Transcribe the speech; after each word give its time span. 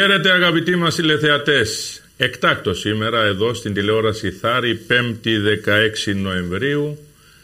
Χαίρετε 0.00 0.30
αγαπητοί 0.30 0.76
μας 0.76 0.94
τηλεθεατές. 0.94 2.02
Εκτάκτο 2.16 2.74
σήμερα 2.74 3.24
εδώ 3.24 3.54
στην 3.54 3.74
τηλεόραση 3.74 4.30
Θάρη 4.30 4.80
5η 4.88 5.28
16 6.10 6.14
Νοεμβρίου 6.14 6.98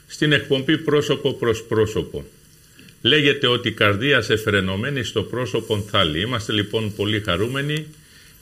στην 0.06 0.32
εκπομπή 0.32 0.78
πρόσωπο 0.78 1.32
προς 1.32 1.62
πρόσωπο. 1.62 2.24
Λέγεται 3.02 3.46
ότι 3.46 3.68
η 3.68 3.72
καρδία 3.72 4.22
σε 4.22 4.36
φρενωμένη 4.36 5.04
στο 5.04 5.22
πρόσωπο 5.22 5.86
θάλει. 5.90 6.20
Είμαστε 6.20 6.52
λοιπόν 6.52 6.94
πολύ 6.94 7.20
χαρούμενοι 7.20 7.86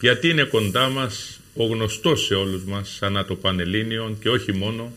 γιατί 0.01 0.29
είναι 0.29 0.43
κοντά 0.43 0.89
μας 0.89 1.41
ο 1.55 1.65
γνωστός 1.65 2.25
σε 2.25 2.35
όλους 2.35 2.65
μας 2.65 2.99
ανά 3.01 3.25
το 3.25 3.35
Πανελλήνιο 3.35 4.17
και 4.21 4.29
όχι 4.29 4.53
μόνο 4.53 4.93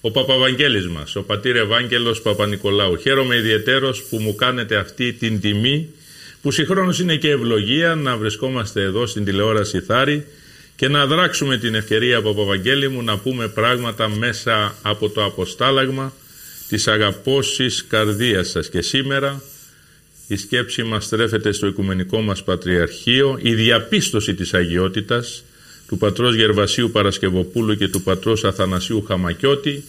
ο 0.00 0.10
Παπαβαγγέλης 0.10 0.88
μας, 0.88 1.16
ο 1.16 1.22
πατήρ 1.22 1.56
Ευάγγελος 1.56 2.22
Παπα-Νικολάου. 2.22 2.96
Χαίρομαι 2.96 3.36
ιδιαιτέρως 3.36 4.02
που 4.02 4.18
μου 4.18 4.34
κάνετε 4.34 4.76
αυτή 4.76 5.12
την 5.12 5.40
τιμή 5.40 5.88
που 6.42 6.50
συγχρόνως 6.50 6.98
είναι 7.00 7.16
και 7.16 7.30
ευλογία 7.30 7.94
να 7.94 8.16
βρισκόμαστε 8.16 8.82
εδώ 8.82 9.06
στην 9.06 9.24
τηλεόραση 9.24 9.80
Θάρη 9.80 10.26
και 10.76 10.88
να 10.88 11.06
δράξουμε 11.06 11.58
την 11.58 11.74
ευκαιρία 11.74 12.22
Παπαβαγγέλη 12.22 12.88
μου 12.88 13.02
να 13.02 13.18
πούμε 13.18 13.48
πράγματα 13.48 14.08
μέσα 14.08 14.74
από 14.82 15.08
το 15.08 15.24
αποστάλαγμα 15.24 16.12
της 16.68 16.88
αγαπώσης 16.88 17.84
καρδίας 17.88 18.48
σας. 18.48 18.68
Και 18.68 18.82
σήμερα 18.82 19.42
η 20.26 20.36
σκέψη 20.36 20.82
μας 20.82 21.04
στρέφεται 21.04 21.52
στο 21.52 21.66
Οικουμενικό 21.66 22.20
μας 22.20 22.42
Πατριαρχείο 22.42 23.38
η 23.42 23.54
διαπίστωση 23.54 24.34
της 24.34 24.54
αγιότητας 24.54 25.44
του 25.88 25.98
πατρός 25.98 26.34
Γερβασίου 26.34 26.90
Παρασκευοπούλου 26.90 27.76
και 27.76 27.88
του 27.88 28.02
πατρός 28.02 28.44
Αθανασίου 28.44 29.02
Χαμακιώτη 29.02 29.84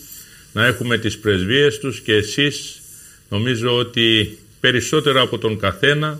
να 0.53 0.65
έχουμε 0.65 0.97
τις 0.97 1.17
πρεσβείες 1.17 1.79
τους 1.79 1.99
και 1.99 2.13
εσείς 2.13 2.81
νομίζω 3.29 3.77
ότι 3.77 4.37
περισσότερο 4.59 5.21
από 5.21 5.37
τον 5.37 5.59
καθένα 5.59 6.19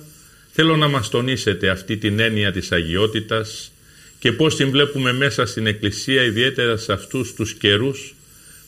θέλω 0.55 0.75
να 0.75 0.87
μας 0.87 1.09
τονίσετε 1.09 1.69
αυτή 1.69 1.97
την 1.97 2.19
έννοια 2.19 2.51
της 2.51 2.71
αγιότητας 2.71 3.71
και 4.19 4.31
πώς 4.31 4.55
την 4.55 4.69
βλέπουμε 4.69 5.13
μέσα 5.13 5.45
στην 5.45 5.67
Εκκλησία 5.67 6.23
ιδιαίτερα 6.23 6.77
σε 6.77 6.93
αυτούς 6.93 7.33
τους 7.33 7.53
καιρούς 7.53 8.15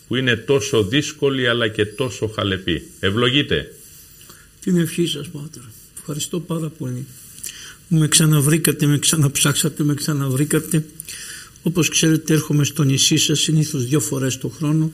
που 0.07 0.15
είναι 0.15 0.35
τόσο 0.35 0.83
δύσκολοι 0.83 1.47
αλλά 1.47 1.67
και 1.67 1.85
τόσο 1.85 2.27
χαλεποί. 2.27 2.87
Ευλογείτε. 2.99 3.75
Την 4.61 4.77
ευχή 4.77 5.05
σας 5.05 5.27
Πάτερ. 5.27 5.61
Ευχαριστώ 5.97 6.39
πάρα 6.39 6.69
πολύ. 6.69 7.05
Με 7.87 8.07
ξαναβρήκατε, 8.07 8.85
με 8.85 8.99
ξαναψάξατε, 8.99 9.83
με 9.83 9.93
ξαναβρήκατε. 9.93 10.85
Όπως 11.63 11.89
ξέρετε 11.89 12.33
έρχομαι 12.33 12.63
στο 12.63 12.83
νησί 12.83 13.17
σας 13.17 13.39
συνήθως 13.39 13.85
δύο 13.85 13.99
φορές 13.99 14.37
το 14.37 14.47
χρόνο 14.47 14.91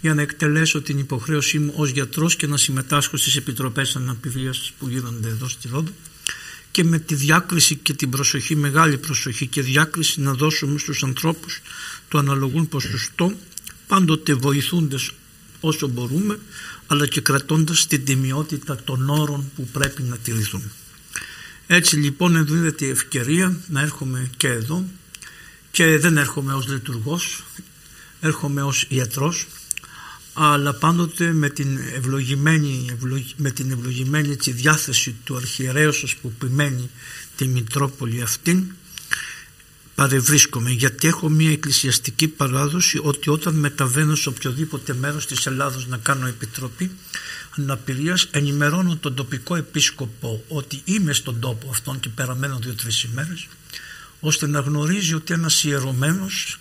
για 0.00 0.14
να 0.14 0.22
εκτελέσω 0.22 0.82
την 0.82 0.98
υποχρέωσή 0.98 1.58
μου 1.58 1.72
ως 1.76 1.90
γιατρός 1.90 2.36
και 2.36 2.46
να 2.46 2.56
συμμετάσχω 2.56 3.16
στις 3.16 3.36
επιτροπές 3.36 3.96
αναπηβίας 3.96 4.72
που 4.78 4.88
γίνονται 4.88 5.28
εδώ 5.28 5.48
στη 5.48 5.68
Ρόδο 5.72 5.90
και 6.74 6.84
με 6.84 6.98
τη 6.98 7.14
διάκριση 7.14 7.74
και 7.76 7.92
την 7.92 8.10
προσοχή, 8.10 8.56
μεγάλη 8.56 8.98
προσοχή 8.98 9.46
και 9.46 9.62
διάκριση 9.62 10.20
να 10.20 10.32
δώσουμε 10.32 10.78
στους 10.78 11.02
ανθρώπους 11.02 11.60
το 12.08 12.18
αναλογούν 12.18 12.68
ποσοστό 12.68 13.32
πάντοτε 13.86 14.34
βοηθούνται 14.34 14.96
όσο 15.60 15.88
μπορούμε 15.88 16.38
αλλά 16.86 17.06
και 17.06 17.20
κρατώντας 17.20 17.86
την 17.86 18.04
τιμιότητα 18.04 18.76
των 18.84 19.10
όρων 19.10 19.50
που 19.56 19.68
πρέπει 19.72 20.02
να 20.02 20.16
τηρηθούν. 20.16 20.72
Έτσι 21.66 21.96
λοιπόν 21.96 22.46
δίνεται 22.46 22.84
η 22.84 22.90
ευκαιρία 22.90 23.56
να 23.68 23.80
έρχομαι 23.80 24.30
και 24.36 24.48
εδώ 24.48 24.84
και 25.70 25.98
δεν 25.98 26.16
έρχομαι 26.16 26.54
ως 26.54 26.68
λειτουργός, 26.68 27.44
έρχομαι 28.20 28.62
ως 28.62 28.86
ιατρός 28.88 29.46
αλλά 30.34 30.74
πάντοτε 30.74 31.32
με 31.32 31.48
την 31.48 31.78
ευλογημένη, 31.94 32.98
με 33.36 33.50
την 33.50 33.70
ευλογημένη 33.70 34.30
έτσι, 34.30 34.52
διάθεση 34.52 35.16
του 35.24 35.36
αρχιερέως 35.36 36.16
που 36.22 36.32
επιμένει 36.34 36.90
τη 37.36 37.46
Μητρόπολη 37.46 38.22
αυτήν 38.22 38.64
παρευρίσκομαι 39.94 40.70
γιατί 40.70 41.08
έχω 41.08 41.28
μια 41.28 41.50
εκκλησιαστική 41.50 42.28
παράδοση 42.28 43.00
ότι 43.02 43.30
όταν 43.30 43.54
μεταβαίνω 43.54 44.14
σε 44.14 44.28
οποιοδήποτε 44.28 44.94
μέρος 44.94 45.26
της 45.26 45.46
Ελλάδος 45.46 45.86
να 45.86 45.96
κάνω 45.96 46.26
επιτροπή 46.26 46.90
αναπηρίας 47.56 48.28
ενημερώνω 48.30 48.96
τον 48.96 49.14
τοπικό 49.14 49.56
επίσκοπο 49.56 50.44
ότι 50.48 50.82
είμαι 50.84 51.12
στον 51.12 51.40
τόπο 51.40 51.68
αυτόν 51.70 52.00
και 52.00 52.08
περαμένω 52.08 52.58
δύο-τρεις 52.58 53.02
ημέρες 53.02 53.46
ώστε 54.20 54.46
να 54.46 54.60
γνωρίζει 54.60 55.14
ότι 55.14 55.32
ένας 55.32 55.64
ιερωμένος 55.64 56.58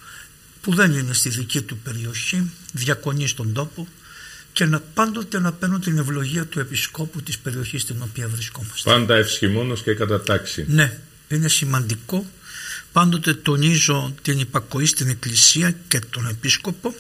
που 0.63 0.75
δεν 0.75 0.91
είναι 0.91 1.13
στη 1.13 1.29
δική 1.29 1.61
του 1.61 1.77
περιοχή 1.77 2.51
διακονείς 2.73 3.29
στον 3.29 3.53
τόπο 3.53 3.87
και 4.53 4.65
να 4.65 4.79
πάντοτε 4.79 5.39
να 5.39 5.53
παίρνω 5.53 5.79
την 5.79 5.97
ευλογία 5.97 6.45
του 6.45 6.59
επισκόπου 6.59 7.21
της 7.21 7.37
περιοχής 7.37 7.81
στην 7.81 7.95
οποία 8.01 8.27
βρισκόμαστε. 8.27 8.89
Πάντα 8.89 9.15
ευσχημόνος 9.15 9.81
και 9.81 9.93
κατά 9.93 10.21
τάξη. 10.21 10.65
Ναι, 10.67 10.99
είναι 11.27 11.47
σημαντικό 11.47 12.25
πάντοτε 12.91 13.33
τονίζω 13.33 14.15
την 14.21 14.39
υπακοή 14.39 14.85
στην 14.85 15.09
εκκλησία 15.09 15.75
και 15.87 15.99
τον 15.99 16.27
επίσκοπο 16.27 16.95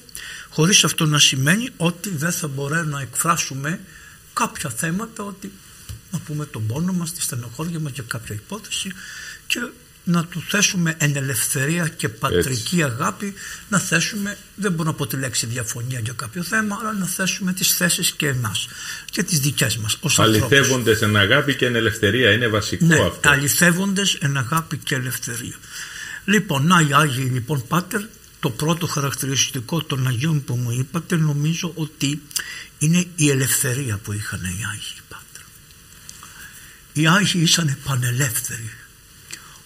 χωρίς 0.49 0.83
αυτό 0.83 1.05
να 1.05 1.19
σημαίνει 1.19 1.69
ότι 1.77 2.09
δεν 2.09 2.31
θα 2.31 2.47
μπορέσουμε 2.47 2.91
να 2.91 3.01
εκφράσουμε 3.01 3.79
κάποια 4.33 4.69
θέματα 4.69 5.23
ότι 5.23 5.51
να 6.11 6.19
πούμε 6.19 6.45
τον 6.45 6.67
πόνο 6.67 6.93
μας, 6.93 7.13
τη 7.13 7.21
στενοχώρια 7.21 7.79
μας 7.79 7.91
για 7.91 8.03
κάποια 8.07 8.35
υπόθεση 8.35 8.91
και 9.47 9.59
να 10.03 10.25
του 10.25 10.43
θέσουμε 10.49 10.95
εν 10.97 11.15
ελευθερία 11.15 11.87
και 11.87 12.09
πατρική 12.09 12.83
αγάπη 12.83 13.33
να 13.69 13.79
θέσουμε, 13.79 14.37
δεν 14.55 14.71
μπορώ 14.71 14.89
να 14.89 14.95
πω 14.95 15.07
τη 15.07 15.15
λέξη 15.15 15.45
διαφωνία 15.45 15.99
για 15.99 16.13
κάποιο 16.15 16.43
θέμα 16.43 16.77
αλλά 16.81 16.93
να 16.93 17.05
θέσουμε 17.05 17.53
τις 17.53 17.73
θέσεις 17.75 18.11
και 18.11 18.27
εμάς 18.27 18.67
και 19.11 19.23
τις 19.23 19.39
δικές 19.39 19.77
μας 19.77 19.97
ως 20.01 20.19
Αληθεύοντες 20.19 21.01
εν 21.01 21.15
αγάπη 21.15 21.55
και 21.55 21.65
εν 21.65 21.75
ελευθερία 21.75 22.31
είναι 22.31 22.47
βασικό 22.47 22.85
ναι, 22.85 22.99
αυτό 22.99 23.29
αληθεύοντες 23.29 24.17
εν 24.21 24.37
αγάπη 24.37 24.77
και 24.77 24.95
ελευθερία 24.95 25.55
Λοιπόν, 26.25 26.67
να 26.67 26.85
οι 26.89 26.93
Άγιοι 26.93 27.29
λοιπόν 27.33 27.67
Πάτερ, 27.67 28.01
το 28.39 28.49
πρώτο 28.49 28.87
χαρακτηριστικό 28.87 29.83
των 29.83 30.07
Αγίων 30.07 30.43
που 30.43 30.55
μου 30.55 30.71
είπατε 30.71 31.15
νομίζω 31.15 31.71
ότι 31.75 32.21
είναι 32.77 33.05
η 33.15 33.29
ελευθερία 33.29 33.97
που 33.97 34.11
είχαν 34.13 34.43
οι 34.43 34.63
Άγιοι 34.71 35.01
Πάτερ. 35.09 35.43
Οι 36.93 37.07
Άγιοι 37.07 37.41
ήσαν 37.43 37.77
πανελεύθεροι. 37.83 38.71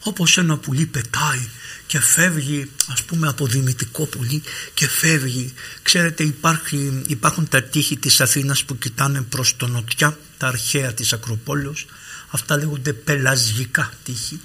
Όπως 0.08 0.38
ένα 0.38 0.58
πουλί 0.58 0.86
πετάει 0.86 1.48
και 1.88 2.00
φεύγει 2.00 2.70
ας 2.88 3.04
πούμε 3.04 3.28
από 3.28 3.48
δυνητικό 3.48 4.06
πουλί 4.06 4.44
και 4.74 4.88
φεύγει. 4.88 5.54
Ξέρετε 5.84 6.24
υπάρχει, 6.24 7.02
υπάρχουν 7.08 7.48
τα 7.48 7.64
τείχη 7.64 7.98
της 7.98 8.22
Αθήνας 8.22 8.64
που 8.64 8.78
κοιτάνε 8.78 9.22
προς 9.22 9.56
το 9.58 9.68
νοτιά, 9.68 10.18
τα 10.38 10.48
αρχαία 10.48 10.94
της 10.94 11.14
Ακροπόλεως. 11.14 11.86
Αυτά 12.30 12.58
λέγονται 12.58 12.94
πελαζικά 12.94 13.92
τείχη 14.04 14.40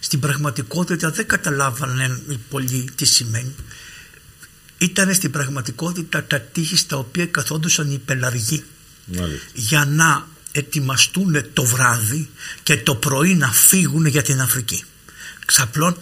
στην 0.00 0.20
πραγματικότητα 0.20 1.10
δεν 1.10 1.26
καταλάβανε 1.26 2.20
πολύ 2.48 2.90
τι 2.94 3.04
σημαίνει. 3.04 3.54
Ήταν 4.78 5.14
στην 5.14 5.30
πραγματικότητα 5.30 6.24
τα 6.24 6.40
τείχη 6.40 6.76
στα 6.76 6.96
οποία 6.96 7.26
καθόντουσαν 7.26 7.90
οι 7.90 7.98
πελαργοί 7.98 8.64
για 9.54 9.84
να 9.84 10.28
ετοιμαστούν 10.52 11.44
το 11.52 11.64
βράδυ 11.64 12.28
και 12.62 12.76
το 12.76 12.94
πρωί 12.94 13.34
να 13.34 13.52
φύγουν 13.52 14.06
για 14.06 14.22
την 14.22 14.40
Αφρική. 14.40 14.84
Ξαπλών, 15.46 15.96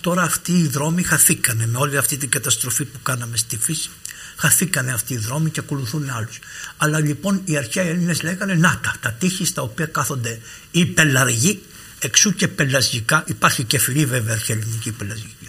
τώρα 0.00 0.22
αυτοί 0.22 0.52
οι 0.52 0.66
δρόμοι 0.66 1.02
χαθήκανε 1.02 1.66
με 1.66 1.78
όλη 1.78 1.96
αυτή 1.96 2.16
την 2.16 2.28
καταστροφή 2.28 2.84
που 2.84 3.02
κάναμε 3.02 3.36
στη 3.36 3.56
φύση. 3.56 3.90
Χαθήκανε 4.36 4.92
αυτοί 4.92 5.14
οι 5.14 5.18
δρόμοι 5.18 5.50
και 5.50 5.60
ακολουθούν 5.60 6.10
άλλους. 6.10 6.38
Αλλά 6.76 7.00
λοιπόν 7.00 7.42
οι 7.44 7.56
αρχαίοι 7.56 7.88
Έλληνες 7.88 8.22
λέγανε 8.22 8.54
να 8.54 8.80
τα, 8.82 8.94
τα 9.00 9.12
τείχη 9.12 9.44
στα 9.44 9.62
οποία 9.62 9.86
κάθονται 9.86 10.38
οι 10.70 10.86
πελαργοί 10.86 11.62
εξού 11.98 12.34
και 12.34 12.48
πελαζικά, 12.48 13.24
υπάρχει 13.26 13.64
και 13.64 13.78
φιλή 13.78 14.04
βέβαια 14.04 14.40
ελληνική 14.48 14.92
πελαζική. 14.92 15.48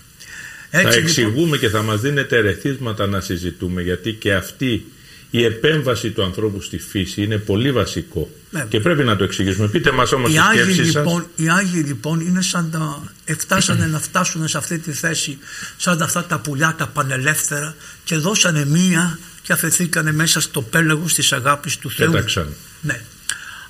Έτσι, 0.69 0.87
θα 0.87 0.95
λοιπόν- 0.95 1.03
εξηγούμε 1.03 1.57
και 1.57 1.69
θα 1.69 1.81
μας 1.81 2.01
δίνετε 2.01 2.37
ερεθίσματα 2.37 3.07
να 3.07 3.21
συζητούμε 3.21 3.81
γιατί 3.81 4.13
και 4.13 4.33
αυτή 4.33 4.85
η 5.35 5.43
επέμβαση 5.43 6.11
του 6.11 6.23
ανθρώπου 6.23 6.61
στη 6.61 6.77
φύση 6.77 7.23
είναι 7.23 7.37
πολύ 7.37 7.71
βασικό 7.71 8.29
και 8.69 8.79
πρέπει 8.79 9.03
να 9.03 9.15
το 9.15 9.23
εξηγήσουμε. 9.23 9.67
Πείτε 9.67 9.91
μας 9.91 10.11
όμως 10.11 10.33
οι 10.33 10.33
τη 10.33 10.59
σκέψη 10.59 10.81
λοιπόν, 10.81 11.27
Οι 11.35 11.49
Άγιοι 11.49 11.83
λοιπόν 11.85 12.19
είναι 12.19 12.41
σαν 12.41 12.71
τα... 12.71 13.03
Φτάσανε 13.37 13.85
να 13.85 13.99
φτάσουν 13.99 14.47
σε 14.47 14.57
αυτή 14.57 14.79
τη 14.79 14.91
θέση 14.91 15.37
σαν 15.77 16.01
αυτά 16.01 16.25
τα 16.25 16.39
πουλιά 16.39 16.75
τα 16.77 16.87
πανελεύθερα 16.87 17.75
και 18.03 18.15
δώσανε 18.15 18.65
μία 18.65 19.19
και 19.41 19.53
αφαιθήκανε 19.53 20.11
μέσα 20.11 20.41
στο 20.41 20.61
πέλαγος 20.61 21.13
της 21.13 21.33
αγάπης 21.33 21.77
του 21.77 21.91
Θεού. 21.91 22.11
Πέταξαν. 22.11 22.53
Ναι. 22.81 23.01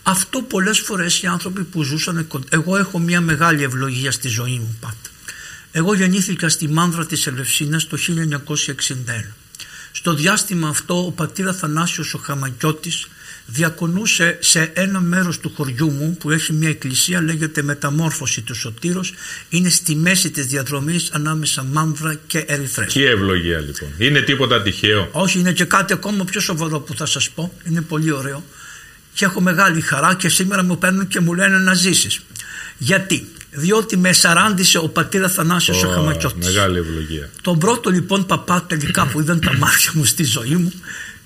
Αυτό 0.04 0.42
πολλές 0.42 0.80
φορές 0.80 1.22
οι 1.22 1.28
άνθρωποι 1.28 1.64
που 1.64 1.84
ζούσαν 1.84 2.28
εγώ 2.50 2.78
έχω 2.78 3.00
μια 3.00 3.22
μεγάλη 3.22 3.64
ευλογία 3.64 4.12
στη 4.12 4.28
ζωή 4.28 4.60
μου 4.60 4.78
πάντα. 4.80 4.96
Εγώ 5.72 5.94
γεννήθηκα 5.94 6.50
στη 6.50 6.70
Μάνδρα 6.70 7.06
της 7.06 7.28
Ελευσίνας 7.28 7.88
το 7.88 7.98
1961. 7.98 9.43
Στο 9.96 10.14
διάστημα 10.14 10.68
αυτό 10.68 11.06
ο 11.06 11.12
πατήρ 11.12 11.48
Αθανάσιος 11.48 12.14
ο 12.14 12.18
Χαμακιώτης 12.18 13.08
διακονούσε 13.46 14.38
σε 14.42 14.72
ένα 14.74 15.00
μέρος 15.00 15.40
του 15.40 15.52
χωριού 15.56 15.92
μου 15.92 16.18
που 16.20 16.32
έχει 16.32 16.54
μια 16.54 16.70
εκκλησία 16.70 17.22
λέγεται 17.22 17.62
Μεταμόρφωση 17.62 18.42
του 18.42 18.56
Σωτήρος 18.56 19.14
είναι 19.50 19.70
στη 19.70 19.96
μέση 19.96 20.32
της 20.32 20.46
διαδρομής 20.46 21.10
ανάμεσα 21.12 21.64
Μάνδρα 21.64 22.20
και 22.28 22.38
Ερυθρές. 22.48 22.94
Τι 22.94 23.04
ευλογία 23.04 23.60
λοιπόν. 23.60 23.90
Είναι 23.98 24.22
τίποτα 24.22 24.62
τυχαίο; 24.62 25.10
Όχι 25.12 25.40
είναι 25.40 25.52
και 25.52 25.66
κάτι 25.66 25.94
ακόμα 25.94 26.24
πιο 26.24 26.40
σοβαρό 26.42 26.80
που 26.80 26.96
θα 26.96 27.06
σας 27.06 27.30
πω. 27.30 27.54
Είναι 27.70 27.82
πολύ 27.82 28.12
ωραίο 28.12 28.44
και 29.14 29.26
έχω 29.26 29.42
μεγάλη 29.42 29.82
χαρά 29.82 30.16
και 30.16 30.30
σήμερα 30.30 30.64
μου 30.64 30.78
παίρνουν 30.78 31.08
και 31.08 31.20
μου 31.20 31.34
λένε 31.34 31.58
να 31.58 31.74
ζήσεις. 31.74 32.22
Γιατί; 32.78 33.28
Διότι 33.54 33.98
με 33.98 34.14
σαράντισε 34.14 34.78
ο 34.78 34.90
πατέρας 34.90 35.34
Θανάσιος 35.34 35.84
ο 35.84 35.88
Χαματσότης. 35.88 36.54
Μεγάλη 36.54 36.78
ευλογία. 36.78 37.30
Τον 37.42 37.60
πρώτο 37.60 37.90
λοιπόν 37.90 38.26
παπά 38.26 38.64
τελικά 38.68 39.08
που 39.08 39.20
είδαν 39.20 39.40
τα 39.40 39.58
μάτια 39.58 39.92
μου 39.94 40.06
στη 40.06 40.24
ζωή 40.24 40.56
μου 40.56 40.74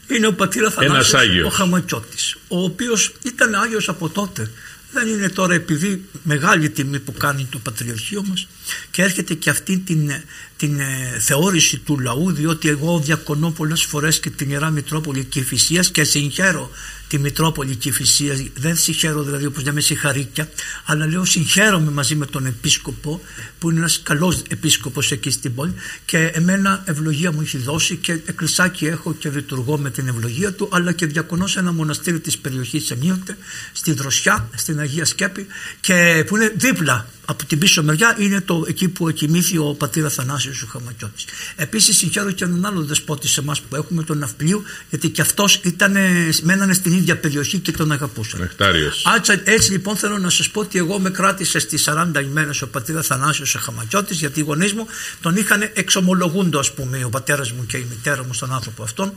είναι 0.07 0.27
ο 0.27 0.33
πατήρας 0.33 0.73
Θανάσιος 0.73 1.43
ο 1.45 1.49
Χαματσότης 1.49 2.35
ο 2.47 2.63
οποίος 2.63 3.13
ήταν 3.23 3.55
Άγιος 3.55 3.89
από 3.89 4.09
τότε 4.09 4.51
δεν 4.91 5.07
είναι 5.07 5.29
τώρα 5.29 5.53
επειδή 5.53 6.03
μεγάλη 6.23 6.69
τιμή 6.69 6.99
που 6.99 7.13
κάνει 7.13 7.47
το 7.51 7.57
Πατριαρχείο 7.57 8.23
μας 8.29 8.47
και 8.91 9.01
έρχεται 9.01 9.33
και 9.33 9.49
αυτή 9.49 9.77
την, 9.77 10.11
την 10.57 10.79
ε, 10.79 11.19
θεώρηση 11.19 11.77
του 11.77 11.99
λαού 11.99 12.31
διότι 12.31 12.69
εγώ 12.69 12.99
διακονώ 12.99 13.51
πολλές 13.51 13.83
φορές 13.83 14.19
και 14.19 14.29
την 14.29 14.49
Ιερά 14.49 14.69
Μητρόπολη 14.69 15.23
Κηφισίας 15.23 15.91
και 15.91 16.03
συγχαίρω 16.03 16.71
τη 17.07 17.17
Μητρόπολη 17.19 17.75
Κηφισίας 17.75 18.43
δεν 18.53 18.75
συγχαίρω 18.75 19.23
δηλαδή 19.23 19.45
όπως 19.45 19.63
λέμε 19.63 19.81
συγχαρήκια 19.81 20.49
αλλά 20.85 21.05
λέω 21.07 21.25
συγχαίρομαι 21.25 21.91
μαζί 21.91 22.15
με 22.15 22.25
τον 22.25 22.45
Επίσκοπο 22.45 23.21
που 23.59 23.69
είναι 23.69 23.79
ένας 23.79 24.01
καλός 24.03 24.41
Επίσκοπος 24.49 25.11
εκεί 25.11 25.31
στην 25.31 25.55
πόλη 25.55 25.73
και 26.05 26.17
εμένα 26.33 26.83
ευλογία 26.85 27.31
μου 27.31 27.41
έχει 27.41 27.57
δώσει 27.57 27.95
και 27.95 28.11
εκκλησάκι 28.11 28.85
έχω 28.85 29.13
και 29.13 29.29
λειτουργώ 29.29 29.77
με 29.77 29.89
την 29.89 30.07
ευλογία 30.07 30.53
του 30.53 30.69
αλλά 30.71 30.91
και 30.91 31.05
διακονώ 31.05 31.47
σε 31.47 31.59
ένα 31.59 31.71
μοναστήρι 31.71 32.19
της 32.19 32.37
περιοχής 32.37 32.91
Εμίωτε 32.91 33.37
στη 33.71 33.93
Δροσιά, 33.93 34.49
στην 34.55 34.79
Αγία 34.79 35.05
Σκέπη 35.05 35.47
και 35.79 36.23
που 36.27 36.35
είναι 36.35 36.53
δίπλα 36.55 37.07
από 37.29 37.45
την 37.45 37.59
πίσω 37.59 37.83
μεριά 37.83 38.15
είναι 38.19 38.41
το, 38.41 38.65
εκεί 38.67 38.87
που 38.87 39.07
εκοιμήθη 39.07 39.57
ο 39.57 39.75
πατήρα 39.77 40.09
Θανάσιος 40.09 40.61
ο 40.61 40.67
Χαμακιώτης. 40.71 41.25
Επίσης 41.55 41.97
συγχαίρω 41.97 42.31
και 42.31 42.43
έναν 42.43 42.65
άλλο 42.65 42.83
δεσπότη 42.83 43.27
σε 43.27 43.39
εμάς 43.39 43.61
που 43.61 43.75
έχουμε 43.75 44.03
τον 44.03 44.17
Ναυπλίου 44.17 44.63
γιατί 44.89 45.09
και 45.09 45.21
αυτός 45.21 45.59
ήταν, 45.63 45.95
μένανε 46.41 46.73
στην 46.73 46.93
ίδια 46.93 47.17
περιοχή 47.17 47.57
και 47.57 47.71
τον 47.71 47.91
αγαπούσαν. 47.91 48.39
Νεκτάριος. 48.39 49.03
Άτσα, 49.15 49.41
έτσι 49.43 49.71
λοιπόν 49.71 49.95
θέλω 49.95 50.17
να 50.17 50.29
σας 50.29 50.49
πω 50.49 50.59
ότι 50.59 50.77
εγώ 50.77 50.99
με 50.99 51.09
κράτησε 51.09 51.59
στις 51.59 51.89
40 51.89 52.21
ημέρες 52.23 52.61
ο 52.61 52.67
πατήρα 52.67 53.01
Θανάσιος 53.01 53.55
ο 53.55 53.59
Χαμακιώτης 53.59 54.19
γιατί 54.19 54.39
οι 54.39 54.43
γονείς 54.43 54.73
μου 54.73 54.87
τον 55.21 55.35
είχαν 55.35 55.69
εξομολογούντο 55.73 56.59
ας 56.59 56.73
πούμε 56.73 57.03
ο 57.03 57.09
πατέρας 57.09 57.51
μου 57.51 57.65
και 57.65 57.77
η 57.77 57.85
μητέρα 57.89 58.23
μου 58.23 58.33
στον 58.33 58.53
άνθρωπο 58.53 58.83
αυτόν 58.83 59.13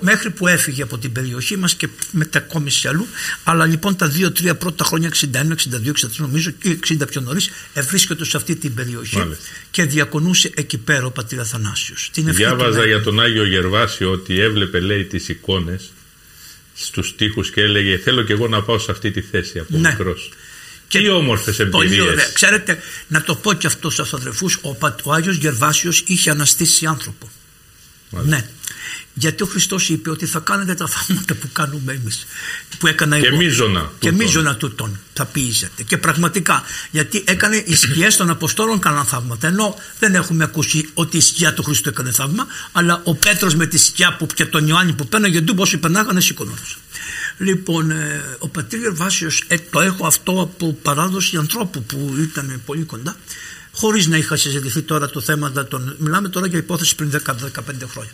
μέχρι 0.00 0.30
που 0.30 0.46
έφυγε 0.46 0.82
από 0.82 0.98
την 0.98 1.12
περιοχή 1.12 1.56
μας 1.56 1.74
και 1.74 1.88
μετακόμισε 2.10 2.88
αλλού 2.88 3.06
αλλά 3.44 3.66
λοιπόν 3.66 3.96
τα 3.96 4.12
2-3 4.18 4.58
πρώτα 4.58 4.84
χρόνια 4.84 5.10
61, 5.10 5.24
62, 5.24 5.46
63 5.86 6.08
νομίζω 6.16 6.50
και 6.50 6.78
60 6.86 7.15
πιο 7.16 7.24
νωρίς 7.26 7.50
ευρίσκεται 7.72 8.24
σε 8.24 8.36
αυτή 8.36 8.56
την 8.56 8.74
περιοχή 8.74 9.16
Μάλιστα. 9.16 9.44
και 9.70 9.84
διακονούσε 9.84 10.50
εκεί 10.54 10.78
πέρα 10.78 11.06
ο 11.06 11.10
πατήρ 11.10 11.40
Αθανάσιος. 11.40 12.10
Διάβαζα 12.14 12.86
για 12.86 13.02
τον 13.02 13.20
Άγιο 13.20 13.44
Γερβάσιο 13.44 14.10
ότι 14.10 14.40
έβλεπε 14.40 14.80
λέει 14.80 15.04
τις 15.04 15.28
εικόνες 15.28 15.92
στους 16.74 17.16
τοίχους 17.16 17.50
και 17.50 17.60
έλεγε 17.60 17.98
θέλω 17.98 18.22
και 18.22 18.32
εγώ 18.32 18.48
να 18.48 18.62
πάω 18.62 18.78
σε 18.78 18.90
αυτή 18.90 19.10
τη 19.10 19.20
θέση 19.20 19.58
από 19.58 19.78
ναι. 19.78 19.88
μικρός. 19.88 20.30
Και 20.88 20.98
Τι 20.98 21.08
όμορφες 21.08 21.58
εμπειρίες. 21.58 22.32
Ξέρετε, 22.32 22.78
να 23.08 23.22
το 23.22 23.34
πω 23.34 23.52
και 23.52 23.66
αυτό 23.66 23.90
στους 23.90 24.12
αδερφούς, 24.12 24.58
ο, 24.62 24.76
ο 25.02 25.12
Άγιος 25.12 25.36
Γερβάσιος 25.36 26.02
είχε 26.06 26.30
αναστήσει 26.30 26.86
άνθρωπο. 26.86 27.30
Μάλιστα. 28.10 28.36
Ναι. 28.36 28.48
Γιατί 29.18 29.42
ο 29.42 29.46
Χριστός 29.46 29.88
είπε 29.88 30.10
ότι 30.10 30.26
θα 30.26 30.38
κάνετε 30.38 30.74
τα 30.74 30.86
θαύματα 30.86 31.34
που 31.34 31.48
κάνουμε 31.52 31.92
εμείς. 31.92 32.26
Που 32.78 32.86
έκανα 32.86 33.20
και 33.20 33.26
εγώ. 33.26 33.36
Μίζωνα 33.36 33.92
και 33.98 34.12
μίζωνα 34.12 34.56
τούτον 34.56 35.00
θα 35.12 35.24
ποιήσετε. 35.24 35.82
Και 35.82 35.96
πραγματικά, 35.96 36.62
γιατί 36.90 37.24
έκανε 37.26 37.56
οι 37.66 37.74
σκιέ 37.74 38.08
των 38.16 38.30
Αποστόλων 38.30 38.78
κάναν 38.78 39.04
θαύματα. 39.04 39.46
Ενώ 39.46 39.76
δεν 39.98 40.14
έχουμε 40.14 40.44
ακούσει 40.44 40.88
ότι 40.94 41.16
η 41.16 41.20
σκιά 41.20 41.54
του 41.54 41.62
Χριστού 41.62 41.88
έκανε 41.88 42.10
θαύμα, 42.10 42.46
αλλά 42.72 43.00
ο 43.04 43.14
Πέτρος 43.14 43.54
με 43.54 43.66
τη 43.66 43.78
σκιά 43.78 44.16
που 44.16 44.26
και 44.26 44.44
τον 44.44 44.68
Ιωάννη 44.68 44.92
που 44.92 45.08
πέναγε 45.08 45.40
ντου, 45.40 45.54
όσοι 45.58 45.78
περνάγανε 45.78 46.20
σηκωνόντουσαν. 46.20 46.78
Λοιπόν, 47.38 47.90
ε, 47.90 48.24
ο 48.38 48.48
πατήρ 48.48 48.94
Βάσιο, 48.94 49.30
ε, 49.46 49.56
το 49.70 49.80
έχω 49.80 50.06
αυτό 50.06 50.40
από 50.40 50.72
παράδοση 50.82 51.36
ανθρώπου 51.36 51.82
που 51.82 52.14
ήταν 52.18 52.60
πολύ 52.66 52.82
κοντά, 52.82 53.16
χωρίς 53.76 54.06
να 54.06 54.16
είχα 54.16 54.36
συζητηθεί 54.36 54.82
τώρα 54.82 55.10
το 55.10 55.20
θέμα. 55.20 55.52
Των, 55.52 55.96
μιλάμε 55.98 56.28
τώρα 56.28 56.46
για 56.46 56.58
υπόθεση 56.58 56.94
πριν 56.94 57.10
10-15 57.26 57.40
χρόνια. 57.86 58.12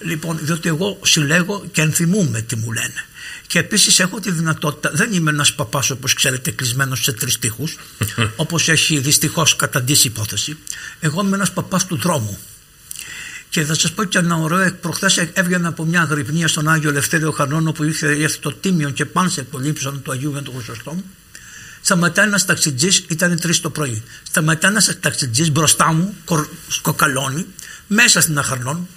Λοιπόν, 0.00 0.38
διότι 0.42 0.68
εγώ 0.68 0.98
συλλέγω 1.02 1.64
και 1.72 1.80
ενθυμούμε 1.80 2.40
τι 2.40 2.56
μου 2.56 2.72
λένε. 2.72 3.04
Και 3.46 3.58
επίσης 3.58 4.00
έχω 4.00 4.20
τη 4.20 4.30
δυνατότητα, 4.30 4.90
δεν 4.92 5.12
είμαι 5.12 5.30
ένας 5.30 5.54
παπάς 5.54 5.90
όπως 5.90 6.14
ξέρετε, 6.14 6.50
κλεισμένος 6.50 7.02
σε 7.02 7.12
τρεις 7.12 7.38
τείχους, 7.38 7.76
όπως 8.36 8.68
έχει 8.68 8.98
δυστυχώς 8.98 9.56
καταντήσει 9.56 10.06
η 10.06 10.10
υπόθεση. 10.14 10.58
Εγώ 11.00 11.22
είμαι 11.24 11.36
ένας 11.36 11.52
παπάς 11.52 11.86
του 11.86 11.96
δρόμου. 11.96 12.38
Και 13.48 13.64
θα 13.64 13.74
σας 13.74 13.92
πω 13.92 14.04
και 14.04 14.18
ένα 14.18 14.36
ωραίο. 14.36 14.72
Προχθές 14.80 15.16
έβγαινα 15.32 15.68
από 15.68 15.84
μια 15.84 16.02
γρυπνία 16.02 16.48
στον 16.48 16.68
Άγιο 16.68 16.90
Ελευθέριο 16.90 17.30
Χαρνόνο 17.30 17.72
που 17.72 17.84
ήρθε 17.84 18.16
έρθει 18.22 18.38
το 18.38 18.52
τίμιο 18.52 18.90
και 18.90 19.04
πάνσε 19.04 19.46
το 19.50 19.58
λείψαν 19.58 20.02
του 20.02 20.12
Αγίου 20.12 20.32
Βέντου 20.32 20.52
Χρυσοστόμου. 20.56 21.04
Σταματάει 21.86 22.26
ένας 22.26 22.44
ταξιτζής, 22.44 23.04
ήταν 23.08 23.40
τρεις 23.40 23.60
το 23.60 23.70
πρωί. 23.70 24.02
Σταματάει 24.22 24.70
ένας 24.70 24.98
ταξιτζής 25.00 25.50
μπροστά 25.50 25.92
μου, 25.92 26.14
σκοκαλώνει, 26.68 27.46
μέσα 27.86 28.20
στην 28.20 28.38
Αχαρνών, 28.38 28.88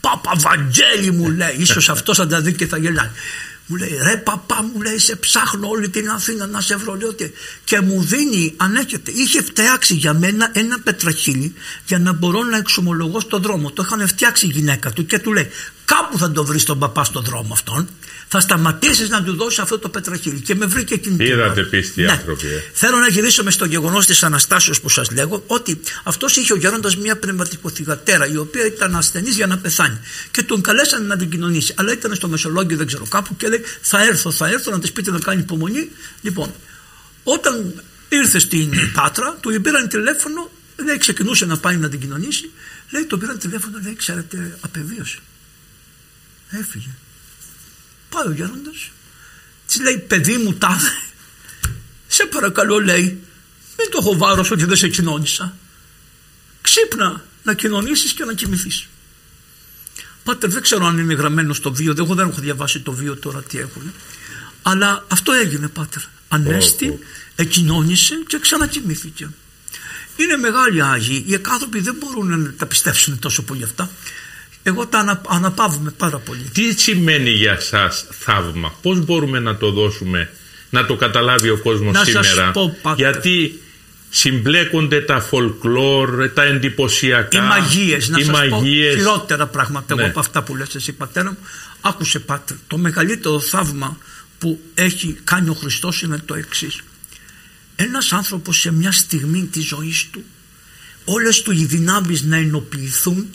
Παπα 0.00 0.32
Βαγγέλη 0.36 1.10
μου 1.10 1.30
λέει, 1.30 1.56
ίσως 1.58 1.88
αυτός 1.88 2.16
θα 2.16 2.26
τα 2.26 2.40
δει 2.40 2.52
και 2.52 2.66
θα 2.66 2.78
γελάει. 2.78 3.10
Μου 3.66 3.76
λέει 3.76 3.98
ρε 4.02 4.16
παπά 4.16 4.62
μου 4.62 4.82
λέει 4.82 4.98
σε 4.98 5.16
ψάχνω 5.16 5.68
όλη 5.68 5.88
την 5.88 6.10
Αθήνα 6.10 6.46
να 6.46 6.60
σε 6.60 6.76
βρω 6.76 6.94
λέω, 6.94 7.14
και 7.64 7.80
μου 7.80 8.02
δίνει 8.02 8.54
αν 8.56 8.74
έχετε 8.74 9.10
είχε 9.10 9.42
φτιάξει 9.42 9.94
για 9.94 10.14
μένα 10.14 10.50
ένα 10.52 10.78
πετραχύλι 10.78 11.54
για 11.86 11.98
να 11.98 12.12
μπορώ 12.12 12.42
να 12.42 12.56
εξομολογώ 12.56 13.20
στον 13.20 13.42
δρόμο 13.42 13.70
το 13.70 13.82
είχαν 13.86 14.08
φτιάξει 14.08 14.46
η 14.46 14.50
γυναίκα 14.50 14.90
του 14.90 15.06
και 15.06 15.18
του 15.18 15.32
λέει 15.32 15.48
κάπου 15.86 16.18
θα 16.18 16.30
το 16.30 16.44
βρεις 16.44 16.64
τον 16.64 16.78
παπά 16.78 17.04
στον 17.04 17.24
δρόμο 17.24 17.52
αυτόν 17.52 17.88
θα 18.28 18.40
σταματήσεις 18.40 19.08
να 19.08 19.22
του 19.22 19.36
δώσεις 19.36 19.58
αυτό 19.58 19.78
το 19.78 19.88
πετραχύλι. 19.88 20.40
Και 20.40 20.54
με 20.54 20.66
βρήκε 20.66 20.94
εκείνη 20.94 21.16
την 21.16 21.26
Είδατε 21.26 21.62
πίστη 21.62 22.02
ναι. 22.02 22.10
άνθρωποι. 22.12 22.46
Ε. 22.46 22.62
Θέλω 22.72 22.96
να 22.96 23.08
γυρίσουμε 23.08 23.50
στο 23.50 23.64
γεγονός 23.64 24.06
της 24.06 24.22
Αναστάσεως 24.22 24.80
που 24.80 24.88
σας 24.88 25.10
λέγω, 25.10 25.42
ότι 25.46 25.80
αυτός 26.02 26.36
είχε 26.36 26.52
ο 26.52 26.56
Γέροντα 26.56 26.90
μια 26.98 27.16
πνευματικοθυγατέρα, 27.16 28.26
η 28.26 28.36
οποία 28.36 28.66
ήταν 28.66 28.96
ασθενής 28.96 29.34
για 29.36 29.46
να 29.46 29.58
πεθάνει. 29.58 29.98
Και 30.30 30.42
τον 30.42 30.60
καλέσαν 30.60 31.06
να 31.06 31.16
την 31.16 31.30
κοινωνήσει. 31.30 31.74
Αλλά 31.76 31.92
ήταν 31.92 32.14
στο 32.14 32.28
Μεσολόγιο, 32.28 32.76
δεν 32.76 32.86
ξέρω 32.86 33.06
κάπου, 33.08 33.36
και 33.36 33.48
λέει: 33.48 33.62
Θα 33.80 34.02
έρθω, 34.02 34.30
θα 34.30 34.48
έρθω 34.48 34.70
να 34.70 34.78
της 34.78 34.92
πείτε 34.92 35.10
να 35.10 35.18
κάνει 35.18 35.40
υπομονή. 35.40 35.88
Λοιπόν, 36.20 36.54
όταν 37.24 37.82
ήρθε 38.08 38.38
στην 38.38 38.72
Πάτρα, 38.96 39.36
του 39.40 39.60
πήραν 39.60 39.88
τηλέφωνο, 39.88 40.50
δεν 40.76 40.98
ξεκινούσε 40.98 41.46
να 41.46 41.56
πάει 41.56 41.76
να 41.76 41.88
την 41.88 42.00
κοινωνήσει. 42.00 42.50
Λέει: 42.90 43.04
Το 43.04 43.18
πήραν 43.18 43.38
τηλέφωνο, 43.38 43.78
λέει: 43.82 43.96
Ξέρετε, 43.96 44.58
απεβίωσε. 44.60 45.18
Έφυγε. 46.50 46.90
Πάει 48.08 48.26
ο 48.26 48.30
γέροντας, 48.30 48.90
της 49.66 49.80
λέει: 49.80 49.98
Παιδί 49.98 50.36
μου, 50.36 50.54
τάδε, 50.54 50.92
σε 52.06 52.24
παρακαλώ, 52.26 52.78
λέει, 52.78 53.04
μην 53.78 53.90
το 53.90 53.98
έχω 54.00 54.16
βάρος 54.16 54.50
ότι 54.50 54.64
δεν 54.64 54.76
σε 54.76 54.88
κοινώνησα. 54.88 55.56
Ξύπνα 56.60 57.24
να 57.42 57.54
κοινωνήσεις 57.54 58.12
και 58.12 58.24
να 58.24 58.32
κοιμηθείς. 58.32 58.86
Πάτερ, 60.24 60.50
δεν 60.50 60.62
ξέρω 60.62 60.86
αν 60.86 60.98
είναι 60.98 61.14
γραμμένο 61.14 61.54
στο 61.54 61.72
βίο, 61.72 61.94
εγώ 61.98 62.14
δεν 62.14 62.28
έχω 62.28 62.40
διαβάσει 62.40 62.80
το 62.80 62.92
βίο 62.92 63.16
τώρα 63.16 63.42
τι 63.42 63.58
έχουν. 63.58 63.92
Αλλά 64.62 65.04
αυτό 65.08 65.32
έγινε, 65.32 65.68
Πάτερ. 65.68 66.02
Ανέστη, 66.28 66.98
εκοινώνησε 67.36 68.14
και 68.26 68.38
ξανακοιμήθηκε. 68.38 69.28
Είναι 70.16 70.36
μεγάλοι 70.36 70.82
Άγιοι. 70.82 71.24
Οι 71.26 71.34
εκάνθρωποι 71.34 71.80
δεν 71.80 71.94
μπορούν 71.98 72.42
να 72.42 72.52
τα 72.52 72.66
πιστέψουν 72.66 73.18
τόσο 73.18 73.42
πολύ 73.42 73.62
αυτά. 73.62 73.90
Εγώ 74.68 74.86
τα 74.86 74.98
ανα, 74.98 75.20
αναπαύουμε 75.28 75.90
πάρα 75.90 76.18
πολύ. 76.18 76.50
Τι 76.52 76.80
σημαίνει 76.80 77.30
για 77.30 77.60
σας 77.60 78.06
θαύμα, 78.10 78.74
πώς 78.82 79.04
μπορούμε 79.04 79.38
να 79.38 79.56
το 79.56 79.70
δώσουμε, 79.70 80.30
να 80.70 80.86
το 80.86 80.96
καταλάβει 80.96 81.50
ο 81.50 81.58
κόσμος 81.58 81.94
να 81.94 82.04
σήμερα; 82.04 82.50
Πω, 82.50 82.76
Γιατί 82.96 83.60
συμπλέκονται 84.10 85.00
τα 85.00 85.20
φολκλόρ, 85.20 86.28
τα 86.28 86.42
εντυπωσιακά. 86.42 87.38
Οι 87.38 87.46
μαγείες, 87.46 88.08
να 88.08 88.18
οι 88.18 88.24
σας 88.24 88.34
μαγείες. 88.34 88.94
πω 88.94 88.98
χειρότερα 88.98 89.46
πράγματα 89.46 89.94
ναι. 89.94 90.04
από 90.04 90.20
αυτά 90.20 90.42
που 90.42 90.56
λες 90.56 90.74
εσύ 90.74 90.92
πατέρα 90.92 91.30
μου. 91.30 91.38
Άκουσε 91.80 92.18
πάτερ, 92.18 92.56
το 92.66 92.78
μεγαλύτερο 92.78 93.40
θαύμα 93.40 93.98
που 94.38 94.60
έχει 94.74 95.18
κάνει 95.24 95.48
ο 95.48 95.54
Χριστός 95.54 96.02
είναι 96.02 96.18
το 96.24 96.34
εξής. 96.34 96.80
Ένας 97.76 98.12
άνθρωπος 98.12 98.60
σε 98.60 98.72
μια 98.72 98.92
στιγμή 98.92 99.44
της 99.44 99.66
ζωής 99.66 100.08
του 100.10 100.24
όλες 101.04 101.42
του 101.42 101.52
οι 101.52 101.64
δυνάμεις 101.64 102.22
να 102.22 102.36
ενοποιηθούν 102.36 103.26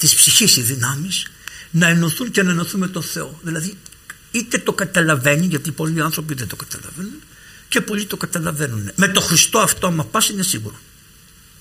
της 0.00 0.14
ψυχής 0.14 0.56
οι 0.56 0.62
δυνάμεις 0.62 1.26
να 1.70 1.86
ενωθούν 1.88 2.30
και 2.30 2.42
να 2.42 2.50
ενωθούν 2.50 2.80
με 2.80 2.88
τον 2.88 3.02
Θεό. 3.02 3.40
Δηλαδή 3.42 3.76
είτε 4.30 4.58
το 4.58 4.72
καταλαβαίνει 4.72 5.46
γιατί 5.46 5.70
πολλοί 5.70 6.00
άνθρωποι 6.00 6.34
δεν 6.34 6.46
το 6.46 6.56
καταλαβαίνουν 6.56 7.20
και 7.68 7.80
πολλοί 7.80 8.04
το 8.04 8.16
καταλαβαίνουν. 8.16 8.90
Με 8.96 9.08
το 9.08 9.20
Χριστό 9.20 9.58
αυτό 9.58 9.86
άμα 9.86 10.04
πας 10.04 10.28
είναι 10.28 10.42
σίγουρο. 10.42 10.78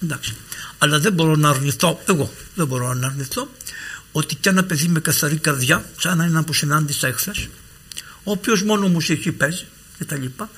Εντάξει. 0.03 0.35
Αλλά 0.77 0.99
δεν 0.99 1.13
μπορώ 1.13 1.35
να 1.35 1.49
αρνηθώ, 1.49 2.01
εγώ 2.07 2.33
δεν 2.55 2.67
μπορώ 2.67 2.93
να 2.93 3.07
αρνηθώ 3.07 3.51
ότι 4.11 4.35
και 4.35 4.49
ένα 4.49 4.63
παιδί 4.63 4.87
με 4.87 4.99
καθαρή 4.99 5.37
καρδιά, 5.37 5.89
σαν 5.99 6.19
ένα 6.19 6.43
που 6.43 6.53
συνάντησα 6.53 7.07
εχθές, 7.07 7.47
ο 8.23 8.31
οποίος 8.31 8.63
μόνο 8.63 8.87
μουσική 8.87 9.31
παίζει 9.31 9.65
και 9.97 10.05
τα 10.05 10.15
λοιπά, 10.15 10.49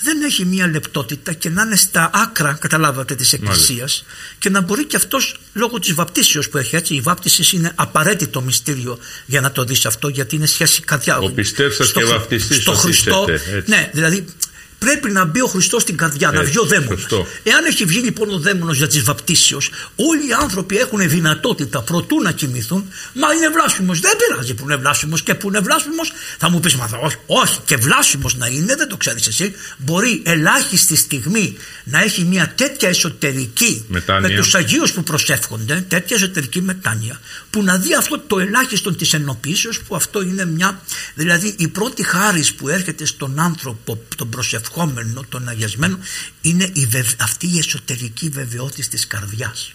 δεν 0.00 0.22
έχει 0.22 0.44
μία 0.44 0.66
λεπτότητα 0.66 1.32
και 1.32 1.48
να 1.48 1.62
είναι 1.62 1.76
στα 1.76 2.10
άκρα, 2.14 2.56
καταλάβατε, 2.60 3.14
της 3.14 3.32
Εκκλησίας 3.32 4.04
και 4.38 4.50
να 4.50 4.60
μπορεί 4.60 4.84
και 4.84 4.96
αυτός 4.96 5.36
λόγω 5.52 5.78
της 5.78 5.94
βαπτίσεως 5.94 6.48
που 6.48 6.58
έχει 6.58 6.76
έτσι. 6.76 6.94
Η 6.94 7.00
βάπτισης 7.00 7.52
είναι 7.52 7.72
απαραίτητο 7.74 8.40
μυστήριο 8.40 8.98
για 9.26 9.40
να 9.40 9.52
το 9.52 9.64
δεις 9.64 9.86
αυτό, 9.86 10.08
γιατί 10.08 10.36
είναι 10.36 10.46
σχέση 10.46 10.80
καρδιάς. 10.80 11.18
Ο 11.24 11.30
πιστεύσας 11.30 11.92
και 11.92 12.04
βαπτιστής. 12.04 12.62
Στο 12.62 12.72
Χριστό. 12.72 13.26
ναι, 13.64 13.90
δηλαδή 13.92 14.24
Πρέπει 14.78 15.10
να 15.10 15.24
μπει 15.24 15.40
ο 15.40 15.46
Χριστός 15.46 15.82
στην 15.82 15.96
καρδιά, 15.96 16.30
να 16.30 16.42
βγει 16.42 16.58
ο 16.58 16.64
δαίμονας. 16.64 17.06
Εάν 17.42 17.64
έχει 17.64 17.84
βγει 17.84 17.98
λοιπόν 17.98 18.30
ο 18.30 18.38
δαίμονας 18.38 18.76
για 18.76 18.86
τη 18.88 19.00
βαπτίσεως, 19.00 19.70
όλοι 19.96 20.28
οι 20.28 20.32
άνθρωποι 20.40 20.76
έχουν 20.76 21.08
δυνατότητα 21.08 21.82
προτού 21.82 22.20
να 22.22 22.32
κοιμηθούν, 22.32 22.88
μα 23.14 23.32
είναι 23.32 23.48
βλάσιμο. 23.48 23.92
Δεν 23.94 24.12
πειράζει 24.16 24.54
που 24.54 24.64
είναι 24.64 24.76
βλάσιμο 24.76 25.16
και 25.16 25.34
που 25.34 25.48
είναι 25.48 25.60
βλάσιμο. 25.60 26.02
Θα 26.38 26.50
μου 26.50 26.60
πεις, 26.60 26.74
μα 26.74 26.90
όχι, 27.02 27.16
όχι, 27.26 27.58
και 27.64 27.76
βλάσιμο 27.76 28.30
να 28.36 28.46
είναι, 28.46 28.74
δεν 28.76 28.88
το 28.88 28.96
ξέρεις 28.96 29.26
εσύ. 29.26 29.54
Μπορεί 29.76 30.22
ελάχιστη 30.24 30.96
στιγμή 30.96 31.56
να 31.84 32.02
έχει 32.02 32.24
μια 32.24 32.52
τέτοια 32.54 32.88
εσωτερική 32.88 33.84
μετάνοια. 33.88 34.28
με 34.28 34.36
τους 34.36 34.54
Αγίους 34.54 34.92
που 34.92 35.02
προσεύχονται, 35.02 35.84
τέτοια 35.88 36.16
εσωτερική 36.16 36.60
μετάνοια, 36.62 37.20
που 37.50 37.62
να 37.62 37.76
δει 37.78 37.94
αυτό 37.94 38.18
το 38.18 38.38
ελάχιστο 38.38 38.94
της 38.94 39.12
ενωπήσεω, 39.12 39.72
που 39.86 39.96
αυτό 39.96 40.22
είναι 40.22 40.46
μια. 40.46 40.80
Δηλαδή 41.14 41.54
η 41.58 41.68
πρώτη 41.68 42.02
χάρη 42.02 42.44
που 42.56 42.68
έρχεται 42.68 43.04
στον 43.04 43.38
άνθρωπο, 43.38 44.00
τον 44.16 44.28
προσευχόμενο, 44.28 44.66
ευχόμενο, 44.68 45.24
τον 45.28 45.48
αγιασμένο 45.48 45.98
είναι 46.40 46.70
η 46.72 46.88
αυτή 47.20 47.46
η 47.46 47.58
εσωτερική 47.58 48.28
βεβαιότητα 48.28 48.88
της 48.90 49.06
καρδιάς 49.06 49.72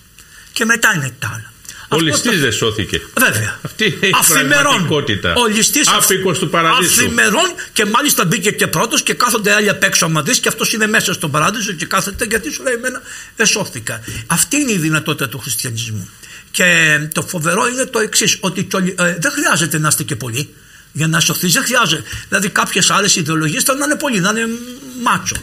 και 0.53 0.65
μετά 0.65 0.93
είναι 0.95 1.15
τα 1.19 1.27
άλλα. 1.27 1.51
Ο 1.88 2.00
ληστής 2.00 2.39
δεν 2.39 2.51
σώθηκε. 2.51 3.01
Βέβαια. 3.17 3.59
Αυτή 3.62 3.85
η 3.85 4.09
πραγματικότητα. 4.50 5.33
Ο 5.33 5.47
ληστής 5.47 5.88
Άφικος 5.88 6.39
του 6.39 6.50
παραδείσου. 6.50 7.03
Αφημερών 7.03 7.53
και 7.73 7.85
μάλιστα 7.85 8.25
μπήκε 8.25 8.51
και 8.51 8.67
πρώτος 8.67 9.03
και 9.03 9.13
κάθονται 9.13 9.53
άλλοι 9.53 9.69
απ' 9.69 9.83
έξω 9.83 10.05
άμα 10.05 10.21
δεις 10.21 10.39
και 10.39 10.47
αυτός 10.47 10.73
είναι 10.73 10.88
μέσα 10.88 11.13
στον 11.13 11.31
παράδεισο 11.31 11.71
και 11.71 11.85
κάθεται 11.85 12.25
γιατί 12.25 12.51
σου 12.51 12.63
λέει 12.63 12.73
εμένα 12.73 13.01
εσώθηκα. 13.35 14.01
Αυτή 14.27 14.57
είναι 14.57 14.71
η 14.71 14.77
δυνατότητα 14.77 15.29
του 15.29 15.39
χριστιανισμού. 15.39 16.09
Και 16.51 17.00
το 17.13 17.21
φοβερό 17.21 17.67
είναι 17.67 17.85
το 17.85 18.00
εξής, 18.00 18.38
ότι 18.39 18.67
ε, 18.75 19.15
δεν 19.19 19.31
χρειάζεται 19.31 19.79
να 19.79 19.88
είστε 19.88 20.03
και 20.03 20.15
πολλοί 20.15 20.53
για 20.93 21.07
να 21.07 21.19
σωθεί. 21.19 21.47
Δεν 21.47 21.63
χρειάζεται. 21.63 22.03
Δηλαδή, 22.27 22.50
κάποιες 22.50 22.89
άλλες 22.89 23.15
ιδεολογίες 23.15 23.63
θα 23.63 23.73
να 23.75 23.85
είναι 23.85 23.95
πολύ, 23.95 24.19
να 24.19 24.29
είναι 24.29 24.47
μάτσο. 25.03 25.35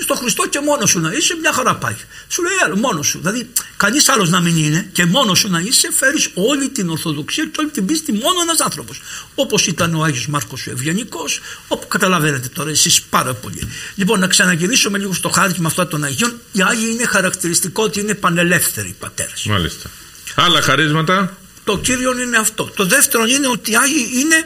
Στο 0.00 0.14
Χριστό 0.14 0.48
και 0.48 0.60
μόνος 0.60 0.90
σου 0.90 1.00
να 1.00 1.12
είσαι, 1.12 1.36
μια 1.40 1.52
χαρά 1.52 1.76
πάει. 1.76 1.96
Σου 2.28 2.42
λέει 2.42 2.52
άλλο, 2.64 2.76
μόνος 2.76 3.06
σου. 3.06 3.18
Δηλαδή, 3.18 3.50
κανείς 3.76 4.08
άλλος 4.08 4.30
να 4.30 4.40
μην 4.40 4.56
είναι 4.56 4.88
και 4.92 5.04
μόνος 5.04 5.38
σου 5.38 5.48
να 5.48 5.58
είσαι, 5.58 5.88
φέρεις 5.92 6.28
όλη 6.34 6.68
την 6.68 6.90
Ορθοδοξία 6.90 7.44
και 7.44 7.60
όλη 7.60 7.68
την 7.68 7.86
πίστη 7.86 8.12
μόνο 8.12 8.40
ένας 8.42 8.60
άνθρωπος. 8.60 9.00
Όπως 9.34 9.66
ήταν 9.66 9.94
ο 9.94 10.02
Άγιος 10.02 10.26
Μάρκος 10.26 10.66
ο 10.66 10.70
Ευγενικός, 10.70 11.40
όπου 11.68 11.88
καταλαβαίνετε 11.88 12.48
τώρα 12.48 12.70
εσείς 12.70 13.02
πάρα 13.02 13.34
πολύ. 13.34 13.68
Λοιπόν, 13.94 14.20
να 14.20 14.26
ξαναγυρίσουμε 14.26 14.98
λίγο 14.98 15.12
στο 15.12 15.28
χάρτη 15.28 15.60
με 15.60 15.66
αυτά 15.66 15.88
των 15.88 16.04
Αγίων. 16.04 16.40
Οι 16.52 16.62
Άγιοι 16.62 16.88
είναι 16.92 17.04
χαρακτηριστικό 17.04 17.82
ότι 17.82 18.00
είναι 18.00 18.14
πανελεύθεροι 18.14 18.96
πατέρες. 18.98 19.44
Μάλιστα. 19.44 19.90
Άλλα 20.34 20.62
χαρίσματα; 20.62 21.36
Το 21.68 21.78
κύριο 21.78 22.20
είναι 22.20 22.36
αυτό. 22.36 22.64
Το 22.64 22.84
δεύτερο 22.84 23.24
είναι 23.24 23.46
ότι 23.46 23.70
οι 23.70 23.76
Άγιοι 23.76 24.10
είναι, 24.14 24.36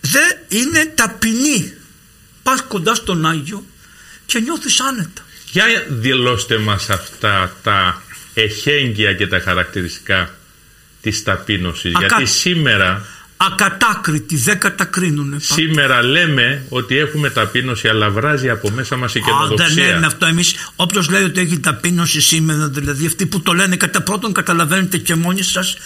δεν 0.00 0.36
είναι 0.48 0.92
ταπεινοί. 0.94 1.72
Πας 2.42 2.62
κοντά 2.62 2.94
στον 2.94 3.26
Άγιο 3.26 3.64
και 4.26 4.40
νιώθεις 4.40 4.80
άνετα. 4.80 5.22
Για 5.50 5.64
δηλώστε 5.88 6.58
μας 6.58 6.90
αυτά 6.90 7.56
τα 7.62 8.02
εχέγγυα 8.34 9.14
και 9.14 9.26
τα 9.26 9.40
χαρακτηριστικά 9.40 10.34
της 11.00 11.22
ταπείνωσης. 11.22 11.92
Γιατί 11.98 12.26
σήμερα 12.26 13.06
ακατάκριτοι, 13.46 14.36
δεν 14.36 14.58
κατακρίνουν. 14.58 15.34
Σήμερα 15.40 16.02
λέμε 16.02 16.64
ότι 16.68 16.98
έχουμε 16.98 17.30
ταπείνωση, 17.30 17.88
αλλά 17.88 18.10
βράζει 18.10 18.48
από 18.48 18.70
μέσα 18.70 18.96
μας 18.96 19.14
η 19.14 19.20
καινοτομία. 19.20 19.66
Δεν 19.66 19.92
λέμε 19.92 20.06
αυτό 20.06 20.26
εμείς. 20.26 20.54
Όποιος 20.76 21.10
λέει 21.10 21.22
ότι 21.22 21.40
έχει 21.40 21.58
ταπείνωση 21.58 22.20
σήμερα, 22.20 22.68
δηλαδή 22.68 23.06
αυτοί 23.06 23.26
που 23.26 23.40
το 23.40 23.52
λένε 23.52 23.76
κατά 23.76 24.02
πρώτον, 24.02 24.32
καταλαβαίνετε 24.32 24.98
και 24.98 25.14
μόνοι 25.14 25.42
σας 25.42 25.76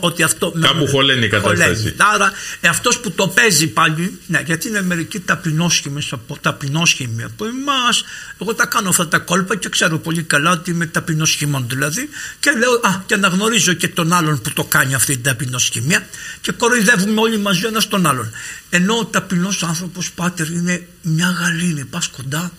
ότι 0.00 0.22
αυτό. 0.22 0.50
Κάπου 0.60 0.84
με, 0.84 0.88
χωλαίνει 0.90 1.24
η 1.24 1.28
κατάσταση. 1.28 1.94
Άρα 2.14 2.32
ε, 2.60 2.68
αυτός 2.68 3.00
που 3.00 3.10
το 3.10 3.28
παίζει 3.28 3.66
πάλι, 3.66 4.18
ναι, 4.26 4.42
γιατί 4.46 4.68
είναι 4.68 4.82
μερικοί 4.82 5.20
ταπεινόσχημοι 5.20 6.00
από 6.10 6.38
ταπεινόσχημοι 6.40 7.22
από 7.22 7.44
εμάς. 7.44 8.04
Εγώ 8.40 8.54
τα 8.54 8.66
κάνω 8.66 8.88
αυτά 8.88 9.08
τα 9.08 9.18
κόλπα 9.18 9.56
και 9.56 9.68
ξέρω 9.68 9.98
πολύ 9.98 10.22
καλά 10.22 10.50
ότι 10.50 10.70
είμαι 10.70 10.86
ταπεινόσχημον 10.86 11.64
δηλαδή. 11.68 12.08
Και 12.40 12.50
λέω, 12.50 12.72
Α, 12.72 13.02
και 13.06 13.14
αναγνωρίζω 13.14 13.72
και 13.72 13.88
τον 13.88 14.12
άλλον 14.12 14.40
που 14.40 14.52
το 14.52 14.64
κάνει 14.64 14.94
αυτή 14.94 15.12
την 15.12 15.22
ταπεινόσχημια 15.22 16.06
και 16.40 16.52
κοροϊδεύουμε 16.52 17.20
όλοι 17.20 17.38
μαζί 17.38 17.66
ένας 17.66 17.88
τον 17.88 18.06
άλλον. 18.06 18.32
Ενώ 18.70 18.98
ο 18.98 19.04
ταπεινός 19.04 19.62
άνθρωπος, 19.62 20.10
πάτερ, 20.10 20.48
είναι 20.48 20.86
μια 21.02 21.36
γαλήνη. 21.40 21.84
Πας 21.84 22.08
κοντά, 22.08 22.52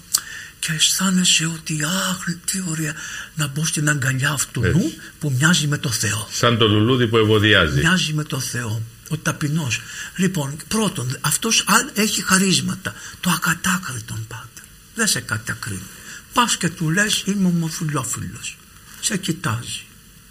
και 0.62 0.72
αισθάνεσαι 0.72 1.46
ότι 1.46 1.84
αχ 1.84 2.24
τι 2.46 2.64
ωραία 2.70 2.94
να 3.36 3.48
μπω 3.48 3.66
στην 3.66 3.90
αγκαλιά 3.90 4.30
αυτού 4.30 4.62
νου 4.62 4.94
που 5.20 5.32
μοιάζει 5.38 5.68
με 5.68 5.78
το 5.78 5.92
Θεό. 5.92 6.28
Σαν 6.32 6.58
το 6.58 6.68
λουλούδι 6.68 7.08
που 7.08 7.18
ευωδιάζει. 7.18 7.80
Μοιάζει 7.80 8.14
με 8.14 8.24
το 8.24 8.40
Θεό. 8.40 8.82
Ο 9.10 9.18
ταπεινός. 9.18 9.82
Λοιπόν, 10.16 10.58
πρώτον, 10.68 11.18
αυτός 11.22 11.66
έχει 11.94 12.24
χαρίσματα. 12.24 12.94
Το 13.20 13.30
ακατάκριτον 13.30 14.26
πάτερ. 14.28 14.64
Δεν 14.96 15.08
σε 15.08 15.20
κατακρίνει. 15.20 15.90
Πας 16.34 16.58
και 16.58 16.70
του 16.70 16.90
λες 16.90 17.24
είμαι 17.26 17.48
ομοφυλόφιλος. 17.48 18.58
Σε 19.02 19.18
κοιτάζει. 19.18 19.82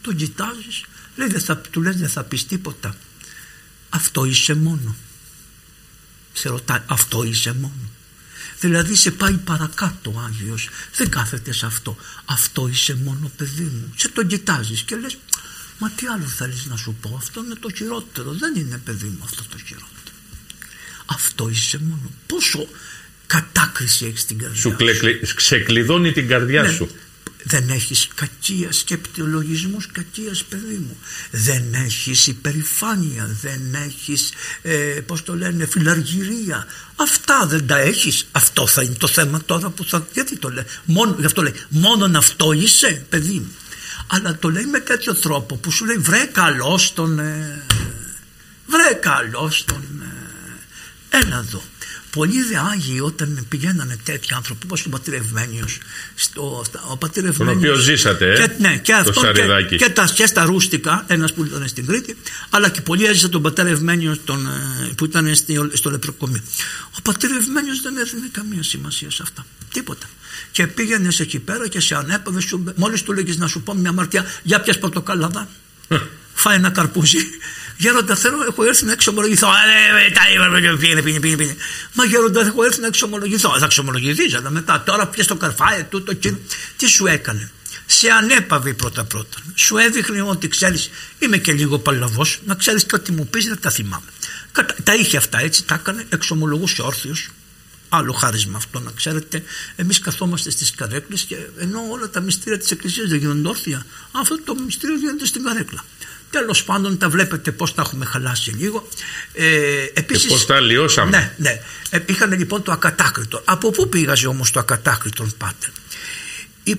Τον 0.03 0.17
κοιτάζεις, 0.17 0.85
λέει, 1.17 1.29
του 1.71 1.83
λες 1.83 1.97
δεν 1.97 2.09
θα 2.09 2.23
πεις 2.23 2.47
τίποτα. 2.47 2.97
Αυτό 3.89 4.25
είσαι 4.25 4.55
μόνο. 4.55 4.97
Σε 6.33 6.49
ρωτάει, 6.49 6.81
αυτό 6.87 7.23
είσαι 7.25 7.53
μόνο. 7.53 7.90
Δηλαδή 8.61 8.95
σε 8.95 9.11
πάει 9.11 9.33
παρακάτω 9.33 10.13
ο 10.17 10.21
Άγιος. 10.21 10.69
Δεν 10.95 11.09
κάθεται 11.09 11.53
σε 11.53 11.67
αυτό. 11.67 11.97
Αυτό 12.25 12.69
είσαι 12.69 12.97
μόνο 13.05 13.31
παιδί 13.37 13.63
μου. 13.63 13.93
Σε 13.97 14.09
τον 14.09 14.27
κοιτάζεις 14.27 14.83
και 14.83 14.97
λες 14.97 15.17
μα 15.79 15.91
τι 15.91 16.07
άλλο 16.07 16.25
θέλεις 16.25 16.67
να 16.67 16.77
σου 16.77 16.97
πω. 17.01 17.15
Αυτό 17.17 17.45
είναι 17.45 17.55
το 17.61 17.71
χειρότερο. 17.77 18.33
Δεν 18.33 18.55
είναι 18.57 18.81
παιδί 18.85 19.07
μου 19.07 19.21
αυτό 19.25 19.43
το 19.51 19.57
χειρότερο. 19.67 20.15
Αυτό 21.07 21.49
είσαι 21.49 21.79
μόνο. 21.83 22.11
Πόσο 22.27 22.69
κατάκριση 23.27 24.07
έχεις 24.07 24.21
στην 24.21 24.39
καρδιά 24.39 24.61
σου. 24.61 24.77
Σου 25.25 25.35
ξεκλειδώνει 25.35 26.13
την 26.13 26.29
καρδιά 26.29 26.63
ναι. 26.63 26.71
σου 26.71 26.91
δεν 27.43 27.69
έχεις 27.69 28.09
κακίας 28.15 28.77
σκεπτολογισμούς 28.77 29.87
κακίας 29.87 30.45
παιδί 30.45 30.85
μου. 30.87 30.97
Δεν 31.31 31.75
έχεις 31.75 32.27
υπερηφάνεια 32.27 33.37
δεν 33.43 33.75
έχεις 33.75 34.33
ε, 34.63 34.75
πως 35.07 35.23
το 35.23 35.37
λένε 35.37 35.67
φιλαργυρία. 35.67 36.67
Αυτά 36.97 37.47
δεν 37.47 37.67
τα 37.67 37.79
έχεις. 37.79 38.27
Αυτό 38.33 38.67
θα 38.67 38.83
είναι 38.83 38.95
το 38.95 39.09
θέμα 39.09 39.43
τώρα 39.47 39.69
που 39.71 39.85
θα 39.85 40.07
γιατί 40.13 40.39
το 40.39 40.49
λέει 40.49 40.65
μόνο, 40.85 41.17
γι' 41.19 41.27
αυτό 41.27 41.43
λέει 41.43 41.55
μόνον 41.69 42.17
αυτό 42.17 42.53
είσαι 42.53 43.05
παιδί 43.09 43.39
μου 43.39 43.53
αλλά 44.13 44.37
το 44.37 44.51
λέει 44.51 44.65
με 44.65 44.81
τέτοιο 44.81 45.15
τρόπο 45.15 45.57
που 45.57 45.71
σου 45.71 45.85
λέει 45.85 45.97
βρε 45.97 46.25
καλός 46.25 46.93
τον 46.93 47.19
ε, 47.19 47.63
βρε 48.67 48.95
καλός 48.95 49.65
τον 49.65 49.85
ε, 50.03 51.19
έλα 51.19 51.39
εδώ 51.39 51.63
Πολλοί 52.11 52.43
δε 52.43 52.59
Άγιοι 52.59 53.01
όταν 53.03 53.47
πηγαίνανε 53.49 53.97
τέτοιοι 54.05 54.35
άνθρωποι 54.35 54.61
όπως 54.65 54.87
ο 54.87 54.89
πατήρ 54.89 55.15
Ευμένιος 55.15 55.79
στο, 56.15 56.65
ο 56.91 56.97
πατήρ 56.97 57.25
Ευμένιος 57.25 57.63
τον 57.63 57.71
οποίο 57.71 57.75
ζήσατε 57.75 58.33
ε, 58.33 58.35
και, 58.35 58.53
ναι, 58.59 58.77
και 58.77 58.93
αυτό 58.93 59.33
και, 59.33 59.77
και, 59.77 59.89
τα, 59.89 60.11
και 60.15 60.27
στα 60.27 60.45
ρούστικα 60.45 61.05
ένας 61.07 61.33
που 61.33 61.45
ήταν 61.45 61.69
στην 61.69 61.87
Κρήτη 61.87 62.17
αλλά 62.51 62.69
και 62.69 62.81
πολλοί 62.81 63.05
έζησαν 63.05 63.31
τον 63.31 63.43
πατήρ 63.43 63.67
Ευμένιος 63.67 64.21
τον, 64.25 64.47
ε, 64.47 64.93
που 64.97 65.05
ήταν 65.05 65.35
στο, 65.35 65.71
στο 65.73 65.91
λεπροκομείο 65.91 66.43
ο 66.99 67.03
πατήρ 67.03 67.31
Ευμένιος 67.31 67.81
δεν 67.81 67.97
έδινε 67.97 68.29
καμία 68.33 68.63
σημασία 68.63 69.11
σε 69.11 69.23
αυτά 69.23 69.47
τίποτα. 69.73 70.07
Και 70.53 70.67
πήγαινες 70.67 71.21
εκεί 71.21 71.39
πέρα 71.39 71.69
και 71.69 71.81
σε 71.81 71.95
ανέπαβε 71.95 72.41
μόλις 72.77 73.03
του 73.03 73.13
λέγεις 73.13 73.37
να 73.37 73.47
σου 73.47 73.63
πω 73.63 73.75
μια 73.75 73.93
μαρτιά 73.93 74.25
για 74.43 74.61
πιας 74.61 74.79
πορτοκάλαδα 74.79 75.49
φάει 76.41 76.57
ένα 76.57 76.71
καρπούζι 76.71 77.19
Γέροντα, 77.81 78.17
θέλω, 78.17 78.45
έχω 78.49 78.65
έρθει 78.65 78.85
να 78.85 78.93
εξομολογηθώ. 78.93 79.49
Ε, 79.49 80.07
ε, 80.07 80.11
τα 80.11 80.21
είπα, 80.35 80.77
πήγαινε, 80.77 81.03
πήγαινε, 81.03 81.21
πήγαινε. 81.37 81.57
Μα 81.93 82.05
γέροντα, 82.05 82.41
έχω 82.41 82.65
έρθει 82.65 82.81
να 82.81 82.87
εξομολογηθώ. 82.87 83.59
Θα 83.59 83.65
εξομολογηθείς, 83.65 84.35
αλλά 84.35 84.51
μετά 84.51 84.83
τώρα 84.87 85.07
πιες 85.07 85.27
το 85.27 85.37
καρφάι, 85.37 85.85
τούτο 85.85 86.15
και. 86.15 86.35
Τι 86.77 86.87
σου 86.87 87.07
έκανε; 87.07 87.51
Σε 87.87 88.09
ανέπαβε 88.09 88.73
πρώτα-πρώτα. 88.73 89.39
Σου 89.55 89.77
έδειχνε 89.77 90.23
ότι 90.23 90.49
ξέρεις, 90.49 90.91
είμαι 91.19 91.37
και 91.37 91.53
λίγο 91.53 91.79
παλαβός, 91.79 92.41
να 92.47 92.55
ξέρεις 92.55 92.85
και 92.85 92.95
ό,τι 92.95 93.13
μου 93.13 93.27
πεις 93.27 93.45
δεν 93.45 93.61
τα 93.61 93.71
θυμάμαι. 93.71 94.11
Τα 94.83 94.95
είχε 94.95 95.17
αυτά 95.17 95.41
έτσι, 95.41 95.65
τα 95.65 95.75
έκανε, 95.75 96.07
εξομολογούσε 96.09 96.83
όρθιος. 96.83 97.29
Άλλο 97.89 98.13
χάρισμα 98.13 98.57
αυτό 98.57 98.81
να 98.81 98.91
ξέρετε. 98.91 99.43
Εμείς 99.77 99.99
καθόμαστε 99.99 100.51
στις 100.51 100.71
καρέκλες 100.75 101.23
και 101.23 101.37
ενώ 101.59 101.81
όλα 101.91 102.11
τα 102.11 102.21
μυστήρια 102.21 102.59
της 102.59 102.71
Εκκλησίας 102.71 103.09
δεν 103.09 103.19
γίνονται 103.19 103.49
όρθια, 103.49 103.87
αυτό 104.13 104.41
το 104.41 104.55
μυστήριο 104.55 104.97
γίνεται 104.97 105.27
στην 105.27 105.45
καρέκλα. 105.45 105.85
Τέλος 106.31 106.65
πάντων, 106.65 106.99
τα 106.99 107.09
βλέπετε 107.09 107.53
πώς 107.53 107.75
τα 107.75 107.83
έχουμε 107.83 108.05
χαλάσει 108.05 108.51
λίγο. 108.51 108.89
Ε, 109.33 109.85
επίσης, 109.93 110.23
και 110.23 110.29
πώς 110.29 110.47
τα 110.47 110.57
αλλοιώσαμε. 110.57 111.11
Ναι, 111.11 111.35
ναι. 111.37 111.61
Ε, 111.91 111.99
είχαν 112.07 112.33
λοιπόν 112.33 112.63
το 112.63 112.73
ακατάκριτο. 112.73 113.43
Από 113.45 113.71
πού 113.71 113.89
πήγαζε 113.89 114.27
όμως 114.27 114.51
το 114.51 114.61
ακατάκριτο, 114.61 115.27
Πάτερ. 115.39 115.71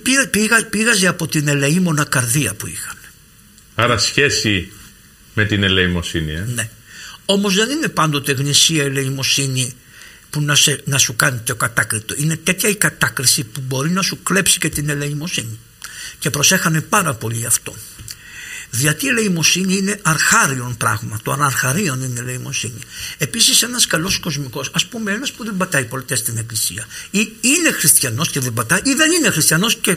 Πήγα, 0.02 0.28
πήγα, 0.28 0.64
πήγαζε 0.64 1.06
από 1.06 1.26
την 1.26 1.48
ελεήμονα 1.48 2.04
καρδία 2.04 2.54
που 2.54 2.66
είχαν. 2.66 2.96
Άρα 3.74 3.98
σχέση 3.98 4.72
με 5.34 5.44
την 5.44 5.62
ελεημοσύνη. 5.62 6.32
Ε; 6.32 6.44
Ναι. 6.54 6.70
Όμως 7.24 7.54
δεν 7.54 7.70
είναι 7.70 7.88
πάντοτε 7.88 8.32
γνησία 8.32 8.82
ελεημοσύνη 8.82 9.72
που 10.30 10.40
να, 10.40 10.54
σε, 10.54 10.80
να 10.84 10.98
σου 10.98 11.16
κάνει 11.16 11.38
το 11.38 11.54
κατάκριτο. 11.54 12.14
Είναι 12.18 12.36
τέτοια 12.36 12.68
η 12.68 12.74
κατάκριση 12.74 13.44
που 13.44 13.60
μπορεί 13.60 13.90
να 13.90 14.02
σου 14.02 14.22
κλέψει 14.22 14.58
και 14.58 14.68
την 14.68 14.88
ελεημοσύνη. 14.88 15.58
Και 16.18 16.30
προσέχανε 16.30 16.80
πάρα 16.80 17.14
πολύ 17.14 17.46
αυτό. 17.46 17.74
Γιατί 18.74 19.06
η 19.06 19.08
ελεημοσύνη 19.08 19.76
είναι 19.76 19.98
αρχάριον 20.02 20.76
πράγμα. 20.76 21.18
Το 21.22 21.32
αναρχαρίον 21.32 22.02
είναι 22.02 22.20
η 22.20 22.22
ελεημοσύνη. 22.22 22.78
Επίσης, 23.18 23.62
ένας 23.62 23.86
καλός 23.86 24.18
κοσμικός, 24.18 24.70
ας 24.74 24.86
πούμε, 24.86 25.12
ένας 25.12 25.32
που 25.32 25.44
δεν 25.44 25.56
πατάει 25.56 25.84
πολιτές 25.84 26.18
στην 26.18 26.36
εκκλησία, 26.38 26.86
ή 27.10 27.32
είναι 27.40 27.70
χριστιανός 27.72 28.30
και 28.30 28.40
δεν 28.40 28.52
πατάει, 28.52 28.80
ή 28.82 28.94
δεν 28.94 29.10
είναι 29.12 29.30
χριστιανός 29.30 29.76
και. 29.76 29.96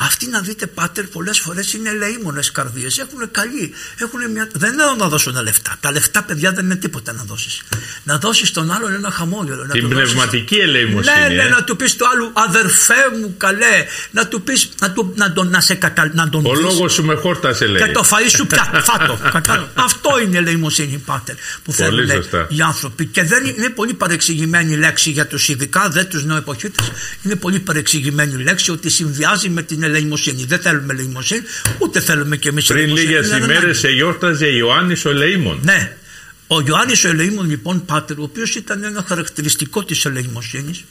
Αυτοί 0.00 0.26
να 0.26 0.40
δείτε, 0.40 0.66
πάτερ, 0.66 1.04
πολλές 1.04 1.38
φορές 1.38 1.72
είναι 1.72 1.88
ελεήμονες 1.88 2.52
καρδίες. 2.52 2.98
Έχουν 2.98 3.30
καλή. 3.30 3.72
Έχουν 3.98 4.30
μια... 4.30 4.48
Δεν 4.52 4.72
είναι 4.72 4.82
να 4.98 5.08
δώσουν 5.08 5.42
λεφτά. 5.42 5.76
Τα 5.80 5.92
λεφτά, 5.92 6.22
παιδιά, 6.22 6.52
δεν 6.52 6.64
είναι 6.64 6.76
τίποτα 6.76 7.12
να 7.12 7.22
δώσεις. 7.22 7.62
Να 8.04 8.18
δώσεις 8.18 8.50
τον 8.50 8.70
άλλον 8.70 8.92
ένα 8.92 9.10
χαμόγελο. 9.10 9.66
Την 9.72 9.88
πνευματική 9.88 10.54
ελεημοσύνη. 10.54 11.18
Ναι, 11.28 11.34
ναι, 11.34 11.42
ε; 11.42 11.48
να 11.48 11.64
του 11.64 11.76
πεις 11.76 11.96
του 11.96 12.06
άλλου 12.12 12.30
αδερφέ 12.32 13.02
μου 13.20 13.34
καλέ. 13.36 13.86
Να 14.10 14.26
του 14.28 14.42
πει 14.42 14.52
να, 14.80 14.94
να, 15.14 15.32
τον, 15.32 15.48
να 15.48 15.60
σε 15.60 15.74
κατα... 15.74 16.10
να 16.14 16.28
τον 16.28 16.46
Ο 16.46 16.54
λόγος 16.54 16.92
σου 16.92 17.04
με 17.04 17.14
χόρτασε 17.14 17.66
λέει. 17.66 17.82
Και 17.82 17.92
το 17.92 18.04
φαΐ 18.14 18.30
σου 18.36 18.46
πια, 18.46 18.70
φάτο. 18.88 19.18
Αυτό 19.86 20.10
είναι 20.24 20.38
ελεημοσύνη, 20.38 21.02
πάτερ, 21.04 21.34
που 21.62 21.72
θέλουν 21.72 22.08
οι 22.48 22.60
άνθρωποι. 22.60 23.06
Και 23.06 23.22
δεν 23.22 23.44
είναι 23.44 23.68
πολύ 23.68 23.94
παρεξηγημένη 23.94 24.76
λέξη 24.76 25.10
για 25.10 25.26
τους 25.26 25.48
ειδικά, 25.48 25.88
δεν 25.88 26.08
τους 26.08 26.24
νεοεποχίτε. 26.24 26.82
Είναι 27.22 27.34
πολύ 27.34 27.60
παρεξηγημένη 27.60 28.42
λέξη 28.42 28.70
ότι 28.70 28.90
συνδυάζει 28.90 29.48
με 29.48 29.62
την 29.62 29.82
ελεημοσύνη. 29.82 30.44
Δεν 30.44 30.58
θέλουμε 30.58 30.92
ελεημοσύνη, 30.92 31.42
ούτε 31.78 32.00
θέλουμε 32.00 32.36
κι 32.36 32.48
εμείς 32.48 32.66
Πριν 32.66 32.96
λίγες 32.96 33.28
ημέρες 33.28 33.84
γιόρταζε 33.94 34.46
Ιωάννης 34.46 35.04
ο 35.04 35.10
Ελεήμων. 35.10 35.60
Ναι. 35.62 35.96
Ο 36.46 36.62
Ιωάννης 36.66 37.04
ο 37.04 37.08
Ελεήμων 37.08 37.48
λοιπόν 37.50 37.84
πάτερ, 37.84 38.18
ο 38.18 38.22
οποίος 38.22 38.54
ήταν 38.54 38.84
ένα 38.84 39.04
χαρακτηριστικό 39.08 39.84
της 39.84 40.04
ελεημοσύνης, 40.04 40.84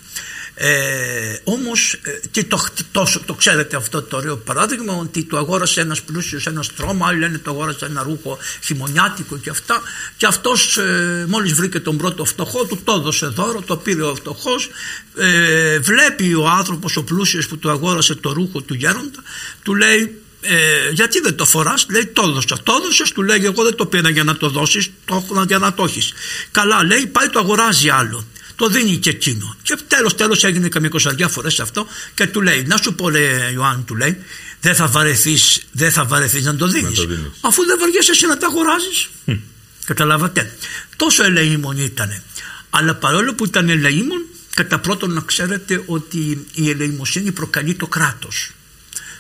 ε, 0.56 1.38
όμως 1.44 2.00
και 2.32 2.44
το, 2.44 2.68
το, 2.92 3.08
το, 3.26 3.34
ξέρετε 3.34 3.76
αυτό 3.76 4.02
το 4.02 4.18
ωραίο 4.18 4.38
παράδειγμα 4.38 4.94
ότι 4.94 5.24
το 5.24 5.38
αγόρασε 5.38 5.82
ένας 5.82 6.02
πλούσιος 6.02 6.48
ένας 6.48 6.66
στρώμα 6.66 7.08
άλλοι 7.08 7.20
λένε 7.20 7.38
το 7.38 7.52
αγόρασε 7.52 7.86
ένα 7.86 8.04
ρούχο 8.04 8.38
χειμωνιάτικο 8.64 9.38
και 9.38 9.50
αυτά. 9.50 9.82
Και 10.18 10.26
αυτός 10.26 10.78
ε, 10.78 11.26
μόλις 11.30 11.54
βρήκε 11.54 11.80
τον 11.80 11.98
πρώτο 11.98 12.26
φτωχό 12.26 12.66
του 12.66 12.80
το 12.84 12.94
έδωσε 12.94 13.26
δώρο 13.26 13.62
το 13.62 13.78
πήρε 13.78 14.04
ο 14.04 14.16
φτωχός. 14.16 14.70
Ε, 15.18 15.80
βλέπει 15.80 16.34
ο 16.34 16.48
άνθρωπος 16.48 16.98
ο 16.98 17.04
πλούσιος 17.04 17.48
που 17.48 17.58
του 17.58 17.70
αγόρασε 17.70 18.16
το 18.16 18.32
ρούχο 18.32 18.62
του 18.62 18.74
γέροντα 18.74 19.24
του 19.64 19.76
λέει 19.76 20.18
ε, 20.42 20.90
γιατί 20.92 21.20
δεν 21.20 21.36
το 21.36 21.46
φοράς; 21.46 21.86
Λέει 21.90 22.06
το 22.06 22.22
έδωσα 22.22 22.58
το 22.64 22.74
έδωσες; 22.80 23.12
Του 23.12 23.22
λέει 23.22 23.46
εγώ 23.46 23.64
δεν 23.64 23.76
το 23.76 23.86
πήρα 23.86 24.10
για 24.10 24.24
να 24.24 24.38
το 24.38 24.50
δώσεις 24.50 24.90
το 25.06 25.16
έχω 25.16 25.44
για 25.44 25.58
να 25.58 25.74
το 25.74 25.84
έχεις 25.84 26.14
καλά 26.52 26.84
λέει 26.84 27.06
πάει 27.06 27.30
το 27.30 27.40
αγοράζει 27.40 27.90
άλλο 27.90 28.26
το 28.64 28.70
δίνει 28.70 28.98
και 28.98 29.10
εκείνο. 29.10 29.56
Και 29.64 29.78
τέλος 29.88 30.16
τέλος 30.16 30.44
έγινε 30.44 30.68
καμία 30.68 30.90
κοσαριά 30.90 31.28
φορές 31.28 31.60
αυτό 31.60 31.88
και 32.14 32.28
του 32.28 32.42
λέει: 32.42 32.64
Να 32.68 32.78
σου 32.78 32.96
πω, 32.96 33.10
λέει 33.10 33.54
Ιωάννη, 33.54 33.84
του 33.84 33.96
λέει, 33.96 34.18
δεν 34.62 34.76
θα 34.76 34.88
βαρεθείς 34.88 35.64
δεν 35.72 35.92
θα 35.92 36.06
βαρεθείς 36.06 36.46
να 36.46 36.56
το 36.56 36.68
δίνεις. 36.68 37.08
Αφού 37.42 37.66
δεν 37.66 37.80
βαριέσαι 37.80 38.12
εσύ 38.12 38.28
να 38.28 38.38
τα 38.38 38.48
αγοράζεις. 38.48 39.10
Mm. 39.28 39.40
Καταλάβατε. 39.86 40.56
Τόσο 40.96 41.24
ελεήμων 41.24 41.78
ήταν. 41.78 42.22
Αλλά 42.70 42.96
παρόλο 42.96 43.34
που 43.34 43.46
ήταν 43.46 43.70
ελεήμων, 43.70 44.22
κατά 44.54 44.80
πρώτον 44.80 45.14
να 45.14 45.22
ξέρετε 45.22 45.84
ότι 45.86 46.48
η 46.54 46.70
ελεημοσύνη 46.70 47.32
προκαλεί 47.32 47.74
το 47.74 47.88
κράτος. 47.88 48.52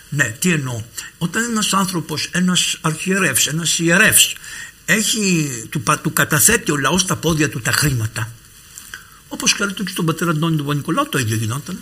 Ναι, 0.09 0.35
τι 0.39 0.51
εννοώ. 0.51 0.81
Όταν 1.17 1.43
ένας 1.43 1.73
άνθρωπος, 1.73 2.29
ένας 2.31 2.77
αρχιερεύς, 2.81 3.47
ένας 3.47 3.79
ιερεύς, 3.79 4.33
έχει, 4.85 5.49
του, 5.69 5.83
του 6.01 6.13
καταθέτει 6.13 6.71
ο 6.71 6.77
λαός 6.77 7.01
στα 7.01 7.15
πόδια 7.15 7.49
του 7.49 7.61
τα 7.61 7.71
χρήματα 7.71 8.31
Όπως 9.33 9.53
ξέρετε 9.53 9.83
και 9.83 9.89
στον 9.89 10.05
πατέρα 10.05 10.31
Αντώνη 10.31 10.55
του 10.55 10.63
Πανικολάου 10.65 11.09
το 11.09 11.17
ίδιο 11.17 11.35
γινόταν. 11.35 11.79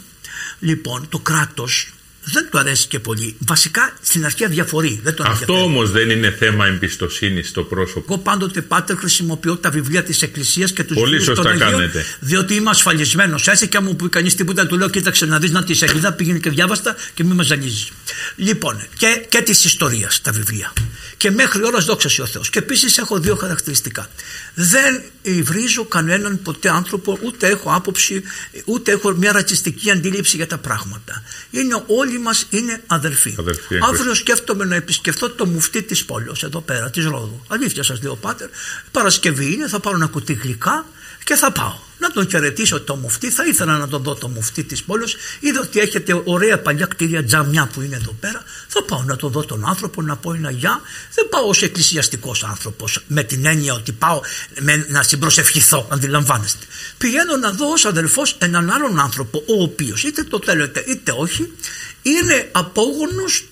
Λοιπόν, 0.60 1.10
το 1.10 1.20
κράτος 1.20 1.94
δεν 2.24 2.48
του 2.52 2.58
αρέσει 2.58 2.88
και 2.88 3.00
πολύ. 3.00 3.36
Βασικά 3.40 3.94
στην 4.02 4.26
αρχή 4.26 4.46
αδιαφορεί. 4.46 5.00
Δεν 5.04 5.14
το 5.14 5.24
Αυτό 5.28 5.64
όμως 5.64 5.92
δεν 5.92 6.10
είναι 6.10 6.32
θέμα 6.32 6.66
εμπιστοσύνης 6.66 7.48
στο 7.48 7.64
πρόσωπο. 7.64 8.14
Εγώ 8.14 8.22
πάντοτε 8.22 8.62
πάτερ 8.62 8.98
χρησιμοποιώ 8.98 9.58
τα 9.58 9.70
βιβλία 9.70 10.04
της 10.04 10.22
Εκκλησίας 10.22 10.72
και 10.72 10.84
τους 10.84 10.96
Πολύ 10.98 11.22
σωστά 11.22 11.44
των 11.44 11.58
κάνετε. 11.58 12.06
Διότι 12.20 12.54
είμαι 12.54 12.70
ασφαλισμένος. 12.70 13.48
Έτσι 13.48 13.68
και 13.68 13.78
αν 13.78 13.84
μου 13.84 13.96
πει 13.96 14.10
κανείς 14.10 14.36
τίποτα, 14.36 14.68
του 14.68 14.78
λέω: 14.78 14.90
Κοίταξε 14.90 15.26
να 15.26 15.40
δεις 15.40 15.52
να 15.52 15.64
τη 15.64 15.74
σελίδα, 15.74 16.14
πήγαινε 16.14 16.40
και 16.40 16.50
διάβαστα 16.50 16.96
και 17.14 17.24
μην 17.24 17.36
με 17.36 17.44
ζαλίζεις. 17.44 17.90
Λοιπόν, 18.36 18.88
και, 18.98 19.26
και 19.30 19.42
της 19.42 19.66
ιστορίας 19.66 20.22
τα 20.22 20.32
βιβλία. 20.32 20.74
Και 21.18 21.32
μέχρι 21.32 21.64
ώρας 21.64 21.86
δόξα 21.86 22.24
ο 22.24 22.26
Θεός. 22.26 22.50
Και 22.50 22.60
επίσης 22.60 22.98
έχω 22.98 23.20
δύο 23.20 23.36
χαρακτηριστικά. 23.36 24.10
Δεν 24.54 25.02
υβρίζω 25.22 25.86
κανέναν 25.86 26.42
ποτέ 26.42 26.70
άνθρωπο, 26.70 27.18
ούτε 27.22 27.48
έχω 27.48 27.74
άποψη, 27.74 28.24
ούτε 28.66 28.92
έχω 28.92 29.12
μια 29.12 29.32
ρατσιστική 29.32 29.92
αντίληψη 29.92 30.36
για 30.36 30.48
τα 30.48 30.58
πράγματα. 30.58 31.24
Είναι 31.52 31.84
όλοι 31.88 32.11
μας 32.18 32.46
είναι 32.50 32.82
αδερφοί. 32.88 33.36
αδερφοί 33.40 33.78
Αύριο 33.90 34.14
σκέφτομαι 34.14 34.66
να 34.66 34.76
επισκεφθώ 34.76 35.30
το 35.30 35.46
μουφτί 35.46 35.82
της 35.82 36.06
πόλη, 36.06 36.32
εδώ 36.44 36.62
πέρα, 36.62 36.90
της 36.90 37.06
Ρόδου. 37.06 37.46
Αλήθεια 37.48 37.84
σας 37.84 38.02
λέω, 38.04 38.16
Πάτερ. 38.16 38.50
Παρασκευή 38.92 39.54
είναι, 39.54 39.68
θα 39.68 39.80
πάρω 39.80 39.96
ένα 39.96 40.08
κουτί 40.08 40.34
γλυκά 40.34 40.86
και 41.24 41.36
θα 41.36 41.52
πάω 41.52 41.74
να 42.02 42.12
τον 42.12 42.30
χαιρετήσω 42.30 42.82
το 42.82 42.96
μουφτί. 42.96 43.30
Θα 43.30 43.46
ήθελα 43.46 43.78
να 43.78 43.88
τον 43.88 44.04
δω 44.04 44.16
το 44.16 44.28
μουφτί 44.28 44.64
της 44.64 44.84
πόλης. 44.84 45.16
Είδα 45.40 45.60
ότι 45.60 45.80
έχετε 45.80 46.22
ωραία 46.24 46.60
παλιά 46.60 46.86
κτίρια 46.86 47.24
τζαμιά 47.24 47.70
που 47.74 47.82
είναι 47.82 47.96
εδώ 47.96 48.16
πέρα. 48.20 48.44
Θα 48.68 48.84
πάω 48.84 49.04
να 49.04 49.16
τον 49.16 49.32
δω 49.32 49.46
τον 49.46 49.68
άνθρωπο, 49.68 50.02
να 50.02 50.16
πω 50.16 50.34
ένα 50.34 50.52
γεια. 50.52 50.82
Δεν 51.14 51.30
πάω 51.30 51.48
ως 51.48 51.62
εκκλησιαστικός 51.62 52.44
άνθρωπος 52.44 53.04
με 53.08 53.24
την 53.24 53.46
έννοια 53.46 53.74
ότι 53.74 53.92
πάω 53.92 54.22
με, 54.60 54.86
να 54.90 55.04
συμπροσευχηθώ, 55.04 55.88
αντιλαμβάνεστε. 55.92 56.66
Πηγαίνω 56.98 57.38
να 57.38 57.52
δω 57.52 57.72
ως 57.72 57.86
αδελφός 57.86 58.36
έναν 58.40 58.70
άλλον 58.70 59.00
άνθρωπο, 59.00 59.44
ο 59.48 59.64
οποίος 59.64 60.04
είτε 60.04 60.24
το 60.24 60.40
θέλετε 60.44 60.84
είτε 60.88 61.14
όχι, 61.18 61.54
είναι 62.02 62.50
απόγονος, 62.52 63.44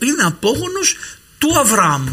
είναι 0.00 0.22
απόγονος 0.22 0.94
του 1.38 1.58
Αβραάμ. 1.58 2.06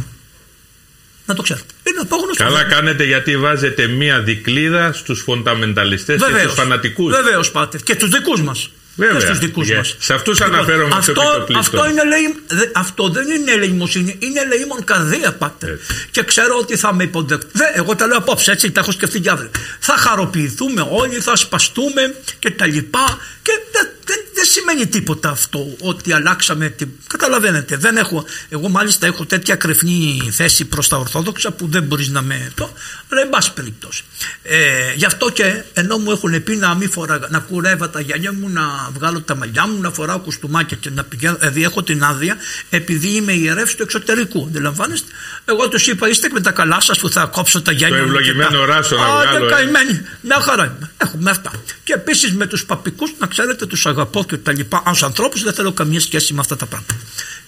Να 1.29 1.35
το 1.35 1.41
ξέρετε. 1.41 1.65
Είναι 1.89 1.99
απόγονος 2.01 2.37
Καλά 2.37 2.63
του 2.63 2.69
κάνετε 2.69 3.03
γιατί 3.03 3.37
βάζετε 3.37 3.87
μία 3.87 4.19
δικλίδα 4.19 4.93
στους 4.93 5.21
φονταμενταλιστές 5.21 6.21
και 6.23 6.43
τους 6.43 6.53
φανατικούς. 6.53 7.15
Βεβαίως 7.15 7.51
πάτε. 7.51 7.77
Και 7.83 7.95
τους 7.95 8.09
δικούς 8.09 8.41
μας. 8.41 8.69
Βέβαια. 8.95 9.19
στους 9.19 9.39
δικούς 9.39 9.67
yeah. 9.71 9.75
μας. 9.75 9.95
Σε 9.99 10.13
αυτούς 10.13 10.39
λοιπόν, 10.39 10.55
αναφέρομαι 10.55 10.95
αυτό, 10.95 11.21
αυτό, 11.57 11.89
είναι, 11.89 12.03
λέει, 12.03 12.35
αυτό 12.73 13.09
δεν 13.09 13.29
είναι 13.29 13.51
ελεημοσύνη, 13.51 14.15
είναι 14.19 14.39
ελεήμον 14.39 14.83
καρδία 14.83 15.33
πάτε. 15.33 15.79
Και 16.11 16.23
ξέρω 16.23 16.57
ότι 16.57 16.77
θα 16.77 16.93
με 16.93 17.03
υποδεχτούν. 17.03 17.49
Εγώ 17.73 17.95
τα 17.95 18.07
λέω 18.07 18.17
απόψε 18.17 18.51
έτσι, 18.51 18.71
τα 18.71 18.79
έχω 18.79 18.91
σκεφτεί 18.91 19.19
και 19.19 19.29
αύριο. 19.29 19.49
Θα 19.79 19.95
χαροποιηθούμε 19.97 20.87
όλοι, 20.89 21.15
θα 21.15 21.35
σπαστούμε 21.35 22.15
και 22.39 22.51
τα 22.51 22.65
λοιπά. 22.65 23.17
Και 23.41 23.51
δεν, 23.71 23.88
δεν, 24.09 24.25
δεν 24.33 24.45
σημαίνει 24.45 24.87
τίποτα 24.87 25.29
αυτό 25.29 25.75
ότι 25.79 26.13
αλλάξαμε. 26.13 26.69
Την... 26.69 26.89
Καταλαβαίνετε, 27.07 27.77
δεν 27.77 27.97
έχω, 27.97 28.25
εγώ 28.49 28.69
μάλιστα 28.69 29.05
έχω 29.05 29.25
τέτοια 29.25 29.55
κρεφνή 29.55 30.29
θέση 30.31 30.65
προς 30.65 30.87
τα 30.87 30.97
Ορθόδοξα 30.97 31.51
που 31.51 31.67
δεν 31.67 31.83
μπορείς 31.83 32.09
να 32.09 32.21
με 32.21 32.51
το, 32.55 32.73
αλλά 33.09 33.21
εν 33.21 33.29
πάση 33.29 33.53
περιπτώσει. 33.53 34.03
Ε, 34.43 34.57
γι' 34.95 35.05
αυτό 35.05 35.29
και 35.29 35.63
ενώ 35.73 35.97
μου 35.97 36.11
έχουν 36.11 36.43
πει 36.43 36.55
να 36.55 36.75
μην 36.75 36.89
φορά, 36.91 37.19
να 37.29 37.39
κουρεύα 37.39 37.89
τα 37.89 37.99
γυαλιά 37.99 38.33
μου, 38.33 38.49
να 38.49 38.89
βγάλω 38.93 39.21
τα 39.21 39.35
μαλλιά 39.35 39.67
μου, 39.67 39.81
να 39.81 39.91
φοράω 39.91 40.19
κουστούμάκια 40.19 40.77
και 40.79 40.89
να 40.89 41.03
πηγαίνω, 41.03 41.35
δηλαδή 41.39 41.63
έχω 41.63 41.83
την 41.83 42.03
άδεια 42.03 42.37
επειδή 42.69 43.15
είμαι 43.15 43.33
ιερεύς 43.33 43.75
του 43.75 43.83
εξωτερικού. 43.83 44.45
Αντιλαμβάνεστε, 44.49 45.11
εγώ 45.45 45.69
τους 45.69 45.87
είπα 45.87 46.09
είστε 46.09 46.29
με 46.31 46.41
τα 46.41 46.51
καλά 46.51 46.79
σας 46.79 46.99
που 46.99 47.09
θα 47.09 47.25
κόψω 47.25 47.61
τα 47.61 47.71
γυαλιά 47.71 47.97
μου. 47.97 48.11
Το 48.11 48.17
ευλογημένο 48.17 48.65
ράσο 48.65 48.95
να 48.95 49.03
βγάλω. 49.03 49.45
Ε. 49.45 49.49
καημένοι, 49.49 50.01
μια 50.21 50.39
χαρά 50.39 50.63
είμαι. 50.63 50.91
Έχουμε 50.97 51.29
αυτά. 51.29 51.51
Και 51.83 51.93
επίσης 51.93 52.33
με 52.33 52.45
τους 52.45 52.65
παπικούς 52.65 53.13
να 53.19 53.27
ξέρετε 53.27 53.65
τους 53.65 53.85
αγαπώ 53.99 54.23
και 54.23 54.38
τα 54.38 54.51
λοιπά. 54.51 54.83
Ω 54.85 55.05
ανθρώπους 55.05 55.43
δεν 55.43 55.53
θέλω 55.53 55.71
καμία 55.71 55.99
σχέση 55.99 56.33
με 56.33 56.39
αυτά 56.39 56.55
τα 56.55 56.65
πράγματα. 56.65 56.95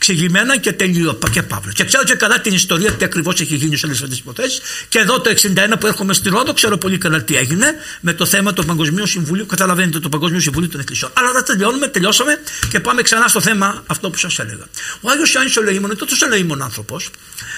Ξηγημένα 0.02 0.58
και 0.58 0.72
τελείω 0.74 1.20
και 1.32 1.42
παύλο. 1.44 1.72
Και 1.72 1.84
ξέρω 1.84 2.04
και 2.04 2.16
καλά 2.16 2.42
την 2.42 2.54
ιστορία 2.54 2.92
τι 2.92 3.06
ακριβώς 3.06 3.42
έχει 3.42 3.56
γίνει 3.56 3.78
σε 3.78 3.86
όλες 3.86 3.98
αυτές 3.98 4.10
τις 4.10 4.20
υποθέσει. 4.20 4.62
Και 4.90 5.00
εδώ 5.00 5.22
το 5.22 5.30
61 5.30 5.74
που 5.80 5.88
έρχομαι 5.88 6.14
στη 6.14 6.30
Ρόδο, 6.30 6.54
ξέρω 6.54 6.78
πολύ 6.78 6.98
καλά 6.98 7.24
τι 7.24 7.36
έγινε 7.36 7.76
με 8.02 8.14
το 8.14 8.26
θέμα 8.26 8.54
του 8.54 8.66
Παγκοσμίου 8.66 9.08
Συμβουλίου. 9.08 9.46
Καταλαβαίνετε 9.46 10.00
το 10.00 10.10
Παγκοσμίου 10.10 10.40
Συμβουλίου 10.40 10.70
των 10.70 10.80
Εκκλησιών. 10.80 11.12
Αλλά 11.14 11.32
δεν 11.32 11.44
τελειώνουμε, 11.44 11.88
τελειώσαμε 11.88 12.40
και 12.70 12.80
πάμε 12.80 13.02
ξανά 13.02 13.28
στο 13.28 13.42
θέμα 13.42 13.84
αυτό 13.88 14.10
που 14.10 14.18
σας 14.18 14.40
έλεγα. 14.40 14.66
Ο 15.02 15.10
Άγιος 15.10 15.34
Ιωάννης 15.34 15.58
ο 15.58 15.62
Λεήμον 15.62 15.90
είναι 15.90 16.00
τόσο 16.00 16.28
Λεήμον 16.28 16.62
άνθρωπος. 16.62 17.10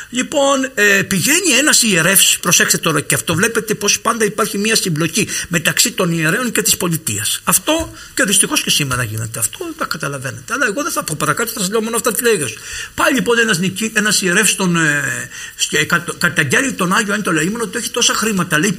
Λοιπόν, 0.09 0.69
ε, 0.73 1.01
πηγαίνει 1.01 1.51
ένας 1.59 1.81
ιερεύς, 1.81 2.37
προσέξτε 2.41 2.77
τώρα 2.77 3.01
και 3.01 3.15
αυτό, 3.15 3.35
βλέπετε 3.35 3.73
πως 3.73 3.99
πάντα 3.99 4.25
υπάρχει 4.25 4.57
μια 4.57 4.75
συμπλοκή 4.75 5.27
μεταξύ 5.47 5.91
των 5.91 6.11
ιερέων 6.11 6.51
και 6.51 6.61
της 6.61 6.77
πολιτείας. 6.77 7.41
Αυτό 7.43 7.93
και 8.13 8.23
δυστυχώς 8.23 8.61
και 8.61 8.69
σήμερα 8.69 9.03
γίνεται 9.03 9.39
αυτό, 9.39 9.57
τα 9.77 9.85
καταλαβαίνετε. 9.85 10.53
Αλλά 10.53 10.65
εγώ 10.65 10.83
δεν 10.83 10.91
θα 10.91 11.03
πω 11.03 11.15
παρακάτω, 11.17 11.51
θα 11.51 11.59
σας 11.59 11.69
λέω 11.69 11.81
μόνο 11.81 11.95
αυτά 11.95 12.13
τι 12.13 12.23
λέγε. 12.37 12.53
Πάει 12.95 13.13
λοιπόν 13.13 13.39
ένας 13.39 13.59
ένας 13.93 14.21
ιερεύς 14.21 14.55
τον 14.55 14.75
ε, 14.75 15.87
καταγγέλει 16.17 16.73
τον 16.73 16.93
Άγιο 16.93 17.13
Άντο 17.13 17.31
Λαίμον 17.31 17.61
ότι 17.61 17.77
έχει 17.77 17.89
τόσα 17.89 18.13
χρήματα. 18.13 18.59
Λέει 18.59 18.75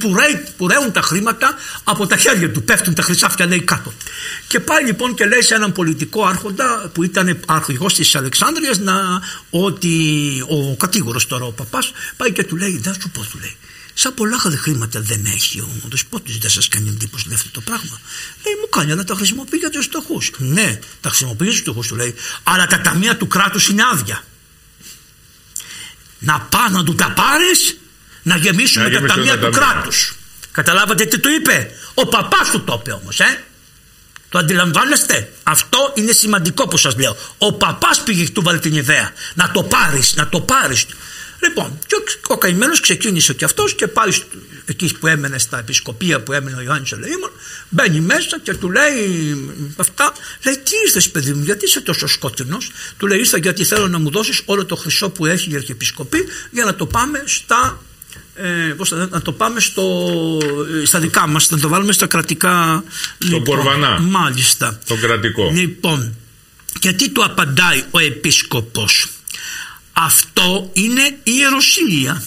που 0.57 0.67
ρέουν 0.67 0.91
τα 0.91 1.01
χρήματα 1.01 1.55
από 1.83 2.07
τα 2.07 2.17
χέρια 2.17 2.51
του, 2.51 2.63
πέφτουν 2.63 2.93
τα 2.93 3.01
χρυσάφια 3.01 3.45
λέει 3.45 3.61
κάτω. 3.61 3.93
Και 4.47 4.59
πάει 4.59 4.85
λοιπόν 4.85 5.15
και 5.15 5.25
λέει 5.25 5.41
σε 5.41 5.55
έναν 5.55 5.71
πολιτικό 5.71 6.25
άρχοντα 6.25 6.89
που 6.93 7.03
ήταν 7.03 7.39
αρχηγός 7.45 7.93
της 7.93 8.15
Αλεξάνδρεια 8.15 8.73
ότι 9.49 9.93
ο 10.49 10.75
κατήγορος 10.75 11.27
τώρα 11.27 11.45
ο 11.45 11.51
παπάς 11.51 11.91
πάει 12.17 12.31
και 12.31 12.43
του 12.43 12.55
λέει, 12.55 12.77
δεν 12.77 12.93
σου 12.93 13.09
πω, 13.09 13.21
του 13.31 13.37
λέει. 13.41 13.55
Σαν 13.97 14.13
πολλά 14.13 14.37
χρήματα 14.39 15.01
δεν 15.01 15.25
έχει 15.25 15.59
ο 15.59 15.69
δεσπότη, 15.89 16.37
δεν 16.37 16.49
σας 16.49 16.67
κάνει 16.67 16.89
εντύπωση 16.89 17.25
αυτό 17.33 17.49
το 17.51 17.61
πράγμα; 17.61 17.99
Λέει, 18.43 18.53
μου 18.61 18.69
κάνει, 18.69 18.91
αλλά 18.91 19.03
τα 19.03 19.15
χρησιμοποιεί 19.15 19.57
για 19.57 19.69
τους 19.69 19.85
φτωχού. 19.85 20.21
Ναι, 20.37 20.79
τα 21.01 21.09
χρησιμοποιεί 21.09 21.43
για 21.43 21.53
του 21.53 21.59
φτωχού, 21.59 21.81
του 21.81 21.95
λέει, 21.95 22.15
αλλά 22.43 22.67
τα 22.67 22.81
ταμεία 22.81 23.17
του 23.17 23.27
κράτους 23.27 23.67
είναι 23.67 23.83
άδεια. 23.91 24.23
να 26.19 26.39
πά 26.39 26.69
να 26.69 26.83
του 26.83 26.95
τα 26.95 27.11
πάρεις 27.11 27.77
να 28.23 28.37
γεμίσουμε 28.37 28.89
τα 28.89 29.01
ταμεία 29.01 29.39
του 29.39 29.49
κράτους 29.49 30.15
καταλάβατε 30.55 31.05
τι 31.05 31.19
του 31.19 31.29
είπε; 31.29 31.71
Ο 31.93 32.07
παπάς 32.07 32.49
του 32.51 32.63
το 32.63 32.79
είπε 32.79 32.91
όμως 32.91 33.19
ε; 33.19 33.43
το 34.29 34.37
αντιλαμβάνεστε; 34.37 35.31
Αυτό 35.43 35.93
είναι 35.95 36.11
σημαντικό 36.11 36.67
που 36.67 36.77
σας 36.77 36.95
λέω 36.95 37.17
ο 37.37 37.53
παπάς 37.53 38.03
πήγε 38.03 38.23
και 38.23 38.31
του 38.31 38.41
βάλει 38.41 38.59
την 38.59 38.73
ιδέα 38.73 39.11
να 39.33 39.51
το 39.51 39.63
πάρεις 39.63 40.15
να 40.15 40.29
το 40.29 40.41
πάρεις 40.41 40.85
Λοιπόν, 41.39 41.79
και 41.87 41.95
ο, 41.95 42.33
ο 42.33 42.37
καημένος 42.37 42.79
ξεκίνησε 42.79 43.33
και 43.33 43.45
αυτός 43.45 43.75
και 43.75 43.87
πάει 43.87 44.09
εκεί 44.65 44.93
που 44.99 45.07
έμενε 45.07 45.37
στα 45.37 45.59
επισκοπία 45.59 46.21
που 46.21 46.33
έμενε 46.33 46.57
ο 46.57 46.61
Ιωάννης 46.61 46.91
Ελεήμων, 46.91 47.31
μπαίνει 47.69 47.99
μέσα 47.99 48.39
και 48.39 48.53
του 48.53 48.71
λέει 48.71 49.35
αυτά. 49.75 50.13
Λέει, 50.45 50.57
Τι 50.57 50.71
ήρθε, 50.85 51.09
παιδί 51.09 51.33
μου, 51.33 51.43
γιατί 51.43 51.65
είσαι 51.65 51.81
τόσο 51.81 52.07
σκότεινο. 52.07 52.57
Του 52.97 53.07
λέει, 53.07 53.19
Ήρθα 53.19 53.37
γιατί 53.37 53.63
θέλω 53.65 53.87
να 53.87 53.99
μου 53.99 54.09
δώσεις 54.09 54.41
όλο 54.45 54.65
το 54.65 54.75
χρυσό 54.75 55.09
που 55.09 55.25
έχει 55.25 55.51
η 55.51 55.55
Αρχιεπισκοπή 55.55 56.25
για 56.51 56.65
να 56.65 56.75
το 56.75 56.85
πάμε 56.85 57.23
στα. 57.25 57.81
Ε, 58.35 58.73
πώς 58.77 58.89
θα, 58.89 59.07
να 59.11 59.21
το 59.21 59.31
πάμε 59.31 59.59
στο, 59.59 60.07
στα 60.85 60.99
δικά 60.99 61.27
μας 61.27 61.49
να 61.49 61.59
το 61.59 61.67
βάλουμε 61.67 61.93
στα 61.93 62.07
κρατικά 62.07 62.83
στο 63.17 63.37
λοιπόν, 63.37 63.43
Κορβανά 63.43 63.99
μάλιστα 63.99 64.79
το 64.87 64.95
κρατικό 64.95 65.51
λοιπόν 65.53 66.15
και 66.79 66.91
τι 66.91 67.09
του 67.09 67.23
απαντάει 67.23 67.83
ο 67.91 67.99
επίσκοπος 67.99 69.07
αυτό 69.95 70.69
είναι 70.73 71.17
ιεροσύλια 71.23 72.23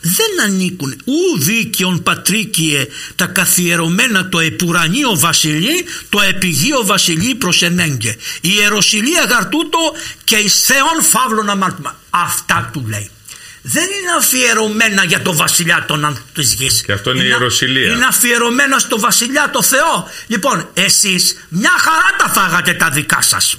δεν 0.00 0.40
ανήκουν 0.44 1.00
ου 1.04 1.38
δίκαιον 1.38 2.02
πατρίκιε 2.02 2.86
τα 3.16 3.26
καθιερωμένα 3.26 4.28
το 4.28 4.38
επουρανίο 4.38 5.18
βασιλεί 5.18 5.84
το 6.08 6.20
επιγείο 6.20 6.84
βασιλεί 6.84 7.34
προς 7.34 7.62
ενέγκε 7.62 8.16
η 8.40 8.50
ιεροσυλία 8.60 9.24
γαρτούτο 9.24 9.78
και 10.24 10.36
εις 10.36 10.60
θεόν 10.60 11.02
φαύλων 11.02 11.48
αμάρτημα 11.50 12.00
αυτά 12.10 12.70
του 12.72 12.86
λέει 12.88 13.10
δεν 13.62 13.82
είναι 13.82 14.10
αφιερωμένα 14.18 15.04
για 15.04 15.22
το 15.22 15.34
βασιλιά 15.34 15.84
των 15.88 16.22
της 16.34 16.54
γης. 16.54 16.82
Και 16.82 16.92
αυτό 16.92 17.10
είναι, 17.10 17.22
η 17.22 17.26
ιεροσυλία. 17.26 17.92
Είναι 17.92 18.04
αφιερωμένα 18.04 18.78
στο 18.78 18.98
βασιλιά 18.98 19.50
το 19.52 19.62
Θεό. 19.62 20.10
Λοιπόν, 20.26 20.68
εσείς 20.74 21.46
μια 21.48 21.74
χαρά 21.78 22.16
τα 22.18 22.40
φάγατε 22.40 22.74
τα 22.74 22.90
δικά 22.90 23.22
σας 23.22 23.56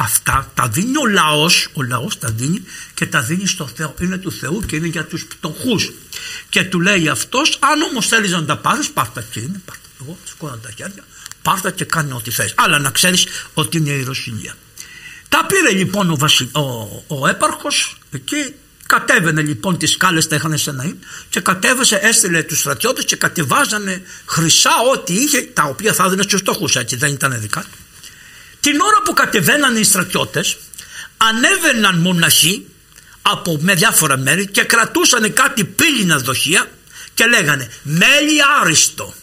αυτά 0.00 0.50
τα 0.54 0.68
δίνει 0.68 0.96
ο 0.96 1.06
λαός, 1.06 1.68
ο 1.72 1.82
λαός 1.82 2.18
τα 2.18 2.30
δίνει 2.30 2.62
και 2.94 3.06
τα 3.06 3.20
δίνει 3.20 3.46
στο 3.46 3.66
Θεό. 3.66 3.94
Είναι 4.00 4.16
του 4.16 4.32
Θεού 4.32 4.62
και 4.66 4.76
είναι 4.76 4.86
για 4.86 5.04
τους 5.04 5.24
πτωχούς. 5.24 5.92
Και 6.48 6.64
του 6.64 6.80
λέει 6.80 7.08
αυτός, 7.08 7.58
αν 7.60 7.82
όμως 7.82 8.06
θέλεις 8.06 8.30
να 8.30 8.44
τα 8.44 8.56
πάρεις, 8.56 8.90
πάρτα 8.90 9.22
και 9.30 9.40
είναι, 9.40 9.60
πάρτα. 9.64 9.82
Εγώ 10.00 10.18
σηκώνω 10.24 10.56
τα 10.56 10.70
χέρια, 10.76 11.04
πάρτα 11.42 11.70
και 11.70 11.84
κάνει 11.84 12.12
ό,τι 12.12 12.30
θες. 12.30 12.54
Αλλά 12.56 12.78
να 12.78 12.90
ξέρεις 12.90 13.26
ότι 13.54 13.76
είναι 13.76 13.90
η 13.90 14.02
Ρωσιλία. 14.02 14.56
Τα 15.28 15.46
πήρε 15.46 15.70
λοιπόν 15.70 16.10
ο, 16.10 16.16
βασι... 16.16 16.50
ο, 16.52 16.60
ο 17.06 17.26
έπαρχος 17.28 17.98
εκεί 18.10 18.54
Κατέβαινε 18.86 19.42
λοιπόν 19.42 19.78
τις 19.78 19.90
σκάλες 19.90 20.28
τα 20.28 20.36
είχαν 20.36 20.58
σε 20.58 20.70
ένα 20.70 20.92
και 21.28 21.40
κατέβασε, 21.40 21.96
έστειλε 22.02 22.42
τους 22.42 22.58
στρατιώτες 22.58 23.04
και 23.04 23.16
κατεβάζανε 23.16 24.02
χρυσά 24.26 24.70
ό,τι 24.92 25.14
είχε, 25.14 25.42
τα 25.42 25.62
οποία 25.62 25.92
θα 25.92 26.04
έδινε 26.04 26.22
στους 26.22 26.40
στόχους 26.40 26.76
έτσι, 26.76 26.96
δεν 26.96 27.12
ήταν 27.12 27.40
δικά 27.40 27.60
του. 27.60 27.78
Την 28.60 28.80
ώρα 28.80 29.02
που 29.04 29.12
κατεβαίναν 29.12 29.76
οι 29.76 29.84
στρατιώτες 29.84 30.56
ανέβαιναν 31.16 31.98
μοναχοί 31.98 32.66
από 33.22 33.58
με 33.60 33.74
διάφορα 33.74 34.16
μέρη 34.16 34.46
και 34.46 34.62
κρατούσαν 34.62 35.32
κάτι 35.32 35.64
πύληνα 35.64 36.18
δοχεία 36.18 36.70
και 37.14 37.26
λέγανε 37.26 37.70
μέλι 37.82 38.38
άριστο, 38.60 39.14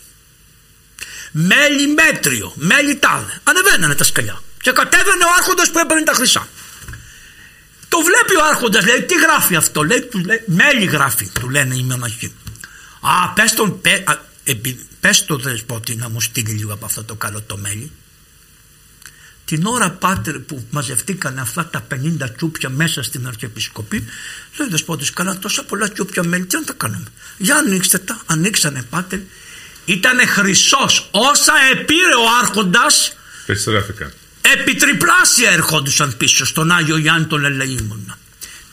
μέλι 1.31 1.87
μέτριο, 1.87 2.53
μέλι 2.55 2.95
τάδε. 2.95 3.41
Ανεβαίνανε 3.43 3.95
τα 3.95 4.03
σκαλιά 4.03 4.41
και 4.61 4.71
κατέβαινε 4.71 5.23
ο 5.23 5.29
άρχοντας 5.37 5.71
που 5.71 5.79
έπαιρνε 5.79 6.03
τα 6.03 6.13
χρυσά. 6.13 6.47
Το 7.87 7.97
βλέπει 7.97 8.35
ο 8.35 8.45
άρχοντας 8.45 8.85
λέει 8.85 9.01
τι 9.01 9.15
γράφει 9.15 9.55
αυτό 9.55 9.83
λέει, 9.83 10.01
του 10.01 10.19
λέει 10.19 10.41
μέλι 10.45 10.85
γράφει 10.85 11.29
του 11.39 11.49
λένε 11.49 11.75
οι 11.75 11.83
μοναχοί. 11.83 12.33
Α 13.01 13.33
πες 13.33 13.53
τον 13.53 13.81
πε, 13.81 14.03
α, 14.05 14.13
πες 14.99 15.25
το 15.25 15.37
δεσπότη 15.37 15.95
να 15.95 16.09
μου 16.09 16.21
στείλει 16.21 16.51
λίγο 16.51 16.73
από 16.73 16.85
αυτό 16.85 17.03
το 17.03 17.15
καλό 17.15 17.41
το 17.41 17.57
μέλι 17.57 17.91
την 19.47 19.65
ώρα 19.65 19.91
πάτερ 19.91 20.39
που 20.39 20.65
μαζευτήκαν 20.69 21.39
αυτά 21.39 21.65
τα 21.65 21.87
50 21.91 21.95
τσούπια 22.35 22.69
μέσα 22.69 23.03
στην 23.03 23.27
Αρχιεπισκοπή 23.27 24.05
λέει 24.57 24.67
δεσπότης 24.69 25.09
καλά 25.09 25.37
τόσα 25.37 25.63
πολλά 25.63 25.91
τσούπια 25.91 26.23
μέλη 26.23 26.45
τι 26.45 26.55
να 26.55 26.63
τα 26.63 26.73
κάνουμε; 26.73 27.07
Για 27.37 27.55
ανοίξτε 27.55 27.97
τα 27.97 28.21
ανοίξανε 28.25 28.83
πάτερ 28.89 29.19
ήτανε 29.85 30.25
χρυσός. 30.25 31.09
Όσα 31.11 31.53
επήρε 31.71 32.15
ο 32.15 32.27
άρχοντας 32.41 33.15
επιστρέφηκαν 33.45 34.13
επιτριπλάσια 34.41 35.51
ερχόντουσαν 35.51 36.17
πίσω 36.17 36.45
στον 36.45 36.71
Άγιο 36.71 36.97
Γιάννη 36.97 37.25
τον 37.25 37.45
Ελεήμονα. 37.45 38.17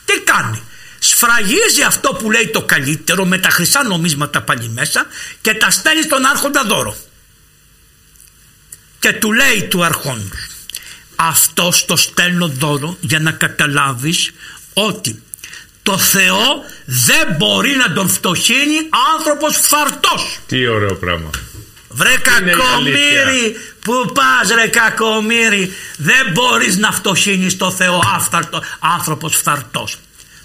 Τι 0.05 0.19
κάνει; 0.19 0.61
Σφραγίζει 0.99 1.81
αυτό 1.85 2.09
που 2.09 2.31
λέει 2.31 2.47
το 2.47 2.61
καλύτερο 2.61 3.25
με 3.25 3.37
τα 3.37 3.49
χρυσά 3.49 3.83
νομίσματα 3.83 4.41
πάλι 4.41 4.69
μέσα 4.69 5.05
και 5.41 5.53
τα 5.53 5.69
στέλνει 5.71 6.03
στον 6.03 6.25
άρχοντα 6.25 6.63
δώρο. 6.63 6.97
Και 8.99 9.13
του 9.13 9.33
λέει 9.33 9.63
του 9.63 9.83
αρχόντους 9.83 10.54
αυτό 11.15 11.71
το 11.85 11.95
στέλνω 11.95 12.47
δώρο 12.47 12.97
για 12.99 13.19
να 13.19 13.31
καταλάβεις 13.31 14.31
ότι 14.73 15.23
το 15.83 15.97
Θεό 15.97 16.63
δεν 16.85 17.35
μπορεί 17.37 17.75
να 17.75 17.93
τον 17.93 18.09
φτωχύνει 18.09 18.77
άνθρωπος 19.15 19.59
φαρτός. 19.61 20.39
Τι 20.47 20.67
ωραίο 20.67 20.95
πράγμα. 20.95 21.29
Βρε 21.89 22.15
κακομύρι 22.17 23.55
που 23.79 24.11
πας 24.13 24.49
ρε 24.55 24.67
κακομύρι 24.67 25.73
δεν 25.97 26.31
μπορείς 26.31 26.77
να 26.77 26.91
φτωχύνεις 26.91 27.57
το 27.57 27.71
Θεό 27.71 28.01
άφθαρτο, 28.15 28.63
άνθρωπος 28.79 29.35
φθαρτός. 29.35 29.97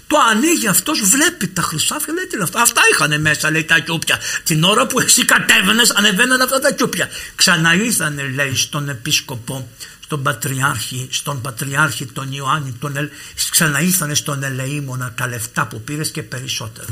Το 0.07 0.17
ανοίγει 0.31 0.67
αυτός 0.67 0.99
βλέπει 0.99 1.47
τα 1.47 1.61
χρυσάφια 1.61 2.13
λέει 2.13 2.25
τι 2.25 2.35
είναι 2.35 2.43
αυτά. 2.43 2.61
Αυτά 2.61 2.81
είχαν 2.93 3.21
μέσα 3.21 3.51
λέει 3.51 3.63
τα 3.63 3.79
κιούπια. 3.79 4.19
Την 4.43 4.63
ώρα 4.63 4.87
που 4.87 4.99
εσύ 4.99 5.25
κατέβαινες 5.25 5.91
ανεβαίναν 5.91 6.41
αυτά 6.41 6.59
τα 6.59 6.71
κιούπια. 6.71 7.09
Ξαναήρθανε 7.35 8.31
λέει 8.35 8.55
στον 8.55 8.89
επίσκοπο 8.89 9.69
στον 10.11 10.23
Πατριάρχη, 10.23 11.07
στον 11.11 11.41
Πατριάρχη 11.41 12.05
τον 12.05 12.31
Ιωάννη 12.31 12.71
τον 12.71 12.97
Ελ... 12.97 13.09
ξαναήρθανε 13.49 14.13
στον 14.13 14.43
Ελεήμονα 14.43 15.13
τα 15.13 15.27
λεφτά 15.27 15.67
που 15.67 15.81
πήρες 15.81 16.11
και 16.11 16.23
περισσότερο 16.23 16.87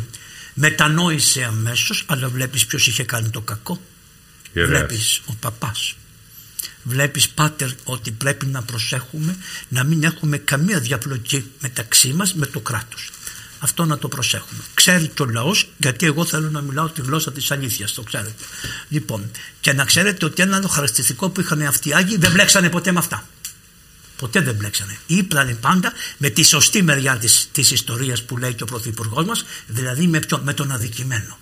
μετανόησε 0.53 1.43
αμέσως 1.43 2.03
αλλά 2.07 2.29
βλέπεις 2.29 2.65
ποιος 2.65 2.87
είχε 2.87 3.03
κάνει 3.03 3.29
το 3.29 3.41
κακό. 3.41 3.81
Βλέπει 4.53 4.69
βλέπεις 4.69 5.21
ο 5.25 5.33
παπάς. 5.39 5.95
Βλέπεις 6.83 7.29
πάτερ 7.29 7.69
ότι 7.83 8.11
πρέπει 8.11 8.45
να 8.45 8.61
προσέχουμε 8.61 9.37
να 9.69 9.83
μην 9.83 10.03
έχουμε 10.03 10.37
καμία 10.37 10.79
διαπλοκή 10.79 11.51
μεταξύ 11.61 12.13
μας 12.13 12.33
με 12.33 12.45
το 12.45 12.59
κράτος 12.59 13.11
αυτό 13.59 13.85
να 13.85 13.97
το 13.97 14.07
προσέχουμε. 14.07 14.61
Ξέρει 14.73 15.07
και 15.07 15.21
ο 15.21 15.25
λαός, 15.25 15.69
γιατί 15.77 16.05
εγώ 16.05 16.25
θέλω 16.25 16.49
να 16.49 16.61
μιλάω 16.61 16.87
τη 16.89 17.01
γλώσσα 17.01 17.31
της 17.31 17.51
αλήθειας, 17.51 17.93
το 17.93 18.01
ξέρετε. 18.01 18.43
Λοιπόν, 18.89 19.31
και 19.61 19.73
να 19.73 19.85
ξέρετε 19.85 20.25
ότι 20.25 20.41
ένα 20.41 20.55
άλλο 20.55 20.67
χαρακτηριστικό 20.67 21.29
που 21.29 21.41
είχαν 21.41 21.61
αυτοί 21.61 21.89
οι 21.89 21.93
Άγιοι 21.93 22.17
δεν 22.17 22.31
μπλέξανε 22.31 22.69
ποτέ 22.69 22.91
με 22.91 22.99
αυτά. 22.99 23.27
Ποτέ 24.17 24.41
δεν 24.41 24.55
μπλέξανε. 24.55 24.97
Ήπλανε 25.05 25.53
πάντα 25.53 25.93
με 26.17 26.29
τη 26.29 26.43
σωστή 26.43 26.83
μεριά 26.83 27.17
της 27.17 27.49
της 27.51 27.71
ιστορίας 27.71 28.23
που 28.23 28.37
λέει 28.37 28.53
και 28.53 28.63
ο 28.63 28.65
Πρωθυπουργός 28.65 29.25
μας, 29.25 29.45
δηλαδή 29.67 30.07
με, 30.07 30.19
ποιο, 30.19 30.41
με 30.43 30.53
τον 30.53 30.71
αδικημένο. 30.71 31.37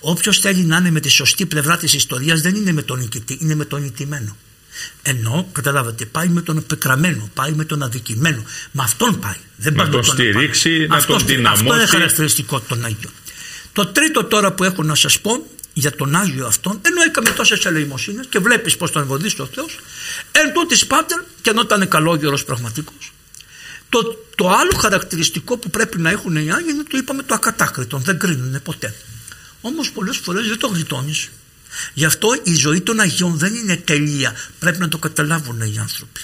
Όποιος 0.00 0.38
θέλει 0.38 0.62
να 0.62 0.76
είναι 0.76 0.90
με 0.90 1.00
τη 1.00 1.08
σωστή 1.08 1.46
πλευρά 1.46 1.76
της 1.76 1.92
ιστορίας 1.92 2.40
δεν 2.40 2.54
είναι 2.54 2.72
με 2.72 2.82
τον 2.82 2.98
νικητή, 2.98 3.38
είναι 3.40 3.54
με 3.54 3.64
τον 3.64 3.82
νικημένο. 3.82 4.36
Ενώ, 5.02 5.48
καταλάβατε, 5.52 6.04
πάει 6.04 6.28
με 6.28 6.40
τον 6.40 6.66
πεκραμένο, 6.66 7.30
πάει 7.34 7.52
με 7.52 7.64
τον 7.64 7.82
αδικημένο. 7.82 8.44
Με 8.70 8.82
αυτόν 8.82 9.18
πάει. 9.18 9.36
Δεν 9.56 9.74
να 9.74 9.88
τον 9.88 10.04
στηρίξει, 10.04 10.86
να 10.88 11.04
τον 11.04 11.18
δυναμώσει. 11.26 11.62
Αυτό 11.62 11.74
είναι 11.74 11.86
χαρακτηριστικό 11.86 12.60
των 12.60 12.84
Άγιων. 12.84 13.12
Το 13.72 13.86
τρίτο 13.86 14.24
τώρα 14.24 14.52
που 14.52 14.64
έχω 14.64 14.82
να 14.82 14.94
σας 14.94 15.20
πω 15.20 15.46
για 15.72 15.96
τον 15.96 16.16
Άγιο 16.16 16.46
αυτόν, 16.46 16.80
ενώ 16.82 17.02
έκαμε 17.02 17.30
τόσες 17.30 17.64
ελεημοσύνες 17.64 18.26
και 18.26 18.38
βλέπεις 18.38 18.76
πώ 18.76 18.90
τον 18.90 19.06
βοηθήσει 19.06 19.40
ο 19.40 19.48
Θεός, 19.54 19.78
εν 20.32 20.52
τούτης 20.52 20.86
πάτερ, 20.86 21.20
και 21.42 21.50
ενώ 21.50 21.60
ήταν 21.60 21.88
καλόγερος 21.88 22.44
πραγματικός, 22.44 23.12
το, 23.88 24.24
το 24.34 24.48
άλλο 24.48 24.74
χαρακτηριστικό 24.78 25.56
που 25.56 25.70
πρέπει 25.70 25.98
να 25.98 26.10
έχουν 26.10 26.36
οι 26.36 26.52
Άγιοι 26.52 26.66
είναι 26.70 26.82
το 26.82 26.96
είπαμε 26.96 27.22
το 27.22 27.34
ακατάκριτο, 27.34 27.98
δεν 27.98 28.18
κρίνουν 28.18 28.62
ποτέ. 28.62 28.94
Όμως 29.60 29.90
πολλές 29.90 30.16
φορές 30.16 30.48
δεν 30.48 30.58
το 30.58 30.66
γλιτώνεις. 30.66 31.28
Γι' 31.94 32.04
αυτό 32.04 32.28
η 32.42 32.54
ζωή 32.54 32.80
των 32.80 33.00
Αγίων 33.00 33.38
δεν 33.38 33.54
είναι 33.54 33.76
τελεία. 33.76 34.36
Πρέπει 34.58 34.78
να 34.78 34.88
το 34.88 34.98
καταλάβουν 34.98 35.60
οι 35.60 35.78
άνθρωποι. 35.78 36.20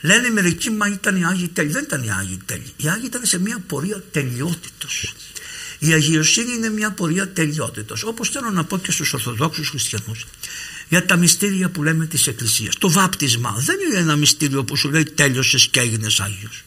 Λένε 0.00 0.30
μερικοί, 0.30 0.70
μα 0.70 0.86
ήταν 0.86 1.16
οι 1.16 1.24
Άγιοι 1.24 1.48
τέλειοι. 1.48 1.72
Δεν 1.72 1.82
ήταν 1.82 2.02
οι 2.02 2.10
Άγιοι 2.10 2.40
τέλειοι. 2.44 2.72
Οι 2.76 2.88
Άγιοι 2.88 3.04
ήταν 3.06 3.24
σε 3.24 3.38
μια 3.38 3.58
πορεία 3.66 4.02
τελειότητος. 4.10 5.14
Η 5.78 5.92
αγιοσύνη 5.92 6.54
είναι 6.54 6.70
μια 6.70 6.90
πορεία 6.90 7.28
τελειότητος. 7.28 8.04
Όπως 8.04 8.28
θέλω 8.28 8.50
να 8.50 8.64
πω 8.64 8.78
και 8.78 8.92
στους 8.92 9.12
Ορθοδόξους 9.12 9.68
Χριστιανούς 9.68 10.26
για 10.88 11.06
τα 11.06 11.16
μυστήρια 11.16 11.68
που 11.68 11.82
λέμε 11.82 12.06
της 12.06 12.26
Εκκλησίας. 12.26 12.78
Το 12.78 12.90
βάπτισμα 12.90 13.54
δεν 13.58 13.76
είναι 13.86 13.98
ένα 13.98 14.16
μυστήριο 14.16 14.64
που 14.64 14.76
σου 14.76 14.90
λέει 14.90 15.04
τέλειωσες 15.04 15.68
και 15.70 15.80
έγινες 15.80 16.20
Άγιος. 16.20 16.64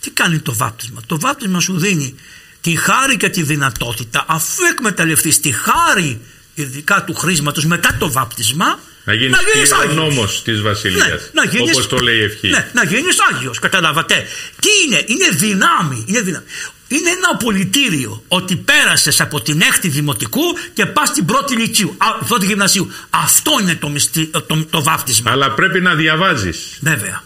Τι 0.00 0.10
κάνει 0.10 0.38
το 0.38 0.54
βάπτισμα; 0.54 1.00
Το 1.06 1.20
βάπτισμα 1.20 1.60
σου 1.60 1.78
δίνει 1.78 2.14
τη 2.60 2.76
χάρη 2.76 3.16
και 3.16 3.28
τη 3.28 3.42
δυνατότητα 3.42 4.24
αφού 4.28 4.64
εκμεταλλευτείς 4.70 5.40
τη 5.40 5.52
χάρη 5.52 6.20
ειδικά 6.62 7.04
του 7.04 7.14
χρήσματος 7.14 7.64
μετά 7.64 7.96
το 7.98 8.12
βάπτισμα 8.12 8.78
Να 9.04 9.14
γίνεις 9.14 9.72
ο 9.72 9.92
νόμος 9.94 10.42
της 10.42 10.60
Βασιλείας. 10.60 11.30
Ναι, 11.32 11.60
Όπως 11.70 11.86
το 11.86 11.96
λέει 11.96 12.16
η 12.16 12.22
ευχή. 12.22 12.48
Ναι, 12.48 12.70
να 12.72 12.84
γίνεις 12.84 13.16
Άγιος. 13.32 13.58
Καταλάβατε. 13.58 14.26
Τι 14.60 14.68
είναι, 14.86 15.04
είναι 15.06 15.28
δυνάμει. 15.36 16.04
Είναι, 16.06 16.20
δυνάμει. 16.20 16.44
είναι 16.88 17.10
ένα 17.10 17.36
πολιτήριο 17.36 18.22
ότι 18.28 18.56
πέρασες 18.56 19.20
από 19.20 19.40
την 19.40 19.60
έκτη 19.60 19.88
δημοτικού 19.88 20.42
και 20.72 20.86
πας 20.86 21.08
στην 21.08 21.24
πρώτη 21.24 21.56
λυκείου, 21.56 21.96
πρώτη 22.28 22.46
γυμνασίου. 22.46 22.92
Αυτό 23.10 23.52
είναι 23.60 23.74
το, 23.74 23.88
μισθή, 23.88 24.26
το, 24.26 24.66
το 24.70 24.82
βάφτισμα. 24.82 25.30
Αλλά 25.30 25.50
πρέπει 25.50 25.80
να 25.80 25.94
διαβάζεις. 25.94 26.78
Βέβαια. 26.80 27.22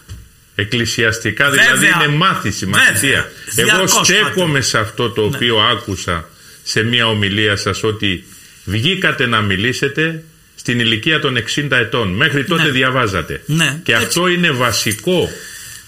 Εκκλησιαστικά 0.55 1.49
δηλαδή 1.49 1.85
είναι 1.85 2.07
μάθηση, 2.07 2.65
μαθητεία. 2.65 3.31
Εγώ 3.55 3.87
στέκομαι 3.87 4.61
σε 4.61 4.77
αυτό 4.77 5.09
το 5.09 5.21
ναι. 5.21 5.35
οποίο 5.35 5.57
άκουσα 5.59 6.29
σε 6.63 6.83
μια 6.83 7.07
ομιλία 7.07 7.55
σας 7.55 7.83
ότι 7.83 8.25
βγήκατε 8.63 9.25
να 9.25 9.41
μιλήσετε 9.41 10.23
στην 10.55 10.79
ηλικία 10.79 11.19
των 11.19 11.37
60 11.55 11.71
ετών. 11.71 12.09
Μέχρι 12.09 12.45
τότε 12.45 12.63
ναι. 12.63 12.69
διαβάζατε. 12.69 13.41
Ναι. 13.45 13.79
Και 13.83 13.93
αυτό 13.95 14.27
είναι 14.27 14.51
βασικό 14.51 15.29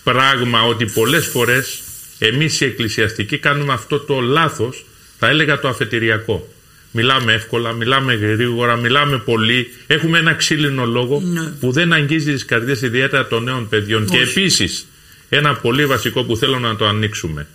πράγμα 0.04 0.64
ότι 0.64 0.86
πολλές 0.86 1.26
φορές 1.26 1.80
εμείς 2.20 2.62
οι 2.62 2.66
εκκλησιαστικοί 2.66 3.38
κάνουμε 3.38 3.74
αυτό 3.74 4.00
το 4.00 4.20
λάθος, 4.20 4.86
θα 5.20 5.28
έλεγα 5.28 5.60
το 5.60 5.68
αφετηριακό. 5.68 6.54
Μιλάμε 6.92 7.34
εύκολα, 7.34 7.72
μιλάμε 7.72 8.14
γρήγορα, 8.14 8.76
μιλάμε 8.76 9.18
πολύ. 9.18 9.74
Έχουμε 9.88 10.18
ένα 10.18 10.34
ξύλινο 10.34 10.86
λόγο 10.86 11.22
ναι. 11.22 11.42
που 11.42 11.72
δεν 11.72 11.94
αγγίζει 11.94 12.34
τις 12.34 12.46
καρδιές 12.46 12.82
ιδιαίτερα 12.82 13.28
των 13.28 13.44
νέων 13.44 13.70
παιδιών. 13.70 14.06
Και 14.06 14.18
επίσης 14.18 14.88
ένα 15.30 15.56
πολύ 15.56 15.86
βασικό 15.86 16.24
που 16.24 16.38
θέλω 16.38 16.60
να 16.60 16.76
το 16.76 16.88
ανοίξουμε. 16.88 17.48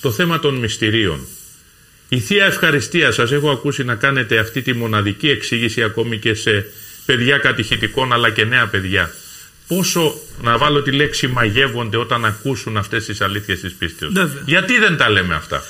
Το 0.00 0.10
θέμα 0.10 0.38
των 0.38 0.54
μυστηρίων. 0.54 1.26
Η 2.12 2.20
Θεία 2.20 2.44
Ευχαριστία 2.44 3.12
σας 3.12 3.32
έχω 3.32 3.50
ακούσει 3.50 3.84
να 3.84 3.94
κάνετε 3.94 4.38
αυτή 4.38 4.62
τη 4.62 4.72
μοναδική 4.72 5.28
εξήγηση 5.28 5.82
ακόμη 5.82 6.18
και 6.18 6.34
σε 6.34 6.66
παιδιά 7.06 7.38
κατηχητικών 7.38 8.12
αλλά 8.12 8.30
και 8.30 8.44
νέα 8.44 8.68
παιδιά. 8.68 9.14
Πόσο 9.66 10.20
να 10.42 10.58
βάλω 10.58 10.82
τη 10.82 10.92
λέξη 10.92 11.26
μαγεύονται 11.26 11.96
όταν 11.96 12.24
ακούσουν 12.24 12.76
αυτές 12.76 13.04
τις 13.04 13.20
αλήθειες 13.20 13.60
της 13.60 13.72
πίστης. 13.72 14.08
Γιατί 14.44 14.78
δεν 14.78 14.96
τα 14.96 15.10
λέμε 15.10 15.34
αυτά; 15.34 15.64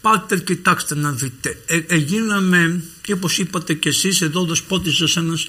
Πάτερ 0.00 0.42
κοιτάξτε 0.42 0.94
να 0.94 1.10
δείτε. 1.10 1.56
Ε, 1.66 1.80
έγιναμε 1.86 2.82
και 3.00 3.12
όπως 3.12 3.38
είπατε 3.38 3.74
και 3.74 3.88
εσείς 3.88 4.20
εδώ 4.20 4.44
δεσπότησες 4.44 5.16
ένας 5.16 5.48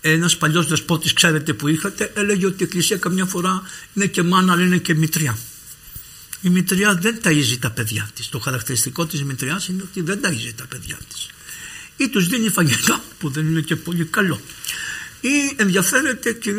ένας 0.00 0.36
παλιός 0.36 0.66
δεσπότης 0.66 1.12
ξέρετε 1.12 1.52
που 1.52 1.68
είχατε 1.68 2.12
έλεγε 2.14 2.46
ότι 2.46 2.62
η 2.62 2.64
εκκλησία 2.64 2.96
καμιά 2.96 3.24
φορά 3.24 3.62
είναι 3.94 4.06
και 4.06 4.22
μάνα 4.22 4.52
αλλά 4.52 4.62
είναι 4.62 4.78
και 4.78 4.94
μητριά 4.94 5.38
η 6.44 6.50
μητριά 6.50 6.94
δεν 6.94 7.20
ταΐζει 7.24 7.58
τα 7.60 7.70
παιδιά 7.70 8.10
της. 8.14 8.28
Το 8.28 8.38
χαρακτηριστικό 8.38 9.06
της 9.06 9.24
μητριάς 9.24 9.68
είναι 9.68 9.82
ότι 9.82 10.00
δεν 10.00 10.20
ταΐζει 10.24 10.52
τα 10.56 10.64
παιδιά 10.64 10.98
της. 11.08 11.28
Ή 11.96 12.08
τους 12.08 12.26
δίνει 12.26 12.48
φαγητά 12.48 13.02
που 13.18 13.30
δεν 13.30 13.46
είναι 13.46 13.60
και 13.60 13.76
πολύ 13.76 14.04
καλό. 14.04 14.40
Ή 15.20 15.54
ενδιαφέρεται 15.56 16.32
και 16.32 16.52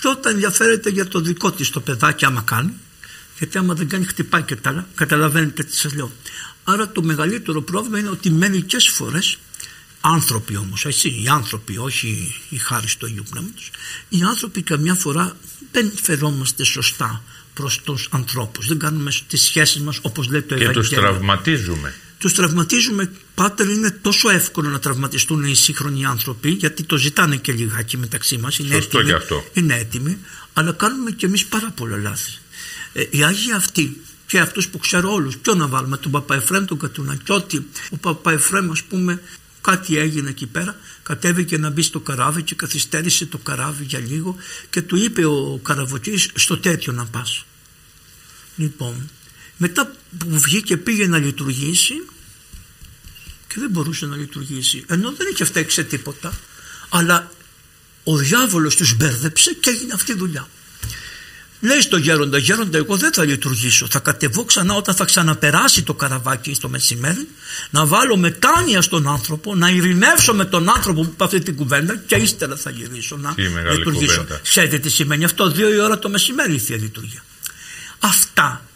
πρώτα 0.00 0.30
ενδιαφέρεται 0.30 0.90
για 0.90 1.08
το 1.08 1.20
δικό 1.20 1.52
της 1.52 1.70
το 1.70 1.80
παιδάκι 1.80 2.24
άμα 2.24 2.40
κάνει 2.40 2.72
γιατί 3.38 3.58
άμα 3.58 3.74
δεν 3.74 3.88
κάνει 3.88 4.04
χτυπάει 4.04 4.42
και 4.42 4.56
τα 4.56 4.70
άλλα. 4.70 4.88
Καταλαβαίνετε 4.94 5.62
τι 5.62 5.76
σας 5.76 5.94
λέω. 5.94 6.12
Άρα 6.64 6.88
το 6.88 7.02
μεγαλύτερο 7.02 7.62
πρόβλημα 7.62 7.98
είναι 7.98 8.08
ότι 8.08 8.30
μερικές 8.30 8.88
φορές 8.88 9.38
άνθρωποι 10.00 10.56
όμως, 10.56 10.84
έτσι, 10.84 11.08
οι 11.08 11.28
άνθρωποι, 11.28 11.76
όχι 11.76 12.34
οι 12.48 12.56
χάρη 12.56 12.86
του 12.98 13.06
Αγίου 13.06 13.24
Πνεύματος, 13.30 13.70
οι 14.08 14.22
άνθρωποι 14.22 14.62
καμιά 14.62 14.94
φορά 14.94 15.36
δεν 15.72 15.92
φερόμαστε 16.02 16.64
σωστά 16.64 17.22
προς 17.58 17.80
τους 17.80 18.08
ανθρώπους. 18.10 18.66
Δεν 18.66 18.78
κάνουμε 18.78 19.10
τις 19.28 19.42
σχέσεις 19.42 19.80
μας 19.80 19.98
όπως 20.02 20.28
λέει 20.28 20.42
το 20.42 20.54
Και 20.54 20.62
Ευαγγέλιο. 20.62 20.82
Και 20.82 20.88
τους 20.88 20.98
τραυματίζουμε. 20.98 21.94
Τους 22.18 22.32
τραυματίζουμε, 22.32 23.10
πάτερ 23.34 23.68
είναι 23.68 23.90
τόσο 23.90 24.30
εύκολο 24.30 24.68
να 24.68 24.78
τραυματιστούν 24.78 25.44
οι 25.44 25.54
σύγχρονοι 25.54 26.04
άνθρωποι 26.04 26.50
γιατί 26.50 26.82
το 26.82 26.96
ζητάνε 26.96 27.36
και 27.36 27.52
λιγάκι 27.52 27.96
μεταξύ 27.96 28.38
μας. 28.38 28.58
Είναι 28.58 28.74
Σωστό 28.74 28.98
έτοιμοι, 28.98 29.12
αυτό. 29.12 29.44
Είναι 29.52 29.74
έτοιμοι, 29.74 30.18
αλλά 30.52 30.72
κάνουμε 30.72 31.10
και 31.10 31.26
εμείς 31.26 31.44
πάρα 31.44 31.70
πολλά 31.70 31.96
λάθη. 31.96 32.30
Ε, 32.92 33.04
οι 33.10 33.22
Άγιοι 33.24 33.52
αυτοί 33.52 34.00
και 34.26 34.38
αυτούς 34.38 34.68
που 34.68 34.78
ξέρω 34.78 35.12
όλους, 35.12 35.36
ποιο 35.36 35.54
να 35.54 35.66
βάλουμε, 35.66 35.96
τον 35.96 36.10
Παπαεφρέμ, 36.10 36.64
τον 36.64 36.78
Κατουνακιώτη, 36.78 37.66
ο 37.90 37.96
Παπαεφρέμ 37.96 38.70
ας 38.70 38.82
πούμε 38.82 39.20
κάτι 39.70 39.98
έγινε 39.98 40.30
εκεί 40.30 40.46
πέρα, 40.46 40.76
κατέβηκε 41.02 41.58
να 41.58 41.70
μπει 41.70 41.82
στο 41.82 42.00
καράβι 42.00 42.42
και 42.42 42.54
καθυστέρησε 42.54 43.26
το 43.26 43.38
καράβι 43.38 43.84
για 43.84 43.98
λίγο 43.98 44.36
και 44.70 44.82
του 44.82 44.96
είπε 44.96 45.24
ο 45.24 45.60
καραβοκής 45.62 46.30
στο 46.34 46.58
τέτοιο 46.58 46.92
να 46.92 47.04
πας. 47.04 47.44
Λοιπόν, 48.56 49.10
μετά 49.56 49.92
που 50.18 50.26
βγήκε 50.40 50.76
πήγε 50.76 51.06
να 51.06 51.18
λειτουργήσει 51.18 51.94
και 53.48 53.54
δεν 53.56 53.70
μπορούσε 53.70 54.06
να 54.06 54.16
λειτουργήσει 54.16 54.84
ενώ 54.86 55.12
δεν 55.12 55.26
είχε 55.32 55.44
φταίξει 55.44 55.84
τίποτα 55.84 56.38
αλλά 56.88 57.30
ο 58.04 58.16
διάβολος 58.16 58.76
τους 58.76 58.96
μπέρδεψε 58.96 59.54
και 59.54 59.70
έγινε 59.70 59.92
αυτή 59.94 60.12
η 60.12 60.16
δουλειά. 60.16 60.48
Λέει 61.60 61.80
στο 61.80 61.96
γέροντα, 61.96 62.38
γέροντα 62.38 62.78
εγώ 62.78 62.96
δεν 62.96 63.12
θα 63.12 63.24
λειτουργήσω, 63.24 63.86
θα 63.90 63.98
κατεβώ 63.98 64.44
ξανά 64.44 64.74
όταν 64.74 64.94
θα 64.94 65.04
ξαναπεράσει 65.04 65.82
το 65.82 65.94
καραβάκι 65.94 66.54
στο 66.54 66.68
μεσημέρι, 66.68 67.28
να 67.70 67.86
βάλω 67.86 68.16
μετάνοια 68.16 68.82
στον 68.82 69.08
άνθρωπο, 69.08 69.54
να 69.54 69.68
ειρηνεύσω 69.68 70.34
με 70.34 70.44
τον 70.44 70.68
άνθρωπο 70.68 71.02
που 71.02 71.10
είπε 71.12 71.24
αυτή 71.24 71.40
την 71.40 71.56
κουβέντα 71.56 71.96
και 72.06 72.14
ύστερα 72.14 72.56
θα 72.56 72.70
γυρίσω 72.70 73.16
να 73.16 73.34
λειτουργήσω. 73.70 74.26
Ξέρετε 74.42 74.78
τι 74.78 74.90
σημαίνει 74.90 75.24
αυτό, 75.24 75.50
δύο 75.50 75.72
η 75.72 75.78
ώρα 75.78 75.98
το 75.98 76.08
μεσημέρι 76.08 76.54
η 76.54 76.58
Θεία 76.58 76.76
Λειτουργία. 76.76 77.24
Αυτά 77.98 78.67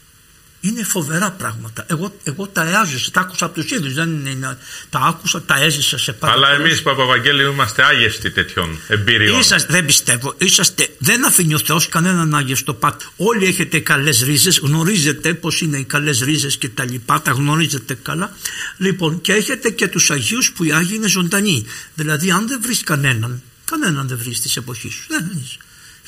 είναι 0.65 0.85
φοβερά 0.85 1.31
πράγματα. 1.31 1.85
Εγώ, 1.89 2.17
εγώ 2.25 2.47
τα 2.47 2.81
έζησα, 2.83 3.11
τα 3.11 3.21
άκουσα 3.21 3.45
από 3.45 3.55
τους 3.55 3.71
ίδιους. 3.71 3.95
Δεν 3.95 4.27
είναι, 4.27 4.59
τα 4.91 4.99
άκουσα, 4.99 5.43
τα 5.43 5.63
έζησα 5.63 5.99
σε 5.99 6.13
πάρα 6.13 6.33
Αλλά 6.33 6.51
εμείς, 6.51 6.83
Παπαβαγγέλη, 6.83 7.43
είμαστε 7.43 7.85
άγεστοι 7.85 8.31
τέτοιων 8.31 8.79
εμπειριών. 8.89 9.41
Είσαστε, 9.41 9.73
δεν 9.73 9.85
πιστεύω. 9.85 10.35
Είσαστε, 10.39 10.89
δεν 10.99 11.27
αφήνει 11.27 11.55
ο 11.55 11.59
Θεός 11.59 11.89
κανέναν 11.89 12.35
άγεστο 12.35 12.75
πάτη. 12.75 13.07
Όλοι 13.17 13.47
έχετε 13.47 13.79
καλές 13.79 14.23
ρίζες, 14.23 14.59
γνωρίζετε 14.59 15.35
πώς 15.35 15.61
είναι 15.61 15.79
οι 15.79 15.85
καλές 15.85 16.21
ρίζες 16.21 16.57
και 16.57 16.69
τα 16.69 16.85
λοιπά, 16.85 17.23
τα 17.23 17.31
γνωρίζετε 17.31 17.95
καλά. 18.03 18.37
Λοιπόν, 18.77 19.21
και 19.21 19.33
έχετε 19.33 19.71
και 19.71 19.89
τους 19.89 20.11
Αγίους 20.11 20.53
που 20.53 20.65
οι 20.65 20.73
Άγιοι 20.73 20.93
είναι 20.95 21.09
ζωντανοί. 21.09 21.67
Δηλαδή, 21.95 22.31
αν 22.31 22.49
δεν 22.49 22.59
βρεις 22.63 22.83
κανέναν, 22.83 23.43
κανέναν 23.65 24.09
δεν 24.09 24.19
βρεις 24.19 24.41
της 24.41 24.57
εποχής 24.57 24.95
σου. 24.95 25.05
Δεν 25.09 25.31
είναι. 25.33 25.43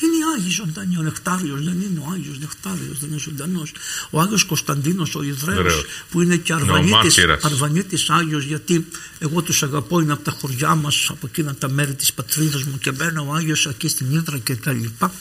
Είναι 0.01 0.17
οι 0.17 0.21
Άγιοι 0.37 0.51
ζωντανοί. 0.51 0.97
Ο 0.99 1.03
Νεκτάριος 1.03 1.65
δεν 1.65 1.81
είναι 1.81 2.01
ο 2.01 2.11
Άγιος 2.13 2.39
Νεκτάριος, 2.39 2.99
δεν 2.99 3.09
είναι 3.09 3.19
ζωντανός. 3.19 3.73
Ο 4.11 4.21
Άγιος 4.21 4.45
Κωνσταντίνος 4.45 5.15
ο 5.15 5.23
Ιδραίος 5.23 5.85
που 6.11 6.21
είναι 6.23 6.37
και 6.37 6.53
Αρβανίτης, 6.53 7.19
Αρβανίτης 7.41 8.11
Άγιος 8.11 8.45
γιατί 8.45 8.87
εγώ 9.19 9.43
τους 9.43 9.63
αγαπώ 9.63 10.01
είναι 10.01 10.13
από 10.13 10.23
τα 10.23 10.31
χωριά 10.31 10.75
μας, 10.75 11.07
από 11.11 11.27
εκείνα 11.27 11.55
τα 11.55 11.69
μέρη 11.69 11.95
της 11.95 12.13
πατρίδας 12.13 12.63
μου 12.63 12.79
και 12.79 12.93
μπαίνω 12.93 13.27
ο 13.29 13.35
Άγιος 13.35 13.67
εκεί 13.67 13.89
στην 13.89 14.13
Ήδρα 14.13 14.39
και 14.39 14.57
τα 14.57 14.73
λοιπά 14.73 15.13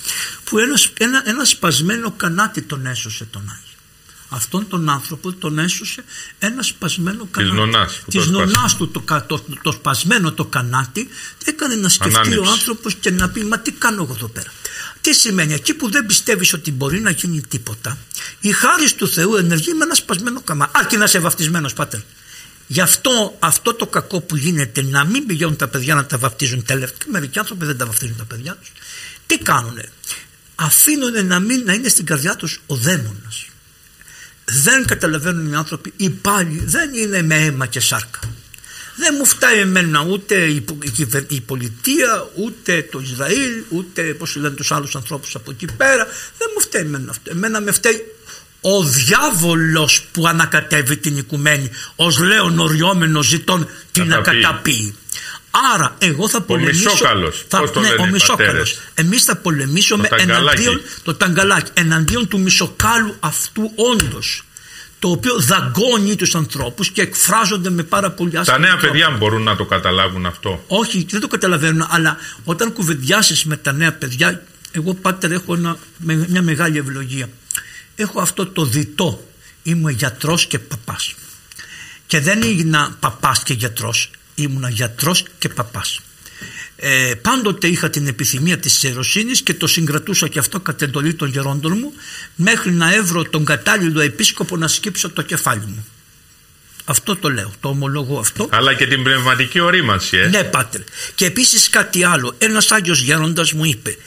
που 0.43 0.57
ένα, 0.57 0.79
ένα, 0.97 1.23
ένα 1.25 1.45
σπασμένο 1.45 2.11
κανάτι 2.11 2.61
τον 2.61 2.85
έσωσε 2.85 3.25
τον 3.25 3.41
Άγιο 3.41 3.72
αυτόν 4.33 4.67
τον 4.67 4.89
άνθρωπο 4.89 5.33
τον 5.33 5.59
έσωσε 5.59 6.03
ένας 6.39 6.67
σπασμένο 6.67 7.27
κανάτι. 7.31 7.93
Της 8.09 8.27
νονάς, 8.27 8.75
του 8.77 8.91
το, 8.91 9.03
το, 9.27 9.43
το, 9.61 9.71
σπασμένο 9.71 10.31
το 10.31 10.45
κανάτι 10.45 11.07
έκανε 11.45 11.75
να 11.75 11.89
σκεφτεί 11.89 12.37
ο 12.37 12.45
άνθρωπος 12.51 12.95
και 12.95 13.11
να 13.11 13.29
πει 13.29 13.43
μα 13.43 13.59
τι 13.59 13.71
κάνω 13.71 14.03
εγώ 14.03 14.13
εδώ 14.13 14.27
πέρα; 14.27 14.51
Τι 15.01 15.13
σημαίνει 15.13 15.53
εκεί 15.53 15.73
που 15.73 15.89
δεν 15.89 16.05
πιστεύεις 16.05 16.53
ότι 16.53 16.71
μπορεί 16.71 16.99
να 16.99 17.09
γίνει 17.09 17.41
τίποτα 17.41 17.97
η 18.39 18.51
χάρη 18.51 18.91
του 18.91 19.07
Θεού 19.07 19.35
ενεργεί 19.35 19.73
με 19.73 19.83
ένα 19.83 19.95
σπασμένο 19.95 20.41
κανάτι. 20.41 20.71
Αρκεί 20.75 20.97
να 20.97 21.03
είσαι 21.03 21.19
βαφτισμένος 21.19 21.73
πάτερ. 21.73 21.99
Γι' 22.67 22.81
αυτό 22.81 23.35
αυτό 23.39 23.73
το 23.73 23.87
κακό 23.87 24.21
που 24.21 24.35
γίνεται 24.35 24.81
να 24.81 25.05
μην 25.05 25.25
πηγαίνουν 25.25 25.55
τα 25.55 25.67
παιδιά 25.67 25.95
να 25.95 26.05
τα 26.05 26.17
βαφτίζουν 26.17 26.65
τελευταία. 26.65 27.07
Μερικοί 27.11 27.39
άνθρωποι 27.39 27.65
δεν 27.65 27.77
τα 27.77 27.85
βαφτίζουν 27.85 28.15
τα 28.17 28.23
παιδιά 28.23 28.55
τους. 28.55 28.71
Τι 29.25 29.37
κάνουνε; 29.37 29.89
Αφήνουν 30.55 31.25
να, 31.25 31.39
μην, 31.39 31.63
να 31.65 31.73
είναι 31.73 31.87
στην 31.87 32.05
καρδιά 32.05 32.35
τους 32.35 32.61
ο 32.67 32.75
δαίμονας 32.75 33.45
δεν 34.45 34.85
καταλαβαίνουν 34.85 35.51
οι 35.51 35.55
άνθρωποι 35.55 35.93
ή 35.97 36.09
πάλι 36.09 36.61
δεν 36.65 36.93
είναι 36.93 37.21
με 37.21 37.35
αίμα 37.35 37.65
και 37.65 37.79
σάρκα. 37.79 38.19
Δεν 38.95 39.15
μου 39.17 39.25
φτάει 39.25 39.59
εμένα 39.59 40.01
ούτε 40.01 40.35
η, 40.35 40.65
η, 41.27 41.41
πολιτεία 41.41 42.29
ούτε 42.35 42.87
το 42.91 42.99
Ισραήλ 42.99 43.63
ούτε 43.69 44.01
πως 44.01 44.35
λένε 44.35 44.55
τους 44.55 44.71
άλλους 44.71 44.95
ανθρώπους 44.95 45.35
από 45.35 45.51
εκεί 45.51 45.65
πέρα. 45.77 46.07
Δεν 46.37 46.47
μου 46.53 46.61
φταίει 46.61 46.81
εμένα 46.81 47.09
αυτό. 47.09 47.31
Εμένα 47.31 47.61
με 47.61 47.71
φταίει 47.71 48.05
ο 48.61 48.83
διάβολος 48.83 50.03
που 50.11 50.27
ανακατεύει 50.27 50.97
την 50.97 51.17
οικουμένη 51.17 51.69
ως 51.95 52.19
λέον 52.19 52.59
οριόμενος 52.59 53.27
ζητών 53.27 53.67
την 53.91 54.13
ακαταπεί 54.13 54.95
Άρα 55.73 55.95
εγώ 55.97 56.29
θα 56.29 56.41
πολεμήσω. 56.41 56.89
Ο 56.89 56.93
μισόκαλος. 56.93 57.45
Θα, 57.47 57.69
το 57.69 57.79
ναι, 57.79 57.89
λένε 57.89 58.01
ο 58.01 58.05
μισόκαλος. 58.05 58.79
Εμείς 58.93 59.23
θα 59.23 59.35
πολεμήσουμε 59.35 60.07
το 60.07 60.15
εναντίον, 60.19 60.81
το 61.03 61.15
ταγκαλάκι, 61.15 61.71
εναντίον 61.73 62.27
του 62.27 62.39
μισοκάλου 62.39 63.15
αυτού 63.19 63.71
όντως. 63.75 64.43
Το 64.99 65.09
οποίο 65.09 65.39
δαγκώνει 65.39 66.15
τους 66.15 66.35
ανθρώπους 66.35 66.89
και 66.89 67.01
εκφράζονται 67.01 67.69
με 67.69 67.83
πάρα 67.83 68.11
πολύ 68.11 68.37
άσχημα. 68.37 68.57
Τα 68.57 68.63
νέα 68.63 68.77
παιδιά 68.77 69.09
μπορούν 69.09 69.43
να 69.43 69.55
το 69.55 69.65
καταλάβουν 69.65 70.25
αυτό. 70.25 70.63
Όχι, 70.67 71.05
δεν 71.09 71.21
το 71.21 71.27
καταλαβαίνουν, 71.27 71.87
αλλά 71.89 72.17
όταν 72.43 72.73
κουβεντιάσεις 72.73 73.43
με 73.43 73.57
τα 73.57 73.71
νέα 73.71 73.93
παιδιά, 73.93 74.43
εγώ 74.71 74.93
πάτερ 74.93 75.31
έχω 75.31 75.53
ένα, 75.53 75.77
μια 76.27 76.41
μεγάλη 76.41 76.77
ευλογία. 76.77 77.29
Έχω 77.95 78.21
αυτό 78.21 78.45
το 78.45 78.65
διτό. 78.65 79.27
Είμαι 79.63 79.91
γιατρός 79.91 80.45
και 80.45 80.59
παπάς. 80.59 81.15
Και 82.07 82.19
δεν 82.19 82.43
έγινα 82.43 82.95
παπάς 82.99 83.43
και 83.43 83.53
γιατρός 83.53 84.11
ήμουνα 84.35 84.69
γιατρός 84.69 85.25
και 85.39 85.49
παπάς. 85.49 85.99
ε, 86.75 87.13
πάντοτε 87.21 87.67
είχα 87.67 87.89
την 87.89 88.07
επιθυμία 88.07 88.57
της 88.57 88.83
ιεροσύνης 88.83 89.41
και 89.41 89.53
το 89.53 89.67
συγκρατούσα 89.67 90.27
και 90.27 90.39
αυτό 90.39 90.59
κατ' 90.59 90.81
εντολή 90.81 91.13
των 91.13 91.29
γερόντων 91.29 91.77
μου 91.77 91.93
μέχρι 92.35 92.71
να 92.71 92.93
έβρω 92.93 93.23
τον 93.23 93.45
κατάλληλο 93.45 94.01
επίσκοπο 94.01 94.57
να 94.57 94.67
σκύψω 94.67 95.09
το 95.09 95.21
κεφάλι 95.21 95.65
μου. 95.65 95.85
Αυτό 96.85 97.15
το 97.15 97.29
λέω, 97.29 97.53
το 97.59 97.67
ομολογώ 97.69 98.19
αυτό. 98.19 98.47
Αλλά 98.51 98.73
και 98.73 98.87
την 98.87 99.03
πνευματική 99.03 99.59
ορίμανση, 99.59 100.17
ε. 100.17 100.27
Ναι, 100.27 100.43
πάτερ. 100.43 100.81
Και 101.15 101.25
επίσης 101.25 101.69
κάτι 101.69 102.03
άλλο. 102.03 102.35
Ένας 102.37 102.71
Άγιος 102.71 102.99
Γέροντας 103.01 103.51
μου 103.53 103.65
είπε 103.65 103.97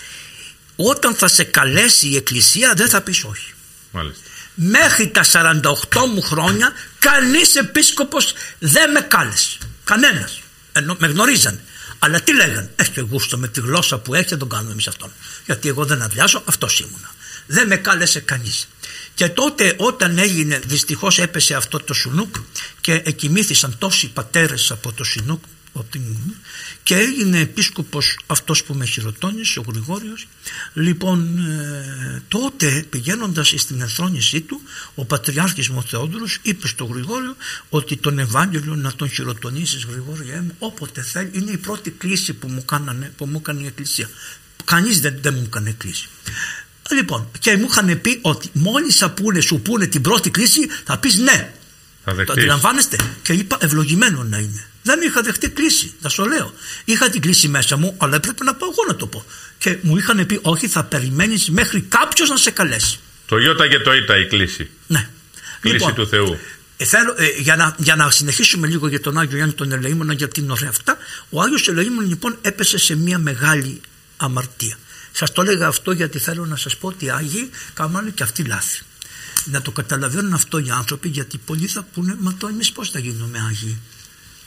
όταν 0.77 1.15
θα 1.15 1.29
σε 1.29 1.45
καλέσει 1.45 2.09
η 2.09 2.17
Εκκλησία 2.17 2.73
δεν 2.77 2.89
θα 2.89 3.01
πεις 3.01 3.25
όχι. 3.25 3.53
Μάλιστα. 3.91 4.23
Μέχρι 4.55 5.09
τα 5.09 5.23
48 5.23 6.07
μου 6.15 6.23
χρόνια 6.23 6.73
κανείς 6.99 7.55
επίσκοπος 7.55 8.35
δεν 8.59 8.91
με 8.91 9.01
κάλεσε. 9.01 9.59
Κανένας. 9.87 10.41
Ενώ 10.73 10.97
με 10.99 11.07
γνωρίζανε. 11.07 11.61
Αλλά 11.99 12.21
τι 12.21 12.35
λέγανε, 12.35 12.71
έχει 12.77 13.01
γούστο 13.01 13.39
με 13.39 13.49
τη 13.49 13.61
γλώσσα 13.61 13.99
που 13.99 14.15
έχει, 14.15 14.29
δεν 14.29 14.39
τον 14.39 14.49
κάνουμε 14.49 14.73
εμείς 14.73 14.87
αυτόν. 14.87 15.13
Γιατί 15.47 15.69
εγώ 15.69 15.85
δεν 15.85 16.03
αδειάζω, 16.03 16.43
αυτός 16.45 16.81
ήμουνα. 16.81 17.15
Δεν 17.47 17.67
με 17.67 17.77
κάλεσε 17.77 18.21
κανείς. 18.21 18.69
Και 19.15 19.29
τότε 19.29 19.75
όταν 19.77 20.19
έγινε, 20.19 20.61
δυστυχώς 20.67 21.19
έπεσε 21.19 21.55
αυτό 21.55 21.81
το 21.81 21.95
σουνούκ 21.95 22.35
και 22.81 22.93
εκοιμήθησαν 23.05 23.79
τόσοι 23.79 24.09
πατέρες 24.09 24.71
από 24.71 24.93
το 24.93 25.05
σουνούκ 25.05 25.45
και 26.83 26.95
έγινε 26.95 27.39
επίσκοπος 27.39 28.19
αυτός 28.27 28.65
που 28.65 28.75
με 28.75 28.87
χειροτώνησε 28.87 29.59
ο 29.59 29.65
Γρηγόριος 29.69 30.29
λοιπόν 30.75 31.39
ε, 31.39 32.23
τότε 32.29 32.87
πηγαίνοντας 32.91 33.53
στην 33.57 33.81
ενθρόνησή 33.81 34.41
του 34.41 34.61
ο 34.95 35.05
Πατριάρχης 35.05 35.69
μου 35.69 35.83
Θεόδωρος 35.83 36.39
είπε 36.43 36.67
στο 36.67 36.85
Γρηγόριο 36.85 37.37
ότι 37.69 37.97
τον 37.97 38.19
Ευάγγελο 38.19 38.75
να 38.75 38.93
τον 38.93 39.09
χειροτονήσεις 39.09 39.85
Γρηγόριέ 39.85 40.41
μου 40.41 40.55
όποτε 40.59 41.03
θέλει 41.03 41.31
είναι 41.33 41.51
η 41.51 41.57
πρώτη 41.57 41.91
κλίση 41.91 42.33
που 42.33 42.49
μου, 42.49 42.65
κάνανε, 42.65 43.13
που 43.17 43.27
μου 43.27 43.39
έκανε 43.39 43.63
η 43.63 43.67
Εκκλησία 43.67 44.09
κανείς 44.65 45.01
δεν, 45.01 45.19
δεν 45.21 45.35
μου 45.35 45.43
έκανε 45.47 45.75
κλίση 45.79 46.09
Λοιπόν, 46.91 47.29
και 47.39 47.57
μου 47.57 47.67
είχαν 47.71 48.01
πει 48.01 48.19
ότι 48.23 48.51
μόλις 48.53 49.05
πούνε, 49.15 49.41
σου 49.41 49.61
πούνε 49.61 49.87
την 49.87 50.01
πρώτη 50.01 50.31
κλίση, 50.31 50.69
θα 50.85 50.99
πεις 50.99 51.17
ναι. 51.17 51.53
Θα 52.05 52.25
το 52.25 52.33
αντιλαμβάνεστε; 52.33 52.97
Και 53.23 53.33
είπα 53.33 53.57
ευλογημένο 53.61 54.23
να 54.23 54.39
είναι. 54.39 54.67
Δεν 54.87 55.01
είχα 55.01 55.23
δεχτεί 55.23 55.49
κλίση, 55.51 55.95
θα 56.01 56.09
σου 56.09 56.27
λέω. 56.27 56.55
Είχα 56.85 57.09
την 57.09 57.21
κλίση 57.21 57.49
μέσα 57.49 57.77
μου, 57.77 57.95
αλλά 57.99 58.15
έπρεπε 58.17 58.45
να 58.45 58.55
πάω 58.55 58.69
εγώ 58.73 58.85
να 58.89 58.97
το 58.97 59.07
πω. 59.07 59.25
Και 59.59 59.79
μου 59.83 59.97
είχαν 59.97 60.27
πει, 60.27 60.39
Όχι, 60.43 60.69
θα 60.69 60.85
περιμένεις 60.85 61.51
μέχρι 61.51 61.81
κάποιος 61.81 62.29
να 62.29 62.37
σε 62.37 62.51
καλέσει. 62.51 62.99
Το 63.27 63.39
Ιώτα 63.39 63.69
και 63.69 63.79
το 63.79 63.93
Ήτα 63.95 64.17
η 64.19 64.27
κλίση. 64.27 64.71
Ναι. 64.87 65.09
Κλίση 65.61 65.77
λοιπόν, 65.77 65.95
του 65.95 66.09
Θεού. 66.09 66.39
Ε, 66.77 66.85
θέλω, 66.85 67.15
ε, 67.17 67.27
για, 67.39 67.57
να, 67.57 67.75
για 67.79 67.97
να 67.97 68.11
συνεχίσουμε 68.11 68.67
λίγο 68.67 68.89
για 68.89 69.01
τον 69.01 69.19
Άγιο 69.19 69.37
Ιωάννη 69.37 69.55
τον 69.55 69.73
Ελεήμονα, 69.73 70.13
γιατί 70.13 70.41
είναι 70.41 70.53
ωραία 70.53 70.69
αυτά. 70.69 70.97
Ο 71.31 71.43
Άγιος 71.43 71.69
Ελεήμονας 71.69 72.09
λοιπόν 72.09 72.39
έπεσε 72.41 72.79
σε 72.79 72.97
μια 72.97 73.19
μεγάλη 73.19 73.81
αμαρτία. 74.17 74.77
Σας 75.13 75.33
το 75.33 75.43
έλεγα 75.43 75.67
αυτό 75.67 75.93
γιατί 75.93 76.19
θέλω 76.19 76.47
να 76.47 76.57
σας 76.57 76.77
πω 76.77 76.89
ότι 76.89 77.05
οι 77.05 77.11
Άγιοι 77.11 77.51
κάνουν 77.75 78.15
και 78.15 78.23
αυτοί 78.23 78.45
λάθη. 78.45 78.83
Να 79.45 79.63
το 79.63 79.71
καταλαβαίνουν 79.71 80.33
αυτό 80.33 80.59
οι 80.59 80.71
άνθρωποι 80.71 81.09
γιατί 81.09 81.39
πολλοί 81.39 81.67
θα 81.67 81.87
πούνε 81.95 82.17
Μα 82.19 82.35
το 82.39 82.47
εμείς 82.47 82.73
πώς 82.73 82.91
θα 82.91 82.99
γίνουμε 82.99 83.39
Άγιοι; 83.49 83.79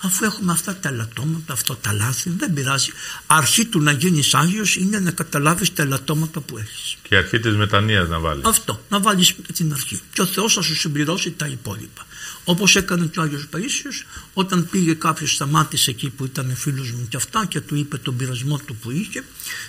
Αφού 0.02 0.26
έχουμε 0.26 0.52
αυτά 0.52 0.76
τα 0.76 0.90
ελαττώματα, 0.90 1.54
αυτό 1.54 1.76
τα 1.76 1.94
λάθη, 1.94 2.30
δεν 2.30 2.54
πειράζει. 2.54 2.92
Αρχή 3.28 3.66
του 3.66 3.82
να 3.82 3.92
γίνεις 3.92 4.34
Άγιος 4.34 4.76
είναι 4.76 5.00
να 5.00 5.12
καταλάβεις 5.12 5.74
τα 5.74 5.84
ελαττώματα 5.84 6.40
που 6.40 6.58
έχεις. 6.58 6.98
Και 7.02 7.16
αρχή 7.16 7.40
της 7.40 7.56
μετανία 7.56 8.02
να 8.02 8.20
βάλεις. 8.20 8.46
Αυτό, 8.46 8.84
να 8.90 9.00
βάλεις 9.00 9.36
την 9.54 9.74
αρχή. 9.74 10.02
Και 10.14 10.22
ο 10.22 10.26
Θεός 10.26 10.54
θα 10.54 10.62
σου 10.62 10.76
συμπληρώσει 10.76 11.32
τα 11.32 11.48
υπόλοιπα. 11.48 12.06
Όπως 12.50 12.76
έκανε 12.76 13.06
και 13.06 13.20
ο 13.20 13.22
Άγιος 13.22 13.48
Παίσιο, 13.48 13.92
όταν 14.34 14.68
πήγε 14.72 14.94
κάποιος, 14.94 15.34
σταμάτησε 15.34 15.90
εκεί 15.92 16.10
που 16.10 16.26
ήταν 16.26 16.56
φίλος 16.56 16.92
μου 16.92 17.06
και 17.10 17.18
αυτά 17.18 17.46
και 17.46 17.60
του 17.60 17.76
είπε 17.76 17.98
τον 17.98 18.16
πειρασμό 18.16 18.58
του 18.66 18.76
που 18.76 18.92
είχε, 18.92 19.24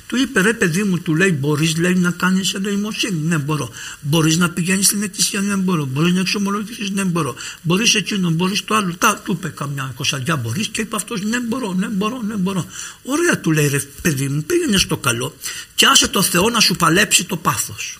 του 0.07 0.17
είπε 0.17 0.41
ρε 0.41 0.53
παιδί 0.53 0.83
μου, 0.83 0.99
του 0.99 1.15
λέει: 1.15 1.37
Μπορείς 1.41 1.75
να 1.77 2.11
κάνεις 2.11 2.55
ελεημοσύνη. 2.55 3.19
Ναι, 3.19 3.39
μπορώ. 3.39 3.71
Μπορείς 4.01 4.37
να 4.37 4.51
πηγαίνεις 4.51 4.87
στην 4.87 5.03
εκκλησία. 5.03 5.41
Ναι, 5.41 5.57
μπορώ. 5.57 5.85
Μπορείς 5.85 6.13
να 6.13 6.21
εξομολογηθεί. 6.21 6.91
Ναι, 6.91 7.05
μπορώ. 7.05 7.35
Μπορείς 7.63 7.95
εκείνο, 7.95 8.31
μπορείς 8.31 8.65
το 8.65 8.75
άλλο. 8.75 8.95
Τα, 8.99 9.23
του 9.25 9.33
είπε 9.33 9.49
καμιά 9.49 9.93
κοσαριά 9.97 10.37
μπορείς 10.37 10.69
και 10.69 10.81
είπε 10.81 10.97
αυτός: 10.97 11.23
Ναι, 11.23 11.41
μπορώ, 11.41 11.73
ναι, 11.73 11.87
μπορώ, 11.87 12.23
ναι, 12.23 12.35
μπορώ. 12.35 12.67
Ωραία, 13.05 13.41
του 13.41 13.53
λέει 13.53 13.69
ρε 13.69 13.81
παιδί 14.03 14.29
μου, 14.29 14.43
πήγαινες 14.43 14.81
στο 14.81 14.97
καλό 14.97 15.37
και 15.75 15.87
άσε 15.87 16.09
το 16.09 16.23
Θεό 16.23 16.51
να 16.51 16.61
σου 16.61 16.77
παλέψει 16.77 17.25
το 17.25 17.37
πάθος. 17.37 18.00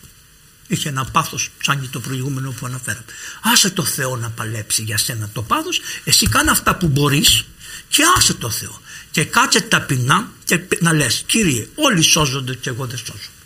Είχε 0.71 0.89
ένα 0.89 1.05
πάθος 1.05 1.51
σαν 1.63 1.89
το 1.91 2.01
προηγούμενο 2.01 2.51
που 2.51 2.67
αναφέραμε. 2.67 3.05
Άσε 3.43 3.71
το 3.71 3.85
Θεό 3.85 4.17
να 4.17 4.31
παλέψει 4.31 4.83
για 4.83 4.99
σένα 4.99 5.29
το 5.33 5.43
πάθος, 5.43 5.81
εσύ 6.05 6.27
κάνε 6.27 6.51
αυτά 6.51 6.77
που 6.77 6.87
μπορείς 6.87 7.45
και 7.89 8.03
άσε 8.17 8.35
το 8.35 8.51
Θεό. 8.51 8.81
Και 9.11 9.25
κάτσε 9.25 9.61
ταπεινά 9.61 10.33
και 10.45 10.61
να 10.81 10.93
λες, 10.93 11.23
Κύριε, 11.27 11.69
όλοι 11.75 12.03
σώζονται 12.03 12.55
και 12.55 12.69
εγώ 12.69 12.87
δεν 12.87 12.99
σώζομαι. 12.99 13.41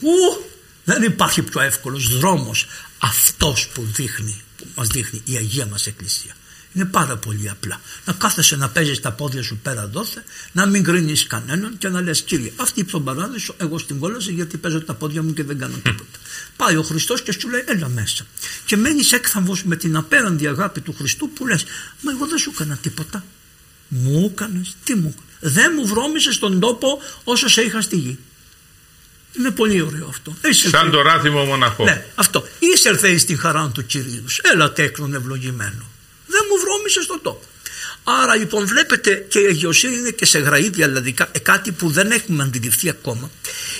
Ου, 0.00 0.44
δεν 0.84 1.02
υπάρχει 1.02 1.42
πιο 1.42 1.60
εύκολος 1.60 2.18
δρόμος 2.18 2.66
αυτός 2.98 3.68
που 3.68 3.82
δείχνει, 3.94 4.42
που 4.56 4.66
μας 4.74 4.88
δείχνει 4.88 5.22
η 5.24 5.36
Αγία 5.36 5.66
μας 5.66 5.86
Εκκλησία. 5.86 6.36
Είναι 6.74 6.84
πάρα 6.84 7.16
πολύ 7.16 7.50
απλά. 7.50 7.80
Να 8.04 8.12
κάθεσαι 8.12 8.56
να 8.56 8.68
παίζεις 8.68 9.00
τα 9.00 9.12
πόδια 9.12 9.42
σου 9.42 9.56
πέρα 9.62 9.86
δόθε, 9.86 10.24
να 10.52 10.66
μην 10.66 10.84
κρίνει 10.84 11.16
κανέναν 11.16 11.78
και 11.78 11.88
να 11.88 12.00
λες: 12.00 12.22
Κύριε, 12.22 12.52
αυτή 12.56 12.80
η 12.80 13.00
παράδεισο, 13.04 13.54
εγώ 13.56 13.78
στην 13.78 13.98
κόλαση 13.98 14.32
γιατί 14.32 14.56
παίζω 14.56 14.82
τα 14.82 14.94
πόδια 14.94 15.22
μου 15.22 15.32
και 15.32 15.42
δεν 15.42 15.58
κάνω 15.58 15.76
τίποτα. 15.76 16.18
Πάει 16.56 16.76
ο 16.76 16.82
Χριστός 16.82 17.22
και 17.22 17.32
σου 17.32 17.48
λέει: 17.48 17.64
Έλα 17.66 17.88
μέσα. 17.88 18.26
Και 18.64 18.76
μένεις 18.76 19.12
έκθαμβος 19.12 19.64
με 19.64 19.76
την 19.76 19.96
απέραντη 19.96 20.46
αγάπη 20.46 20.80
του 20.80 20.94
Χριστού 20.98 21.30
που 21.30 21.46
λες: 21.46 21.64
Μα 22.00 22.12
εγώ 22.12 22.26
δεν 22.26 22.38
σου 22.38 22.50
έκανα 22.54 22.76
τίποτα. 22.76 23.24
Μου 23.88 24.30
έκανες, 24.32 24.76
τι 24.84 24.94
μου 24.94 25.14
έκανες. 25.16 25.54
Δεν 25.54 25.72
μου 25.76 25.86
βρώμησες 25.86 26.34
στον 26.34 26.60
τόπο 26.60 26.98
όσο 27.24 27.48
σε 27.48 27.62
είχα 27.62 27.80
στη 27.80 27.96
γη. 27.96 28.18
Είναι 29.38 29.50
πολύ 29.50 29.80
ωραίο 29.80 30.06
αυτό. 30.08 30.36
Είσαι 30.50 30.68
Σαν 30.68 30.90
το 30.90 31.02
ράθιμο 31.02 31.44
μοναχό. 31.44 31.84
Ναι, 31.84 32.06
αυτό. 32.14 32.48
Είσαι 32.58 33.18
στην 33.18 33.38
χαρά 33.38 33.70
του 33.74 33.86
κυρίου. 33.86 34.24
Έλα 34.52 34.72
τέκνον 34.72 35.14
ευλογημένο 35.14 35.92
δεν 36.54 36.62
μου 36.62 36.64
βρώμησε 36.64 37.02
στον 37.02 37.20
τόπο. 37.22 37.42
Άρα 38.04 38.34
λοιπόν 38.34 38.66
βλέπετε 38.66 39.26
και 39.28 39.38
η 39.38 39.46
αγιοσύνη 39.46 39.96
είναι 39.96 40.10
και 40.10 40.26
σε 40.26 40.38
γραίδια 40.38 40.88
δηλαδή 40.88 41.14
ε, 41.32 41.38
κάτι 41.38 41.72
που 41.72 41.90
δεν 41.90 42.10
έχουμε 42.10 42.42
αντιληφθεί 42.42 42.88
ακόμα 42.88 43.30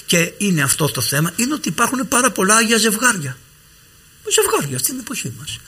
και 0.07 0.33
είναι 0.39 0.63
αυτό 0.63 0.91
το 0.91 1.01
θέμα 1.01 1.33
είναι 1.37 1.55
ότι 1.55 1.69
υπάρχουν 1.69 2.09
πάρα 2.09 2.31
πολλά 2.31 2.57
άγια 2.57 2.77
ζευγάρια. 2.77 3.37
Ζευγάρια 4.31 4.79
στην 4.79 4.99
εποχή 4.99 5.33
μας. 5.39 5.59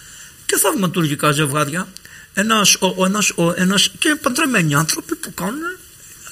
Και 0.47 0.57
θαυματουργικά 0.57 1.33
ζευγάρια. 1.33 1.89
Ένας, 2.35 2.77
ο, 2.81 3.05
ένας, 3.05 3.31
ο, 3.35 3.53
ένας 3.57 3.91
και 3.99 4.17
παντρεμένοι 4.23 4.75
άνθρωποι 4.75 5.15
που 5.15 5.35
κάνουν 5.35 5.79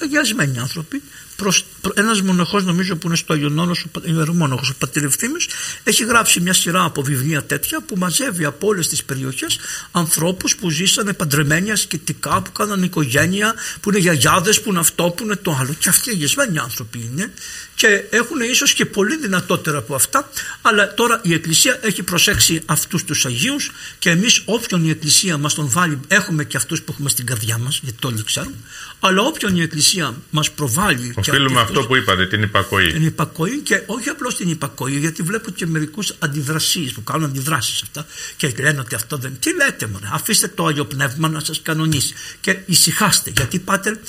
αγιασμένοι 0.01 0.59
άνθρωποι 0.59 1.01
προς, 1.35 1.65
ένας 1.93 2.21
μοναχός 2.21 2.63
νομίζω 2.63 2.95
που 2.95 3.07
είναι 3.07 3.15
στο 3.15 3.33
Αγιονόνος, 3.33 3.85
ο 3.93 3.99
ιερομόναχος, 4.03 4.69
ο 4.69 4.73
Πατηρευθύμης, 4.77 5.47
έχει 5.83 6.05
γράψει 6.05 6.39
μια 6.39 6.53
σειρά 6.53 6.83
από 6.83 7.01
βιβλία 7.01 7.43
τέτοια 7.43 7.81
που 7.81 7.95
μαζεύει 7.97 8.45
από 8.45 8.67
όλες 8.67 8.87
τις 8.87 9.03
περιοχές 9.03 9.57
ανθρώπους 9.91 10.55
που 10.55 10.69
ζήσανε 10.69 11.13
παντρεμένοι 11.13 11.71
ασκητικά, 11.71 12.41
που 12.41 12.51
κάνανε 12.51 12.85
οικογένεια, 12.85 13.53
που 13.81 13.89
είναι 13.89 13.99
γιαγιάδες, 13.99 14.61
που 14.61 14.69
είναι 14.69 14.79
αυτό, 14.79 15.03
που 15.03 15.23
είναι 15.23 15.35
το 15.35 15.57
άλλο. 15.59 15.75
Και 15.79 15.89
αυτοί 15.89 16.09
αγιασμένοι 16.09 16.59
άνθρωποι 16.59 17.09
είναι 17.11 17.31
και 17.75 18.03
έχουν 18.09 18.39
ίσως 18.39 18.73
και 18.73 18.85
πολύ 18.85 19.17
δυνατότερα 19.17 19.77
από 19.77 19.95
αυτά 19.95 20.29
αλλά 20.61 20.93
τώρα 20.93 21.19
η 21.23 21.33
Εκκλησία 21.33 21.79
έχει 21.81 22.03
προσέξει 22.03 22.61
αυτούς 22.65 23.03
τους 23.03 23.25
Αγίους 23.25 23.71
και 23.99 24.09
εμείς 24.09 24.41
όποιον 24.45 24.85
η 24.85 24.89
Εκκλησία 24.89 25.37
μας 25.37 25.53
τον 25.53 25.69
βάλει 25.69 25.99
έχουμε 26.07 26.43
και 26.43 26.57
αυτούς 26.57 26.81
που 26.81 26.91
έχουμε 26.91 27.09
στην 27.09 27.25
καρδιά 27.25 27.57
μας 27.57 27.79
γιατί 27.83 27.97
το 27.99 28.07
όλοι 28.07 28.23
ξέρουν 28.23 28.55
αλλά 28.99 29.21
όποιον 29.21 29.55
η 29.55 29.61
Εκκλησία 29.61 30.15
μας 30.29 30.51
προβάλλει 30.51 31.15
Οφείλουμε 31.31 31.59
αυτό 31.59 31.85
που 31.85 31.95
είπατε, 31.95 32.27
την 32.27 32.41
υπακοή. 32.41 32.91
Την 32.91 33.05
υπακοή 33.05 33.59
και 33.59 33.81
όχι 33.85 34.09
απλώς 34.09 34.35
την 34.35 34.49
υπακοή, 34.49 34.97
γιατί 34.97 35.23
βλέπω 35.23 35.51
και 35.51 35.65
μερικούς 35.65 36.13
αντιδρασίες 36.19 36.91
που 36.91 37.03
κάνουν 37.03 37.29
αντιδράσεις 37.29 37.81
αυτά 37.81 38.05
και 38.37 38.53
λένε 38.59 38.79
ότι 38.79 38.95
αυτό 38.95 39.17
δεν. 39.17 39.39
Τι 39.39 39.55
λέτε, 39.55 39.87
μωρέ, 39.87 40.05
αφήστε 40.11 40.47
το 40.47 40.65
άγιο 40.65 40.85
πνεύμα 40.85 41.27
να 41.27 41.39
σας 41.39 41.61
κανονίσει 41.61 42.13
και 42.41 42.57
ησυχάστε, 42.65 43.31
γιατί 43.35 43.59
πάτε 43.59 43.99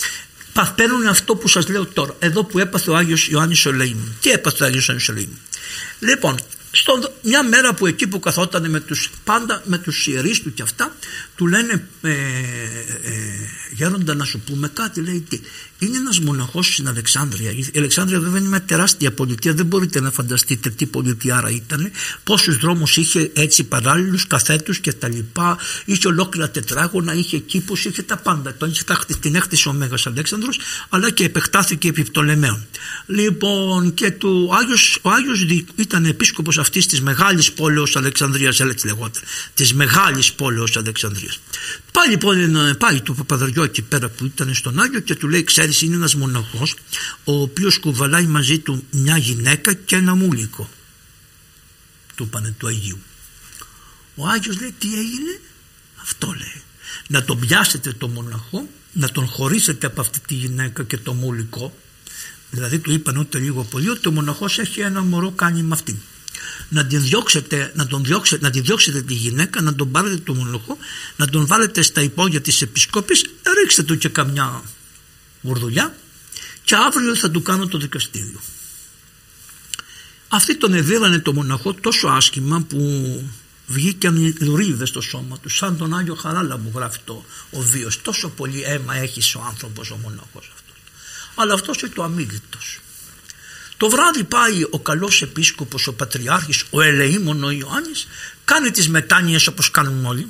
παίρνουν 0.74 1.06
αυτό 1.06 1.36
που 1.36 1.48
σας 1.48 1.68
λέω 1.68 1.86
τώρα 1.86 2.16
εδώ 2.18 2.44
που 2.44 2.58
έπαθε 2.58 2.90
ο 2.90 2.96
Άγιος 2.96 3.28
Ιωάννης 3.28 3.66
Ολεήμου 3.66 4.16
τι 4.20 4.30
έπαθε 4.30 4.64
ο 4.64 4.66
Άγιος 4.66 4.86
Ιωάννης 4.86 5.08
Ολεήμου 5.08 5.38
λοιπόν 5.98 6.38
στο, 6.70 7.12
μια 7.22 7.42
μέρα 7.42 7.74
που 7.74 7.86
εκεί 7.86 8.06
που 8.06 8.20
καθόταν 8.20 8.70
με 8.70 8.80
τους, 8.80 9.10
πάντα 9.24 9.62
με 9.64 9.78
τους 9.78 10.06
ιερείς 10.06 10.42
του 10.42 10.54
και 10.54 10.62
αυτά 10.62 10.96
του 11.36 11.46
λένε 11.46 11.88
ε, 12.02 12.10
ε, 12.10 12.14
γέροντα 13.72 14.14
να 14.14 14.24
σου 14.24 14.40
πούμε 14.40 14.68
κάτι 14.68 15.00
λέει 15.00 15.24
τι 15.28 15.40
είναι 15.78 15.96
ένας 15.96 16.20
μοναχός 16.20 16.72
στην 16.72 16.88
Αλεξάνδρεια. 16.88 17.50
Η 17.50 17.66
Αλεξάνδρεια 17.76 18.20
βέβαια 18.20 18.38
είναι 18.38 18.48
μια 18.48 18.62
τεράστια 18.62 19.12
πολιτεία 19.12 19.54
δεν 19.54 19.66
μπορείτε 19.66 20.00
να 20.00 20.10
φανταστείτε 20.10 20.70
τι 20.70 20.86
πολιτεία 20.86 21.36
άρα 21.36 21.50
ήταν 21.50 21.90
πόσους 22.24 22.56
δρόμους 22.56 22.96
είχε 22.96 23.30
έτσι 23.34 23.64
παράλληλους 23.64 24.26
καθέτους 24.26 24.78
και 24.78 24.92
τα 24.92 25.08
λοιπά 25.08 25.58
είχε 25.84 26.08
ολόκληρα 26.08 26.50
τετράγωνα 26.50 27.14
είχε 27.14 27.38
κήπους 27.38 27.84
είχε 27.84 28.02
τα 28.02 28.16
πάντα. 28.16 28.54
Τον 28.54 28.70
είχε 28.70 28.82
την 29.20 29.34
έκτισε 29.34 29.68
ο 29.68 29.72
Μέγας 29.72 30.06
Αλέξανδρος 30.06 30.58
αλλά 30.88 31.10
και 31.10 31.24
επεκτάθηκε 31.24 31.88
επί 31.88 32.02
Πτολεμαίων 32.02 32.66
λοιπόν 33.06 33.94
και 33.94 34.10
του, 34.10 34.50
Άγιος, 34.60 34.98
ο 35.02 35.10
Άγιος 35.10 35.46
ήταν 35.76 36.04
επίσκοπος 36.04 36.56
δήμαρχος 36.56 36.58
αυτής 36.58 36.86
της 36.86 37.00
μεγάλης 37.00 37.52
πόλεως 37.52 37.96
Αλεξανδρίας, 37.96 38.60
έτσι 38.60 38.86
λεγόταν, 38.86 39.22
της 39.54 39.74
μεγάλης 39.74 40.32
πόλεως 40.32 40.76
Αλεξανδρίας. 40.76 41.25
Πάει 41.92 42.08
λοιπόν, 42.08 42.76
πάει 42.78 43.00
το 43.00 43.14
Παπαδαριό 43.14 43.62
εκεί 43.62 43.82
πέρα 43.82 44.08
που 44.08 44.24
ήταν 44.24 44.54
στον 44.54 44.80
Άγιο 44.80 45.00
και 45.00 45.14
του 45.14 45.28
λέει 45.28 45.44
ξέρεις 45.44 45.82
είναι 45.82 45.94
ένας 45.94 46.14
μοναχός 46.14 46.74
ο 47.24 47.40
οποίος 47.40 47.78
κουβαλάει 47.78 48.26
μαζί 48.26 48.58
του 48.58 48.84
μια 48.90 49.16
γυναίκα 49.16 49.72
και 49.72 49.96
ένα 49.96 50.14
μούλικο. 50.14 50.68
Του 52.14 52.24
είπανε 52.24 52.54
του 52.58 52.66
Αγίου. 52.66 52.98
Ο 54.14 54.28
Άγιος 54.28 54.60
λέει 54.60 54.74
τι 54.78 54.88
έγινε, 54.98 55.40
αυτό 56.02 56.26
λέει. 56.26 56.62
Να 57.08 57.24
τον 57.24 57.38
πιάσετε 57.38 57.92
το 57.92 58.08
μοναχό, 58.08 58.68
να 58.92 59.08
τον 59.08 59.26
χωρίσετε 59.26 59.86
από 59.86 60.00
αυτή 60.00 60.20
τη 60.26 60.34
γυναίκα 60.34 60.82
και 60.82 60.96
το 60.96 61.12
μούλικο 61.12 61.72
Δηλαδή 62.50 62.78
του 62.78 62.92
είπαν 62.92 63.16
ούτε 63.16 63.38
λίγο 63.38 63.64
πολύ 63.64 63.88
ότι 63.88 64.08
ο 64.08 64.10
μοναχός 64.10 64.58
έχει 64.58 64.80
ένα 64.80 65.02
μωρό 65.02 65.30
κάνει 65.30 65.62
με 65.62 65.74
αυτήν. 65.74 65.96
Να 66.68 66.86
την 66.86 67.02
διώξετε, 67.02 67.72
να, 67.74 67.86
τον 67.86 68.04
διώξετε, 68.04 68.44
να 68.44 68.50
τη 68.50 68.60
διώξετε 68.60 69.02
τη 69.02 69.14
γυναίκα, 69.14 69.60
να 69.60 69.74
τον 69.74 69.90
πάρετε 69.90 70.16
το 70.16 70.34
μοναχό, 70.34 70.78
να 71.16 71.26
τον 71.26 71.46
βάλετε 71.46 71.82
στα 71.82 72.00
υπόγεια 72.00 72.40
της 72.40 72.62
επισκόπης, 72.62 73.24
ρίξτε 73.60 73.82
του 73.82 73.98
και 73.98 74.08
καμιά 74.08 74.62
γουρδουλιά 75.42 75.96
και 76.64 76.74
αύριο 76.74 77.16
θα 77.16 77.30
του 77.30 77.42
κάνω 77.42 77.66
το 77.66 77.78
δικαστήριο. 77.78 78.40
Αυτοί 80.28 80.56
τον 80.56 80.74
εδίρανε 80.74 81.18
το 81.18 81.32
μοναχό 81.32 81.74
τόσο 81.74 82.08
άσχημα 82.08 82.60
που 82.60 82.78
βγήκαν 83.66 84.36
λουρίδες 84.40 84.88
στο 84.88 85.00
σώμα 85.00 85.38
τους 85.38 85.56
σαν 85.56 85.76
τον 85.76 85.94
Άγιο 85.94 86.14
Χαράλα 86.14 86.56
που 86.56 86.72
γράφει 86.74 86.98
το 87.04 87.24
ο 87.50 87.60
βίος 87.60 88.02
τόσο 88.02 88.28
πολύ 88.28 88.62
αίμα 88.62 88.96
έχεις 88.96 89.34
ο 89.34 89.44
άνθρωπος 89.48 89.90
ο 89.90 89.96
μοναχός 89.96 90.50
αλλά 91.36 91.54
αυτός 91.54 91.80
είναι 91.80 91.90
το 91.94 92.02
αμύγητος. 92.02 92.78
Το 93.76 93.88
βράδυ 93.88 94.24
πάει 94.24 94.66
ο 94.70 94.78
καλός 94.78 95.22
επίσκοπος, 95.22 95.86
ο 95.86 95.92
πατριάρχης, 95.92 96.64
ο 96.70 96.82
ελεήμων 96.82 97.44
ο 97.44 97.50
Ιωάννης, 97.50 98.06
κάνει 98.44 98.70
τις 98.70 98.88
μετάνοιες 98.88 99.46
όπως 99.46 99.70
κάνουν 99.70 100.06
όλοι, 100.06 100.28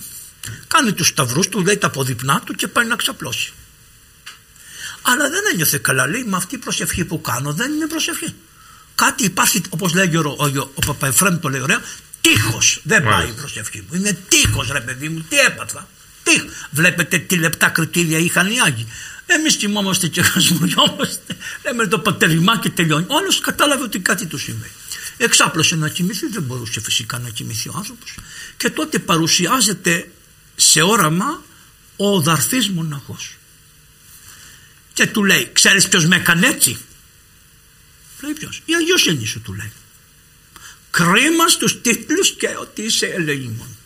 κάνει 0.66 0.92
τους 0.92 1.06
σταυρούς 1.06 1.48
του, 1.48 1.60
λέει 1.60 1.76
τα 1.76 1.86
αποδειπνά 1.86 2.40
του 2.40 2.52
και 2.54 2.68
πάει 2.68 2.86
να 2.86 2.96
ξαπλώσει. 2.96 3.52
Αλλά 5.02 5.30
δεν 5.30 5.40
ένιωθε 5.52 5.78
καλά, 5.78 6.06
λέει, 6.06 6.24
με 6.24 6.36
αυτή 6.36 6.54
η 6.54 6.58
προσευχή 6.58 7.04
που 7.04 7.20
κάνω 7.20 7.52
δεν 7.52 7.72
είναι 7.72 7.86
προσευχή. 7.86 8.34
Κάτι 8.94 9.24
υπάρχει, 9.24 9.62
όπως 9.68 9.94
λέγει 9.94 10.16
ο, 10.16 10.36
ο, 10.38 10.44
ο, 10.44 10.70
ο 10.74 10.80
Παπαϊφρέμ 10.86 11.38
το 11.38 11.48
λέει 11.48 11.60
ωραία, 11.60 11.80
τείχος. 12.20 12.80
Δεν 12.82 13.04
πάει 13.04 13.28
η 13.28 13.32
προσευχή 13.32 13.84
μου. 13.88 13.96
Είναι 13.96 14.18
τείχος 14.28 14.68
ρε 14.70 14.80
παιδί 14.80 15.08
μου, 15.08 15.26
τι 15.28 15.38
έπαθα. 15.38 15.88
Τείχος. 16.22 16.50
Βλέπετε 16.70 17.18
τι 17.18 17.36
λεπτά 17.36 17.68
κριτήρια 17.68 18.18
είχαν 18.18 18.50
οι 18.50 18.60
Άγιοι. 18.60 18.86
Εμείς 19.26 19.56
κοιμόμαστε 19.56 20.08
και 20.08 20.22
χασμουριόμαστε. 20.22 21.36
Λέμε 21.64 21.86
το 21.86 21.98
πατερημά 21.98 22.58
και 22.58 22.70
τελειώνει. 22.70 23.06
Ο 23.08 23.16
άλλος 23.16 23.40
κατάλαβε 23.40 23.82
ότι 23.82 23.98
κάτι 23.98 24.26
του 24.26 24.38
συμβαίνει. 24.38 24.72
Εξάπλωσε 25.16 25.76
να 25.76 25.88
κοιμηθεί, 25.88 26.26
δεν 26.26 26.42
μπορούσε 26.42 26.80
φυσικά 26.80 27.18
να 27.18 27.28
κοιμηθεί 27.28 27.68
ο 27.68 27.72
άνθρωπος. 27.76 28.14
Και 28.56 28.70
τότε 28.70 28.98
παρουσιάζεται 28.98 30.10
σε 30.56 30.82
όραμα 30.82 31.42
ο 31.96 32.20
δαρθής 32.20 32.68
μοναχός. 32.68 33.36
Και 34.92 35.06
του 35.06 35.24
λέει, 35.24 35.50
ξέρεις 35.52 35.88
ποιος 35.88 36.06
με 36.06 36.16
έκανε 36.16 36.46
έτσι; 36.46 36.78
Λέει 38.20 38.32
ποιος; 38.32 38.62
Η 38.64 38.74
Αγιοσύνη 38.74 39.26
σου 39.26 39.40
του 39.40 39.54
λέει. 39.54 39.72
Κρίμα 40.90 41.48
στους 41.48 41.80
τίτλους 41.80 42.30
και 42.30 42.56
ότι 42.60 42.82
είσαι 42.82 43.06
ελεήμων. 43.06 43.76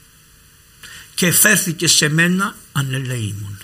Και 1.14 1.32
φέρθηκε 1.32 1.86
σε 1.86 2.08
μένα 2.08 2.56
ανελεήμων. 2.72 3.58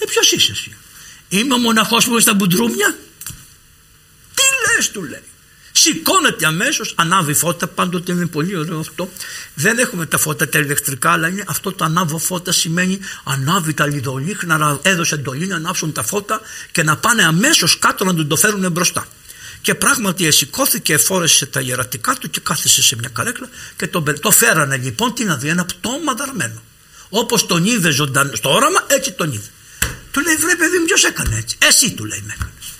Ε, 0.00 0.04
ποιος 0.04 0.32
είσαι 0.32 0.52
εσύ. 0.52 0.76
Είμαι 1.28 1.54
ο 1.54 1.58
μοναχός 1.58 2.04
που 2.04 2.20
στα 2.20 2.34
μπουντρούμια; 2.34 2.98
Τι 4.34 4.42
λες 4.76 4.90
του 4.90 5.02
λέει. 5.02 5.22
Σηκώνεται 5.72 6.46
αμέσως, 6.46 6.94
ανάβει 6.96 7.34
φώτα. 7.34 7.66
Πάντοτε 7.66 8.12
είναι 8.12 8.26
πολύ 8.26 8.56
ωραίο 8.56 8.78
αυτό. 8.78 9.10
Δεν 9.54 9.78
έχουμε 9.78 10.06
τα 10.06 10.18
φώτα 10.18 10.48
τα 10.48 10.58
ηλεκτρικά, 10.58 11.10
αλλά 11.10 11.28
είναι 11.28 11.44
αυτό 11.46 11.72
το 11.72 11.84
ανάβω 11.84 12.18
φώτα 12.18 12.52
σημαίνει 12.52 12.98
ανάβει 13.24 13.74
τα 13.74 13.86
λιδολίχνα, 13.86 14.78
έδωσε 14.82 15.14
εντολή 15.14 15.46
να 15.46 15.56
ανάψουν 15.56 15.92
τα 15.92 16.02
φώτα 16.02 16.40
και 16.72 16.82
να 16.82 16.96
πάνε 16.96 17.24
αμέσως 17.24 17.78
κάτω 17.78 18.04
να 18.04 18.14
τον 18.14 18.28
το 18.28 18.36
φέρουν 18.36 18.70
μπροστά. 18.70 19.06
Και 19.62 19.74
πράγματι 19.74 20.30
σηκώθηκε, 20.30 20.96
φόρεσε 20.96 21.46
τα 21.46 21.60
ιερατικά 21.60 22.14
του 22.14 22.30
και 22.30 22.40
κάθισε 22.40 22.82
σε 22.82 22.96
μια 22.96 23.08
καρέκλα 23.08 23.48
και 23.76 23.86
το, 23.86 24.02
το 24.20 24.30
φέρανε 24.30 24.76
λοιπόν 24.76 25.14
τι 25.14 25.24
να 25.24 25.36
δει, 25.36 25.48
ένα 25.48 25.64
πτώμα 25.64 26.14
δαρμένο. 26.14 26.62
Όπως 27.08 27.46
τον 27.46 27.64
είδε 27.64 27.90
ζωντανός 27.90 28.38
στο 28.38 28.54
όραμα, 28.54 28.84
έτσι 28.86 29.12
τον 29.12 29.32
είδε. 29.32 29.50
Του 30.10 30.20
λέει 30.20 30.36
βρε 30.36 30.56
παιδί 30.56 30.78
μου 30.78 30.84
ποιος 30.84 31.04
έκανε 31.04 31.36
έτσι; 31.36 31.56
Εσύ 31.60 31.92
του 31.92 32.04
λέει 32.04 32.22
με 32.26 32.32
έκανες. 32.32 32.72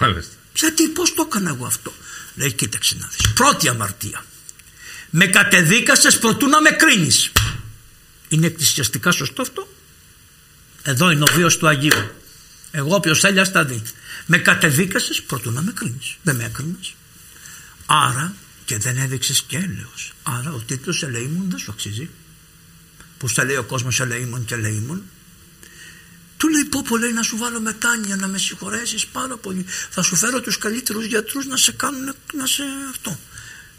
Μάλιστα. 0.00 0.34
Γιατί 0.54 0.88
πώς 0.88 1.14
το 1.14 1.24
έκανα 1.26 1.50
εγώ 1.50 1.66
αυτό; 1.66 1.92
Λέει 2.34 2.52
κοίταξε 2.52 2.96
να 2.98 3.06
δεις. 3.06 3.32
Πρώτη 3.32 3.68
αμαρτία. 3.68 4.24
Με 5.10 5.26
κατεδίκασες 5.26 6.18
προτού 6.18 6.46
να 6.46 6.60
με 6.60 6.70
κρίνεις. 6.70 7.32
Είναι 8.28 8.46
εκκλησιαστικά 8.46 9.10
σωστό 9.10 9.42
αυτό; 9.42 9.68
Εδώ 10.82 11.10
είναι 11.10 11.22
ο 11.22 11.34
βίος 11.34 11.56
του 11.56 11.68
Αγίου. 11.68 12.10
Εγώ 12.70 12.94
όποιος 12.94 13.20
θέλει 13.20 13.40
ας 13.40 13.52
τα 13.52 13.64
δει. 13.64 13.82
Με 14.26 14.38
κατεδίκασες 14.38 15.22
προτού 15.22 15.50
να 15.50 15.62
με 15.62 15.72
κρίνεις. 15.72 16.16
Δεν 16.22 16.36
με 16.36 16.44
έκρινες. 16.44 16.94
Άρα 17.86 18.34
και 18.64 18.78
δεν 18.78 18.96
έδειξες 18.96 19.42
και 19.42 19.56
έλεος. 19.56 20.12
Άρα 20.22 20.52
ο 20.52 20.58
τίτλος 20.58 21.02
ελεήμων 21.02 21.50
δεν 21.50 21.58
σου 21.58 21.70
αξίζει. 21.70 22.10
Που 23.18 23.28
στα 23.28 23.44
λέει 23.44 23.56
ο 23.56 23.62
κόσμος 23.62 24.00
ελεήμων 24.00 24.44
και 24.44 24.54
ελεήμων 24.54 25.02
του 26.42 26.48
λέει 26.48 26.64
πω 26.64 26.82
πω 26.88 26.96
λέει 26.96 27.12
να 27.12 27.22
σου 27.22 27.36
βάλω 27.36 27.60
μετάνοια 27.60 28.16
να 28.16 28.26
με 28.26 28.38
συγχωρέσεις 28.38 29.06
πάρα 29.06 29.36
πολύ. 29.36 29.64
Θα 29.90 30.02
σου 30.02 30.16
φέρω 30.16 30.40
τους 30.40 30.58
καλύτερους 30.58 31.04
γιατρούς 31.04 31.46
να 31.46 31.56
σε 31.56 31.72
κάνουν 31.72 32.14
να 32.34 32.46
σε 32.46 32.62
αυτό. 32.90 33.18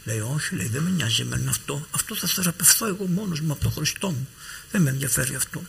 Λέει 0.03 0.19
όχι 0.35 0.55
λέει 0.55 0.67
δεν 0.67 0.81
με 0.81 0.89
νοιάζει 0.89 1.23
με 1.23 1.45
αυτό. 1.49 1.87
Αυτό 1.91 2.15
θα 2.15 2.27
θεραπευθώ 2.27 2.85
εγώ 2.85 3.05
μόνος 3.05 3.39
μου 3.39 3.51
από 3.51 3.63
τον 3.63 3.71
Χριστό 3.71 4.09
μου. 4.09 4.27
Δεν 4.71 4.81
με 4.81 4.89
ενδιαφέρει 4.89 5.35
αυτό. 5.35 5.63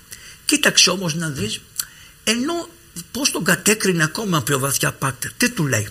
Κοίταξε 0.44 0.90
όμως 0.90 1.14
να 1.14 1.28
δεις 1.28 1.60
ενώ 2.24 2.68
πως 3.10 3.30
τον 3.30 3.44
κατέκρινε 3.44 4.02
ακόμα 4.02 4.42
πιο 4.42 4.58
βαθιά 4.58 4.92
πάτερ. 4.92 5.32
Τι 5.32 5.50
του 5.50 5.66
λέει. 5.66 5.88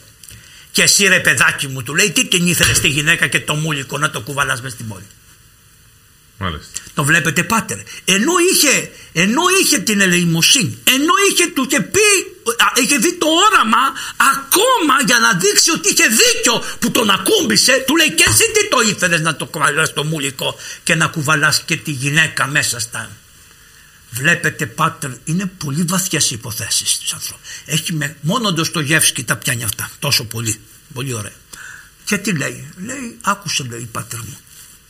Και 0.72 0.82
εσύ 0.82 1.08
ρε 1.08 1.20
παιδάκι 1.20 1.68
μου 1.68 1.84
του 1.84 1.96
λέει 1.96 2.12
τι 2.12 2.28
την 2.28 2.48
ήθελες 2.48 2.78
στη 2.78 2.88
γυναίκα 2.88 3.28
και 3.28 3.40
το 3.40 3.56
μούλικο 3.56 3.98
να 3.98 4.10
το 4.10 4.22
κουβαλάς 4.22 4.62
μες 4.62 4.72
στην 4.72 4.88
πόλη. 4.88 5.06
Μάλιστα. 6.44 6.80
Το 6.94 7.04
βλέπετε 7.04 7.44
πάτερ. 7.44 7.78
Ενώ 8.06 8.34
είχε, 8.52 8.92
ενώ 9.14 9.42
είχε 9.62 9.78
την 9.78 10.02
ελεημοσύνη, 10.02 10.78
ενώ 10.84 11.14
είχε 11.30 11.48
του 11.48 11.66
και 11.66 11.80
πει, 11.82 12.08
είχε 12.82 12.98
δει 12.98 13.14
το 13.14 13.28
όραμα 13.48 13.84
ακόμα 14.34 14.96
για 15.06 15.20
να 15.20 15.34
δείξει 15.34 15.72
ότι 15.72 15.90
είχε 15.90 16.08
δίκιο 16.08 16.64
που 16.80 16.92
τον 16.92 17.10
ακούμπησε, 17.10 17.84
του 17.88 17.96
λέει 17.96 18.12
και 18.12 18.26
εσύ 18.28 18.44
τι 18.54 18.68
το 18.70 18.80
ήθελες 18.82 19.22
να 19.22 19.36
το 19.36 19.46
κουβαλάς 19.46 19.94
το 19.94 20.04
μουλικό 20.04 20.56
και 20.84 20.96
να 20.96 21.08
κουβαλάς 21.08 21.62
και 21.66 21.78
τη 21.78 21.92
γυναίκα 21.92 22.48
μέσα 22.48 22.80
στα... 22.80 23.12
Βλέπετε 24.10 24.66
πάτερ, 24.66 25.12
είναι 25.24 25.46
πολύ 25.46 25.84
βαθιές 25.84 26.32
οι 26.32 26.36
υποθέσεις 26.36 27.00
της 27.00 27.14
ανθρώπους. 27.14 27.48
Έχει 27.66 27.94
με, 27.94 28.16
μόνο 28.22 28.54
το 28.54 28.80
Γεύσκι 28.80 29.24
τα 29.24 29.36
πιάνει 29.36 29.64
αυτά, 29.64 29.90
τόσο 30.00 30.24
πολύ, 30.24 30.60
πολύ 30.94 31.14
ωραία. 31.14 31.38
Και 32.06 32.18
τι 32.18 32.38
λέει, 32.38 32.74
λέει, 32.86 33.18
άκουσε 33.22 33.66
λέει 33.70 33.90
πάτερ 33.92 34.20
μου 34.20 34.38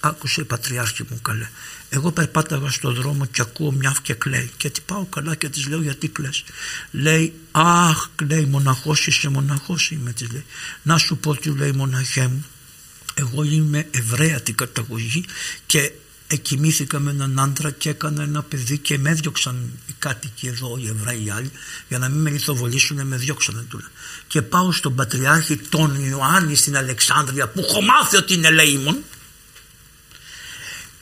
άκουσε 0.03 0.41
η 0.41 0.43
πατριάρχη 0.43 1.03
μου 1.09 1.21
καλέ. 1.21 1.49
Εγώ 1.89 2.11
περπάταγα 2.11 2.69
στον 2.69 2.93
δρόμο 2.93 3.25
και 3.25 3.41
ακούω 3.41 3.71
μιας 3.71 3.99
και 4.01 4.13
κλαίει. 4.13 4.51
Και 4.57 4.69
τι 4.69 4.81
πάω 4.81 5.05
καλά 5.05 5.35
και 5.35 5.49
της 5.49 5.67
λέω 5.67 5.81
γιατί 5.81 6.07
κλαις. 6.07 6.43
Λέει, 6.91 7.33
Αχ, 7.51 8.09
λέει, 8.27 8.45
μοναχός 8.45 9.07
είσαι, 9.07 9.29
μοναχός 9.29 9.91
είμαι, 9.91 10.13
της 10.13 10.31
λέει. 10.31 10.45
Να 10.81 10.97
σου 10.97 11.17
πω 11.17 11.35
τι 11.35 11.49
λέει, 11.49 11.71
μοναχέ 11.71 12.27
μου. 12.27 12.45
Εγώ 13.13 13.43
είμαι 13.43 13.87
Εβραία 13.91 14.41
την 14.41 14.55
καταγωγή 14.55 15.25
και 15.65 15.91
εκοιμήθηκα 16.27 16.99
με 16.99 17.11
έναν 17.11 17.39
άντρα 17.39 17.71
και 17.71 17.89
έκανα 17.89 18.23
ένα 18.23 18.43
παιδί 18.43 18.77
και 18.77 18.97
με 18.97 19.09
έδιωξαν 19.09 19.71
οι 19.87 19.93
κάτοικοι 19.99 20.47
εδώ, 20.47 20.77
οι 20.77 20.87
Εβραίοι 20.87 21.23
οι 21.25 21.29
άλλοι, 21.29 21.51
για 21.87 21.97
να 21.97 22.09
μην 22.09 22.21
με 22.21 22.29
λιθοβολήσουν, 22.29 23.07
με 23.07 23.17
διώξανε 23.17 23.65
του. 23.69 23.83
Και 24.27 24.41
πάω 24.41 24.71
στον 24.71 24.95
Πατριάρχη 24.95 25.57
τον 25.57 26.05
Ιωάννη 26.09 26.55
στην 26.55 26.77
Αλεξάνδρεια 26.77 27.47
που 27.47 27.59
έχω 27.59 27.81
μάθει 27.81 28.17
ότι 28.17 28.33
είναι 28.33 28.49
λέιμον 28.49 28.97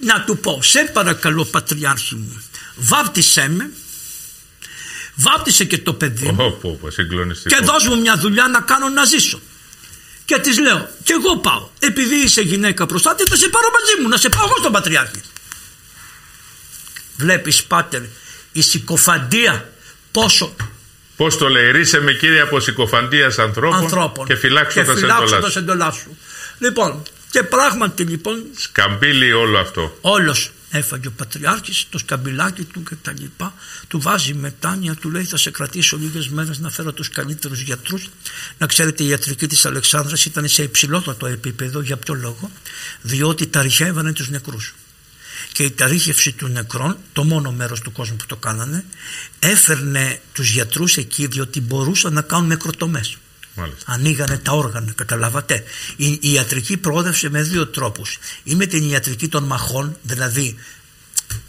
να 0.02 0.24
του 0.24 0.38
πω 0.38 0.60
σε 0.64 0.89
παρακαλώ 0.93 1.45
πατριάρχη 1.45 2.16
μου 2.16 2.43
βάπτισέ 2.76 3.49
με 3.49 3.70
βάπτισε 5.16 5.66
και 5.66 5.78
το 5.78 5.93
παιδί 5.93 6.32
μου 6.32 6.60
και 7.47 7.60
δώσ' 7.64 7.88
μου 7.88 7.99
μια 7.99 8.18
δουλειά 8.18 8.47
να 8.47 8.62
κάνω 8.62 8.89
να 8.89 9.06
ζήσω. 9.06 9.41
Και 10.26 10.39
της 10.39 10.60
λέω 10.60 10.89
και 11.04 11.14
εγώ 11.14 11.38
πάω 11.38 11.70
επειδή 11.80 12.16
είσαι 12.16 12.41
γυναίκα 12.41 12.86
προστάτη 12.86 13.24
θα 13.24 13.36
σε 13.36 13.49
πάρω 13.49 13.68
μαζί 13.80 14.02
μου 14.02 14.10
να 14.10 14.18
σε 14.18 14.30
πάω 14.30 14.45
εγώ 14.45 14.56
στον 14.58 14.72
πατριάρχη 14.72 15.22
βλέπεις 17.18 17.64
πάτερ 17.64 18.02
η 18.52 18.62
συκοφαντία 18.62 19.74
πόσο 20.12 20.56
Πώς 21.16 21.38
το 21.38 21.49
λέει, 21.49 21.72
ρίσε 21.72 21.99
με 21.99 22.14
κύριε 22.14 22.41
από 22.41 22.60
συκοφαντίας 22.60 23.39
ανθρώπων, 23.39 23.80
ανθρώπων 23.80 24.26
και 24.26 24.36
φυλάξω, 24.36 24.84
τα 25.41 25.49
σεντολά 25.49 25.91
σου. 25.91 26.18
Λοιπόν, 26.60 27.04
και 27.32 27.44
πράγματι 27.44 28.04
λοιπόν. 28.04 28.44
Σκαμπίλει 28.56 29.32
όλο 29.32 29.58
αυτό. 29.58 29.98
Όλος. 30.02 30.52
Έφαγε 30.74 31.08
ο 31.08 31.12
Πατριάρχης 31.12 31.86
το 31.90 31.98
σκαμπιλάκι 31.98 32.64
του 32.64 32.84
και 32.84 32.96
τα 33.02 33.14
λοιπά. 33.20 33.54
Του 33.88 34.00
βάζει 34.02 34.34
μετάνοια, 34.34 34.96
του 34.96 35.10
λέει 35.10 35.24
θα 35.24 35.38
σε 35.38 35.52
κρατήσω 35.52 35.98
λίγες 35.98 36.30
μέρες 36.30 36.60
να 36.60 36.70
φέρω 36.70 36.92
τους 36.92 37.10
καλύτερους 37.10 37.62
γιατρούς. 37.62 38.10
Να 38.58 38.68
ξέρετε 38.68 39.04
η 39.04 39.08
ιατρική 39.08 39.48
της 39.48 39.66
Αλεξάνδρας 39.66 40.26
ήταν 40.26 40.48
σε 40.48 40.64
υψηλότατο 40.64 41.26
επίπεδο. 41.26 41.82
Για 41.82 41.98
ποιο 41.98 42.14
λόγο; 42.14 42.52
Διότι 43.02 43.48
ταριχεύανε 43.48 44.14
τους 44.14 44.30
νεκρούς. 44.30 44.74
Και 45.52 45.64
η 45.64 45.72
ταρίχευση 45.72 46.32
του 46.32 46.48
νεκρών, 46.48 46.98
το 47.14 47.24
μόνο 47.24 47.52
μέρος 47.52 47.80
του 47.80 47.92
κόσμου 47.92 48.16
που 48.16 48.26
το 48.26 48.36
κάνανε, 48.36 48.86
έφερνε 49.40 50.22
τους 50.34 50.50
γιατρούς 50.50 50.98
εκεί 50.98 51.28
διότι 51.28 51.62
μπορούσαν 51.62 52.14
να 52.14 52.22
κάνουν 52.22 52.48
νεκροτομές. 52.48 53.18
Μάλιστα. 53.56 53.91
Ανοίγανε 53.91 54.38
τα 54.38 54.52
όργανα, 54.52 54.91
καταλάβατε. 54.95 55.64
Η, 55.95 56.20
η 56.22 56.32
ιατρική 56.32 56.78
προόδευσε 56.78 57.30
με 57.30 57.41
δύο 57.41 57.68
τρόπους. 57.68 58.18
Ή 58.43 58.56
με 58.56 58.66
την 58.66 58.89
ιατρική 58.89 59.28
των 59.28 59.43
μαχών, 59.43 59.97
δηλαδή 60.02 60.56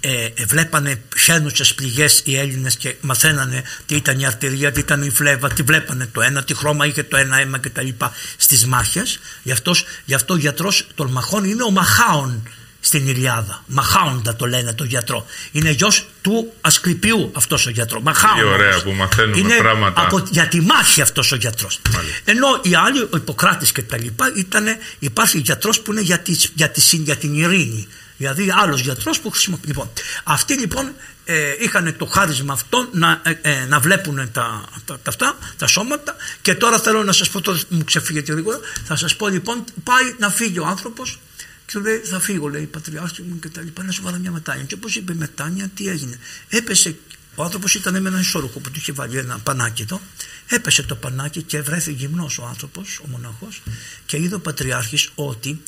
ε, 0.00 0.24
ε 0.24 0.44
βλέπανε 0.44 1.02
χαίνουσες 1.18 1.74
πληγές 1.74 2.22
οι 2.24 2.36
Έλληνες 2.36 2.76
και 2.76 2.94
μαθαίνανε 3.00 3.62
τι 3.86 3.94
ήταν 3.94 4.18
η 4.18 4.26
αρτηρία, 4.26 4.72
τι 4.72 4.80
ήταν 4.80 5.02
η 5.02 5.10
φλέβα, 5.10 5.52
τι 5.52 5.62
βλέπανε 5.62 6.06
το 6.06 6.20
ένα, 6.20 6.44
τι 6.44 6.54
χρώμα 6.54 6.86
είχε 6.86 7.02
το 7.02 7.16
ένα 7.16 7.38
αίμα 7.38 7.58
κτλ. 7.58 7.88
στις 8.36 8.66
μάχες. 8.66 9.18
Γι' 9.42 9.52
αυτός, 9.52 9.84
γι 10.04 10.14
αυτό 10.14 10.34
ο 10.34 10.36
γιατρός 10.36 10.86
των 10.94 11.10
μαχών 11.10 11.44
είναι 11.44 11.62
ο 11.62 11.70
Μαχάων 11.70 12.42
στην 12.84 13.08
Ιλιάδα. 13.08 13.64
Μαχάοντα 13.66 14.36
το 14.36 14.46
λένε 14.46 14.72
το 14.72 14.84
γιατρό. 14.84 15.26
Είναι 15.52 15.70
γιος 15.70 16.06
του 16.20 16.52
Ασκληπιού 16.60 17.30
αυτός 17.34 17.66
ο 17.66 17.70
γιατρός. 17.70 18.02
Μαχάοντα. 18.02 18.42
Τι 18.42 18.48
ωραία 18.48 18.82
που 18.82 18.92
μαθαίνουμε 18.92 19.38
είναι 19.38 19.56
πράγματα. 19.56 20.00
Από, 20.00 20.22
για 20.30 20.48
τη 20.48 20.60
μάχη 20.60 21.00
αυτός 21.00 21.32
ο 21.32 21.36
γιατρός. 21.36 21.80
Ενώ 22.24 22.60
οι 22.62 22.74
άλλοι, 22.74 23.00
ο 23.00 23.16
Ιπποκράτης 23.16 23.72
και 23.72 23.82
τα 23.82 23.98
λοιπά, 23.98 24.32
ήταν, 24.36 24.64
υπάρχει 24.98 25.38
γιατρός 25.38 25.80
που 25.80 25.92
είναι 25.92 26.00
για, 26.00 26.18
τη, 26.18 26.32
για, 26.54 26.70
τη, 26.70 26.80
για 26.96 27.16
την 27.16 27.34
ειρήνη. 27.34 27.88
Δηλαδή 28.16 28.52
άλλος 28.62 28.80
γιατρός 28.80 29.20
που 29.20 29.30
χρησιμοποιεί. 29.30 29.66
Λοιπόν, 29.66 29.90
αυτοί 30.24 30.54
λοιπόν 30.54 30.92
ε, 31.24 31.54
είχαν 31.58 31.94
το 31.98 32.06
χάρισμα 32.06 32.52
αυτό 32.52 32.88
να, 32.92 33.20
ε, 33.22 33.38
ε, 33.42 33.64
να 33.68 33.80
βλέπουν 33.80 34.16
τα, 34.32 34.64
τα, 34.84 34.98
τα, 35.02 35.10
αυτά, 35.10 35.36
τα 35.58 35.66
σώματα 35.66 36.16
και 36.42 36.54
τώρα 36.54 36.78
θέλω 36.78 37.02
να 37.02 37.12
σας 37.12 37.28
πω, 37.28 37.40
τώρα 37.40 37.58
μου 37.68 37.84
ξεφύγετε 37.84 38.34
λίγο, 38.34 38.60
θα 38.84 38.96
σας 38.96 39.16
πω 39.16 39.28
λοιπόν 39.28 39.64
πάει 39.84 40.14
να 40.18 40.30
φύγει 40.30 40.58
ο 40.58 40.66
άνθρωπος 40.66 41.18
και 41.66 41.78
λέει 41.78 41.96
θα 41.96 42.20
φύγω 42.20 42.48
λέει 42.48 42.66
πατριάρχη 42.66 43.22
μου 43.22 43.38
και 43.38 43.48
τα 43.48 43.60
λοιπά 43.60 43.82
να 43.82 43.92
σου 43.92 44.02
βάλω 44.02 44.18
μια 44.18 44.30
μετάνια 44.30 44.64
και 44.64 44.74
όπως 44.74 44.96
είπε 44.96 45.14
μετάνια 45.14 45.70
τι 45.74 45.88
έγινε 45.88 46.18
έπεσε 46.48 46.96
ο 47.34 47.42
άνθρωπος 47.42 47.74
ήταν 47.74 48.02
με 48.02 48.08
ένα 48.08 48.20
ισόρουχο 48.20 48.58
που 48.58 48.70
του 48.70 48.78
είχε 48.78 48.92
βάλει 48.92 49.18
ένα 49.18 49.38
πανάκι 49.38 49.82
εδώ. 49.82 50.00
Έπεσε 50.48 50.82
το 50.82 50.94
πανάκι 50.94 51.42
και 51.42 51.60
βρέθηκε 51.60 51.96
γυμνός 51.96 52.38
ο 52.38 52.46
άνθρωπος, 52.46 53.00
ο 53.04 53.08
μοναχός, 53.08 53.62
και 54.06 54.16
είδε 54.16 54.34
ο 54.34 54.40
Πατριάρχης 54.40 55.10
ότι 55.14 55.62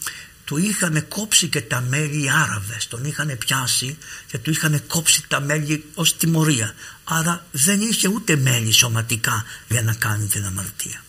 του 0.45 0.57
είχαν 0.57 1.09
κόψει 1.09 1.49
και 1.49 1.61
τα 1.61 1.81
μέλη 1.81 2.25
οι 2.25 2.31
Άραβες, 2.31 2.89
τον 2.89 3.05
είχαν 3.05 3.39
πιάσει 3.39 3.97
και 4.27 4.39
του 4.39 4.51
είχαν 4.51 4.87
κόψει 4.87 5.25
τα 5.29 5.41
μέλη 5.41 5.85
ως 5.95 6.17
τιμωρία. 6.17 6.75
Άρα 7.05 7.47
δεν 7.51 7.81
είχε 7.81 8.09
ούτε 8.09 8.37
μέλη 8.37 8.73
σωματικά 8.73 9.45
για 9.69 9.83
να 9.83 9.95
κάνει 9.95 10.27
την 10.27 10.45
αμαρτία. 10.45 11.04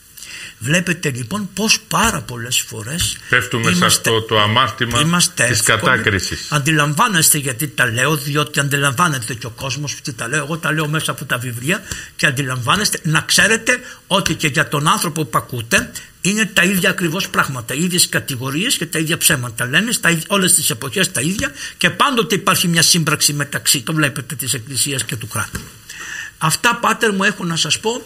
Βλέπετε 0.59 1.11
λοιπόν 1.11 1.49
πως 1.53 1.79
πάρα 1.87 2.21
πολλές 2.21 2.59
φορές 2.67 3.17
Πέφτουμε 3.29 3.63
είμαστε, 3.63 3.79
σε 3.79 3.85
αυτό 3.85 4.21
το 4.21 4.39
αμάρτημα 4.39 4.99
είμαστε 4.99 5.47
της 5.47 5.61
κατάκρισης. 5.61 6.47
Αντιλαμβάνεστε 6.51 7.37
γιατί 7.37 7.67
τα 7.67 7.91
λέω 7.91 8.15
διότι 8.15 8.59
αντιλαμβάνεται 8.59 9.33
και 9.33 9.45
ο 9.45 9.49
κόσμος 9.49 9.95
που 9.95 10.13
τα 10.13 10.27
λέω. 10.27 10.43
Εγώ 10.43 10.57
τα 10.57 10.71
λέω 10.71 10.87
μέσα 10.87 11.11
από 11.11 11.25
τα 11.25 11.37
βιβλία 11.37 11.83
και 12.15 12.25
αντιλαμβάνεστε 12.25 12.99
να 13.03 13.21
ξέρετε 13.21 13.79
ότι 14.07 14.33
και 14.35 14.47
για 14.47 14.67
τον 14.67 14.87
άνθρωπο 14.87 15.25
που 15.25 15.37
ακούτε 15.37 15.91
είναι 16.21 16.45
τα 16.45 16.63
ίδια 16.63 16.89
ακριβώς 16.89 17.29
πράγματα, 17.29 17.73
οι 17.73 17.83
ίδιες 17.83 18.09
κατηγορίες 18.09 18.77
και 18.77 18.85
τα 18.85 18.99
ίδια 18.99 19.17
ψέματα. 19.17 19.65
Λένε 19.65 19.91
στα 19.91 20.17
όλες 20.27 20.53
τις 20.53 20.69
εποχές 20.69 21.11
τα 21.11 21.21
ίδια 21.21 21.51
και 21.77 21.89
πάντοτε 21.89 22.35
υπάρχει 22.35 22.67
μια 22.67 22.81
σύμπραξη 22.81 23.33
μεταξύ, 23.33 23.81
το 23.81 23.93
βλέπετε, 23.93 24.35
της 24.35 24.53
Εκκλησίας 24.53 25.03
και 25.03 25.15
του 25.15 25.27
κράτου. 25.27 25.59
Αυτά 26.37 26.75
πάτερ 26.75 27.13
μου 27.13 27.23
έχω 27.23 27.43
να 27.43 27.55
σας 27.55 27.79
πω 27.79 28.01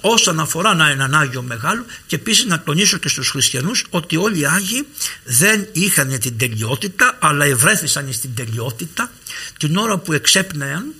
όσον 0.00 0.40
αφορά 0.40 0.74
να 0.74 0.88
έναν 0.90 1.14
Άγιο 1.14 1.42
Μεγάλο 1.42 1.84
και 2.06 2.16
επίσης 2.16 2.44
να 2.44 2.62
τονίσω 2.62 2.98
και 2.98 3.08
στους 3.08 3.28
χριστιανούς 3.28 3.86
ότι 3.90 4.16
όλοι 4.16 4.38
οι 4.38 4.46
Άγιοι 4.46 4.86
δεν 5.24 5.68
είχαν 5.72 6.18
την 6.18 6.38
τελειότητα 6.38 7.16
αλλά 7.20 7.44
ευρέθησαν 7.44 8.12
στην 8.12 8.34
τελειότητα 8.34 9.10
την 9.58 9.76
ώρα 9.76 9.98
που 9.98 10.12
εξέπνεαν 10.12 10.94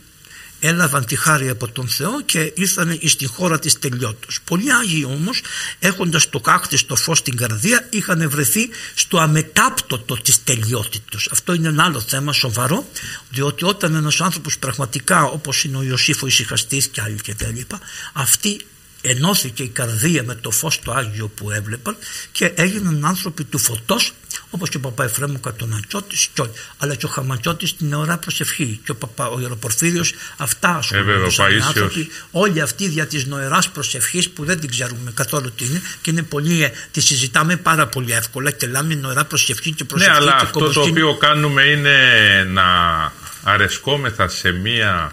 έλαβαν 0.67 1.05
τη 1.05 1.17
χάρη 1.17 1.49
από 1.49 1.69
τον 1.69 1.89
Θεό 1.89 2.23
και 2.23 2.53
ήρθαν 2.57 2.99
στη 3.05 3.27
χώρα 3.27 3.59
της 3.59 3.79
τελειότητας. 3.79 4.39
Πολλοί 4.45 4.73
Άγιοι 4.73 5.05
όμως 5.07 5.43
έχοντας 5.79 6.29
το 6.31 6.41
στο 6.71 6.97
φως 6.97 7.19
στην 7.19 7.37
καρδία 7.37 7.89
είχαν 7.91 8.31
βρεθεί 8.31 8.69
στο 8.95 9.19
αμετάπτωτο 9.19 10.17
της 10.23 10.45
τελειότητας. 10.45 11.29
Αυτό 11.31 11.53
είναι 11.53 11.69
ένα 11.69 11.85
άλλο 11.85 12.01
θέμα 12.01 12.33
σοβαρό 12.33 12.87
διότι 13.31 13.65
όταν 13.65 13.95
ένας 13.95 14.21
άνθρωπος 14.21 14.59
πραγματικά 14.59 15.23
όπως 15.25 15.65
είναι 15.65 15.77
ο 15.77 15.83
Ιωσήφ 15.83 16.23
ο 16.23 16.27
Ισυχαστής 16.27 16.87
και 16.87 17.01
άλλοι 17.01 17.21
και 17.21 17.35
τα 17.35 17.49
λοιπά 17.49 17.81
αυτοί 18.12 18.61
ενώθηκε 19.01 19.62
η 19.62 19.69
καρδία 19.69 20.23
με 20.23 20.35
το 20.35 20.51
φως 20.51 20.81
το 20.81 20.93
Άγιο 20.93 21.29
που 21.29 21.51
έβλεπαν 21.51 21.97
και 22.33 22.53
έγιναν 22.55 23.05
άνθρωποι 23.05 23.45
του 23.45 23.59
φωτός 23.59 24.12
όπως 24.55 24.69
και 24.69 24.77
ο 24.77 24.81
παπά 24.81 25.05
Εφραίμου 25.05 25.41
Κατονατσότης 25.41 26.29
και 26.35 26.43
αλλά 26.79 26.95
και 26.95 27.07
ο 27.07 27.09
Χαματσότης 27.09 27.77
την 27.77 27.95
ώρα 27.95 28.19
προσευχή 28.19 28.81
και 28.85 28.91
ο, 28.91 28.95
παπά, 28.95 29.29
ο 29.29 29.41
Ιεροπορφύριος 29.41 30.13
αυτά 30.37 30.77
ασχολούνται 30.77 31.43
ε, 31.51 31.63
άνθρωποι 31.67 32.09
όλοι 32.31 32.61
αυτοί 32.61 32.89
δια 32.89 33.07
της 33.07 33.27
νοεράς 33.27 33.69
προσευχής 33.69 34.31
που 34.31 34.45
δεν 34.45 34.61
την 34.61 34.71
ξέρουμε 34.71 35.13
καθόλου 35.15 35.53
τι 35.57 35.65
είναι 35.65 35.83
και 36.03 36.11
είναι 36.11 36.23
πολύ, 36.23 36.63
ε, 36.63 36.73
τη 36.91 37.01
συζητάμε 37.01 37.57
πάρα 37.57 37.87
πολύ 37.87 38.13
εύκολα 38.13 38.51
και 38.51 38.67
λέμε 38.67 38.95
νοερά 38.95 39.25
προσευχή 39.25 39.73
και 39.73 39.85
προσευχή 39.85 40.13
ναι 40.13 40.19
αλλά 40.19 40.35
αυτό 40.35 40.71
το 40.73 40.81
οποίο 40.81 41.15
κάνουμε 41.15 41.63
είναι 41.63 41.97
να 42.53 42.65
αρεσκόμεθα 43.43 44.29
σε 44.29 44.51
μία 44.51 45.13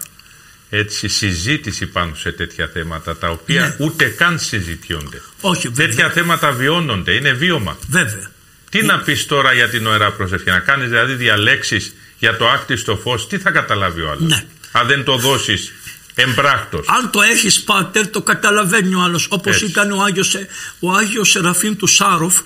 έτσι, 0.70 1.08
συζήτηση 1.08 1.86
πάνω 1.86 2.14
σε 2.14 2.32
τέτοια 2.32 2.70
θέματα 2.72 3.16
τα 3.16 3.28
οποία 3.28 3.60
ναι. 3.60 3.86
ούτε 3.86 4.04
καν 4.04 4.38
συζητιόνται. 4.38 5.22
Όχι, 5.40 5.70
Τέτοια 5.70 6.10
θέματα 6.10 6.52
βιώνονται, 6.52 7.12
είναι 7.12 7.32
βίωμα. 7.32 7.76
Βέβαια. 7.88 8.30
Τι 8.72 8.78
ε... 8.78 8.82
να 8.82 8.98
πεις 8.98 9.26
τώρα 9.26 9.52
για 9.52 9.68
την 9.68 9.86
ωραία 9.86 10.10
προσευχή, 10.12 10.50
να 10.50 10.58
κάνεις 10.58 10.88
δηλαδή 10.88 11.14
διαλέξεις 11.14 11.94
για 12.18 12.36
το 12.36 12.48
άκτιστο 12.48 12.96
φως, 12.96 13.26
τι 13.26 13.38
θα 13.38 13.50
καταλάβει 13.50 14.00
ο 14.00 14.10
άλλος; 14.10 14.30
Ναι. 14.30 14.44
Αν 14.72 14.86
δεν 14.86 15.04
το 15.04 15.16
δώσεις 15.16 15.72
εμπράκτος. 16.14 16.86
Αν 16.88 17.10
το 17.10 17.20
έχεις 17.22 17.62
πάτερ, 17.62 18.08
το 18.08 18.22
καταλαβαίνει 18.22 18.94
ο 18.94 19.00
άλλος. 19.00 19.26
Όπως 19.30 19.60
ήταν 19.60 19.92
ο 19.92 20.02
Άγιος 20.02 20.36
ο 20.80 20.92
Άγιος 20.92 21.30
Σεραφείμ 21.30 21.76
του 21.76 21.86
Σάροφ, 21.86 22.40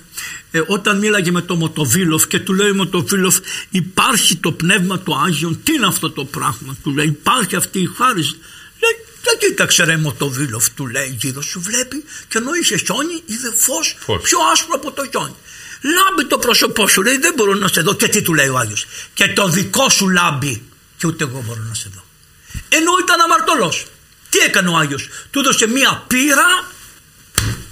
ε, 0.51 0.61
όταν 0.67 0.97
μίλαγε 0.97 1.31
με 1.31 1.41
τον 1.41 1.57
Μοτοβίλοφ 1.57 2.27
και 2.27 2.39
του 2.39 2.53
λέει 2.53 2.71
Μοτοβίλοφ 2.71 3.37
υπάρχει 3.69 4.35
το 4.35 4.51
πνεύμα 4.51 4.99
του 4.99 5.21
Άγιον 5.25 5.63
τι 5.63 5.73
είναι 5.73 5.87
αυτό 5.87 6.09
το 6.09 6.25
πράγμα; 6.25 6.75
Του 6.83 6.91
λέει 6.91 7.05
υπάρχει 7.05 7.55
αυτή 7.55 7.79
η 7.79 7.89
χάρη 7.97 8.21
λέει 8.81 8.95
δεν 9.23 9.37
κοίταξε 9.39 9.83
ρε 9.83 9.97
Μοτοβίλοφ 9.97 10.69
του 10.69 10.87
λέει 10.87 11.17
γύρω 11.19 11.41
σου 11.41 11.61
βλέπει 11.61 12.03
και 12.27 12.37
ενώ 12.37 12.49
είχε 12.61 12.77
χιόνι 12.77 13.21
είδε 13.25 13.51
φως, 13.55 13.95
φως. 13.99 14.21
πιο 14.21 14.37
άσπρο 14.51 14.73
από 14.75 14.91
το 14.91 15.07
χιόνι 15.11 15.35
λάμπει 15.81 16.25
το 16.29 16.37
πρόσωπό 16.37 16.87
σου 16.87 17.01
λέει 17.01 17.17
δεν 17.17 17.33
μπορώ 17.35 17.53
να 17.53 17.67
σε 17.67 17.81
δω 17.81 17.93
και 17.93 18.07
τι 18.07 18.21
του 18.21 18.33
λέει 18.33 18.47
ο 18.47 18.57
Άγιος 18.57 18.85
και 19.13 19.27
το 19.27 19.47
δικό 19.47 19.89
σου 19.89 20.09
λάμπει 20.09 20.63
και 20.97 21.07
ούτε 21.07 21.23
εγώ 21.23 21.43
μπορώ 21.47 21.61
να 21.67 21.73
σε 21.73 21.89
δω 21.95 22.03
ενώ 22.69 22.91
ήταν 23.01 23.21
αμαρτωλός 23.21 23.85
τι 24.29 24.37
έκανε 24.37 24.69
ο 24.69 24.77
Άγιος 24.77 25.07
του 25.31 25.39
έδωσε 25.39 25.67
μία 25.67 26.03
πύρα 26.07 26.65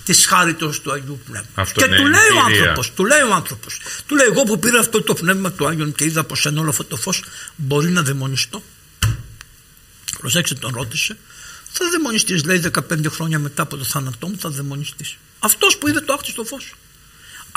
της 0.06 0.26
χάριτος 0.26 0.82
του 0.82 0.91
Αγίου 0.91 1.20
Πνεύματος. 1.26 1.72
Και 1.72 1.86
του 1.86 2.06
λέει 2.06 2.30
ο 2.36 2.43
άνθρωπος, 2.45 2.93
του 2.93 3.06
λέει 3.06 3.22
ο 3.22 3.34
άνθρωπος, 3.34 3.80
του 4.08 4.16
λέει: 4.16 4.28
Εγώ 4.28 4.43
που 4.43 4.60
πήρα 4.60 4.80
αυτό 4.80 5.01
το 5.01 5.14
πνεύμα 5.14 5.51
του 5.51 5.68
Άγιον 5.68 5.93
και 5.95 6.03
είδα 6.03 6.24
πως 6.24 6.45
εν 6.45 6.58
όλο 6.58 6.70
αυτό 6.70 6.84
το 6.84 6.95
φως 6.95 7.24
μπορεί 7.56 7.89
να 7.89 8.01
δαιμονιστώ. 8.01 8.64
Προσέξτε, 10.20 10.56
τον 10.56 10.72
ρώτησε. 10.76 11.18
Θα 11.72 11.89
δαιμονιστείς, 11.89 12.43
λέει 12.43 12.60
15 12.60 13.10
χρόνια 13.10 13.39
μετά 13.39 13.62
από 13.62 13.78
το 13.78 13.84
θάνατό 13.84 14.28
μου, 14.28 14.36
θα 14.39 14.49
δαιμονιστείς. 14.49 15.18
Αυτός 15.39 15.78
που 15.78 15.88
είδε 15.88 16.01
το 16.01 16.14
άκτιστο 16.14 16.43
φως. 16.43 16.74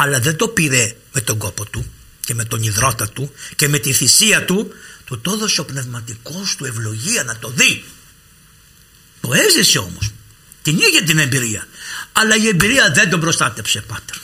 Αλλά 0.01 0.21
δεν 0.21 0.37
το 0.37 0.49
πήρε 0.49 0.97
με 1.13 1.21
τον 1.21 1.39
κόπο 1.39 1.65
του 1.65 1.93
και 2.21 2.35
με 2.35 2.45
τον 2.45 2.63
υδρότα 2.63 3.09
του 3.09 3.33
και 3.57 3.69
με 3.69 3.79
τη 3.79 3.93
θυσία 3.93 4.45
του, 4.45 4.73
του 5.05 5.21
το 5.21 5.33
έδωσε 5.33 5.61
ο 5.61 5.65
πνευματικός 5.65 6.57
του 6.57 6.65
ευλογία 6.65 7.25
να 7.25 7.37
το 7.37 7.51
δει. 7.51 7.85
Το 9.21 9.33
έζησε 9.33 9.79
όμως. 9.79 10.11
Την 10.63 10.79
είχε 10.79 11.03
την 11.03 11.19
εμπειρία. 11.19 11.69
Αλλά 12.13 12.37
η 12.37 12.47
εμπειρία 12.47 12.91
δεν 12.91 13.11
τον 13.11 13.21
προστάτεψε 13.21 13.81
πάτερ 13.81 14.17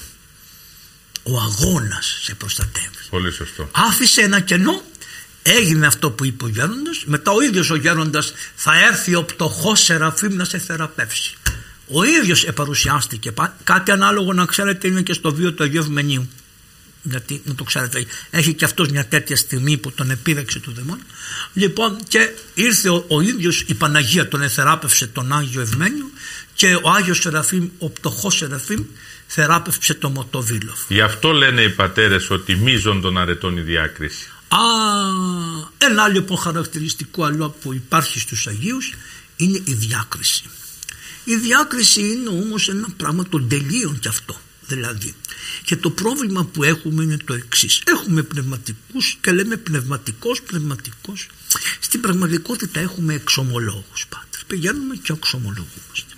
ο 1.25 1.41
αγώνας 1.41 2.19
σε 2.23 2.35
προστατεύει. 2.35 2.89
Πολύ 3.11 3.33
σωστό. 3.33 3.69
Άφησε 3.73 4.21
ένα 4.21 4.41
κενό. 4.41 4.83
Έγινε 5.43 5.87
αυτό 5.87 6.11
που 6.11 6.25
είπε 6.25 6.45
ο 6.45 6.49
γέροντας. 6.49 7.03
Μετά 7.05 7.31
ο 7.31 7.41
ίδιος 7.41 7.71
ο 7.71 7.75
γέροντας 7.75 8.33
θα 8.55 8.79
έρθει 8.79 9.15
ο 9.15 9.25
πτωχός 9.25 9.81
Σεραφείμ 9.81 10.35
να 10.35 10.45
σε 10.45 10.59
θεραπεύσει 10.59 11.37
ο 11.89 12.05
ίδιος 12.05 12.45
επαρουσιάστηκε 12.45 13.33
κάτι 13.65 13.91
ανάλογο 13.91 14.33
να 14.33 14.45
ξέρετε 14.45 14.89
είναι 14.89 15.03
και 15.03 15.13
στο 15.13 15.35
βίο 15.35 15.53
του 15.53 15.63
Αγίου 15.63 15.81
Ευμενίου 15.81 16.29
γιατί 17.03 17.43
να 17.45 17.55
το 17.55 17.65
ξέρετε 17.65 18.07
έχει 18.31 18.55
και 18.55 18.65
αυτός 18.65 18.89
μια 18.89 19.07
τέτοια 19.07 19.37
στιγμή 19.37 19.77
που 19.77 19.93
τον 19.93 20.11
επίδεξε 20.11 20.61
του 20.61 20.73
δαιμόνιου 20.73 21.05
λοιπόν 21.53 21.97
και 22.09 22.31
ήρθε 22.55 22.89
ο, 22.89 23.05
ο 23.09 23.21
ίδιος 23.21 23.61
η 23.61 23.75
Παναγία 23.75 24.29
τον 24.29 24.43
εθεράπευσε 24.43 25.07
τον 25.07 25.33
Άγιο 25.33 25.61
Ευμένιο 25.61 26.11
και 26.55 26.75
ο 26.83 26.91
Άγιος 26.91 27.19
Σεραφείμ, 27.19 27.69
ο 27.79 27.91
πτωχός 27.91 28.37
Σεραφείμ 28.37 28.85
θεράπευσε 29.27 29.95
το 29.95 30.11
Μοτοβίλοφ. 30.11 30.81
Γι' 30.89 31.01
αυτό 31.01 31.33
λένε 31.33 31.63
οι 31.63 31.71
πατέρες 31.71 32.31
ότι 32.31 32.57
μίζον 32.57 33.01
των 33.01 33.19
αρετών 33.19 33.57
η 33.57 33.61
διάκριση. 33.61 34.29
Α, 34.49 34.59
ένα 35.79 36.03
άλλο 36.03 36.13
λοιπόν 36.13 36.39
χαρακτηριστικό 36.39 37.25
άλλο 37.25 37.57
που 37.63 37.75
υπάρχει 37.75 38.21
στους 38.21 38.47
Αγίους 38.47 38.95
είναι 39.37 39.61
η 39.65 39.73
διάκριση. 39.73 40.45
Η 41.25 41.37
διάκριση 41.37 42.01
είναι 42.01 42.29
όμως 42.29 42.69
ένα 42.69 42.89
πράγμα 42.97 43.29
των 43.29 43.49
τελείων 43.49 43.99
κι 43.99 44.09
αυτό. 44.09 44.41
Δηλαδή, 44.67 45.15
και 45.65 45.77
το 45.77 45.91
πρόβλημα 45.91 46.45
που 46.45 46.63
έχουμε 46.65 47.03
είναι 47.03 47.17
το 47.17 47.35
εξής. 47.35 47.83
Έχουμε 47.87 48.23
πνευματικούς 48.23 49.19
και 49.21 49.33
λέμε 49.33 49.57
πνευματικός, 49.57 50.43
πνευματικός. 50.43 51.27
Στην 51.81 52.01
πραγματικότητα 52.01 52.81
έχουμε 52.81 53.15
εξομολόγους 53.15 54.07
πάτερ. 54.09 54.45
Πηγαίνουμε 54.47 54.97
και 54.97 55.13
εξομολογούμαστε. 55.13 56.15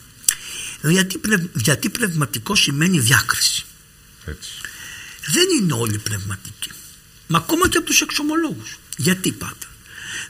Γιατί, 0.83 1.21
γιατί 1.55 1.89
πνευματικό 1.89 2.55
σημαίνει 2.55 3.01
διάκριση. 3.01 3.65
Έτσι. 4.25 4.51
Δεν 5.27 5.45
είναι 5.61 5.73
όλοι 5.73 5.99
πνευματικοί. 5.99 6.71
Μα 7.27 7.39
ακόμα 7.39 7.69
και 7.69 7.77
από 7.77 7.87
τους 7.87 8.01
εξομολόγους. 8.01 8.79
Γιατί 8.97 9.33
πάτερ; 9.33 9.69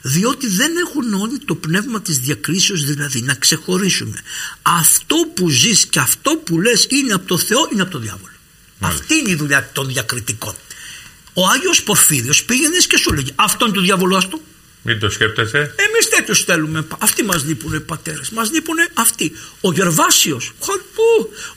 Διότι 0.01 0.47
δεν 0.47 0.71
έχουν 0.77 1.13
όλοι 1.13 1.39
το 1.39 1.55
πνεύμα 1.55 2.01
της 2.01 2.19
διακρίσεως 2.19 2.83
δηλαδή 2.83 3.21
να 3.21 3.33
ξεχωρίσουμε. 3.33 4.21
Αυτό 4.61 5.15
που 5.33 5.49
ζεις 5.49 5.85
και 5.85 5.99
αυτό 5.99 6.31
που 6.31 6.61
λες 6.61 6.87
είναι 6.89 7.13
από 7.13 7.27
το 7.27 7.37
Θεό 7.37 7.69
είναι 7.73 7.81
από 7.81 7.91
το 7.91 7.99
διάβολο. 7.99 8.33
Αυτή 8.79 9.15
είναι 9.15 9.29
η 9.29 9.35
δουλειά 9.35 9.69
των 9.73 9.87
διακριτικών. 9.87 10.55
Ο 11.33 11.47
Άγιος 11.47 11.83
Πορφύριος 11.83 12.43
πήγαινε 12.43 12.77
και 12.77 12.97
σου 12.97 13.13
λέγει 13.13 13.31
αυτό 13.35 13.65
είναι 13.65 13.75
το 13.75 13.81
διάβολο 13.81 14.27
του. 14.29 14.41
Μην 14.89 14.99
το 14.99 15.09
σκέπτεσαι. 15.09 15.57
Εμείς 15.57 16.09
τέτοιους 16.09 16.43
θέλουμε. 16.43 16.85
Αυτοί 16.99 17.23
μας 17.23 17.45
λείπουν 17.45 17.73
οι 17.73 17.79
πατέρες. 17.79 18.29
Μας 18.29 18.51
λείπουν 18.51 18.75
αυτοί. 18.93 19.31
Ο 19.61 19.71
Γερβάσιος. 19.71 20.51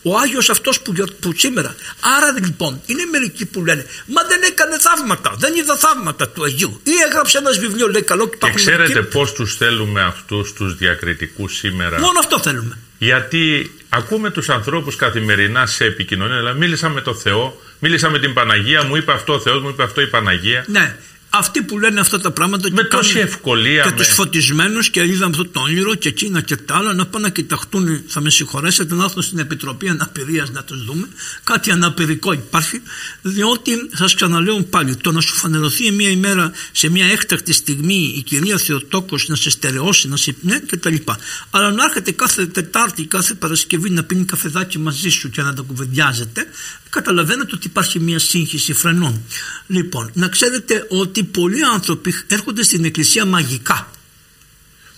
Ο 0.02 0.18
Άγιος 0.18 0.50
αυτός 0.50 0.80
που, 0.80 0.92
που 1.20 1.32
σήμερα. 1.36 1.74
Άρα 2.16 2.40
λοιπόν 2.44 2.80
είναι 2.86 3.04
μερικοί 3.10 3.46
που 3.46 3.64
λένε 3.64 3.86
Μα 4.06 4.22
δεν 4.28 4.42
έκανε 4.42 4.78
θαύματα. 4.78 5.34
Δεν 5.38 5.54
είδα 5.54 5.76
θαύματα 5.76 6.28
του 6.28 6.44
Αγίου. 6.44 6.80
Ή 6.82 6.90
έγραψε 7.08 7.38
ένας 7.38 7.58
βιβλίο 7.58 7.88
λέει 7.88 8.02
καλό 8.02 8.28
και 8.28 8.36
Και 8.40 8.50
ξέρετε 8.50 9.02
πώς 9.02 9.32
τους 9.32 9.56
θέλουμε 9.56 10.02
αυτούς 10.02 10.52
τους 10.52 10.76
διακριτικούς 10.76 11.56
σήμερα; 11.56 12.00
Μόνο 12.00 12.18
αυτό 12.18 12.40
θέλουμε. 12.40 12.78
Γιατί 12.98 13.74
ακούμε 13.88 14.30
τους 14.30 14.48
ανθρώπους 14.48 14.96
καθημερινά 14.96 15.66
σε 15.66 15.84
επικοινωνία. 15.84 16.36
Δηλαδή 16.36 16.58
μίλησα 16.58 16.88
με 16.88 17.00
τον 17.00 17.16
Θεό, 17.16 17.60
μίλησα 17.78 18.10
με 18.10 18.18
την 18.18 18.32
Παναγία, 18.32 18.84
μου 18.84 18.96
είπε 18.96 19.12
αυτό 19.12 19.32
ο 19.32 19.40
Θεός, 19.40 19.62
μου 19.62 19.68
είπε 19.68 19.82
αυτό 19.82 20.00
η 20.00 20.06
Παναγία. 20.06 20.64
Ναι 20.68 20.96
αυτοί 21.30 21.62
που 21.62 21.78
λένε 21.78 22.00
αυτά 22.00 22.20
τα 22.20 22.30
πράγματα 22.30 22.68
με 22.72 22.82
και 22.82 22.88
τόση 22.88 23.18
ευκολία 23.18 23.82
και 23.82 23.90
με... 23.90 23.96
τους 23.96 24.08
φωτισμένους 24.08 24.90
και 24.90 25.00
είδαμε 25.00 25.30
αυτό 25.30 25.46
το 25.46 25.60
όνειρο 25.60 25.94
και 25.94 26.08
εκείνα 26.08 26.40
και 26.40 26.56
τα 26.56 26.76
άλλα 26.76 26.94
να 26.94 27.06
πάνε 27.06 27.24
να 27.24 27.32
κοιταχτούν 27.32 28.02
θα 28.06 28.20
με 28.20 28.30
συγχωρέσετε 28.30 28.94
να 28.94 29.04
έρθουν 29.04 29.22
στην 29.22 29.38
Επιτροπή 29.38 29.88
Αναπηρίας 29.88 30.50
να 30.50 30.64
τους 30.64 30.84
δούμε. 30.84 31.08
Κάτι 31.44 31.70
αναπηρικό 31.70 32.32
υπάρχει 32.32 32.82
διότι 33.22 33.72
σας 33.94 34.14
ξαναλέω 34.14 34.62
πάλι 34.62 34.96
το 34.96 35.12
να 35.12 35.20
σου 35.20 35.34
φανερωθεί 35.34 35.90
μια 35.90 36.08
ημέρα 36.08 36.52
σε 36.72 36.88
μια 36.88 37.06
έκτακτη 37.06 37.52
στιγμή 37.52 38.14
η 38.16 38.22
κυρία 38.22 38.58
Θεοτόκος 38.58 39.28
να 39.28 39.36
σε 39.36 39.50
στερεώσει 39.50 40.08
να 40.08 40.16
σε 40.16 40.34
ναι 40.40 40.58
και 40.58 40.76
τα 40.76 40.90
λοιπά. 40.90 41.18
Αλλά 41.50 41.70
να 41.70 41.84
έρχεται 41.84 42.12
κάθε 42.12 42.46
Τετάρτη 42.46 43.04
κάθε 43.04 43.34
Παρασκευή 43.34 43.90
να 43.90 44.02
πίνει 44.02 44.24
καφεδάκι 44.24 44.78
μαζί 44.78 45.08
σου 45.08 45.30
και 45.30 45.42
να 45.42 45.54
τα 45.54 45.62
κουβεντιάζετε 45.62 46.46
καταλαβαίνετε 46.90 47.50
ότι 47.54 47.66
υπάρχει 47.66 48.00
μια 48.00 48.18
σύγχυση 48.18 48.72
φρενών 48.72 49.22
λοιπόν 49.66 50.10
να 50.14 50.28
ξέρετε 50.28 50.86
ότι 50.88 51.10
ότι 51.10 51.24
πολλοί 51.24 51.64
άνθρωποι 51.64 52.14
έρχονται 52.26 52.62
στην 52.62 52.84
εκκλησία 52.84 53.24
μαγικά. 53.24 53.90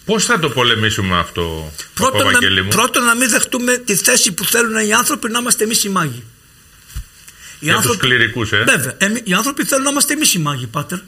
Πώς 0.04 0.24
θα 0.24 0.38
το 0.38 0.50
πολεμήσουμε 0.50 1.18
αυτό, 1.18 1.72
πρώτον, 1.94 2.26
να, 2.30 2.64
πρώτον 2.68 3.04
να 3.04 3.14
μην 3.14 3.30
δεχτούμε 3.30 3.76
τη 3.76 3.94
θέση 3.94 4.32
που 4.32 4.44
θέλουν 4.44 4.86
οι 4.86 4.92
άνθρωποι 4.92 5.30
να 5.30 5.38
είμαστε 5.38 5.64
εμείς 5.64 5.84
οι 5.84 5.88
μάγοι. 5.88 6.22
Οι 7.58 7.64
Για 7.64 7.74
άνθρωποι, 7.74 7.98
τους 7.98 8.08
κληρικούς, 8.08 8.52
ε. 8.52 8.64
Βέβαια, 8.68 8.96
οι 9.24 9.32
άνθρωποι 9.32 9.64
θέλουν 9.64 9.84
να 9.84 9.90
είμαστε 9.90 10.12
εμείς 10.12 10.34
οι 10.34 10.38
μάγοι, 10.38 10.66
πάτερ. 10.66 10.98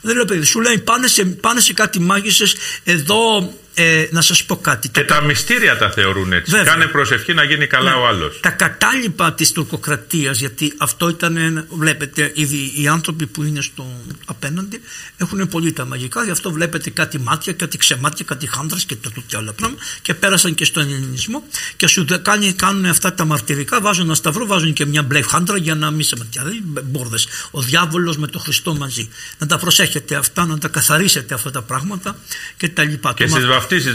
Δεν 0.00 0.14
λέω 0.14 0.24
παιδί, 0.24 0.44
σου 0.44 0.60
λέει 0.60 0.78
πάνε 0.78 1.06
σε, 1.06 1.24
πάνε 1.24 1.60
σε 1.60 1.72
κάτι 1.72 2.00
μάγισσες 2.00 2.54
εδώ 2.84 3.52
ε, 3.74 4.06
να 4.10 4.20
σας 4.20 4.44
πω 4.44 4.56
κάτι. 4.56 4.88
Και 4.88 5.04
τα, 5.04 5.20
μυστήρια 5.20 5.76
τα 5.76 5.90
θεωρούν 5.90 6.32
έτσι. 6.32 6.50
Βέβαια. 6.50 6.72
Κάνε 6.72 6.86
προσευχή 6.86 7.34
να 7.34 7.44
γίνει 7.44 7.66
καλά 7.66 7.90
ναι. 7.90 7.96
ο 7.96 8.06
άλλος. 8.06 8.40
Τα 8.40 8.50
κατάλοιπα 8.50 9.32
της 9.32 9.52
τουρκοκρατίας, 9.52 10.38
γιατί 10.38 10.74
αυτό 10.76 11.08
ήταν, 11.08 11.66
βλέπετε, 11.70 12.32
ήδη 12.34 12.72
οι 12.76 12.88
άνθρωποι 12.88 13.26
που 13.26 13.42
είναι 13.42 13.60
στο 13.60 13.86
απέναντι 14.24 14.80
έχουν 15.16 15.48
πολύ 15.48 15.72
τα 15.72 15.84
μαγικά, 15.84 16.24
γι' 16.24 16.30
αυτό 16.30 16.52
βλέπετε 16.52 16.90
κάτι 16.90 17.18
μάτια, 17.18 17.52
κάτι 17.52 17.78
ξεμάτια, 17.78 18.24
κάτι 18.28 18.46
χάντρας 18.46 18.84
και 18.84 18.96
το 18.96 19.10
και 19.26 19.36
άλλα 19.36 19.52
πράγματα 19.52 19.82
και 20.02 20.14
πέρασαν 20.14 20.54
και 20.54 20.64
στον 20.64 20.82
ελληνισμό 20.82 21.42
και 21.76 21.86
σου 21.86 22.04
κάνει, 22.22 22.52
κάνουν 22.52 22.84
αυτά 22.84 23.14
τα 23.14 23.24
μαρτυρικά, 23.24 23.80
βάζουν 23.80 24.04
ένα 24.04 24.14
σταυρό, 24.14 24.46
βάζουν 24.46 24.72
και 24.72 24.86
μια 24.86 25.02
μπλε 25.02 25.22
χάντρα 25.22 25.56
για 25.56 25.74
να 25.74 25.90
μην 25.90 26.04
σε 26.04 26.16
ματιά. 26.18 26.42
Μπόρδες. 26.84 27.26
Ο 27.50 27.60
διάβολος 27.60 28.16
με 28.16 28.26
τον 28.26 28.40
Χριστό 28.40 28.74
μαζί. 28.74 29.08
Να 29.38 29.46
τα 29.46 29.58
προσέχετε 29.58 30.14
αυτά, 30.14 30.46
να 30.46 30.58
τα 30.58 30.68
καθαρίσετε 30.68 31.34
αυτά 31.34 31.50
τα 31.50 31.62
πράγματα 31.62 32.16
και 32.56 32.68
τα 32.68 32.82
λοιπά. 32.82 33.12
Και 33.14 33.26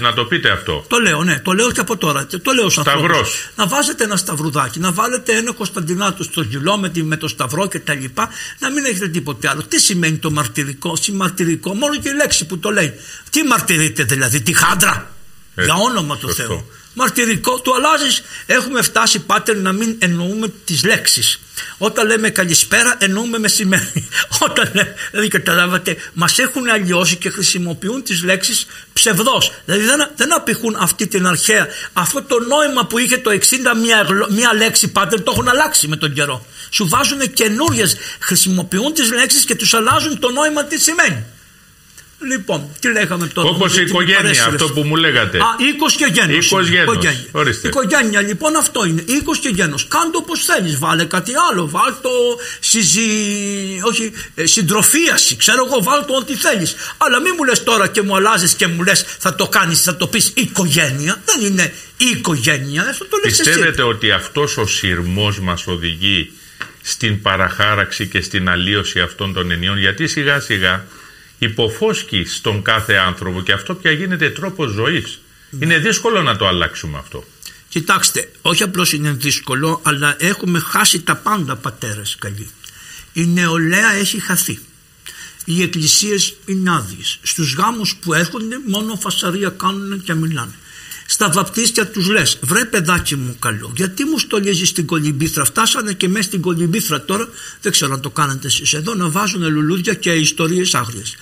να 0.01 0.13
το 0.13 0.25
πείτε 0.25 0.49
αυτό. 0.49 0.85
Το 0.87 0.97
λέω, 0.97 1.23
ναι, 1.23 1.39
το 1.39 1.51
λέω 1.51 1.71
και 1.71 1.79
από 1.79 1.97
τώρα. 1.97 2.27
Το 2.41 2.51
λέω 2.51 2.69
σαν 2.69 2.83
Σταυρός. 2.83 3.49
Να 3.55 3.67
βάζετε 3.67 4.03
ένα 4.03 4.15
σταυρουδάκι, 4.15 4.79
να 4.79 4.91
βάλετε 4.91 5.35
ένα 5.35 5.51
Κωνσταντινάτο 5.51 6.23
στο 6.23 6.41
γυλό 6.41 6.77
με, 6.77 6.91
με 6.95 7.17
το 7.17 7.27
σταυρό 7.27 7.67
και 7.67 7.79
τα 7.79 7.93
λοιπά, 7.93 8.29
να 8.59 8.71
μην 8.71 8.85
έχετε 8.85 9.07
τίποτε 9.07 9.49
άλλο. 9.49 9.63
Τι 9.63 9.79
σημαίνει 9.79 10.17
το 10.17 10.31
μαρτυρικό, 10.31 10.95
συμμαρτυρικό, 10.95 11.73
μόνο 11.73 11.95
και 11.95 12.09
η 12.09 12.13
λέξη 12.13 12.45
που 12.45 12.59
το 12.59 12.69
λέει. 12.69 12.93
Τι 13.29 13.43
μαρτυρείτε 13.43 14.03
δηλαδή, 14.03 14.41
τη 14.41 14.53
χάντρα; 14.53 15.11
Για 15.55 15.73
όνομα 15.73 16.17
του 16.17 16.33
Θεού 16.33 16.65
μαρτυρικό 16.95 17.59
του 17.59 17.75
αλλάζεις. 17.75 18.21
Έχουμε 18.45 18.81
φτάσει 18.81 19.19
πάτερ 19.19 19.57
να 19.57 19.71
μην 19.71 19.95
εννοούμε 19.99 20.47
τις 20.65 20.83
λέξεις. 20.83 21.39
Όταν 21.77 22.07
λέμε 22.07 22.29
καλησπέρα 22.29 22.95
εννοούμε 22.99 23.39
μεσημέρι. 23.39 24.07
Όταν 24.49 24.71
λέμε, 24.73 24.95
δηλαδή 25.11 25.29
καταλάβατε, 25.29 25.97
μας 26.13 26.39
έχουν 26.39 26.69
αλλοιώσει 26.69 27.15
και 27.15 27.29
χρησιμοποιούν 27.29 28.03
τις 28.03 28.23
λέξεις 28.23 28.67
ψευδός. 28.93 29.51
Δηλαδή 29.65 29.83
δεν, 29.85 30.09
δεν 30.15 30.33
απηχούν 30.33 30.75
αυτή 30.79 31.07
την 31.07 31.27
αρχαία. 31.27 31.67
Αυτό 31.93 32.23
το 32.23 32.39
νόημα 32.39 32.85
που 32.85 32.97
είχε 32.97 33.17
το 33.17 33.31
60 33.31 33.37
μια, 33.81 34.07
μια 34.29 34.53
λέξη 34.53 34.87
πάτερ 34.87 35.21
το 35.21 35.31
έχουν 35.31 35.47
αλλάξει 35.47 35.87
με 35.87 35.95
τον 35.95 36.13
καιρό. 36.13 36.45
Σου 36.69 36.87
βάζουν 36.87 37.33
καινούριες, 37.33 37.95
χρησιμοποιούν 38.19 38.93
τις 38.93 39.11
λέξεις 39.11 39.45
και 39.45 39.55
τους 39.55 39.73
αλλάζουν 39.73 40.19
το 40.19 40.31
νόημα 40.31 40.63
τι 40.63 40.79
σημαίνει. 40.79 41.25
Λοιπόν, 42.31 42.69
τι 42.79 42.91
λέγαμε 42.91 43.27
τώρα. 43.27 43.49
Όπως 43.49 43.77
η 43.77 43.81
οικογένεια, 43.81 44.45
αυτό 44.45 44.69
που 44.69 44.81
μου 44.83 44.95
λέγατε. 44.95 45.37
Α, 45.37 45.45
οίκος 45.57 45.95
και 45.95 46.07
γένος. 46.13 46.45
Οίκο 46.45 46.59
Οικογένεια, 47.63 48.21
λοιπόν, 48.21 48.55
αυτό 48.55 48.85
είναι. 48.85 49.03
Οίκος 49.07 49.39
και 49.39 49.49
γένος. 49.49 49.87
Κάντο 49.87 50.17
όπως 50.17 50.45
θέλεις. 50.45 50.79
Βάλε 50.79 51.05
κάτι 51.05 51.31
άλλο. 51.51 51.69
Βάλ 51.69 51.93
το 52.01 52.09
συζη... 52.59 53.09
όχι, 53.81 54.11
ε, 54.35 54.45
συντροφίαση. 54.45 55.35
Ξέρω 55.35 55.65
εγώ, 55.65 55.83
βάλ 55.83 56.05
το 56.05 56.15
ό,τι 56.15 56.35
θέλεις. 56.35 56.75
Αλλά 56.97 57.19
μην 57.21 57.33
μου 57.37 57.43
λες 57.43 57.63
τώρα 57.63 57.87
και 57.87 58.01
μου 58.01 58.15
αλλάζεις 58.15 58.53
και 58.53 58.67
μου 58.67 58.83
λες 58.83 59.05
θα 59.19 59.35
το 59.35 59.47
κάνεις, 59.47 59.81
θα 59.81 59.95
το 59.95 60.07
πεις 60.07 60.31
οικογένεια. 60.35 61.21
Δεν 61.25 61.51
είναι 61.51 61.73
η 61.97 62.05
οικογένεια. 62.05 62.81
Αυτό 62.89 63.05
το 63.05 63.17
Πιστεύετε 63.21 63.69
εσύ. 63.69 63.81
ότι 63.81 64.11
αυτός 64.11 64.57
ο 64.57 64.65
σειρμός 64.65 65.39
μας 65.39 65.67
οδηγεί 65.67 66.31
στην 66.81 67.21
παραχάραξη 67.21 68.07
και 68.07 68.21
στην 68.21 68.49
αλλίωση 68.49 68.99
αυτών 68.99 69.33
των 69.33 69.51
ενιών; 69.51 69.77
Γιατί 69.77 70.07
σιγά 70.07 70.39
σιγά 70.39 70.85
υποφόσκει 71.39 72.23
στον 72.25 72.61
κάθε 72.61 72.93
άνθρωπο 72.93 73.41
και 73.41 73.51
αυτό 73.51 73.75
πια 73.75 73.91
γίνεται 73.91 74.29
τρόπος 74.29 74.71
ζωής. 74.71 75.19
Είναι 75.59 75.77
δύσκολο 75.77 76.21
να 76.21 76.35
το 76.35 76.47
αλλάξουμε 76.47 76.97
αυτό. 76.97 77.23
Κοιτάξτε, 77.69 78.31
όχι 78.41 78.63
απλώς 78.63 78.93
είναι 78.93 79.11
δύσκολο, 79.11 79.81
αλλά 79.83 80.15
έχουμε 80.19 80.59
χάσει 80.59 81.01
τα 81.01 81.15
πάντα 81.15 81.55
πατέρες 81.55 82.15
καλοί. 82.19 82.49
Η 83.13 83.25
νεολαία 83.25 83.91
έχει 83.93 84.19
χαθεί. 84.19 84.59
Οι 85.45 85.61
εκκλησίες 85.61 86.35
είναι 86.45 86.71
άδειες. 86.71 87.19
Στους 87.21 87.53
γάμους 87.53 87.95
που 87.95 88.13
έρχονται 88.13 88.55
μόνο 88.67 88.95
φασαρία 88.95 89.49
κάνουν 89.49 90.03
και 90.03 90.13
μιλάνε 90.13 90.53
στα 91.05 91.29
βαπτίστια 91.29 91.87
τους 91.87 92.07
λες 92.07 92.37
βρε 92.41 92.65
παιδάκι 92.65 93.15
μου 93.15 93.35
καλό 93.39 93.71
γιατί 93.75 94.03
μου 94.03 94.19
στολίζεις 94.19 94.69
στην 94.69 94.85
κολυμπήθρα 94.85 95.45
φτάσανε 95.45 95.93
και 95.93 96.07
μέσα 96.07 96.23
στην 96.23 96.41
κολυμπήθρα 96.41 97.01
τώρα 97.01 97.27
δεν 97.61 97.71
ξέρω 97.71 97.93
αν 97.93 98.01
το 98.01 98.09
κάνετε 98.09 98.47
εσείς 98.47 98.73
εδώ 98.73 98.95
να 98.95 99.09
βάζουν 99.09 99.51
λουλούδια 99.51 99.93
και 99.93 100.11
ιστορίες 100.11 100.75
άγριες 100.75 101.15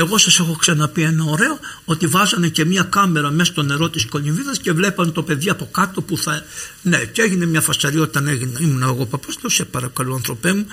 εγώ 0.00 0.18
σας 0.18 0.38
έχω 0.38 0.56
ξαναπεί 0.56 1.02
ένα 1.02 1.24
ωραίο 1.24 1.58
ότι 1.84 2.06
βάζανε 2.06 2.48
και 2.48 2.64
μια 2.64 2.82
κάμερα 2.82 3.30
μέσα 3.30 3.52
στο 3.52 3.62
νερό 3.62 3.88
της 3.88 4.04
κολυμβίδας 4.06 4.58
και 4.58 4.72
βλέπανε 4.72 5.10
το 5.10 5.22
παιδί 5.22 5.50
από 5.50 5.68
κάτω 5.70 6.02
που 6.02 6.18
θα... 6.18 6.42
Ναι, 6.82 7.04
και 7.04 7.22
έγινε 7.22 7.46
μια 7.46 7.60
φασαρία 7.60 8.00
όταν 8.00 8.26
έγινε, 8.26 8.58
ήμουν 8.60 8.82
εγώ 8.82 9.06
παπάς, 9.06 9.36
το 9.36 9.48
σε 9.48 9.64
παρακαλώ 9.64 10.14
ανθρωπέ 10.14 10.52
μου, 10.52 10.66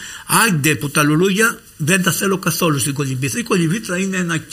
άντε 0.48 0.76
που 0.76 0.90
τα 0.90 1.04
λουλούδια 1.04 1.60
δεν 1.78 2.04
τα 2.04 2.12
θέλω 2.12 2.38
καθόλου 2.38 2.80
στην 2.80 2.94
κολυμβήθρα. 2.94 3.40
Η 3.40 3.44
κολυμβήθρα 3.44 3.98
είναι, 3.98 4.18
ένα... 4.18 4.46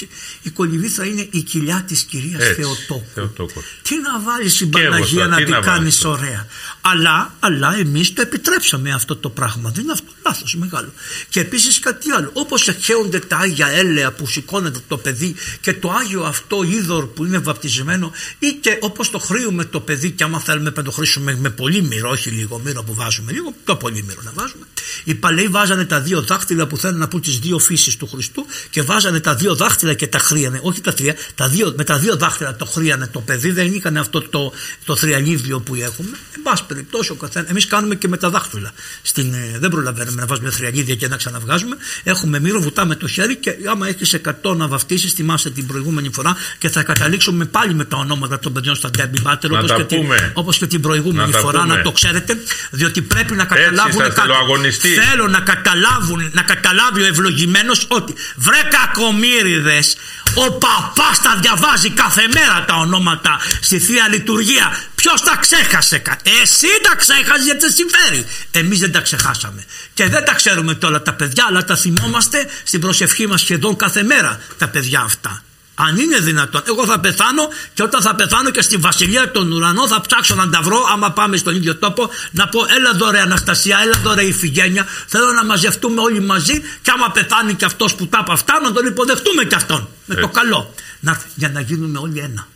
η, 0.43 0.51
κολυμβήθρα 0.51 1.05
είναι 1.05 1.27
η 1.31 1.43
κοιλιά 1.43 1.85
της 1.87 2.03
κυρίας 2.03 2.45
Θεοτόκου. 2.45 3.63
Τι 3.83 3.95
να 4.01 4.21
βάλεις 4.21 4.55
στην 4.55 4.71
Παναγία 4.71 5.27
να 5.27 5.37
την 5.37 5.61
κάνεις 5.61 6.05
ωραία. 6.05 6.47
Αλλά, 6.81 7.35
αλλά 7.41 7.77
εμείς 7.79 8.13
το 8.13 8.23
επιτρέψαμε 8.23 8.93
αυτό 8.93 9.17
το 9.17 9.31
πράγμα. 9.31 9.71
Δεν 9.71 9.83
είναι 9.83 9.93
αυτό 9.93 10.13
λάθος 10.25 10.57
μεγάλο. 10.57 10.93
Και 11.29 11.41
επίσης 11.41 11.79
κάτι 11.79 12.11
άλλο. 12.11 12.31
Όπως 12.33 12.69
εχέονται 12.69 13.19
τα 13.19 13.37
Άγια 13.37 13.67
Έλεα 13.67 14.13
που 14.13 14.27
σηκώνουν 14.27 14.62
βαπτιζώνεται 14.63 14.79
το 14.89 14.97
παιδί 14.97 15.35
και 15.61 15.75
το 15.75 15.91
Άγιο 15.91 16.23
αυτό 16.23 16.63
είδωρ 16.63 17.07
που 17.07 17.25
είναι 17.25 17.39
βαπτισμένο 17.39 18.13
ή 18.39 18.53
και 18.61 18.79
όπως 18.81 19.11
το 19.11 19.19
χρήουμε 19.19 19.65
το 19.65 19.81
παιδί 19.81 20.11
και 20.11 20.25
άμα 20.25 20.41
θέλουμε 20.41 20.73
να 20.77 20.83
το 20.83 20.91
χρήσουμε 20.91 21.37
με 21.37 21.51
πολύ 21.51 21.83
μύρο, 21.83 22.11
όχι 22.11 22.31
λίγο 22.31 22.61
μύρο 22.65 22.83
που 22.83 22.95
βάζουμε, 22.95 23.33
λίγο 23.33 23.55
πιο 23.65 23.77
πολύ 23.77 24.03
μύρο 24.03 24.21
να 24.25 24.33
βάζουμε. 24.35 24.67
Οι 25.05 25.15
παλαιοί 25.15 25.49
βάζανε 25.49 25.85
τα 25.85 26.01
δύο 26.01 26.23
δάχτυλα 26.23 26.67
που 26.67 26.77
θέλουν 26.77 26.99
να 26.99 27.09
πούν 27.09 27.21
τις 27.21 27.39
δύο 27.39 27.59
φύσεις 27.59 27.97
του 27.97 28.07
Χριστού 28.07 28.47
και 28.71 28.83
βάζανε 28.83 29.21
τα 29.21 29.35
δύο 29.35 29.55
δάχτυλα 29.55 29.95
και 29.95 30.07
τα 30.07 30.19
χρίανε, 30.19 30.61
όχι 30.63 30.81
τα 30.81 30.93
τρία, 30.93 31.15
τα 31.35 31.49
δύο, 31.49 31.75
με 31.77 31.85
τα 31.85 31.99
δύο 31.99 32.17
δάχτυλα 32.17 32.57
το 32.57 32.65
χρίανε 32.65 33.07
το 33.07 33.21
παιδί, 33.21 33.51
δεν 33.51 33.73
είχαν 33.75 33.97
αυτό 33.97 34.23
το, 34.23 34.53
το 34.85 34.97
θριαλίδιο 34.97 35.61
που 35.61 35.75
έχουμε. 35.75 36.19
Εν 36.35 36.43
πάση 36.43 36.65
περιπτώσει, 36.67 37.17
εμείς 37.47 37.67
κάνουμε 37.67 37.95
και 37.95 38.09
με 38.09 38.17
τα 38.17 38.31
δάχτυλα. 38.31 38.73
Στην, 39.03 39.35
ε, 39.35 39.59
δεν 39.59 39.71
προλαβαίνουμε 39.71 40.21
να 40.21 40.27
βάζουμε 40.27 40.51
θριαλίδια 40.51 40.95
και 40.95 41.09
να 41.09 41.17
ξαναβγάζουμε. 41.17 41.77
Έχουμε 42.03 42.41
μύρο, 42.41 42.61
βουτάμε 42.61 42.95
το 42.95 43.09
χέρι 43.09 43.37
και 43.37 43.57
άμα 43.71 43.89
έχεις 43.89 44.15
100 44.43 44.52
να 44.55 44.69
βαφτίσεις, 44.69 45.13
θυμάστε 45.13 45.51
την 45.51 45.67
προηγούμενη 45.67 46.11
φορά 46.13 46.37
και 46.59 46.69
θα 46.69 46.83
καταλήξουμε 46.83 47.45
πάλι 47.45 47.75
με 47.75 47.85
τα 47.85 47.97
ονόματα 47.97 48.39
των 48.39 48.53
παιδιών 48.53 48.75
στα 48.75 48.91
Ντέμπι 48.91 49.21
Μάτερ 49.21 49.53
όπως 49.53 49.73
και, 49.73 49.85
την, 49.85 50.07
όπως 50.33 50.59
και 50.59 50.67
την 50.67 50.81
προηγούμενη 50.81 51.33
φορά, 51.33 51.61
πούμε. 51.61 51.75
να 51.75 51.83
το 51.83 51.93
ξέρετε. 51.93 52.37
Διότι 52.71 53.03
πρέπει 53.03 53.35
να 53.35 53.45
καταλάβουν. 53.45 54.65
Έτσι, 54.65 54.89
θέλω 54.89 55.29
να 55.29 55.41
καταλάβουν, 55.41 56.31
να 56.33 56.43
καταλάβει 56.43 57.03
ο 57.03 57.07
ευλογημένος 57.07 57.87
ότι 57.89 58.15
βρε 58.37 58.61
κακομύριδες, 58.71 59.97
ο 60.35 60.53
παπάς 60.53 61.21
τα 61.23 61.39
διαβάζει 61.41 61.91
κάθε 61.91 62.29
μέρα 62.35 62.65
τα 62.65 62.75
ονόματα 62.75 63.39
στη 63.61 63.79
θεία 63.79 64.09
λειτουργία. 64.09 64.77
Ποιος 64.95 65.21
τα 65.23 65.37
ξέχασε, 65.37 66.03
εσύ 66.43 66.67
τα 66.83 66.97
ξέχασες 66.97 67.45
γιατί 67.45 67.61
σε 67.61 67.71
συμφέρει. 67.71 68.27
Εμείς 68.51 68.79
δεν 68.79 68.93
τα 68.93 69.01
ξεχάσαμε. 69.01 69.65
Και 69.95 70.09
δεν 70.09 70.25
τα 70.25 70.35
ξέρουμε 70.35 70.75
τώρα 70.75 71.03
τα 71.03 71.13
παιδιά, 71.13 71.45
αλλά 71.49 71.65
τα 71.65 71.77
θυμόμαστε 71.77 72.49
στην 72.65 72.81
προσευχή 72.81 73.27
μας 73.27 73.41
σχεδόν 73.41 73.77
κάθε 73.77 74.03
μέρα 74.03 74.41
τα 74.59 74.69
παιδιά 74.69 75.01
αυτά. 75.01 75.43
Αν 75.87 75.97
είναι 75.97 76.19
δυνατόν. 76.19 76.63
Εγώ 76.67 76.87
θα 76.87 77.01
πεθάνω 77.01 77.49
και 77.75 77.83
όταν 77.83 78.03
θα 78.03 78.15
πεθάνω 78.15 78.51
και 78.51 78.63
στη 78.63 78.77
βασιλεία 78.77 79.31
των 79.31 79.53
ουρανών 79.53 79.89
θα 79.89 80.01
ψάξω 80.01 80.35
να 80.35 80.49
τα 80.49 80.63
βρω. 80.63 80.87
Άμα 80.93 81.13
πάμε 81.13 81.37
στον 81.37 81.55
ίδιο 81.55 81.77
τόπο, 81.77 82.11
να 82.31 82.49
πω: 82.49 82.61
Έλα 82.77 82.93
δωρε 82.95 83.21
Αναστασία, 83.21 83.79
έλα 83.83 83.99
δωρε 84.03 84.23
Ιφηγένεια. 84.23 84.87
Θέλω 85.07 85.33
να 85.33 85.45
μαζευτούμε 85.45 86.01
όλοι 86.01 86.21
μαζί 86.21 86.61
και 86.83 86.91
άμα 86.95 87.11
πεθάνει 87.11 87.55
και 87.55 87.65
αυτός 87.65 87.95
που 87.95 88.07
τα 88.07 88.19
από 88.19 88.33
αυτά, 88.33 88.61
να 88.61 88.73
τον 88.73 88.87
υποδεχτούμε 88.87 89.45
και 89.45 89.55
αυτόν. 89.55 89.89
Με 90.07 90.15
το 90.15 90.29
καλό. 90.29 90.75
Να, 91.01 91.21
για 91.35 91.49
να 91.49 91.61
γίνουμε 91.61 91.99
όλοι 91.99 92.19
ένα. 92.19 92.49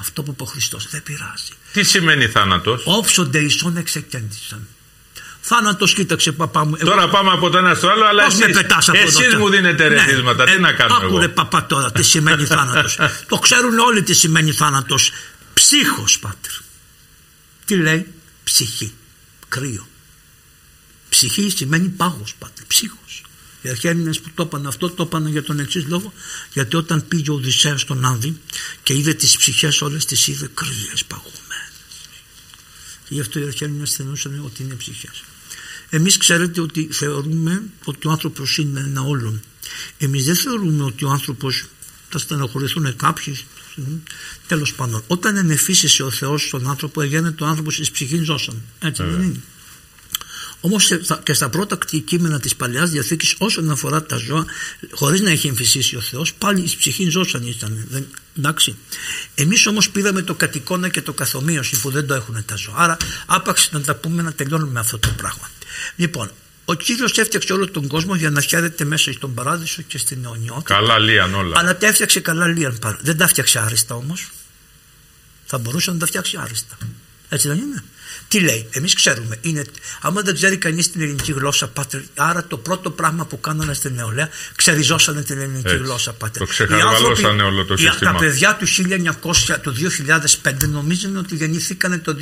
Αυτό 0.00 0.22
που 0.22 0.30
είπε 0.30 0.42
ο 0.42 0.46
Χριστός 0.46 0.88
δεν 0.90 1.02
πειράζει. 1.02 1.52
Τι 1.72 1.82
σημαίνει 1.82 2.26
θάνατος; 2.26 2.82
Όψονται 2.84 3.38
ισόν 3.38 3.76
εξεκέντησαν. 3.76 4.68
Θάνατος, 5.46 5.94
κοίταξε 5.94 6.32
παπά 6.32 6.64
μου. 6.64 6.76
Τώρα 6.76 7.08
πάμε 7.08 7.30
από 7.30 7.50
το 7.50 7.58
ένα 7.58 7.74
στο 7.74 7.88
άλλο, 7.88 8.04
αλλά 8.04 8.24
εσείς, 8.24 8.56
εσείς 8.92 9.34
μου 9.34 9.48
δίνετε 9.48 9.88
ναι. 9.88 9.94
ρεθίσματα. 9.94 10.44
Τι 10.44 10.60
να 10.60 10.72
κάνω 10.72 10.94
εγώ; 10.94 11.06
Άκουρε 11.06 11.28
παπά 11.28 11.66
τώρα 11.66 11.92
τι 11.92 12.02
σημαίνει 12.02 12.44
θάνατος. 12.44 12.98
το 13.28 13.38
ξέρουν 13.38 13.78
όλοι 13.78 14.02
τι 14.02 14.14
σημαίνει 14.14 14.52
θάνατος. 14.52 15.12
Ψύχος, 15.54 16.18
πάτερ. 16.18 16.52
Τι 17.64 17.76
λέει, 17.76 18.06
ψυχή. 18.44 18.92
Κρύο. 19.48 19.86
Ψυχή 21.08 21.50
σημαίνει 21.50 21.88
πάγος, 21.88 22.34
πάτερ. 22.38 22.64
Ψύχος. 22.66 23.22
Οι 23.62 23.68
αρχαίρινε 23.68 24.12
που 24.12 24.30
το 24.34 24.42
είπαν 24.42 24.66
αυτό 24.66 24.90
το 24.90 25.02
είπαν 25.02 25.26
για 25.26 25.42
τον 25.42 25.58
εξής 25.58 25.86
λόγο, 25.86 26.12
γιατί 26.52 26.76
όταν 26.76 27.08
πήγε 27.08 27.30
ο 27.30 27.34
Οδυσσέας 27.34 27.80
στον 27.80 28.04
Άδη 28.04 28.40
και 28.82 28.94
είδε 28.94 29.14
τις 29.14 29.36
ψυχές 29.36 29.82
όλες, 29.82 30.04
τις 30.04 30.26
είδε 30.26 30.50
κρύες, 30.54 31.04
παγωμένες. 31.04 31.72
Και 33.08 33.14
γι' 33.14 33.20
αυτό 33.20 33.38
οι 33.38 33.44
αρχαίρινε 33.44 33.86
θεωρούσαν 33.86 34.42
ότι 34.44 34.62
είναι 34.62 34.74
ψυχές. 34.74 35.22
Εμείς 35.94 36.16
ξέρετε 36.16 36.60
ότι 36.60 36.88
θεωρούμε 36.92 37.62
ότι 37.84 38.08
ο 38.08 38.10
άνθρωπος 38.10 38.58
είναι 38.58 38.80
ένα 38.80 39.00
όλον. 39.00 39.42
Εμείς 39.98 40.24
δεν 40.24 40.36
θεωρούμε 40.36 40.84
ότι 40.84 41.04
ο 41.04 41.10
άνθρωπος 41.10 41.64
θα 42.08 42.18
στενοχωρηθούν 42.18 42.96
κάποιοι. 42.96 43.38
Τέλος 44.46 44.74
πάντων, 44.74 45.02
όταν 45.06 45.36
ενεφύσισε 45.36 46.02
ο 46.02 46.10
Θεός 46.10 46.46
στον 46.46 46.68
άνθρωπο, 46.68 47.00
έγινε 47.00 47.30
το 47.30 47.44
άνθρωπο 47.46 47.70
της 47.70 47.90
ψυχής 47.90 48.24
ζώσαν. 48.24 48.62
Έτσι 48.78 49.02
δεν 49.02 49.22
είναι. 49.22 49.40
Όμως 50.64 50.90
και 51.22 51.32
στα 51.32 51.48
πρώτα 51.48 51.78
κείμενα 52.04 52.40
της 52.40 52.56
παλιάς 52.56 52.90
διαθήκης, 52.90 53.34
όσον 53.38 53.70
αφορά 53.70 54.02
τα 54.02 54.16
ζώα, 54.16 54.44
χωρίς 54.90 55.20
να 55.20 55.30
έχει 55.30 55.46
εμφυσίσει 55.46 55.96
ο 55.96 56.00
Θεός, 56.00 56.34
πάλι 56.34 56.60
η 56.60 56.76
ψυχή 56.78 57.08
ζώσαν 57.08 57.46
ήταν. 57.46 57.86
Δεν, 57.90 58.06
εντάξει. 58.38 58.76
Εμείς 59.34 59.66
όμως 59.66 59.90
πήραμε 59.90 60.22
το 60.22 60.34
κατοικόνα 60.34 60.88
και 60.88 61.02
το 61.02 61.12
καθομοίωση 61.12 61.80
που 61.80 61.90
δεν 61.90 62.06
το 62.06 62.14
έχουν 62.14 62.44
τα 62.44 62.56
ζώα. 62.56 62.74
Άρα, 62.76 62.96
άπαξ 63.26 63.68
να 63.72 63.80
τα 63.80 63.94
πούμε 63.94 64.22
να 64.22 64.32
τελειώνουμε 64.32 64.80
αυτό 64.80 64.98
το 64.98 65.08
πράγμα. 65.16 65.50
Λοιπόν, 65.96 66.30
ο 66.64 66.74
κύριος 66.74 67.18
έφτιαξε 67.18 67.52
όλο 67.52 67.70
τον 67.70 67.86
κόσμο 67.86 68.14
για 68.14 68.30
να 68.30 68.40
χαίρεται 68.40 68.84
μέσα 68.84 69.12
στον 69.12 69.34
παράδεισο 69.34 69.82
και 69.82 69.98
στην 69.98 70.24
αιωνιότητα. 70.24 70.74
Καλά 70.74 70.98
λίαν 70.98 71.34
όλα. 71.34 71.58
Αλλά 71.58 71.76
τα 71.76 71.86
έφτιαξε 71.86 72.20
καλά 72.20 72.46
λίαν. 72.46 72.78
Δεν 73.00 73.16
τα 73.16 73.24
έφτιαξε 73.24 73.58
άριστα 73.58 73.94
όμως. 73.94 74.30
Θα 75.44 75.58
μπορούσε 75.58 75.90
να 75.90 75.98
τα 75.98 76.06
φτιάξει 76.06 76.38
άριστα. 76.40 76.78
Έτσι 77.28 77.48
δεν 77.48 77.58
είναι; 77.58 77.84
Τι 78.28 78.40
λέει, 78.40 78.68
εμείς 78.70 78.94
ξέρουμε. 78.94 79.38
Είναι, 79.40 79.64
άμα 80.00 80.20
δεν 80.20 80.34
ξέρει 80.34 80.56
κανείς 80.56 80.92
την 80.92 81.00
ελληνική 81.00 81.32
γλώσσα, 81.32 81.68
πάτερ, 81.68 82.00
άρα 82.14 82.44
το 82.44 82.56
πρώτο 82.56 82.90
πράγμα 82.90 83.24
που 83.24 83.40
κάνανε 83.40 83.74
στην 83.74 83.94
νεολαία, 83.94 84.28
ξεριζώσανε 84.56 85.22
την 85.22 85.38
ελληνική 85.38 85.68
Έτσι, 85.68 85.84
γλώσσα, 85.84 86.12
πάτερ. 86.12 86.38
Το 86.42 86.46
ξεχαρβαλώσανε 86.46 87.42
όλο 87.42 87.64
το 87.64 87.76
σύστημα. 87.76 88.12
Τα 88.12 88.18
παιδιά 88.18 88.56
του 88.56 88.66
1900, 88.66 89.58
το 89.62 89.74
2005 90.42 90.52
νομίζουν 90.68 91.16
ότι 91.16 91.34
γεννήθηκαν 91.34 92.02
το 92.02 92.16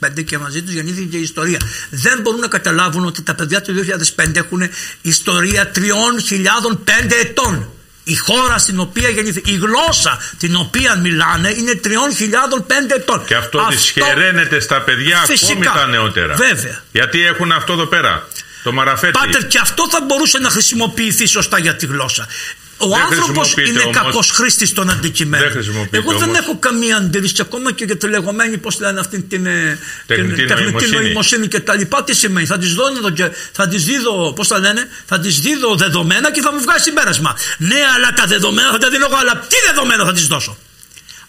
2005 0.00 0.24
και 0.24 0.38
μαζί 0.38 0.62
τους 0.62 0.72
γεννήθηκε 0.72 1.16
η 1.16 1.22
ιστορία. 1.22 1.60
Δεν 1.90 2.20
μπορούν 2.20 2.40
να 2.40 2.48
καταλάβουν 2.48 3.04
ότι 3.04 3.22
τα 3.22 3.34
παιδιά 3.34 3.62
του 3.62 3.74
2005 4.16 4.36
έχουν 4.36 4.62
ιστορία 5.02 5.70
3.005 5.74 5.82
ετών. 7.24 7.68
Η 8.04 8.16
χώρα 8.16 8.58
στην 8.58 8.80
οποία 8.80 9.08
γεννήθηκε, 9.08 9.50
η 9.50 9.56
γλώσσα 9.56 10.18
την 10.38 10.56
οποία 10.56 10.96
μιλάνε 10.96 11.48
είναι 11.48 11.80
3.005 11.84 11.90
ετών. 12.96 13.24
Και 13.24 13.34
αυτό, 13.34 13.58
αυτό... 13.58 13.70
δυσχεραίνεται 13.70 14.60
στα 14.60 14.80
παιδιά 14.80 15.22
Φυσικά. 15.26 15.52
ακόμη 15.52 15.66
τα 15.66 15.86
νεότερα. 15.86 16.34
Βέβαια. 16.34 16.82
Γιατί 16.92 17.26
έχουν 17.26 17.52
αυτό 17.52 17.72
εδώ 17.72 17.86
πέρα. 17.86 18.28
Το 18.62 18.72
μαραφέτη. 18.72 19.12
Πάτερ, 19.12 19.46
και 19.46 19.58
αυτό 19.58 19.88
θα 19.90 20.00
μπορούσε 20.06 20.38
να 20.38 20.50
χρησιμοποιηθεί 20.50 21.26
σωστά 21.26 21.58
για 21.58 21.76
τη 21.76 21.86
γλώσσα. 21.86 22.26
Ο 22.78 22.96
άνθρωπος 23.10 23.54
είναι 23.56 23.90
κακό 23.92 24.20
χρήστης 24.32 24.72
των 24.72 24.90
αντικειμένων. 24.90 25.52
Δεν 25.52 25.88
Εγώ 25.90 26.18
δεν 26.18 26.34
έχω 26.34 26.58
καμία 26.58 26.96
αντίρρηση 26.96 27.34
ακόμα 27.40 27.72
και 27.72 27.84
για 27.84 27.96
τη 27.96 28.08
λεγόμενη, 28.08 28.58
πώς 28.58 28.80
λένε 28.80 29.00
αυτή 29.00 29.22
την 29.22 29.46
ε, 29.46 29.78
τεχνητή, 30.06 30.44
τεχνητή 30.44 30.90
νοημοσύνη 30.90 31.48
και 31.48 31.60
τα 31.60 31.74
λοιπά. 31.74 32.04
Τι 32.04 32.14
σημαίνει, 32.14 32.46
θα 32.46 32.58
της 32.58 32.74
δω, 32.74 32.84
θα 33.52 33.68
της 33.68 33.84
δίδω, 33.84 34.32
πώς 34.32 34.48
τα 34.48 34.58
λένε, 34.58 34.88
θα 35.06 35.18
της 35.18 35.40
δίδω 35.40 35.74
δεδομένα 35.74 36.32
και 36.32 36.40
θα 36.40 36.52
μου 36.52 36.60
βγάλει 36.60 36.80
συμπέρασμα. 36.80 37.36
Ναι, 37.58 37.80
αλλά 37.94 38.12
τα 38.12 38.26
δεδομένα 38.26 38.70
θα 38.70 38.78
τα 38.78 38.90
δίνω 38.90 39.06
εγώ, 39.10 39.16
αλλά 39.16 39.46
τι 39.48 39.56
δεδομένα 39.66 40.04
θα 40.04 40.12
της 40.12 40.26
δώσω; 40.26 40.56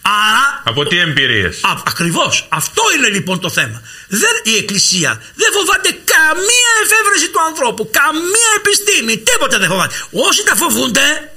Άρα, 0.02 0.62
Από 0.64 0.86
τι 0.86 0.98
εμπειρίες; 0.98 1.60
Ακριβώς. 1.86 2.48
Αυτό 2.50 2.82
είναι 2.98 3.10
λοιπόν 3.10 3.40
το 3.40 3.50
θέμα. 3.50 3.82
Δεν, 4.08 4.36
η 4.44 4.56
Εκκλησία 4.56 5.22
δεν 5.36 5.50
φοβάται 5.58 5.90
καμία 6.14 6.72
εφεύρεση 6.84 7.28
του 7.30 7.42
ανθρώπου, 7.50 7.90
καμία 7.92 8.50
επιστήμη, 8.60 9.18
τίποτα 9.18 9.58
δεν 9.60 9.70
φοβάται. 9.70 9.96
Όσοι 10.12 10.44
τα 10.44 10.56
φοβούνται, 10.56 11.35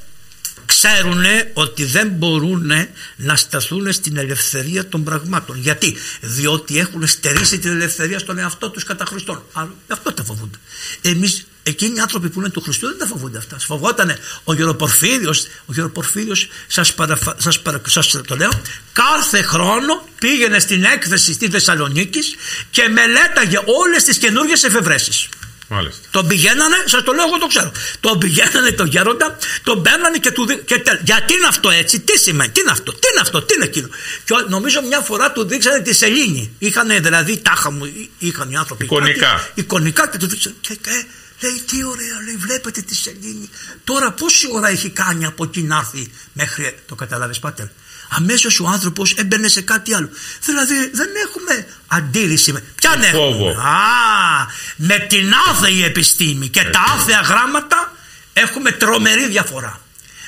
ξέρουν 0.81 1.25
ότι 1.53 1.85
δεν 1.85 2.09
μπορούν 2.09 2.73
να 3.17 3.37
σταθούν 3.37 3.93
στην 3.93 4.17
ελευθερία 4.17 4.89
των 4.89 5.05
πραγμάτων. 5.05 5.59
Γιατί, 5.59 5.97
διότι 6.21 6.79
έχουν 6.79 7.07
στερήσει 7.07 7.59
την 7.59 7.71
ελευθερία 7.71 8.19
στον 8.19 8.39
εαυτό 8.39 8.71
τους 8.71 8.85
κατά 8.85 9.05
Χριστόν. 9.05 9.43
αυτό 9.89 10.13
τα 10.13 10.25
φοβούνται. 10.25 10.59
Εμείς, 11.03 11.47
εκείνοι 11.63 11.97
οι 11.97 12.01
άνθρωποι 12.01 12.29
που 12.29 12.41
είναι 12.41 12.49
του 12.49 12.61
Χριστού 12.61 12.87
δεν 12.87 12.99
τα 12.99 13.07
φοβούνται 13.07 13.39
αυτά. 13.39 13.59
Φοβότανε 13.59 14.19
ο 14.45 14.55
Γεροπορφύριος, 14.55 15.47
ο 15.67 15.73
Γεροπορφύριος 15.73 16.49
σας, 16.67 16.95
παραφα... 16.95 17.35
σας, 17.39 17.61
παρα... 17.61 17.81
σας 17.87 18.21
το 18.27 18.37
λέω, 18.37 18.51
κάθε 18.93 19.43
χρόνο 19.43 20.09
πήγαινε 20.19 20.59
στην 20.59 20.85
έκθεση 20.85 21.33
στη 21.33 21.49
Θεσσαλονίκης 21.49 22.35
και 22.71 22.89
μελέταγε 22.89 23.59
όλες 23.65 24.05
τις 24.05 24.19
καινούργιες 24.19 24.65
εφευρέσεις. 24.65 25.29
Μάλιστα. 25.69 26.09
Τον 26.11 26.27
πηγαίνανε, 26.27 26.77
σας 26.85 27.03
το 27.03 27.13
λέω, 27.13 27.25
εγώ 27.27 27.39
το 27.39 27.47
ξέρω. 27.47 27.73
Τον 28.01 28.19
πηγαίνανε 28.19 28.71
τον 28.71 28.87
γέροντα, 28.87 29.39
τον 29.63 29.83
παίρνανε 29.83 30.19
και 30.19 30.31
του 30.31 30.47
δείξανε. 30.47 31.01
Γιατί 31.05 31.35
είναι 31.35 31.47
αυτό 31.47 31.71
έτσι, 31.71 32.01
τι 32.01 32.19
σημαίνει, 32.19 32.51
τι 32.51 32.61
είναι 32.61 32.71
αυτό, 32.71 32.93
τι 32.93 33.09
είναι 33.13 33.21
αυτό, 33.21 33.43
τι 33.43 33.55
είναι 33.55 33.65
εκείνο. 33.65 33.89
Και 34.25 34.35
νομίζω 34.49 34.83
μια 34.83 35.01
φορά 35.01 35.33
του 35.33 35.45
δείξανε 35.45 35.81
τη 35.81 35.93
σελήνη. 35.95 36.51
Είχαν 36.59 36.89
δηλαδή 37.03 37.37
τάχα 37.39 37.71
μου, 37.71 37.93
είχαν 38.19 38.51
οι 38.51 38.57
άνθρωποι. 38.57 38.85
Εικονικά. 38.85 39.27
Κάτι, 39.27 39.61
εικονικά 39.61 40.09
και 40.09 40.19
του 40.19 40.27
δείξανε. 40.27 40.55
Και, 40.61 40.75
και, 40.75 41.05
λέει 41.41 41.63
τι 41.67 41.85
ωραία, 41.85 42.23
λέει, 42.25 42.37
βλέπετε 42.37 42.81
τη 42.81 42.95
σελήνη. 42.95 43.51
Τώρα 43.85 44.13
πόση 44.13 44.49
ώρα 44.53 44.69
έχει 44.69 44.91
κάνει 44.91 45.25
από 45.25 45.45
εκεί 45.45 45.63
να 45.63 45.77
έρθει 45.77 46.11
μέχρι. 46.33 46.79
Το 46.87 46.95
καταλάβεις, 46.95 47.39
πάτερ; 47.39 47.67
Αμέσως 48.09 48.61
ο 48.61 48.67
άνθρωπος 48.67 49.13
έμπαινε 49.13 49.49
σε 49.49 49.61
κάτι 49.61 49.95
άλλο. 49.95 50.09
Δηλαδή 50.45 50.91
δεν 50.93 51.09
έχουμε 51.27 51.67
αντίρρηση. 51.87 52.55
Ποια 52.75 52.99
έχουμε. 53.03 53.51
Α, 53.51 54.47
με 54.77 54.99
την 55.09 55.33
άθεη 55.51 55.85
επιστήμη 55.85 56.49
και 56.49 56.65
τα 56.65 56.81
άθεα 56.97 57.21
γράμματα 57.21 57.93
έχουμε 58.33 58.71
τρομερή 58.73 59.27
διαφορά. 59.27 59.81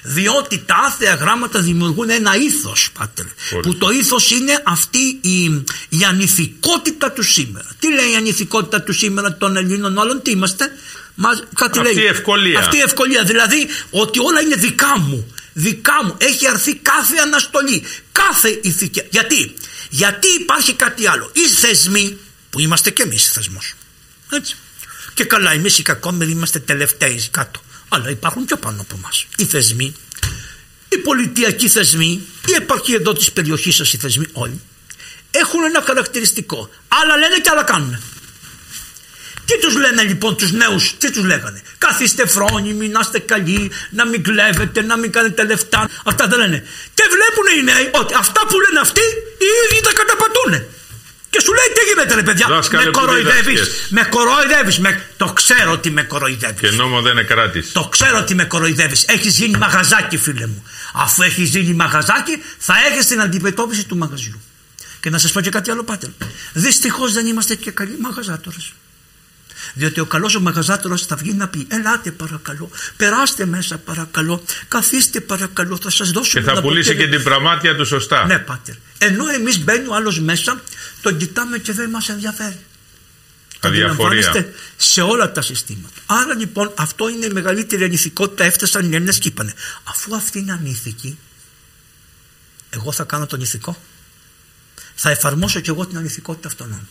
Διότι 0.03 0.63
τα 0.67 0.75
άθεα 0.87 1.15
γράμματα 1.15 1.61
δημιουργούν 1.61 2.11
ένα 2.11 2.37
ήθος, 2.37 2.91
πάτερ. 2.99 3.25
Που 3.63 3.77
το 3.77 3.91
ήθος 3.91 4.31
είναι 4.31 4.63
αυτή 4.65 5.19
η, 5.21 5.45
η 5.89 6.05
ανηθικότητα 6.09 7.13
του 7.13 7.23
σήμερα. 7.23 7.67
Τι 7.79 7.93
λέει 7.95 8.11
η 8.13 8.15
ανηθικότητα 8.17 8.83
του 8.83 8.93
σήμερα 8.93 9.37
των 9.37 9.57
Ελλήνων 9.57 9.97
όλων, 9.97 10.23
τι 10.23 10.31
είμαστε; 10.31 10.73
Μα, 11.15 11.29
κάτι 11.55 11.79
αυτή 11.79 11.95
λέει. 11.95 12.05
η 12.05 12.07
ευκολία. 12.07 12.59
Αυτή 12.59 12.77
η 12.77 12.81
ευκολία. 12.81 13.25
Δηλαδή 13.25 13.67
ότι 13.91 14.19
όλα 14.19 14.41
είναι 14.41 14.55
δικά 14.55 14.99
μου 14.99 15.35
δικά 15.53 16.05
μου 16.05 16.17
έχει 16.19 16.49
αρθεί 16.49 16.75
κάθε 16.75 17.17
αναστολή, 17.17 17.85
κάθε 18.13 18.61
ηθική. 18.63 19.03
Γιατί, 19.11 19.55
γιατί 19.91 20.29
υπάρχει 20.41 20.75
κάτι 20.75 21.07
άλλο. 21.07 21.31
Οι 21.35 21.49
θεσμοί, 21.49 22.19
που 22.51 22.61
είμαστε 22.61 22.91
και 22.91 23.03
εμείς 23.03 23.33
θεσμός. 23.33 23.75
Έτσι. 24.33 24.57
Και 25.15 25.25
καλά, 25.25 25.53
εμείς 25.53 25.79
οι 25.79 25.83
κακόμεροι 25.83 26.31
είμαστε 26.31 26.59
τελευταίοι 26.59 27.29
κάτω. 27.31 27.61
Αλλά 27.89 28.11
υπάρχουν 28.11 28.45
πιο 28.45 28.57
πάνω 28.57 28.81
από 28.81 28.95
εμάς. 28.97 29.27
Οι 29.37 29.45
θεσμοί, 29.45 29.95
οι 30.89 30.99
πολιτιακοί 30.99 31.69
θεσμοί, 31.69 32.21
οι 32.47 32.53
επαρχοί 32.53 32.93
εδώ 32.95 33.13
της 33.13 33.33
περιοχής 33.33 33.75
σας, 33.75 33.93
οι 33.93 33.97
θεσμοί 33.97 34.27
όλοι, 34.33 34.61
έχουν 35.31 35.65
ένα 35.65 35.83
χαρακτηριστικό. 35.83 36.71
Άλλα 36.89 37.17
λένε 37.17 37.39
και 37.39 37.51
άλλα 37.51 37.63
κάνουν. 37.63 38.03
Τι 39.51 39.59
τους 39.61 39.75
λένε 39.77 40.03
λοιπόν 40.03 40.37
τους 40.37 40.53
νέους, 40.53 40.95
τι 40.99 41.13
τους 41.13 41.25
λέγανε; 41.25 41.63
Καθίστε 41.79 42.27
φρόνιμοι, 42.27 42.89
να 42.89 43.01
είστε 43.03 43.19
καλοί, 43.19 43.71
να 43.91 44.07
μην 44.07 44.23
κλέβετε, 44.23 44.83
να 44.83 44.97
μην 44.97 45.13
κάνετε 45.13 45.45
λεφτά. 45.45 45.89
Αυτά 46.05 46.27
δεν 46.27 46.39
λένε. 46.39 46.59
Και 46.95 47.05
βλέπουν 47.15 47.47
οι 47.59 47.63
νέοι 47.63 47.91
ότι 48.01 48.15
αυτά 48.19 48.41
που 48.49 48.57
λένε 48.61 48.81
αυτοί 48.81 49.01
οι 49.45 49.49
ίδιοι 49.63 49.81
τα 49.87 49.93
καταπατούν. 49.93 50.53
Και 51.31 51.41
σου 51.41 51.53
λέει 51.53 51.69
τι 51.75 51.83
γίνεται 51.89 52.15
ρε 52.15 52.23
παιδιά, 52.23 52.47
Δάσκαλε 52.49 52.85
με 52.85 52.91
που 52.91 52.99
κοροϊδεύεις, 52.99 53.61
διδάσκες. 53.61 53.87
με 53.91 54.03
κοροϊδεύεις, 54.11 54.79
με... 54.79 55.07
το 55.17 55.33
ξέρω 55.33 55.73
ότι 55.73 55.91
με 55.91 56.03
κοροϊδεύεις. 56.03 56.71
Και 56.71 56.77
νόμο 56.77 57.01
δεν 57.01 57.13
είναι 57.13 57.23
κράτης. 57.23 57.73
Το 57.73 57.89
ξέρω 57.89 58.19
ότι 58.19 58.35
με 58.35 58.45
κοροϊδεύεις, 58.45 59.05
έχεις 59.05 59.39
γίνει 59.39 59.59
μαγαζάκι 59.59 60.17
φίλε 60.17 60.47
μου. 60.47 60.65
Αφού 60.95 61.23
έχεις 61.23 61.49
γίνει 61.49 61.73
μαγαζάκι 61.73 62.43
θα 62.59 62.75
έχεις 62.91 63.07
την 63.07 63.21
αντιμετώπιση 63.21 63.85
του 63.87 63.97
μαγαζιού. 63.97 64.41
Και 65.01 65.11
να 65.11 65.19
σας 65.19 65.33
πω 65.33 65.41
και 65.41 65.51
κάτι 65.51 65.71
άλλο 65.71 65.83
πάτερ. 65.83 66.09
Δυστυχώς 66.53 67.13
δεν 67.13 67.27
είμαστε 67.27 67.55
και 67.55 67.71
καλοί 67.71 67.97
μαγαζάτορες. 68.01 68.73
Διότι 69.75 70.01
ο 70.01 70.07
καλός 70.07 70.35
ο 70.35 70.41
μαγαζάτορα 70.41 70.97
θα 70.97 71.17
βγει 71.17 71.33
να 71.33 71.49
πει: 71.49 71.67
Ελάτε 71.71 72.11
παρακαλώ, 72.11 72.71
περάστε 72.97 73.47
μέσα 73.47 73.79
παρακαλώ, 73.79 74.45
καθίστε 74.69 75.21
παρακαλώ, 75.21 75.79
θα 75.83 75.91
σας 75.91 76.11
δώσω 76.11 76.41
Και 76.41 76.45
θα 76.45 76.61
πουλήσει 76.61 76.97
και 76.97 77.09
την 77.09 77.23
πραμάτια 77.23 77.77
του 77.77 77.87
σωστά. 77.87 78.27
Ναι, 78.27 78.39
πάτερ. 78.39 78.75
Ενώ 78.99 79.29
εμείς 79.29 79.65
μπαίνει 79.65 79.87
ο 79.89 79.95
άλλος 79.95 80.21
μέσα, 80.21 80.61
τον 81.01 81.17
κοιτάμε 81.17 81.59
και 81.59 81.73
δεν 81.73 81.91
μας 81.91 82.09
ενδιαφέρει. 82.09 82.59
Το 83.61 83.69
Αδιαφορία. 83.69 84.07
αντιλαμβάνεστε 84.07 84.55
σε 84.77 85.01
όλα 85.03 85.33
τα 85.33 85.43
συστήματα. 85.43 85.95
Άρα 86.07 86.35
λοιπόν 86.35 86.73
αυτό 86.77 87.09
είναι 87.09 87.27
η 87.27 87.31
μεγαλύτερη 87.31 87.85
ανηθικότητα. 87.85 88.45
Έφτασαν 88.45 88.93
οι 88.93 88.95
Έλληνες 88.95 89.19
και 89.19 89.29
είπανε, 89.29 89.55
αφού 89.85 90.15
αυτή 90.15 90.39
είναι 90.39 90.53
ανήθικη, 90.53 91.19
εγώ 92.71 92.93
θα 92.93 93.05
κάνω 93.05 93.27
τον 93.27 93.41
ηθικό. 93.41 93.83
Θα 94.95 95.11
εφαρμόσω 95.11 95.61
και 95.61 95.71
εγώ 95.71 95.87
την 95.87 95.97
ανηθικότητα 95.97 96.49
αυτών. 96.49 96.89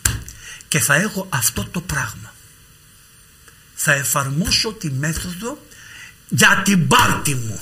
Και 0.68 0.80
θα 0.80 0.96
έχω 0.96 1.28
αυτό 1.30 1.68
το 1.72 1.82
πράγμα. 1.82 2.34
Θα 3.82 3.94
εφαρμόσω 3.94 4.74
τη 4.74 4.92
μέθοδο 4.92 5.68
για 6.30 6.62
την 6.66 6.88
πάρτη 6.88 7.36
μου. 7.36 7.60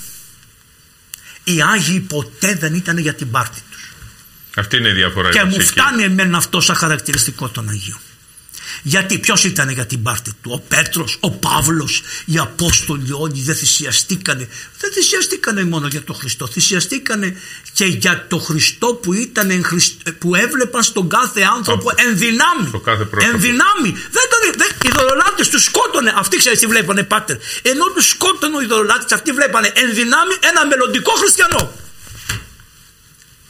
Οι 1.44 1.62
Άγιοι 1.62 2.00
ποτέ 2.00 2.54
δεν 2.54 2.74
ήταν 2.74 2.98
για 2.98 3.14
την 3.14 3.30
πάρτη 3.30 3.60
τους. 3.70 3.92
Αυτή 4.56 4.76
είναι 4.76 4.88
η 4.88 4.92
διαφορά. 4.92 5.30
Και 5.30 5.38
η 5.38 5.44
μου 5.44 5.56
βασική. 5.56 5.80
φτάνει 5.80 6.02
εμένα 6.02 6.36
αυτό 6.36 6.60
σαν 6.60 6.76
χαρακτηριστικό 6.76 7.48
των 7.48 7.68
Αγίων. 7.68 7.98
Γιατί 8.82 9.18
ποιος 9.18 9.44
ήταν 9.44 9.68
για 9.70 9.86
την 9.86 10.02
πάρτη 10.02 10.30
του, 10.42 10.50
ο 10.54 10.58
Πέτρος, 10.58 11.16
ο 11.20 11.30
Παύλος, 11.30 12.02
οι 12.24 12.38
Απόστολοι 12.38 13.12
όλοι 13.12 13.40
δεν 13.42 13.54
θυσιαστήκανε. 13.54 14.48
Δεν 14.80 14.92
θυσιαστήκανε 14.92 15.64
μόνο 15.64 15.86
για 15.86 16.02
τον 16.02 16.14
Χριστό, 16.16 16.46
θυσιαστήκανε 16.46 17.36
και 17.72 17.84
για 17.84 18.26
τον 18.28 18.40
Χριστό 18.42 18.86
που, 18.86 19.12
ήταν 19.12 19.50
εν 19.50 19.64
Χριστ- 19.64 20.10
που 20.12 20.34
έβλεπαν 20.34 20.82
στον 20.82 21.08
κάθε 21.08 21.40
άνθρωπο 21.56 21.90
Στο- 21.90 22.02
εν 22.08 22.18
δυνάμει. 22.18 22.68
στο 22.68 22.78
κάθε 22.78 23.04
πρόσωπο. 23.04 23.34
Εν 23.34 23.40
δυνάμει. 23.40 23.90
Δεν 24.10 24.22
ήταν, 24.28 24.54
δεν, 24.56 24.68
οι 24.84 24.90
δωρολάτες 24.96 25.48
τους 25.48 25.62
σκότωνε, 25.64 26.12
αυτοί 26.16 26.36
ξέρεις 26.36 26.58
τι 26.58 26.66
βλέπανε 26.66 27.02
πάτερ. 27.02 27.36
Ενώ 27.62 27.84
τους 27.94 28.08
σκότωνε 28.08 28.64
οι 28.64 28.66
δωρολάτες, 28.66 29.12
αυτοί 29.12 29.32
βλέπανε 29.32 29.72
εν 29.74 29.94
δυνάμει 29.94 30.34
ένα 30.40 30.66
μελλοντικό 30.66 31.12
χριστιανό 31.12 31.72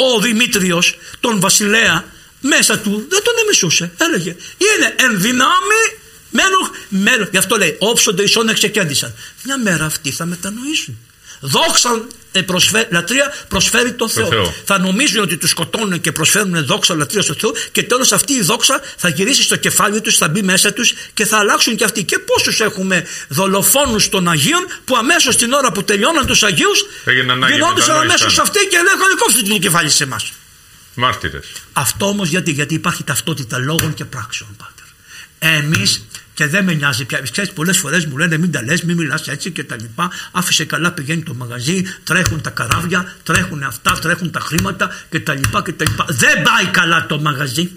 ο 0.01 0.21
Δημήτριος 0.21 0.99
τον 1.21 1.41
βασιλέα 1.41 2.05
μέσα 2.41 2.78
του 2.78 3.07
δεν 3.09 3.22
τον 3.22 3.34
εμισούσε 3.43 3.91
έλεγε 3.97 4.36
είναι 4.57 4.95
εν 4.99 5.20
δυνάμει 5.20 5.82
μένω, 6.30 6.59
μένω. 6.89 7.28
γι' 7.30 7.36
αυτό 7.36 7.57
λέει 7.57 7.76
όψονται 7.78 8.22
ισόν 8.22 8.49
εξεκέντησαν 8.49 9.14
μια 9.43 9.59
μέρα 9.59 9.84
αυτοί 9.84 10.11
θα 10.11 10.24
μετανοήσουν 10.26 10.99
δόξα 11.41 12.05
ε, 12.32 12.43
προσφέ- 12.43 12.93
λατρεία 12.93 13.34
προσφέρει 13.49 13.93
το 13.93 14.09
Θεό. 14.09 14.26
Θεό. 14.26 14.55
Θα 14.64 14.78
νομίζουν 14.78 15.22
ότι 15.22 15.36
τους 15.36 15.51
σκοτώνουν 15.51 16.01
και 16.01 16.12
προσφέρουν 16.12 16.64
δόξα 16.64 16.95
λατρεία 16.95 17.22
στο 17.22 17.34
Θεό 17.41 17.55
και 17.72 17.82
τέλος 17.82 18.12
αυτή 18.12 18.32
η 18.32 18.43
δόξα 18.43 18.80
θα 18.97 19.09
γυρίσει 19.09 19.43
στο 19.43 19.57
κεφάλι 19.57 20.01
τους, 20.01 20.16
θα 20.16 20.28
μπει 20.28 20.43
μέσα 20.43 20.72
τους 20.72 20.93
και 21.14 21.24
θα 21.26 21.39
αλλάξουν 21.39 21.76
και 21.76 21.84
αυτοί. 21.84 22.05
Και 22.05 22.18
πόσους 22.18 22.61
έχουμε 22.61 23.07
δολοφόνους 23.28 24.09
των 24.09 24.28
Αγίων 24.28 24.66
που 24.84 24.97
αμέσως 24.97 25.36
την 25.36 25.53
ώρα 25.53 25.72
που 25.72 25.84
τελειώναν 25.84 26.26
τους 26.26 26.43
Αγίους 26.43 26.86
Έγιναν 27.05 27.45
Άγιοι 27.45 27.55
γινόντουσαν 27.57 27.89
μετανόησαν. 27.95 28.20
αμέσως 28.20 28.39
αυτοί 28.39 28.59
και 28.59 28.76
λέγανε 28.76 29.14
κόψτε 29.18 29.43
το 29.43 29.59
κεφάλι 29.59 29.91
σε 29.91 30.05
εμάς. 30.05 30.32
Μάρτυρες. 30.99 31.53
Αυτό 31.72 32.07
όμως 32.07 32.28
γιατί, 32.28 32.51
γιατί 32.51 32.74
υπάρχει 32.74 33.05
ταυτότητα 33.05 33.59
λόγων 33.59 33.94
και 33.94 34.05
πράξεων, 34.05 34.51
Πάτερ. 34.57 34.86
Εμείς 35.59 36.07
και 36.34 36.46
δεν 36.46 36.64
με 36.64 36.74
νοιάζει 36.74 37.05
πια. 37.05 37.20
Ξέρεις, 37.30 37.53
πολλές 37.53 37.78
φορές 37.78 38.07
μου 38.07 38.16
λένε 38.16 38.38
μην 38.38 38.53
τα 38.53 38.62
λες, 38.62 38.82
μην 38.82 38.96
μιλάς 38.96 39.28
έτσι 39.28 39.51
και 39.51 39.64
τα 39.64 39.76
λοιπά. 39.76 40.11
Άφησε 40.32 40.64
καλά, 40.64 40.92
πηγαίνει 40.92 41.22
το 41.22 41.34
μαγαζί, 41.34 41.82
τρέχουν 42.05 42.40
τα 42.40 42.51
καράβια, 42.51 43.14
τρέχουν 43.22 43.62
αυτά, 43.62 43.99
τρέχουν 43.99 44.30
τα 44.30 44.40
χρήματα 44.40 44.90
και 45.11 45.20
τα 45.20 45.34
λοιπά 45.34 45.62
και 45.62 45.72
τα 45.72 45.84
λοιπά. 45.88 46.07
Δεν 46.09 46.42
πάει 46.42 46.66
καλά 46.66 47.07
το 47.07 47.20
μαγαζί. 47.20 47.70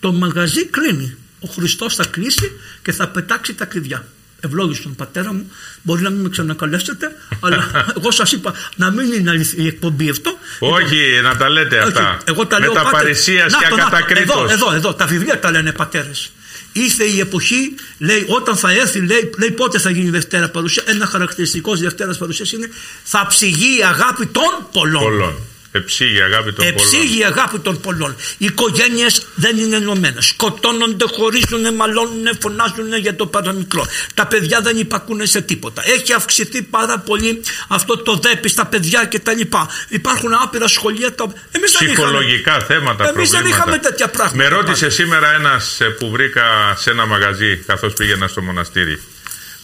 Το 0.00 0.12
μαγαζί 0.12 0.66
κλείνει. 0.66 1.16
Ο 1.40 1.48
Χριστός 1.48 1.94
θα 1.94 2.04
κλείσει 2.06 2.50
και 2.82 2.92
θα 2.92 3.08
πετάξει 3.08 3.54
τα 3.54 3.64
κλειδιά. 3.64 4.06
Ευλόγησε 4.44 4.88
πατέρα 4.96 5.32
μου, 5.32 5.50
μπορεί 5.82 6.02
να 6.02 6.10
μην 6.10 6.20
με 6.20 6.28
ξανακαλέσετε, 6.28 7.16
αλλά 7.40 7.70
εγώ 7.98 8.10
σας 8.10 8.32
είπα 8.32 8.54
να 8.76 8.90
μην 8.90 9.12
είναι 9.12 9.30
αληθι- 9.30 9.58
η 9.58 9.66
εκπομπή 9.66 10.10
αυτό. 10.10 10.38
Όχι, 10.58 10.96
να 11.22 11.36
τα 11.36 11.48
λέτε 11.48 11.78
αυτά. 11.78 12.08
Όχι, 12.10 12.18
εγώ 12.24 12.46
τα 12.46 12.58
Με 12.58 12.64
λέω 12.64 12.74
τα 12.74 12.82
πάτερ. 12.82 13.00
παρησίας 13.00 13.52
Να 13.52 13.58
και 13.58 13.66
το, 13.68 13.76
να 13.76 13.80
το. 13.82 13.86
ακατακρίτως. 13.96 14.34
Εδώ, 14.36 14.52
εδώ, 14.52 14.72
εδώ, 14.74 14.94
τα 14.94 15.06
βιβλία 15.06 15.38
τα 15.40 15.50
λένε 15.50 15.72
πατέρες. 15.72 16.32
Ήρθε 16.72 17.04
η 17.04 17.20
εποχή, 17.20 17.74
λέει, 17.98 18.24
όταν 18.28 18.56
θα 18.56 18.70
έρθει, 18.70 18.98
λέει, 19.06 19.30
λέει 19.38 19.50
πότε 19.50 19.78
θα 19.78 19.90
γίνει 19.90 20.06
η 20.06 20.10
Δευτέρα 20.10 20.48
παρουσία. 20.48 20.82
Ένα 20.86 21.06
χαρακτηριστικός 21.06 21.78
τη 21.78 21.84
Δευτέρας 21.84 22.18
παρουσίας 22.18 22.52
είναι 22.52 22.68
θα 23.02 23.26
ψυγεί 23.28 23.78
η 23.78 23.82
αγάπη 23.84 24.26
των 24.26 24.66
πολλών. 24.72 25.02
Πολλών. 25.02 25.34
Εψήγη 25.74 26.20
αγάπη 26.22 26.52
των 26.52 26.64
πολλών. 26.64 26.74
Εψύγει 26.74 27.18
η 27.18 27.24
αγάπη 27.24 27.58
των 27.58 27.80
πολλών. 27.80 28.16
Οι 28.38 28.44
οικογένειες 28.44 29.26
δεν 29.34 29.58
είναι 29.58 29.76
ενωμένες. 29.76 30.24
Σκοτώνονται, 30.26 31.04
χωρίζουν, 31.12 31.74
μαλώνουν, 31.74 32.26
φωνάζουν 32.40 32.96
για 33.00 33.16
το 33.16 33.26
παραμικρό. 33.26 33.86
Τα 34.14 34.26
παιδιά 34.26 34.60
δεν 34.60 34.78
υπακούν 34.78 35.26
σε 35.26 35.40
τίποτα. 35.40 35.82
Έχει 35.86 36.12
αυξηθεί 36.12 36.62
πάρα 36.62 36.98
πολύ 36.98 37.40
αυτό 37.68 37.96
το 37.96 38.16
δέπη 38.16 38.48
στα 38.48 38.66
παιδιά 38.66 39.04
κτλ. 39.04 39.40
Υπάρχουν 39.88 40.32
άπειρα 40.42 40.68
σχολεία. 40.68 41.14
Τα... 41.14 41.24
Εμείς 41.50 41.72
δεν 41.72 41.88
είχαμε. 41.88 42.08
Ψυχολογικά 42.08 42.60
θέματα, 42.60 43.08
Εμείς 43.08 43.30
δεν 43.30 43.40
προβλήματα. 43.40 43.48
είχαμε 43.48 43.78
τέτοια 43.78 44.08
πράγματα. 44.08 44.36
Με 44.36 44.48
ρώτησε 44.48 44.90
σήμερα 44.90 45.34
ένας 45.34 45.80
ε, 45.80 45.84
που 45.84 46.10
βρήκα 46.10 46.76
σε 46.76 46.90
ένα 46.90 47.06
μαγαζί 47.06 47.56
καθώς 47.56 47.92
πήγαινα 47.92 48.28
στο 48.28 48.42
μοναστήρι. 48.42 49.02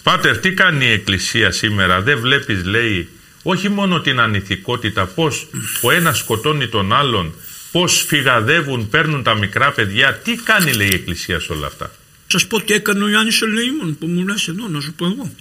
Πάτερ, 0.02 0.38
τι 0.38 0.52
κάνει 0.52 0.86
η 0.86 0.92
Εκκλησία 0.92 1.50
σήμερα, 1.50 2.00
δεν 2.00 2.18
βλέπεις 2.18 2.64
λέει 2.64 3.09
όχι 3.51 3.68
μόνο 3.68 4.01
την 4.01 4.20
ανηθικότητα, 4.20 5.07
πώς 5.07 5.46
ο 5.80 5.90
ένας 5.90 6.18
σκοτώνει 6.18 6.68
τον 6.68 6.92
άλλον, 6.92 7.34
πώς 7.72 8.05
φυγαδεύουν, 8.07 8.88
παίρνουν 8.88 9.22
τα 9.22 9.34
μικρά 9.34 9.72
παιδιά, 9.72 10.14
τι 10.14 10.34
κάνει 10.34 10.72
λέει 10.72 10.88
η 10.88 10.94
Εκκλησία 10.94 11.40
σε 11.40 11.53
όλα 11.53 11.66
αυτά; 11.66 11.90
Σας 12.26 12.46
πω 12.46 12.61
τι 12.61 12.72
έκανε 12.74 13.05
ο 13.05 13.09
Ιωάννης 13.09 13.42
ο 13.42 13.46
Ελεήμων 13.46 13.99
που 13.99 14.07
μου 14.07 14.26
λες 14.26 14.49
εδώ 14.49 14.68
να 14.68 14.80
σου 14.80 14.92
πω 14.92 15.07
εγώ. 15.07 15.34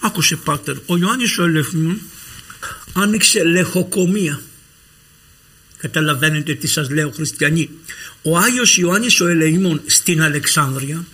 Άκουσε 0.00 0.36
πάτερ, 0.36 0.76
ο 0.86 0.96
Ιωάννης 0.96 1.38
ο 1.38 1.44
Ελεήμων 1.44 2.00
άνοιξε 2.92 3.44
λεχοκομεία. 3.44 4.40
Καταλαβαίνετε 5.78 6.54
τι 6.54 6.66
σας 6.66 6.90
λέω 6.90 7.10
χριστιανοί. 7.10 7.70
Ο 8.22 8.38
Άγιος 8.38 8.76
Ιωάννης 8.76 9.20
ο 9.20 9.26
Ελεήμων 9.26 9.80
στην 9.86 10.22
Αλεξάνδρεια 10.22 11.04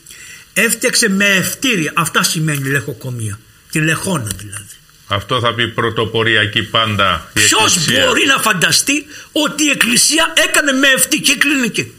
έφτιαξε 0.53 1.09
με 1.09 1.25
ευτήρια. 1.25 1.93
Αυτά 1.97 2.23
σημαίνει 2.23 2.69
λεχοκομεία. 2.69 3.39
Τη 3.71 3.81
λεχόνα 3.81 4.31
δηλαδή. 4.37 4.79
Αυτό 5.09 5.41
θα 5.41 5.55
πει 5.55 5.69
πρωτοποριακή 5.69 6.63
πάντα 6.63 7.31
η 7.35 7.41
Ποιος 7.41 7.77
Εκκλησία. 7.77 8.07
μπορεί 8.07 8.27
να 8.27 8.39
φανταστεί 8.39 9.07
ότι 9.33 9.65
η 9.65 9.71
Εκκλησία 9.71 10.33
έκανε 10.49 10.73
με 10.73 10.89
ευτική 10.89 11.37
κλινική. 11.37 11.93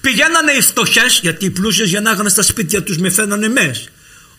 Πηγαίνανε 0.00 0.52
οι 0.52 0.60
φτωχές, 0.60 1.18
γιατί 1.22 1.44
οι 1.44 1.50
πλούσιες 1.50 1.88
γεννάγανε 1.88 2.28
στα 2.28 2.42
σπίτια 2.42 2.82
τους 2.82 2.96
με 2.96 3.10
φαίνανε 3.10 3.48
μες. 3.48 3.88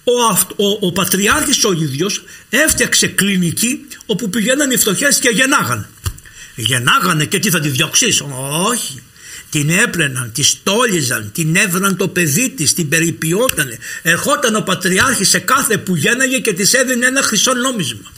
Ο, 0.03 0.23
αυτ- 0.31 0.51
ο, 0.55 0.77
ο 0.87 0.91
Πατριάρχης 0.91 1.63
ο 1.63 1.71
ίδιος 1.71 2.23
έφτιαξε 2.49 3.07
κλινική 3.07 3.87
όπου 4.05 4.29
πηγαίνανε 4.29 4.73
οι 4.73 4.77
φτωχές 4.77 5.19
και 5.19 5.29
γεννάγανε. 5.29 5.89
Γεννάγανε 6.55 7.25
και 7.25 7.39
τι 7.39 7.49
θα 7.49 7.59
τη 7.59 7.69
διώξεις; 7.69 8.21
Όχι. 8.69 9.01
Την 9.49 9.69
έπλαιναν, 9.69 10.31
τη 10.31 10.43
στόλιζαν, 10.43 11.31
την 11.33 11.55
έβραν 11.55 11.97
το 11.97 12.07
παιδί 12.07 12.49
της, 12.49 12.73
την 12.73 12.89
περιποιότανε. 12.89 13.77
Ερχόταν 14.01 14.55
ο 14.55 14.61
Πατριάρχης 14.61 15.29
σε 15.29 15.39
κάθε 15.39 15.77
που 15.77 15.95
γένναγε 15.95 16.39
και 16.39 16.53
της 16.53 16.73
έδινε 16.73 17.05
ένα 17.05 17.21
χρυσό 17.21 17.53
νόμισμα. 17.53 18.11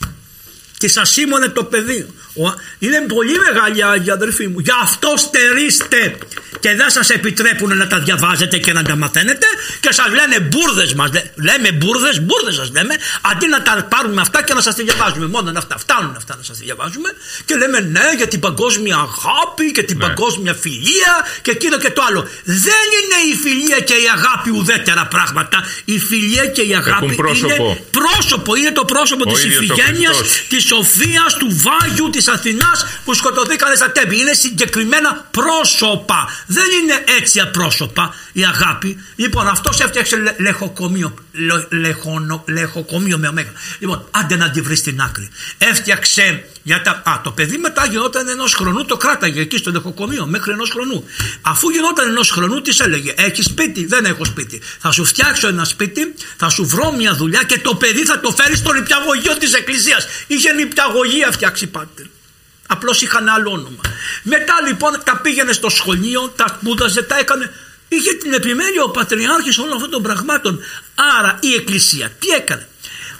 Της 0.77 0.97
ασήμωνε 0.97 1.47
το 1.47 1.63
παιδί. 1.63 2.07
Ο- 2.45 2.53
Είναι 2.79 2.99
πολύ 3.07 3.37
μεγάλη 3.47 3.85
άγια 3.85 4.13
αδερφοί 4.13 4.47
μου. 4.47 4.59
Γι' 4.59 4.77
αυτό 4.83 5.13
στερήστε 5.17 6.17
και 6.59 6.75
δεν 6.75 6.89
σας 6.89 7.09
επιτρέπουν 7.09 7.77
να 7.77 7.87
τα 7.87 7.99
διαβάζετε 7.99 8.57
και 8.57 8.73
να 8.73 8.81
τα 8.83 8.95
μαθαίνετε 8.95 9.47
και 9.79 9.91
σας 9.91 10.07
λένε 10.07 10.39
μπουρδες 10.39 10.93
μας, 10.93 11.09
λέμε 11.35 11.71
μπουρδες, 11.71 12.21
μπουρδες 12.21 12.55
σας 12.55 12.69
λέμε, 12.71 12.95
αντί 13.21 13.47
να 13.47 13.61
τα 13.61 13.87
πάρουμε 13.89 14.21
αυτά 14.21 14.43
και 14.43 14.53
να 14.53 14.61
σας 14.61 14.75
τα 14.75 14.83
διαβάζουμε. 14.83 15.25
Μόνο 15.27 15.51
αυτά 15.55 15.77
φτάνουν 15.77 16.15
αυτά 16.15 16.35
να 16.35 16.43
σας 16.43 16.57
διαβάζουμε 16.57 17.09
και 17.45 17.55
λέμε 17.55 17.79
ναι 17.79 18.07
για 18.17 18.27
την 18.27 18.39
παγκόσμια 18.39 18.95
αγάπη 18.95 19.71
και 19.71 19.83
την 19.83 19.97
ναι. 19.97 20.05
παγκόσμια 20.05 20.53
φιλία 20.53 21.13
και 21.41 21.51
εκείνο 21.51 21.77
και 21.77 21.89
το 21.89 22.01
άλλο. 22.07 22.21
Δεν 22.43 22.87
είναι 22.97 23.17
η 23.31 23.35
φιλία 23.43 23.79
και 23.79 23.93
η 23.93 24.07
αγάπη 24.17 24.49
ουδέτερα 24.49 25.05
πράγματα. 25.05 25.57
Η 25.85 25.99
φιλία 25.99 26.45
και 26.45 26.61
η 26.61 26.75
αγάπη 26.75 27.05
είναι 27.05 27.85
πρόσωπο, 27.91 28.55
είναι 28.55 28.71
το 28.71 28.85
πρόσωπο 28.85 29.25
της 29.25 29.43
ηθιγένειας, 29.43 30.17
της 30.49 30.63
σοφίας, 30.63 31.37
του 31.39 31.47
Βάγιου, 31.65 32.09
της 32.09 32.27
Αθηνάς 32.29 32.85
που 33.05 33.13
σκοτωθήκανε 33.13 33.75
στα 33.75 33.91
τέμπη. 33.91 34.19
Είναι 34.19 34.33
συγκεκριμένα 34.33 35.27
πρόσωπα. 35.31 36.29
Δεν 36.47 36.65
είναι 36.81 37.03
έτσι 37.17 37.39
απρόσωπα 37.39 38.13
η 38.31 38.45
αγάπη. 38.45 38.97
Λοιπόν, 39.15 39.47
αυτός 39.47 39.79
έφτιαξε 39.79 40.35
λεχοκομείο. 40.37 41.13
Λεχονο, 41.69 42.43
λεχοκομείο 42.47 43.17
με 43.17 43.27
ωμέγα. 43.27 43.51
Λοιπόν, 43.79 44.07
άντε 44.11 44.35
να 44.35 44.49
τη 44.49 44.61
βρεις 44.61 44.79
στην 44.79 45.01
άκρη. 45.01 45.29
Έφτιαξε 45.57 46.43
για 46.63 46.81
τα. 46.81 47.01
Α, 47.05 47.21
το 47.23 47.31
παιδί 47.31 47.57
μετά 47.57 47.85
γινόταν 47.85 48.27
ενός 48.27 48.53
χρονού, 48.53 48.85
το 48.85 48.97
κράταγε 48.97 49.41
εκεί 49.41 49.57
στο 49.57 49.71
λεχοκομείο 49.71 50.25
μέχρι 50.25 50.51
ενός 50.51 50.69
χρονού. 50.69 51.05
Αφού 51.41 51.69
γινόταν 51.69 52.07
ενός 52.07 52.29
χρονού, 52.31 52.61
της 52.61 52.79
έλεγε: 52.79 53.13
Έχεις 53.17 53.45
σπίτι, 53.45 53.85
δεν 53.85 54.05
έχω 54.05 54.25
σπίτι. 54.25 54.61
Θα 54.79 54.91
σου 54.91 55.05
φτιάξω 55.05 55.47
ένα 55.47 55.63
σπίτι, 55.63 56.13
θα 56.37 56.49
σου 56.49 56.65
βρω 56.65 56.91
μια 56.91 57.13
δουλειά 57.15 57.43
και 57.43 57.59
το 57.59 57.75
παιδί 57.75 58.05
θα 58.05 58.19
το 58.19 58.31
φέρει 58.31 58.55
στο 58.55 58.73
νηπιαγωγείο 58.73 59.37
της 59.37 59.53
Εκκλησίας. 59.53 60.07
Είχε 60.27 60.51
νηπιαγωγία 60.51 61.31
φτιάξει 61.31 61.67
πάτερ. 61.67 62.05
Απλώς 62.71 63.01
είχαν 63.01 63.27
άλλο 63.27 63.51
όνομα. 63.51 63.81
Μετά 64.23 64.53
λοιπόν 64.67 64.91
τα 65.03 65.17
πήγαινε 65.17 65.51
στο 65.51 65.69
σχολείο, 65.69 66.33
τα 66.35 66.45
σπούδαζε, 66.47 67.01
τα 67.01 67.17
έκανε. 67.17 67.51
Είχε 67.87 68.13
την 68.13 68.33
επιμέλεια 68.33 68.83
ο 68.83 68.89
Πατριάρχης 68.89 69.57
όλων 69.57 69.73
αυτών 69.73 69.89
των 69.89 70.01
πραγμάτων. 70.01 70.59
Άρα 71.19 71.37
η 71.39 71.53
Εκκλησία 71.53 72.09
τι 72.19 72.27
έκανε; 72.29 72.67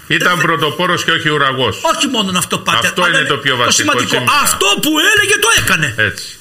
Ήταν 0.07 0.39
ε, 0.39 0.41
πρωτοπόρος 0.41 1.03
και 1.03 1.11
όχι 1.11 1.29
ουραγός. 1.29 1.81
Όχι 1.95 2.07
μόνο 2.07 2.37
αυτό 2.37 2.57
πάτε. 2.57 2.87
Αυτό 2.87 3.07
είναι 3.07 3.23
το 3.23 3.37
πιο 3.37 3.55
βασικό. 3.55 3.91
Το 3.91 4.23
Αυτό 4.43 4.65
που 4.81 4.91
έλεγε 5.13 5.39
το 5.39 5.47
έκανε. 5.57 5.93
Έτσι. 5.97 6.39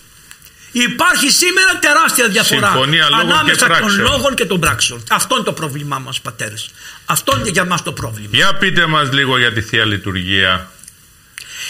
Υπάρχει 0.72 1.30
σήμερα 1.30 1.78
τεράστια 1.80 2.28
διαφορά 2.28 2.66
Συμφωνία 2.66 3.06
ανάμεσα 3.06 3.68
και 3.68 3.78
των 3.80 4.00
λόγων 4.00 4.34
και 4.34 4.44
των 4.44 4.60
πράξεων. 4.60 5.02
Αυτό 5.10 5.34
είναι 5.34 5.44
το 5.44 5.52
πρόβλημά 5.52 5.98
μας, 5.98 6.20
πατέρες. 6.20 6.70
Αυτό 7.06 7.36
είναι 7.38 7.48
για 7.48 7.64
μας 7.64 7.82
το 7.82 7.92
πρόβλημα. 7.92 8.30
Για 8.32 8.54
πείτε 8.54 8.86
μας 8.86 9.12
λίγο 9.12 9.38
για 9.38 9.52
τη 9.52 9.60
θεία 9.60 9.84
λειτουργία. 9.84 10.70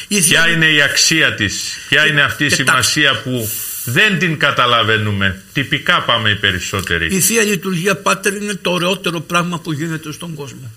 Η 0.09 0.21
θεία... 0.21 0.43
Ποια 0.43 0.53
είναι 0.53 0.67
η 0.67 0.83
αξία 0.83 1.35
της, 1.35 1.79
ποια 1.89 2.07
είναι 2.07 2.23
αυτή 2.23 2.45
η 2.45 2.49
σημασία 2.51 3.21
που 3.23 3.51
δεν 3.85 4.19
την 4.19 4.39
καταλαβαίνουμε; 4.39 5.43
Τυπικά 5.53 6.03
πάμε 6.03 6.31
οι 6.31 6.37
περισσότεροι. 6.37 7.15
Η 7.15 7.21
θεία 7.21 7.43
λειτουργία, 7.43 7.97
πάτερ, 7.97 8.35
είναι 8.35 8.55
το 8.55 8.71
ωραιότερο 8.71 9.21
πράγμα 9.21 9.59
που 9.59 9.73
γίνεται 9.73 10.13
στον 10.13 10.35
κόσμο 10.35 10.71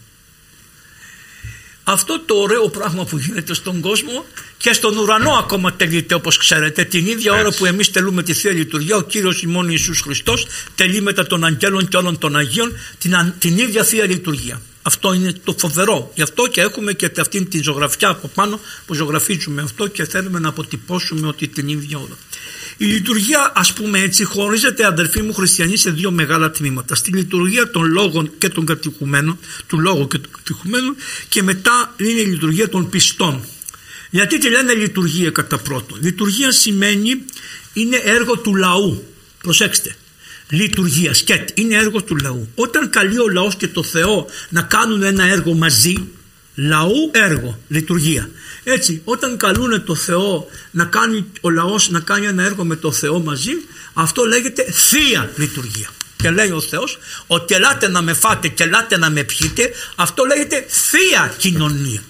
αυτό 1.83 2.19
το 2.25 2.35
ωραίο 2.35 2.69
πράγμα 2.69 3.05
που 3.05 3.17
γίνεται 3.17 3.53
στον 3.53 3.79
κόσμο 3.79 4.25
και 4.57 4.73
στον 4.73 4.97
ουρανό 4.97 5.31
ακόμα 5.31 5.73
τελείται 5.73 6.13
όπως 6.13 6.37
ξέρετε 6.37 6.83
την 6.83 7.05
ίδια 7.07 7.33
ώρα 7.33 7.51
που 7.51 7.65
εμείς 7.65 7.91
τελούμε 7.91 8.23
τη 8.23 8.33
Θεία 8.33 8.51
Λειτουργία 8.51 8.95
ο 8.95 9.01
Κύριος 9.01 9.41
ημών 9.41 9.67
Ιησούς 9.69 9.99
Χριστός 9.99 10.47
τελεί 10.75 11.01
μετά 11.01 11.27
των 11.27 11.45
αγγέλων 11.45 11.87
και 11.87 11.97
όλων 11.97 12.17
των 12.17 12.35
Αγίων 12.35 12.77
την, 12.97 13.33
την 13.39 13.57
ίδια 13.57 13.83
Θεία 13.83 14.05
Λειτουργία 14.05 14.61
αυτό 14.81 15.13
είναι 15.13 15.33
το 15.43 15.55
φοβερό 15.57 16.11
γι' 16.15 16.21
αυτό 16.21 16.47
και 16.47 16.61
έχουμε 16.61 16.93
και 16.93 17.11
αυτή 17.19 17.45
τη 17.45 17.61
ζωγραφιά 17.61 18.09
από 18.09 18.27
πάνω 18.27 18.59
που 18.85 18.93
ζωγραφίζουμε 18.93 19.61
αυτό 19.61 19.87
και 19.87 20.05
θέλουμε 20.05 20.39
να 20.39 20.49
αποτυπώσουμε 20.49 21.27
ότι 21.27 21.47
την 21.47 21.67
ίδια 21.67 21.97
ώρα 21.97 22.17
η 22.81 22.85
λειτουργία 22.85 23.51
ας 23.55 23.73
πούμε 23.73 23.99
έτσι 23.99 24.23
χωρίζεται 24.23 24.85
αδερφοί 24.85 25.21
μου 25.21 25.33
χριστιανοί 25.33 25.77
σε 25.77 25.89
δύο 25.91 26.11
μεγάλα 26.11 26.51
τμήματα. 26.51 26.95
Στη 26.95 27.11
λειτουργία 27.11 27.71
των 27.71 27.91
λόγων 27.91 28.31
και 28.37 28.49
των 28.49 28.65
κατηχουμένων, 28.65 29.39
του 29.67 29.79
λόγου 29.79 30.07
και 30.07 30.17
των 30.17 30.31
κατηχουμένων 30.31 30.95
και 31.29 31.43
μετά 31.43 31.93
είναι 31.97 32.21
η 32.21 32.25
λειτουργία 32.25 32.69
των 32.69 32.89
πιστών. 32.89 33.45
Γιατί 34.09 34.37
τη 34.37 34.49
λένε 34.49 34.73
λειτουργία 34.73 35.29
κατά 35.29 35.57
πρώτον. 35.57 35.99
Λειτουργία 36.01 36.51
σημαίνει 36.51 37.25
είναι 37.73 37.95
έργο 38.03 38.37
του 38.37 38.55
λαού. 38.55 39.03
Προσέξτε. 39.41 39.95
Λειτουργίας, 40.51 41.17
σκέτ, 41.17 41.49
είναι 41.53 41.75
έργο 41.75 42.03
του 42.03 42.15
λαού. 42.15 42.49
Όταν 42.55 42.89
καλεί 42.89 43.19
ο 43.19 43.29
λαός 43.29 43.55
και 43.55 43.67
το 43.67 43.83
Θεό 43.83 44.27
να 44.49 44.61
κάνουν 44.61 45.03
ένα 45.03 45.23
έργο 45.23 45.53
μαζί, 45.53 46.07
λαού 46.55 47.11
έργο, 47.11 47.59
λειτουργία. 47.67 48.29
Έτσι, 48.63 49.01
όταν 49.03 49.37
καλούν 49.37 49.83
το 49.85 49.95
Θεό 49.95 50.47
να 50.71 50.85
κάνει 50.85 51.25
ο 51.41 51.49
λαός 51.49 51.89
να 51.89 51.99
κάνει 51.99 52.25
ένα 52.25 52.43
έργο 52.43 52.63
με 52.63 52.75
το 52.75 52.91
Θεό 52.91 53.19
μαζί, 53.19 53.51
αυτό 53.93 54.23
λέγεται 54.23 54.65
θεία 54.71 55.31
λειτουργία. 55.35 55.89
Και 56.15 56.29
λέει 56.29 56.51
ο 56.51 56.61
Θεός 56.61 56.97
ότι 57.27 57.55
ελάτε 57.55 57.87
να 57.87 58.01
με 58.01 58.13
φάτε 58.13 58.47
και 58.47 58.63
ελάτε 58.63 58.97
να 58.97 59.09
με 59.09 59.23
πιείτε, 59.23 59.71
αυτό 59.95 60.23
λέγεται 60.25 60.65
θεία 60.67 61.33
κοινωνία. 61.37 62.01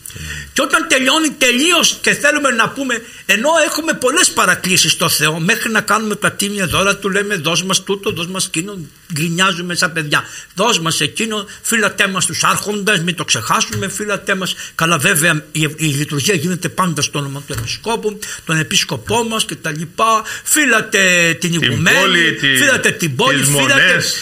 Και 0.53 0.61
όταν 0.61 0.85
τελειώνει 0.87 1.29
τελείως 1.29 1.97
και 2.01 2.13
θέλουμε 2.13 2.49
να 2.49 2.69
πούμε, 2.69 3.01
ενώ 3.25 3.49
έχουμε 3.65 3.93
πολλές 3.93 4.29
παρακλήσεις 4.31 4.91
στο 4.91 5.09
Θεό, 5.09 5.39
μέχρι 5.39 5.71
να 5.71 5.81
κάνουμε 5.81 6.15
τα 6.15 6.31
τίμια 6.31 6.67
δώρα 6.67 6.97
του, 6.97 7.09
λέμε 7.09 7.35
δώσ' 7.35 7.63
μας 7.63 7.83
τούτο, 7.83 8.11
δώσ' 8.11 8.27
μας 8.27 8.45
εκείνο, 8.45 8.77
γκρινιάζουμε 9.13 9.75
σαν 9.75 9.93
παιδιά. 9.93 10.23
Δώσ' 10.55 10.79
μας 10.79 11.01
εκείνο, 11.01 11.45
φύλατέ 11.61 12.07
μας 12.07 12.25
τους 12.25 12.43
άρχοντε, 12.43 12.97
μην 12.97 13.15
το 13.15 13.25
ξεχάσουμε, 13.25 13.87
φύλατέ 13.87 14.35
μας. 14.35 14.55
Καλά, 14.75 14.97
βέβαια 14.97 15.43
η, 15.51 15.61
η, 15.75 15.85
λειτουργία 15.85 16.35
γίνεται 16.35 16.69
πάντα 16.69 17.01
στο 17.01 17.19
όνομα 17.19 17.43
του 17.47 17.53
Επισκόπου, 17.57 18.19
τον 18.45 18.59
Επίσκοπό 18.59 19.23
μας 19.23 19.45
κτλ. 19.45 19.81
Φύλατε 20.43 21.33
την 21.39 21.53
ηγουμένη, 21.53 22.37
φύλατε 22.57 22.91
την 22.91 23.15
πόλη, 23.15 23.43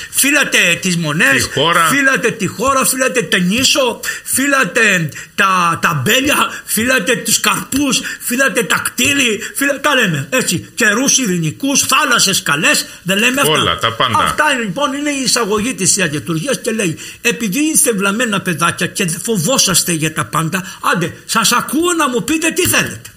φύλατε 0.09 0.77
τις 0.81 0.97
μονές, 0.97 1.49
φύλατε 1.89 2.31
τη 2.31 2.47
χώρα, 2.47 2.85
φύλατε 2.85 3.21
την 3.21 3.45
νήσο, 3.45 3.99
φύλατε 4.23 5.09
τα, 5.35 5.78
τα 5.81 6.01
μπέλια, 6.03 6.61
φύλατε 6.65 7.15
τους 7.15 7.39
καρπούς, 7.39 8.01
φύλατε 8.19 8.63
τα 8.63 8.77
κτίρι, 8.77 9.39
φύλατε, 9.55 9.79
τα 9.79 9.95
λέμε 9.95 10.27
έτσι. 10.29 10.69
Καιρούς 10.75 11.17
ειρηνικούς, 11.17 11.81
θάλασσες 11.81 12.41
καλές, 12.41 12.85
δεν 13.03 13.17
λέμε 13.17 13.41
αυτά. 13.41 13.53
Όλα, 13.53 13.77
τα 13.77 13.93
πάντα. 13.93 14.17
Αυτά 14.19 14.45
λοιπόν 14.63 14.93
είναι 14.93 15.09
η 15.09 15.21
εισαγωγή 15.21 15.73
της 15.73 15.93
Θεία 15.93 16.05
Λειτουργίας 16.05 16.59
και 16.61 16.71
λέει, 16.71 16.97
επειδή 17.21 17.59
είστε 17.59 17.91
βλαμμένα 17.91 18.41
παιδάκια 18.41 18.87
και 18.87 19.07
φοβόσαστε 19.23 19.91
για 19.91 20.13
τα 20.13 20.25
πάντα, 20.25 20.63
άντε, 20.93 21.13
σας 21.25 21.51
ακούω 21.51 21.93
να 21.93 22.09
μου 22.09 22.23
πείτε 22.23 22.51
τι 22.51 22.67
θέλετε. 22.67 23.09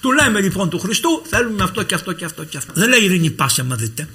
Του 0.00 0.12
λέμε 0.12 0.40
λοιπόν 0.40 0.70
του 0.70 0.78
Χριστού, 0.78 1.22
θέλουμε 1.28 1.62
αυτό 1.62 1.82
και 1.82 1.94
αυτό 1.94 2.12
και 2.12 2.24
αυτό 2.24 2.44
και 2.44 2.56
αυτό. 2.56 2.72
Δεν 2.74 2.88
λέει 2.88 3.00
ειρήνη 3.00 3.30
πάσα, 3.30 3.64
μα 3.64 3.76
δείτε. 3.76 4.08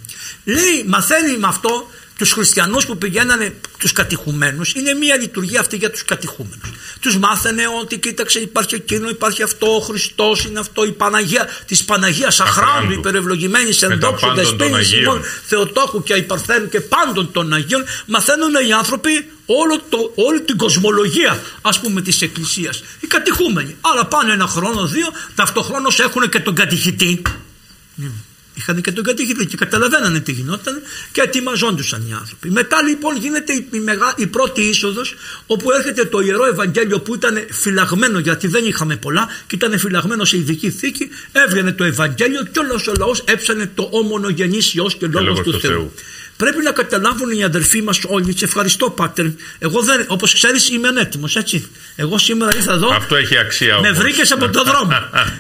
Λέει, 0.44 0.84
μαθαίνει 0.88 1.38
με 1.38 1.48
αυτό 1.48 1.90
τους 2.18 2.32
χριστιανούς 2.32 2.86
που 2.86 2.98
πηγαίνανε 2.98 3.56
τους 3.78 3.92
κατηχουμένους 3.92 4.74
είναι 4.74 4.94
μια 4.94 5.18
λειτουργία 5.18 5.60
αυτή 5.60 5.76
για 5.78 5.92
τους 5.92 6.06
κατηχούμενους. 6.06 6.70
Τους 7.00 7.18
μάθανε 7.18 7.64
ότι 7.82 8.00
κοίταξε 8.00 8.40
υπάρχει 8.40 8.76
εκείνο 8.76 9.10
υπάρχει 9.10 9.44
αυτό 9.44 9.76
ο 9.76 9.80
Χριστός 9.80 10.44
είναι 10.44 10.60
αυτό 10.60 10.86
η 10.86 10.92
Παναγία 10.92 11.50
της 11.66 11.84
Παναγίας 11.86 12.40
Αχράντου 12.40 12.92
υπερευλογημένης 12.92 13.78
σε 13.78 13.86
εντόξου 13.86 14.34
δεσπίνη 14.34 14.84
Σιμών 14.84 15.22
Θεοτόκου 15.46 16.04
και 16.04 16.14
Υπαρθένου 16.14 16.70
και 16.70 16.82
πάντων 16.82 17.32
των 17.32 17.54
Αγίων 17.54 17.84
μαθαίνουν 18.06 18.54
οι 18.68 18.74
άνθρωποι 18.74 19.30
όλο 19.46 19.82
το, 19.90 20.12
όλη 20.16 20.42
την 20.42 20.58
κοσμολογία 20.58 21.42
ας 21.62 21.80
πούμε 21.80 22.02
της 22.02 22.22
Εκκλησίας. 22.22 22.84
Οι 23.00 23.08
κατηχούμενοι. 23.08 23.76
Αλλά 23.82 24.06
πάνε 24.06 24.34
ένα 24.34 24.48
χρόνο 24.48 24.86
δύο 24.88 25.08
ταυτοχρόνως 25.36 26.00
έχουν 26.00 26.30
και 26.30 26.40
τον 26.40 26.56
κατηχητή 26.56 27.22
Είχαν 28.56 28.82
και 28.82 28.92
τον 28.92 29.04
κατήχητο 29.04 29.44
και 29.44 29.58
καταλαβαίνανε 29.58 30.20
τι 30.20 30.32
γινόταν 30.32 30.82
και 31.12 31.22
ετοιμαζόντουσαν 31.22 32.06
οι 32.10 32.14
άνθρωποι. 32.14 32.52
Μετά 32.52 32.82
λοιπόν 32.82 33.18
γίνεται 33.18 33.54
η, 33.54 33.80
μεγά, 33.80 34.14
η 34.18 34.28
πρώτη 34.28 34.62
είσοδος 34.62 35.16
όπου 35.48 35.72
έρχεται 35.72 36.06
το 36.06 36.20
ιερό 36.20 36.46
Ευαγγέλιο 36.46 37.00
που 37.00 37.14
ήταν 37.14 37.46
φυλαγμένο 37.50 38.20
γιατί 38.20 38.48
δεν 38.48 38.66
είχαμε 38.66 38.96
πολλά 38.96 39.28
και 39.48 39.56
ήταν 39.56 39.80
φυλαγμένος 39.80 40.30
σε 40.30 40.38
ειδική 40.38 40.72
θήκη. 40.72 41.10
Έβγαινε 41.32 41.72
το 41.72 41.84
Ευαγγέλιο 41.84 42.44
και 42.44 42.60
όλος 42.60 42.88
ο 42.88 42.92
λαός 43.00 43.24
έψανε 43.28 43.72
το 43.76 43.88
όμονο 43.92 44.30
γεννήσιο 44.30 44.86
και 45.00 45.08
λόγος 45.08 45.40
του 45.40 45.60
Θεού. 45.60 45.72
Θεού. 45.72 45.94
Πρέπει 46.38 46.64
να 46.64 46.72
καταλάβουν 46.72 47.32
οι 47.32 47.44
αδερφοί 47.44 47.82
μας 47.82 48.00
όλοι. 48.08 48.38
Σε 48.38 48.46
ευχαριστώ, 48.46 48.90
Πάτερ. 48.90 49.26
Εγώ 49.60 49.82
δεν, 49.82 50.06
όπως 50.08 50.34
ξέρεις, 50.34 50.70
είμαι 50.70 50.88
ανέτοιμος, 50.88 51.36
έτσι. 51.36 51.68
Εγώ 51.96 52.18
σήμερα 52.18 52.56
ήρθα 52.56 52.74
εδώ. 52.74 52.90
Αυτό 52.90 53.16
έχει 53.16 53.38
αξία 53.38 53.80
Με 53.80 53.92
βρήκες 53.92 54.32
από 54.32 54.50
τον 54.50 54.64
δρόμο. 54.64 54.92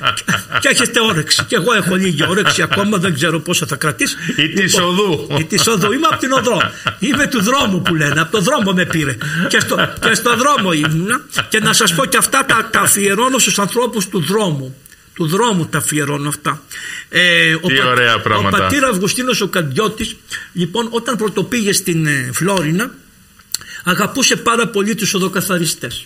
και 0.61 0.67
έχετε 0.67 0.99
όρεξη. 1.01 1.43
Και 1.47 1.55
εγώ 1.55 1.73
έχω 1.73 1.95
λίγη 1.95 2.25
όρεξη 2.27 2.61
ακόμα, 2.61 2.97
δεν 2.97 3.13
ξέρω 3.13 3.39
πόσο 3.39 3.65
θα 3.65 3.75
κρατήσει. 3.75 4.15
Ή 4.37 4.49
της 4.49 4.73
λοιπόν, 4.73 4.89
οδού. 4.89 5.27
Ή 5.39 5.43
της 5.43 5.67
οδού. 5.67 5.91
Είμαι 5.91 6.07
από 6.11 6.19
την 6.19 6.31
οδό. 6.31 6.61
Είμαι 6.99 7.27
του 7.27 7.41
δρόμου 7.41 7.81
που 7.81 7.95
λένε. 7.95 8.21
Από 8.21 8.31
τον 8.31 8.43
δρόμο 8.43 8.71
με 8.71 8.85
πήρε. 8.85 9.17
Και 9.47 9.59
στο, 9.59 9.75
και 10.01 10.13
στο 10.13 10.35
δρόμο 10.35 10.71
ήμουνα. 10.71 11.21
Και 11.49 11.59
να 11.59 11.73
σας 11.73 11.95
πω 11.95 12.05
και 12.05 12.17
αυτά 12.17 12.45
τα, 12.45 12.69
τα 12.71 12.79
αφιερώνω 12.79 13.37
στους 13.37 13.59
ανθρώπους 13.59 14.07
του 14.07 14.19
δρόμου 14.19 14.75
του 15.15 15.27
δρόμου 15.27 15.65
τα 15.65 15.77
αφιερώνω 15.77 16.29
αυτά. 16.29 16.63
Ε, 17.09 17.53
ο, 17.53 17.67
Τι 17.67 17.81
ωραία 17.81 18.19
πράγματα. 18.19 18.57
Ο 18.57 18.59
πατήρ 18.59 18.85
Αυγουστίνος 18.85 19.41
ο 19.41 19.47
Καντιώτης 19.47 20.15
λοιπόν 20.53 20.87
όταν 20.89 21.17
πρωτοπήγε 21.17 21.73
στην 21.73 22.05
ε, 22.05 22.29
Φλόρινα 22.33 22.91
αγαπούσε 23.83 24.35
πάρα 24.35 24.67
πολύ 24.67 24.95
τους 24.95 25.13
οδοκαθαριστές. 25.13 26.05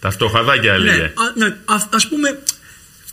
Τα 0.00 0.10
φτωχαδάκια 0.10 0.72
έλεγε. 0.72 0.96
Ναι, 0.96 1.04
α, 1.04 1.48
ναι, 1.48 1.56
ας 1.90 2.08
πούμε 2.08 2.38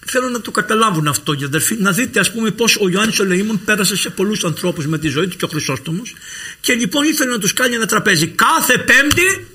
Θέλω 0.09 0.29
να 0.29 0.41
το 0.41 0.51
καταλάβουν 0.51 1.07
αυτό 1.07 1.33
οι 1.33 1.43
αδερφοί. 1.43 1.75
Να 1.79 1.91
δείτε, 1.91 2.19
ας 2.19 2.31
πούμε, 2.31 2.51
πώς 2.51 2.75
ο 2.75 2.89
Ιωάννης 2.89 3.19
ο 3.19 3.23
Λεήμων 3.23 3.61
πέρασε 3.65 3.95
σε 3.95 4.09
πολλούς 4.09 4.43
ανθρώπους 4.43 4.87
με 4.87 4.97
τη 4.97 5.07
ζωή 5.07 5.27
του 5.27 5.37
και 5.37 5.45
ο 5.45 5.47
Χρυσόστομος. 5.47 6.15
Και 6.59 6.73
λοιπόν 6.73 7.03
ήθελε 7.03 7.31
να 7.31 7.39
τους 7.39 7.53
κάνει 7.53 7.75
ένα 7.75 7.85
τραπέζι. 7.85 8.27
Κάθε 8.27 8.77
Πέμπτη, 8.77 9.47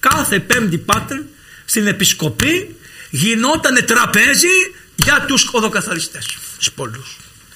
κάθε 0.00 0.40
Πέμπτη 0.40 0.78
πάτερ, 0.78 1.18
στην 1.64 1.86
Επισκοπή 1.86 2.76
γινόταν 3.10 3.84
τραπέζι 3.84 4.56
για 4.96 5.24
τους 5.26 5.48
οδοκαθαριστές. 5.52 6.36
Στου 6.58 6.72
πολλού. 6.72 7.04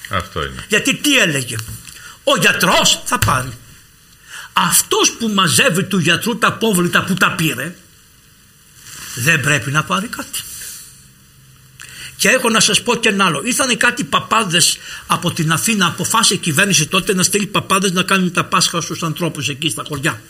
Αυτό 0.09 0.45
είναι. 0.45 0.65
Γιατί 0.67 0.95
τι 0.95 1.17
έλεγε; 1.17 1.55
Ο 2.23 2.37
γιατρός 2.39 3.01
θα 3.05 3.19
πάρει. 3.19 3.57
Αυτός 4.53 5.11
που 5.11 5.27
μαζεύει 5.27 5.83
του 5.83 5.99
γιατρού 5.99 6.37
τα 6.37 6.47
απόβλητα 6.47 7.03
που 7.03 7.13
τα 7.13 7.31
πήρε 7.31 7.75
δεν 9.15 9.41
πρέπει 9.41 9.71
να 9.71 9.83
πάρει 9.83 10.07
κάτι. 10.07 10.41
Και 12.21 12.29
έχω 12.29 12.49
να 12.49 12.59
σας 12.59 12.81
πω 12.81 12.95
και 12.95 13.09
ένα 13.09 13.25
άλλο. 13.25 13.41
Ήρθαν 13.45 13.77
κάτι 13.77 14.03
παπάδες 14.03 14.77
από 15.07 15.31
την 15.31 15.51
Αθήνα, 15.51 15.85
αποφάσισε 15.85 16.33
η 16.33 16.37
κυβέρνηση 16.37 16.87
τότε 16.87 17.13
να 17.13 17.23
στείλει 17.23 17.45
παπάδες 17.45 17.91
να 17.91 18.03
κάνουν 18.03 18.31
τα 18.31 18.45
Πάσχα 18.45 18.81
στους 18.81 19.03
ανθρώπους 19.03 19.49
εκεί 19.49 19.69
στα 19.69 19.83
χωριά. 19.87 20.21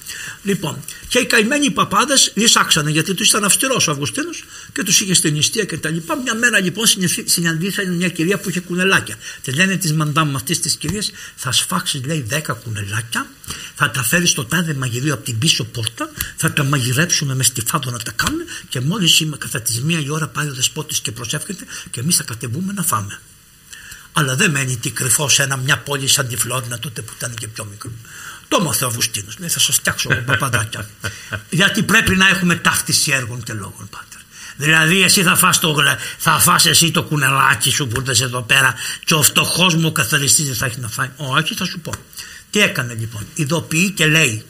Λοιπόν, 0.43 0.83
και 1.07 1.19
οι 1.19 1.25
καημένοι 1.25 1.71
παπάδες 1.71 2.31
λυσάξανε 2.35 2.91
γιατί 2.91 3.13
τους 3.13 3.27
ήταν 3.27 3.43
αυστηρός 3.43 3.87
ο 3.87 3.91
Αυγουστίνος 3.91 4.43
και 4.73 4.83
τους 4.83 5.01
είχε 5.01 5.13
στην 5.13 5.33
νηστεία 5.33 5.63
και 5.63 5.77
τα 5.77 5.89
λοιπά. 5.89 6.15
Μια 6.15 6.35
μέρα 6.35 6.59
λοιπόν 6.59 6.85
συναντήσανε 7.25 7.89
μια 7.89 8.09
κυρία 8.09 8.37
που 8.39 8.49
είχε 8.49 8.59
κουνελάκια. 8.59 9.15
Τη 9.41 9.51
λένε 9.51 9.75
της 9.75 9.93
μαντάμ 9.93 10.35
αυτής 10.35 10.59
της 10.59 10.75
κυρίας, 10.75 11.11
θα 11.35 11.51
σφάξεις 11.51 12.05
λέει 12.05 12.25
10 12.29 12.57
κουνελάκια, 12.63 13.27
θα 13.75 13.89
τα 13.89 14.03
φέρει 14.03 14.25
στο 14.25 14.45
τάδε 14.45 14.73
μαγειρίο 14.73 15.13
από 15.13 15.23
την 15.23 15.37
πίσω 15.37 15.63
πόρτα, 15.63 16.09
θα 16.35 16.53
τα 16.53 16.63
μαγειρέψουμε 16.63 17.35
μες 17.35 17.45
στιφάδο 17.45 17.91
να 17.91 17.99
τα 17.99 18.11
κάνουμε 18.11 18.43
και 18.69 18.81
μόλις 18.81 19.23
κατά 19.37 19.61
τις 19.61 19.81
μία 19.81 19.99
η 19.99 20.09
ώρα 20.09 20.27
πάει 20.27 20.47
ο 20.47 20.53
δεσπότης 20.53 20.99
και 20.99 21.11
προσεύχεται 21.11 21.65
και 21.91 21.99
εμείς 21.99 22.15
θα 22.15 22.23
κατεβούμε 22.23 22.73
να 22.73 22.83
φάμε. 22.83 23.19
Αλλά 24.13 24.35
δεν 24.35 24.51
μένει 24.51 24.77
τι 24.77 24.91
κρυφό 24.91 25.29
σε 25.29 25.43
ένα, 25.43 25.57
μια 25.57 25.77
πόλη 25.77 26.07
σαν 26.07 26.27
τη 26.27 26.37
Φλόρινα 26.37 26.79
τότε 26.79 27.01
που 27.01 27.13
ήταν 27.17 27.33
και 27.33 27.47
πιο 27.47 27.65
μικρό. 27.65 27.91
Το 28.47 28.61
μάθε 28.61 28.85
ο 28.85 28.87
Αυγουστίνος. 28.87 29.37
Λέει 29.39 29.49
θα 29.49 29.59
σας 29.59 29.75
φτιάξω 29.75 30.09
εγώ 30.11 30.21
παπαδάκια. 30.21 30.89
Γιατί 31.49 31.83
πρέπει 31.83 32.15
να 32.15 32.27
έχουμε 32.27 32.55
ταύτιση 32.55 33.11
έργων 33.11 33.43
και 33.43 33.53
λόγων 33.53 33.89
πάτερ. 33.89 34.19
Δηλαδή 34.57 35.01
εσύ 35.01 35.23
θα 35.23 35.35
φας, 35.35 35.59
το, 35.59 35.75
θα 36.17 36.39
φας 36.39 36.65
εσύ 36.65 36.91
το 36.91 37.03
κουνελάκι 37.03 37.71
σου 37.71 37.87
που 37.87 38.03
είσαι 38.11 38.23
εδώ 38.23 38.41
πέρα 38.41 38.75
και 39.03 39.13
ο 39.13 39.21
φτωχός 39.21 39.75
μου 39.75 39.87
ο 39.87 39.91
καθαριστής 39.91 40.45
δεν 40.45 40.55
θα 40.55 40.65
έχει 40.65 40.79
να 40.79 40.87
φάει. 40.87 41.09
Όχι 41.15 41.55
θα 41.55 41.65
σου 41.65 41.79
πω. 41.79 41.91
Τι 42.51 42.59
έκανε 42.59 42.93
λοιπόν. 42.93 43.27
Ειδοποιεί 43.35 43.89
και 43.89 44.05
λέει 44.05 44.45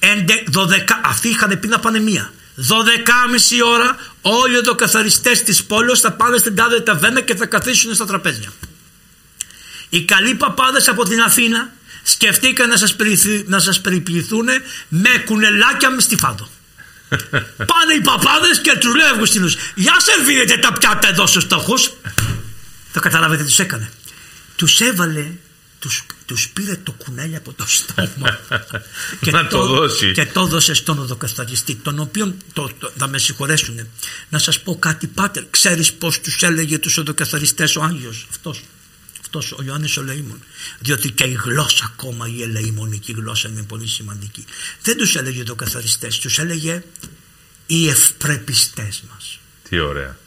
12, 0.00 0.78
αυτοί 1.04 1.28
είχαν 1.28 1.58
πει 1.58 1.68
να 1.68 1.78
πάνε 1.78 2.00
μία. 2.00 2.32
12.30 2.56 3.66
ώρα 3.66 3.96
όλοι 4.20 4.56
οι 4.56 4.74
καθαριστές 4.76 5.42
της 5.42 5.64
πόλης 5.64 6.00
θα 6.00 6.12
πάνε 6.12 6.38
στην 6.38 6.54
τάδε 6.54 6.80
ταβέρνα 6.80 7.20
και 7.20 7.34
θα 7.34 7.46
καθίσουν 7.46 7.94
στα 7.94 8.06
τραπέζια. 8.06 8.52
Οι 9.88 10.04
καλοί 10.04 10.34
παπάδες 10.34 10.88
από 10.88 11.04
την 11.04 11.20
Αθήνα 11.20 11.72
σκεφτήκαν 12.02 12.68
να 12.68 12.76
σας, 12.76 12.96
να 13.46 13.58
σας 13.58 13.80
περιποιηθούν 13.80 14.48
με 14.88 15.08
κουνελάκια 15.24 15.90
μες 15.90 16.04
στιφάδο. 16.04 16.48
Πάνε 17.70 17.94
οι 17.98 18.00
παπάδες 18.00 18.60
και 18.60 18.76
τους 18.80 18.94
λέει 18.94 19.06
Αυγουστίνος 19.06 19.56
για 19.74 19.96
σερβίρετε 19.98 20.56
τα 20.56 20.72
πιάτα 20.72 21.08
εδώ 21.08 21.26
στους 21.26 21.42
στόχους. 21.42 21.92
Θα 22.92 23.00
καταλάβετε 23.00 23.42
τι 23.42 23.48
τους 23.48 23.58
έκανε. 23.58 23.90
Τους 24.56 24.80
έβαλε 24.80 25.26
τους, 25.80 26.06
τους 26.26 26.48
πήρε 26.48 26.76
το 26.76 26.92
κουνέλι 26.92 27.36
από 27.36 27.52
το 27.52 27.66
στόμα. 27.66 28.38
Και, 29.20 29.30
να 29.30 29.46
το, 29.46 29.66
δώσει. 29.66 30.12
και 30.12 30.26
το 30.26 30.40
έδωσε 30.40 30.74
στον 30.74 30.98
οδοκαθαριστή 30.98 31.74
τον 31.74 31.98
οποίο 31.98 32.34
το, 32.52 32.70
το, 32.78 32.92
θα 32.96 33.06
με 33.06 33.18
συγχωρέσουν. 33.18 33.88
Να 34.28 34.38
σας 34.38 34.60
πω 34.60 34.78
κάτι 34.78 35.06
πάτερ 35.06 35.44
ξέρεις 35.50 35.92
πως 35.92 36.20
τους 36.20 36.42
έλεγε 36.42 36.78
τους 36.78 36.96
οδοκαθαριστές 36.96 37.76
ο 37.76 37.82
Άγιος 37.82 38.26
αυτός, 38.30 38.62
αυτός 39.20 39.52
ο 39.52 39.62
Ιωάννης 39.62 39.96
ο 39.96 40.02
Λεήμων; 40.02 40.42
Διότι 40.78 41.10
και 41.10 41.24
η 41.24 41.38
γλώσσα 41.44 41.92
ακόμα 41.94 42.28
η 42.28 42.42
ελεημονική 42.42 43.12
γλώσσα 43.12 43.48
είναι 43.48 43.62
πολύ 43.62 43.86
σημαντική. 43.88 44.44
Δεν 44.82 44.96
τους 44.96 45.16
έλεγε 45.16 45.40
οδοκαθαριστές 45.40 46.18
τους 46.18 46.38
έλεγε 46.38 46.82
οι 47.66 47.88
ευπρεπιστές 47.88 49.02
μας. 49.10 49.38
Τι 49.68 49.78
ωραία 49.78 50.19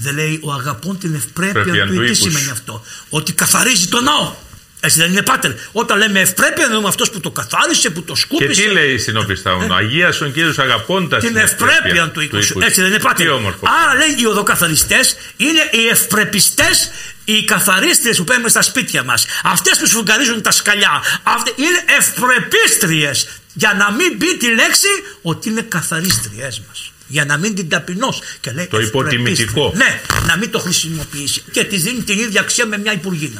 δεν 0.00 0.14
λέει 0.14 0.40
ο 0.42 0.52
αγαπών 0.52 0.98
την 0.98 1.14
ευπρέπεια 1.14 1.86
του, 1.86 2.04
τι 2.04 2.14
σημαίνει 2.14 2.50
αυτό. 2.50 2.84
Ότι 3.08 3.32
καθαρίζει 3.32 3.86
το 3.86 4.00
ναό. 4.00 4.34
Έτσι 4.80 4.98
δεν 4.98 5.10
είναι 5.10 5.22
πάτερ. 5.22 5.52
Όταν 5.72 5.98
λέμε 5.98 6.20
ευπρέπεια, 6.20 6.64
εννοούμε 6.64 6.88
αυτός 6.88 7.10
που 7.10 7.20
το 7.20 7.30
καθάρισε, 7.30 7.90
που 7.90 8.02
το 8.02 8.14
σκούπισε. 8.14 8.62
Και 8.62 8.68
τι 8.68 8.72
λέει 8.72 8.98
συνοπιστά 8.98 9.66
Αγία 9.70 10.12
στον 10.12 10.32
κύριος 10.32 10.58
αγαπώντα 10.58 11.18
την 11.18 11.36
ευπρέπεια 11.36 12.10
του 12.10 12.20
οίκου. 12.20 12.36
Έτσι 12.36 12.80
δεν 12.80 12.90
είναι 12.90 12.98
πάτερ. 12.98 13.28
Άρα 13.28 13.94
λέει 13.96 14.16
οι 14.18 14.26
οδοκαθαριστές 14.26 15.16
είναι 15.36 15.68
οι 15.70 15.88
ευπρεπιστές, 15.88 16.90
οι 17.24 17.44
καθαρίστριες 17.44 18.16
που 18.16 18.24
παίρνουμε 18.24 18.48
στα 18.48 18.62
σπίτια 18.62 19.02
μας. 19.02 19.26
Αυτές 19.42 19.78
που 19.78 19.86
σφουγγαρίζουν 19.86 20.42
τα 20.42 20.50
σκαλιά. 20.50 21.02
Αυτές 21.22 21.54
είναι 21.56 21.84
ευπρεπίστριες. 21.98 23.28
Για 23.52 23.74
να 23.78 23.92
μην 23.92 24.16
μπει 24.16 24.36
τη 24.36 24.46
λέξη 24.46 24.88
ότι 25.22 25.48
είναι 25.48 25.62
καθαρίστριές 25.62 26.62
μας 26.68 26.92
για 27.08 27.24
να 27.24 27.36
μην 27.36 27.54
την 27.54 27.68
ταπεινώσει. 27.68 28.20
Και 28.40 28.50
λέει, 28.52 28.66
το 28.66 28.80
υποτιμητικό. 28.80 29.72
Ναι, 29.76 30.00
να 30.26 30.36
μην 30.36 30.50
το 30.50 30.58
χρησιμοποιήσει. 30.58 31.42
Και 31.50 31.64
της 31.64 31.82
δίνει 31.82 32.02
την 32.02 32.18
ίδια 32.18 32.40
αξία 32.40 32.66
με 32.66 32.78
μια 32.78 32.92
υπουργίνα. 32.92 33.38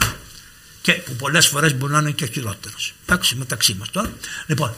Και 0.80 0.92
που 0.92 1.12
πολλές 1.16 1.46
φορές 1.46 1.74
μπορεί 1.74 1.92
να 1.92 1.98
είναι 1.98 2.10
και 2.10 2.26
χειρότερος. 2.26 2.94
Εντάξει, 3.06 3.34
μεταξύ 3.36 3.76
μας 3.78 3.90
τώρα. 3.90 4.12
Λοιπόν, 4.46 4.74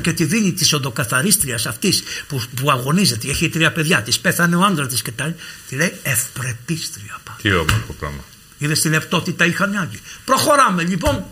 και 0.00 0.12
τη 0.12 0.24
δίνει 0.24 0.52
της 0.52 0.72
οδοκαθαρίστριας 0.72 1.66
αυτής 1.66 2.02
που, 2.26 2.42
που 2.56 2.70
αγωνίζεται, 2.70 3.28
έχει 3.28 3.48
τρία 3.48 3.72
παιδιά 3.72 4.02
της, 4.02 4.18
πέθανε 4.18 4.56
ο 4.56 4.62
άντρας 4.62 4.88
της 4.88 5.02
και 5.02 5.10
τα 5.10 5.34
Τη 5.68 5.76
λέει 5.76 5.94
ευπρεπίστρια. 6.02 7.20
Τι 7.42 7.52
όμορφο 7.52 7.92
πράγμα. 7.98 8.24
Είδες 8.58 8.80
τη 8.80 8.88
λεπτότητα 8.88 9.44
είχαν 9.44 9.72
οι 9.72 9.78
Άγιοι. 9.78 10.00
Προχωράμε 10.24 10.82
λοιπόν 10.82 11.24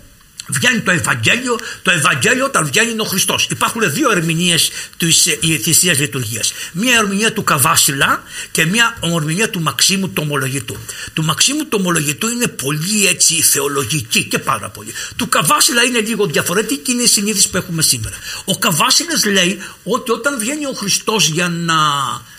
Βγαίνει 0.53 0.81
το 0.81 0.91
Ευαγγέλιο, 0.91 1.59
το 1.83 1.91
Ευαγγέλιο 1.91 2.45
όταν 2.45 2.67
βγαίνει 2.67 2.91
είναι 2.91 3.03
ο 3.03 3.05
Χριστός. 3.05 3.47
Υπάρχουν 3.51 3.93
δύο 3.93 4.11
ερμηνείες 4.11 4.71
της 4.97 5.27
ε, 5.27 5.57
θυσία 5.63 5.93
λειτουργίας. 5.93 6.53
Μία 6.73 6.97
ερμηνεία 6.99 7.33
του 7.33 7.45
Καβάσιλα 7.45 8.23
και 8.51 8.65
μία 8.65 8.99
ερμηνεία 9.03 9.51
του 9.51 9.61
Μαξίμου 9.61 10.09
του 10.09 10.23
Ομολογητού. 10.25 10.77
Του 11.13 11.25
Μαξίμου 11.25 11.63
του 11.63 11.77
Ομολογητού 11.81 12.29
είναι 12.29 12.49
πολύ 12.49 13.07
έτσι 13.07 13.43
θεολογική 13.43 14.25
και 14.25 14.39
πάρα 14.39 14.69
πολύ. 14.69 14.95
Του 15.17 15.29
Καβάσιλα 15.29 15.83
είναι 15.83 16.01
λίγο 16.01 16.27
διαφορετική 16.27 16.77
και 16.77 16.93
είναι 16.93 17.03
η 17.03 17.07
συνείδηση 17.07 17.51
που 17.51 17.57
έχουμε 17.57 17.83
σήμερα. 17.83 18.17
Ο 18.45 18.59
Καβάσιλας 18.59 19.25
λέει 19.25 19.59
ότι 19.85 20.11
όταν 20.11 20.39
βγαίνει 20.39 20.67
ο 20.67 20.73
Χριστός 20.73 21.27
για 21.27 21.49
να 21.49 21.75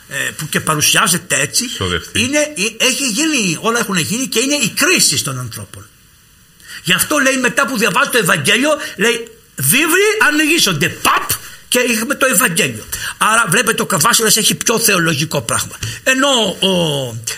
ε, 0.07 0.31
που 0.37 0.49
και 0.49 0.59
παρουσιάζεται 0.59 1.39
έτσι 1.39 1.65
είναι, 2.15 2.37
ε, 2.37 2.85
έχει 2.85 3.07
γίνει, 3.07 3.57
όλα 3.61 3.79
έχουν 3.79 3.97
γίνει 3.97 4.27
και 4.27 4.39
είναι 4.39 4.55
η 4.55 4.69
κρίση 4.69 5.23
των 5.23 5.39
ανθρώπων 5.39 5.87
Γι' 6.83 6.93
αυτό 6.93 7.17
λέει 7.17 7.37
μετά 7.37 7.65
που 7.65 7.77
διαβάζει 7.77 8.09
το 8.09 8.17
Ευαγγέλιο, 8.17 8.69
λέει 8.95 9.27
βίβλοι 9.55 10.09
ανοιγήσονται. 10.27 10.89
Παπ 10.89 11.29
και 11.73 11.79
είχαμε 11.79 12.15
το 12.15 12.25
Ευαγγέλιο. 12.25 12.83
Άρα 13.17 13.45
βλέπετε 13.49 13.81
ο 13.81 13.85
Καβάσιλας 13.85 14.37
έχει 14.37 14.55
πιο 14.55 14.79
θεολογικό 14.79 15.41
πράγμα. 15.41 15.75
Ενώ 16.03 16.57
ο, 16.59 16.67
ο, 16.67 16.77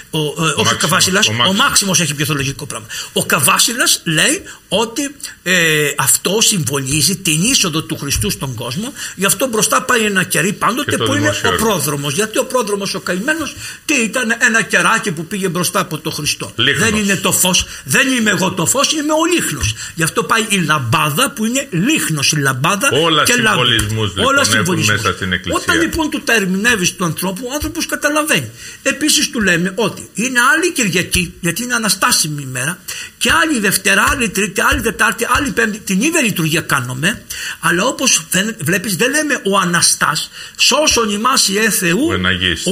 ο, 0.09 0.19
ο, 0.19 0.53
ο 0.57 0.75
Καβάσιλας, 0.77 1.27
ο, 1.27 1.53
Μάξιμος 1.53 1.99
έχει 1.99 2.13
πιο 2.13 2.25
θεολογικό 2.25 2.65
πράγμα. 2.65 2.87
Ο 3.13 3.25
Καβάσιλας 3.25 4.01
λέει 4.03 4.43
ότι 4.79 5.15
ε, 5.43 5.91
αυτό 5.97 6.41
συμβολίζει 6.41 7.15
την 7.15 7.41
είσοδο 7.41 7.81
του 7.83 7.97
Χριστού 7.97 8.29
στον 8.29 8.55
κόσμο. 8.55 8.93
Γι' 9.15 9.25
αυτό 9.25 9.47
μπροστά 9.47 9.81
πάει 9.81 10.01
ένα 10.01 10.23
κερί 10.23 10.53
πάντοτε 10.53 10.97
που 10.97 11.13
είναι 11.13 11.29
ο 11.29 11.55
πρόδρομος. 11.57 12.13
Γιατί 12.13 12.37
ο 12.37 12.45
πρόδρομος 12.45 12.93
ο 12.93 12.99
καημένος 12.99 13.55
τι 13.85 13.95
ήταν 13.95 14.35
ένα 14.39 14.61
κεράκι 14.61 15.11
που 15.11 15.25
πήγε 15.25 15.49
μπροστά 15.49 15.79
από 15.79 15.97
τον 15.97 16.11
Χριστό. 16.11 16.51
Λίχνος. 16.55 16.89
Δεν 16.89 16.99
είναι 16.99 17.15
το 17.15 17.31
φως, 17.31 17.65
δεν 17.83 18.07
είμαι 18.11 18.29
εγώ 18.29 18.51
το 18.51 18.65
φως, 18.65 18.91
είμαι 18.91 19.13
ο 19.13 19.25
λίχνος. 19.33 19.75
Γι' 19.95 20.03
αυτό 20.03 20.23
πάει 20.23 20.45
η 20.49 20.57
λαμπάδα 20.57 21.31
που 21.31 21.45
είναι 21.45 21.67
λίχνος. 21.71 22.31
Η 22.31 22.37
λαμπάδα 22.37 22.89
Όλα 22.91 23.23
και 23.23 23.31
συμβολισμούς 23.31 24.13
όλα 24.15 24.41
μέσα 24.75 25.13
στην 25.13 25.33
εκκλησία. 25.33 25.61
Όταν 25.63 25.81
λοιπόν 25.81 26.09
του 26.09 26.21
τα 26.23 26.33
ερμηνεύει 26.33 26.91
του 26.91 27.05
ανθρώπου, 27.05 27.47
ο 27.49 27.53
άνθρωπος 27.53 27.85
καταλαβαίνει. 27.85 28.49
Επίσης 28.83 29.29
του 29.29 29.41
λέμε 29.41 29.71
ότι 29.75 30.09
είναι 30.13 30.39
άλλη 30.53 30.71
Κυριακή, 30.71 31.33
γιατί 31.39 31.63
είναι 31.63 31.73
αναστάσιμη 31.73 32.41
ημέρα, 32.41 32.79
και 33.17 33.31
άλλη 33.31 33.59
Δευτέρα, 33.59 34.05
άλλη 34.11 34.29
Τρίτη, 34.29 34.61
άλλη 34.69 34.81
Τετάρτη, 34.81 35.27
άλλη 35.37 35.51
Πέμπτη. 35.51 35.79
Την 35.79 36.01
ίδια 36.01 36.21
λειτουργία 36.21 36.61
κάνουμε, 36.61 37.23
αλλά 37.59 37.83
όπως 37.85 38.27
βλέπεις, 38.59 38.95
δεν 38.95 39.09
λέμε 39.09 39.39
ο 39.43 39.57
Αναστάς, 39.57 40.31
σώσον 40.57 41.09
ημάς 41.09 41.47
η 41.47 41.53
Θεού, 41.53 42.07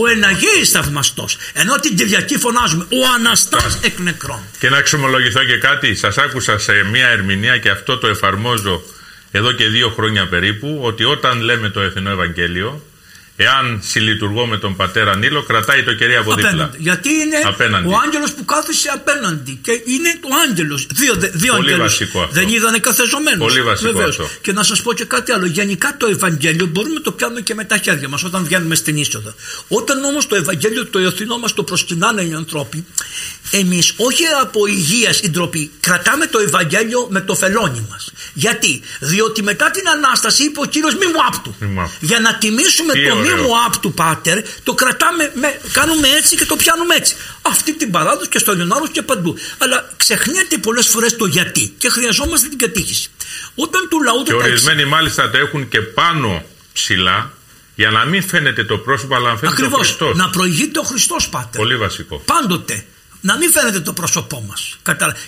ο 0.02 0.08
Εναγή 0.08 0.66
θαυμαστός. 0.72 1.38
Ενώ 1.54 1.76
την 1.76 1.96
Κυριακή 1.96 2.38
φωνάζουμε 2.38 2.84
ο 2.84 3.14
Αναστάς 3.16 3.80
εκ 3.84 4.00
νεκρών. 4.00 4.40
Και 4.60 4.70
να 4.70 4.82
ξομολογηθώ 4.82 5.44
και 5.44 5.58
κάτι, 5.58 5.96
σας 5.96 6.18
άκουσα 6.18 6.58
σε 6.58 6.74
μια 6.92 7.08
ερμηνεία 7.08 7.58
και 7.58 7.70
αυτό 7.70 7.98
το 7.98 8.08
εφαρμόζω 8.08 8.84
εδώ 9.32 9.52
και 9.52 9.68
δύο 9.68 9.90
χρόνια 9.90 10.28
περίπου 10.28 10.80
ότι 10.82 11.04
όταν 11.04 11.42
λέμε 11.42 11.70
το 11.70 11.82
Εθνό 11.82 12.10
Ευαγγέλιο 12.10 12.82
Εάν 13.44 13.80
συλλειτουργώ 13.84 14.46
με 14.46 14.58
τον 14.58 14.76
πατέρα 14.76 15.16
Νίλο, 15.18 15.44
κρατάει 15.44 15.84
το 15.84 15.94
κερί 15.94 16.16
από 16.16 16.34
δίπλα. 16.34 16.50
Απέναντι. 16.50 16.78
Γιατί 16.80 17.10
είναι 17.10 17.38
Απέναντι. 17.46 17.88
ο 17.88 17.94
άγγελος 18.06 18.32
που 18.34 18.46
κάθισε 18.46 18.90
απέναντι. 18.94 19.60
Και 19.62 19.72
είναι 19.72 20.10
ο 20.22 20.30
άγγελος. 20.50 20.88
Δύο, 20.94 21.14
δε- 21.16 21.28
δύο 21.34 21.54
Πολύ 21.54 21.72
αγγέλους. 21.72 21.92
βασικό 21.92 22.20
αυτό. 22.22 22.34
Δεν 22.34 22.48
είδανε 22.48 22.78
καθεζωμένους. 22.80 23.40
Πολύ 23.48 23.62
βασικό 23.62 24.00
αυτό. 24.02 24.30
Και 24.42 24.52
να 24.52 24.64
σας 24.64 24.82
πω 24.82 24.94
και 24.94 25.06
κάτι 25.06 25.32
άλλο. 25.32 25.46
Γενικά 25.46 25.96
το 25.98 26.08
Ευαγγέλιο 26.08 26.66
μπορούμε 26.66 26.94
να 26.94 27.02
το 27.02 27.12
πιάνουμε 27.12 27.42
και 27.42 27.54
με 27.54 27.64
τα 27.64 27.78
χέρια 27.78 28.08
μας 28.10 28.24
όταν 28.24 28.44
βγαίνουμε 28.44 28.76
στην 28.76 28.98
είσοδο. 28.98 29.34
Όταν 29.68 30.04
όμως 30.04 30.28
το 30.28 30.36
Ευαγγέλιο 30.36 30.86
το 30.86 31.00
ευθυνό 31.00 31.38
μας 31.38 31.54
το 31.54 31.64
προσκυνάνε 31.64 32.22
οι 32.22 32.34
ανθρώποι, 32.34 32.86
εμείς 33.52 33.94
όχι 33.98 34.24
από 34.42 34.66
υγείας 34.68 35.20
ή 35.22 35.30
ντροπή, 35.30 35.72
κρατάμε 35.80 36.26
το 36.26 36.40
Ευαγγέλιο 36.40 37.08
με 37.10 37.22
το 37.22 37.36
φελόνι 37.36 37.86
μας. 37.90 38.12
Γιατί; 38.34 38.82
Διότι 39.00 39.44
μετά 39.44 39.72
την 39.72 39.88
ανάσταση 39.90 40.44
είπε 40.44 40.60
ο 40.60 40.66
κύριος 40.66 40.94
μη 40.96 41.06
μου 41.06 41.20
άπτου. 41.28 41.56
Μη 41.60 41.68
μου 41.68 41.82
άπτου. 41.82 41.94
Για 42.00 42.20
να 42.20 42.36
τιμήσουμε 42.36 42.94
Τι 42.94 43.00
το 43.34 43.42
μη 43.42 43.48
ωραίο. 43.48 43.54
μου 43.54 43.64
άπτου 43.66 43.94
πάτερ, 43.94 44.38
το 44.64 44.74
κρατάμε, 44.74 45.32
με, 45.34 45.60
κάνουμε 45.74 46.08
έτσι 46.08 46.36
και 46.36 46.46
το 46.46 46.56
πιάνουμε 46.56 46.96
έτσι. 46.96 47.16
Αυτή 47.42 47.74
την 47.74 47.92
παράδοση 47.92 48.30
και 48.30 48.40
στο 48.40 48.54
Λιονάρος 48.54 48.90
και 48.90 49.02
παντού. 49.02 49.38
Αλλά 49.58 49.90
ξεχνιέται 49.98 50.58
πολλές 50.58 50.88
φορές 50.88 51.16
το 51.16 51.26
γιατί 51.26 51.74
και 51.78 51.90
χρειαζόμαστε 51.90 52.48
την 52.48 52.58
κατήχηση. 52.58 53.10
Όταν 53.56 53.88
του 53.90 54.02
λαού 54.02 54.24
Και 54.24 54.32
το 54.32 54.38
ορισμένοι 54.38 54.86
μάλιστα 54.86 55.30
τα 55.30 55.38
έχουν 55.38 55.68
και 55.68 55.82
πάνω 55.82 56.44
ψηλά 56.74 57.34
για 57.76 57.90
να 57.92 58.06
μην 58.06 58.24
φαίνεται 58.24 58.64
το 58.64 58.78
πρόσωπο, 58.78 59.16
αλλά 59.16 59.30
να 59.30 59.38
φαίνεται 59.38 59.62
ο 59.62 59.66
Ακριβώς. 59.66 59.88
Χριστός. 59.88 60.18
Να 60.18 60.30
προηγείται 60.30 60.80
ο 60.80 60.84
Χριστός 60.84 61.30
πάτερ. 61.30 61.62
Πολύ 61.62 61.78
βασικό. 61.78 62.18
Πάντοτε. 62.26 62.86
Να 63.26 63.38
μην 63.38 63.52
φαίνεται 63.52 63.80
το 63.80 63.94
πρόσωπό 63.94 64.46
μας. 64.48 64.78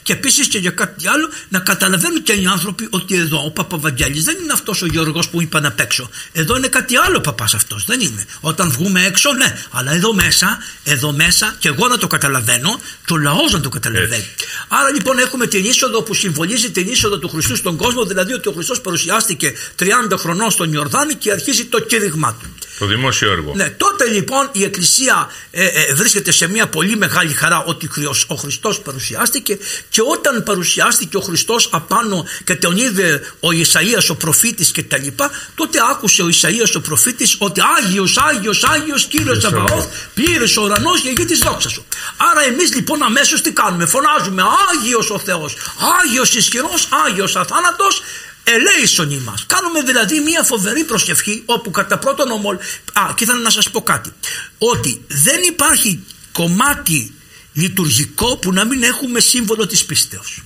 Και 0.03 0.13
επίσης 0.13 0.47
και 0.47 0.57
για 0.57 0.71
κάτι 0.71 1.07
άλλο, 1.07 1.29
να 1.49 1.59
καταλαβαίνουν 1.59 2.23
και 2.23 2.33
οι 2.33 2.45
άνθρωποι 2.45 2.87
ότι 2.89 3.15
εδώ 3.15 3.45
ο 3.45 3.51
Παπαβαγγέλης 3.51 4.23
δεν 4.23 4.37
είναι 4.41 4.53
αυτός 4.53 4.81
ο 4.81 4.85
Γιώργος 4.85 5.29
που 5.29 5.41
είπαν 5.41 5.65
απ' 5.65 5.79
έξω. 5.79 6.09
Εδώ 6.31 6.57
είναι 6.57 6.67
κάτι 6.67 6.95
άλλο 6.97 7.19
παπάς 7.19 7.53
αυτός. 7.53 7.85
Δεν 7.85 7.99
είναι. 7.99 8.25
Όταν 8.39 8.71
βγούμε 8.71 9.05
έξω, 9.05 9.33
ναι. 9.33 9.57
Αλλά 9.71 9.91
εδώ 9.93 10.13
μέσα, 10.13 10.57
εδώ 10.83 11.11
μέσα, 11.11 11.55
και 11.59 11.67
εγώ 11.67 11.87
να 11.87 11.97
το 11.97 12.07
καταλαβαίνω, 12.07 12.79
και 13.05 13.13
ο 13.13 13.17
λαός 13.17 13.51
να 13.51 13.59
το 13.59 13.69
καταλαβαίνει. 13.69 14.27
Άρα 14.67 14.89
λοιπόν 14.93 15.19
έχουμε 15.19 15.47
την 15.47 15.65
είσοδο 15.65 16.01
που 16.01 16.13
συμβολίζει 16.13 16.71
την 16.71 16.87
είσοδο 16.87 17.17
του 17.17 17.29
Χριστού 17.29 17.55
στον 17.55 17.75
κόσμο, 17.75 18.05
δηλαδή 18.05 18.33
ότι 18.33 18.47
ο 18.47 18.51
Χριστός 18.51 18.81
παρουσιάστηκε 18.81 19.53
30 19.79 19.85
χρονών 20.17 20.51
στον 20.51 20.73
Ιορδάνη 20.73 21.13
και 21.13 21.31
αρχίζει 21.31 21.65
το 21.65 21.79
κήρυγμά 21.79 22.37
του. 22.41 22.55
Το 22.79 22.85
δημόσιο 22.85 23.31
έργο. 23.31 23.53
Ναι, 23.55 23.69
τότε 23.69 24.05
λοιπόν 24.07 24.49
η 24.51 24.63
Εκκλησία 24.63 25.29
ε, 25.51 25.65
ε, 25.65 25.93
βρίσκεται 25.93 26.31
σε 26.31 26.47
μια 26.47 26.67
πολύ 26.67 26.97
μεγάλη 26.97 27.33
χαρά 27.33 27.63
ότι 27.63 27.84
Χριστός- 27.87 28.25
ο 28.27 28.35
Χριστός 28.35 28.79
παρουσιάστηκε 28.79 29.57
και 29.89 30.01
όταν 30.11 30.43
παρουσιάστηκε 30.43 31.17
ο 31.17 31.21
Χριστός 31.21 31.69
απάνω 31.71 32.25
και 32.43 32.55
τον 32.55 32.77
είδε 32.77 33.21
ο 33.39 33.49
Ισαΐας 33.49 34.09
ο 34.09 34.15
προφήτης 34.15 34.71
και 34.71 34.83
τα 34.83 34.97
λοιπά 34.97 35.31
τότε 35.55 35.79
άκουσε 35.91 36.21
ο 36.23 36.27
Ισαΐας 36.27 36.75
ο 36.75 36.81
προφήτης 36.81 37.35
ότι 37.39 37.61
Άγιος, 37.77 38.17
Άγιος, 38.17 38.63
Άγιος 38.63 39.05
Κύριος 39.05 39.41
Σαββαώθ. 39.41 39.69
Σαβαώθ 39.69 39.87
πλήρες 40.13 40.57
ο 40.57 40.61
ουρανός 40.63 41.01
και 41.01 41.09
η 41.09 41.13
γη 41.17 41.25
της 41.25 41.39
δόξας 41.39 41.71
σου. 41.71 41.85
Άρα 42.31 42.41
εμείς 42.45 42.73
λοιπόν 42.75 43.03
αμέσως 43.03 43.41
τι 43.41 43.51
κάνουμε, 43.51 43.85
φωνάζουμε 43.85 44.43
Άγιος 44.71 45.09
ο 45.09 45.19
Θεός, 45.19 45.55
Άγιος 46.03 46.35
ισχυρός, 46.35 46.87
Άγιος 47.05 47.35
αθάνατος 47.35 48.01
ελέησον 48.43 49.11
ημάς. 49.11 49.45
Κάνουμε 49.47 49.81
δηλαδή 49.81 50.19
μια 50.19 50.43
φοβερή 50.43 50.83
προσευχή 50.83 51.43
όπου 51.45 51.71
κατά 51.71 51.97
πρώτον 51.97 52.31
ομολ... 52.31 52.55
Α, 52.93 53.13
και 53.15 53.23
ήθελα 53.23 53.39
να 53.39 53.49
σας 53.49 53.69
πω 53.69 53.81
κάτι. 53.81 54.11
Ότι 54.57 55.01
δεν 55.07 55.41
υπάρχει 55.47 55.99
κομμάτι 56.31 57.13
λειτουργικό 57.55 58.37
που 58.37 58.53
να 58.53 58.65
μην 58.65 58.83
έχουμε 58.83 59.19
σύμβολο 59.19 59.65
της 59.65 59.85
πίστεως. 59.85 60.41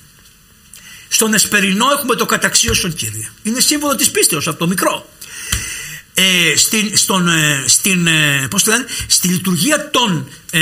Στον 1.07 1.33
Εσπερινό 1.33 1.85
έχουμε 1.91 2.15
το 2.15 2.25
καταξίωσον 2.25 2.93
Κύριε. 2.93 3.29
Είναι 3.43 3.59
σύμβολο 3.59 3.95
της 3.95 4.11
πίστεως 4.11 4.47
αυτό 4.47 4.67
μικρό. 4.67 5.09
Ε, 6.13 6.55
στην, 6.55 6.97
στον, 6.97 7.27
ε, 7.27 7.63
στην, 7.67 8.07
ε, 8.07 8.47
πώς 8.49 8.63
το 8.63 8.71
λένε, 8.71 8.85
στη 9.07 9.27
λειτουργία 9.27 9.89
των, 9.89 10.29
ε, 10.51 10.59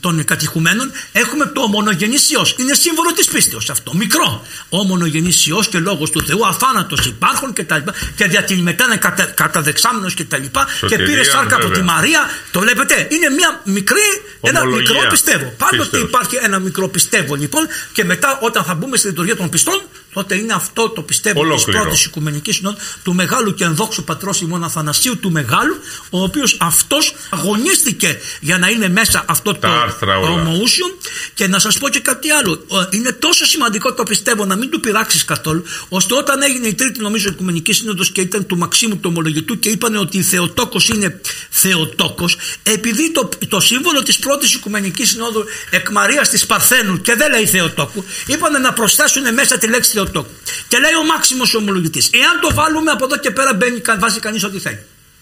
των 0.00 0.24
κατηχουμένων 0.24 0.90
έχουμε 1.12 1.46
το 1.46 1.60
ομονογενής 1.60 2.30
Υιός. 2.30 2.54
Είναι 2.58 2.74
σύμβολο 2.74 3.12
της 3.12 3.26
πίστεως 3.26 3.70
αυτό, 3.70 3.94
μικρό. 3.94 4.46
Ο 4.68 4.78
ομονογενής 4.78 5.46
Υιός 5.46 5.68
και 5.68 5.78
λόγος 5.78 6.10
του 6.10 6.22
Θεού 6.22 6.46
αφάνατος 6.46 7.06
υπάρχουν 7.06 7.52
και 7.52 7.64
τα 7.64 7.76
λοιπά 7.76 7.94
και 8.16 8.26
δια 8.26 8.42
την 8.44 8.58
μετά 8.62 8.84
είναι 8.84 8.96
κατα, 8.96 9.24
καταδεξάμενος 9.24 10.14
και 10.14 10.24
τα 10.24 10.38
λοιπά 10.38 10.64
και 10.64 10.70
Σωτηρία, 10.76 11.06
πήρε 11.06 11.22
σάρκα 11.24 11.56
από 11.56 11.66
βέβαια. 11.66 11.82
τη 11.82 11.90
Μαρία. 11.92 12.30
Το 12.50 12.60
βλέπετε, 12.60 13.08
είναι 13.10 13.28
μια 13.30 13.60
μικρή, 13.64 13.98
ένα 14.40 14.60
Ομολογία. 14.60 14.92
μικρό 14.94 15.08
πιστεύω. 15.10 15.54
Πάντοτε 15.58 15.82
Πίστεως. 15.82 16.02
υπάρχει 16.02 16.36
ένα 16.42 16.58
μικρό 16.58 16.88
πιστεύω 16.88 17.34
λοιπόν 17.34 17.66
και 17.92 18.04
μετά 18.04 18.38
όταν 18.42 18.64
θα 18.64 18.74
μπούμε 18.74 18.96
στη 18.96 19.06
λειτουργία 19.06 19.36
των 19.36 19.48
πιστών 19.48 19.82
τότε 20.14 20.34
είναι 20.36 20.52
αυτό 20.52 20.88
το 20.88 21.02
πιστεύω 21.02 21.40
της 21.40 21.50
Ολόκληρο. 21.50 21.80
πρώτης 21.80 22.04
Οικουμενικής 22.04 22.54
Συνόδου 22.56 22.76
του 23.02 23.14
μεγάλου 23.14 23.54
και 23.54 23.64
ενδόξου 23.64 24.04
πατρός 24.04 24.40
ημών 24.40 24.64
Αθανασίου 24.64 25.18
του 25.18 25.30
Μεγάλου, 25.30 25.76
ο 26.10 26.22
οποίος 26.22 26.56
αυτός 26.60 27.14
αγωνίστηκε 27.30 28.18
για 28.40 28.58
να 28.58 28.68
είναι 28.68 28.88
μέσα 28.88 29.13
αυτό 29.26 29.52
Τα 29.52 29.58
το 29.68 29.74
άρθρα 29.74 30.18
όλα. 30.18 30.30
ομοούσιο 30.30 30.86
και 31.34 31.46
να 31.46 31.58
σας 31.58 31.78
πω 31.78 31.88
και 31.88 32.00
κάτι 32.00 32.30
άλλο. 32.30 32.64
Ο- 32.68 32.76
Είναι 32.90 33.12
τόσο 33.12 33.44
σημαντικό 33.44 33.92
το 33.94 34.02
πιστεύω 34.02 34.44
να 34.44 34.56
μην 34.56 34.70
του 34.70 34.80
πειράξεις 34.80 35.24
καθόλου, 35.24 35.64
ώστε 35.88 36.14
όταν 36.14 36.42
έγινε 36.42 36.66
η 36.66 36.74
τρίτη 36.74 37.00
νομίζω 37.00 37.28
Οικουμενική 37.28 37.72
Σύνοδος 37.72 38.10
και 38.10 38.20
ήταν 38.20 38.46
του 38.46 38.56
Μαξίμου 38.58 38.94
του 38.96 39.08
Ομολογητού 39.12 39.58
και 39.58 39.68
είπαν 39.68 39.96
ότι 39.96 40.18
η 40.18 40.22
Θεοτόκος 40.22 40.88
είναι 40.88 41.20
Θεοτόκος, 41.50 42.36
επειδή 42.62 43.12
το, 43.12 43.28
το 43.48 43.60
σύμβολο 43.60 44.02
της 44.02 44.18
πρώτης 44.18 44.54
Οικουμενικής 44.54 45.08
Συνόδου 45.08 45.44
εκ 45.70 45.88
Μαρίας 45.90 46.28
της 46.28 46.46
Παρθένου 46.46 47.00
και 47.00 47.14
δεν 47.14 47.30
λέει 47.30 47.46
Θεοτόκου, 47.46 48.04
είπαν 48.26 48.60
να 48.60 48.72
προσθέσουν 48.72 49.34
μέσα 49.34 49.58
τη 49.58 49.66
λέξη 49.68 49.90
Θεοτόκου. 49.90 50.30
Και 50.68 50.78
λέει 50.78 50.94
ο 51.00 51.04
Μάξιμος 51.04 51.54
ο 51.54 51.58
Ομολογητής, 51.58 52.10
εάν 52.12 52.40
το 52.40 52.54
βάλουμε 52.54 52.90
από 52.90 53.04
εδώ 53.04 53.18
και 53.18 53.30
πέρα 53.30 53.54
μπαίνει, 53.54 53.80
κα- 53.80 53.96
βάζει 53.98 54.18
κανείς 54.20 54.44
ό,τι 54.44 54.58
θέλει. 54.58 54.78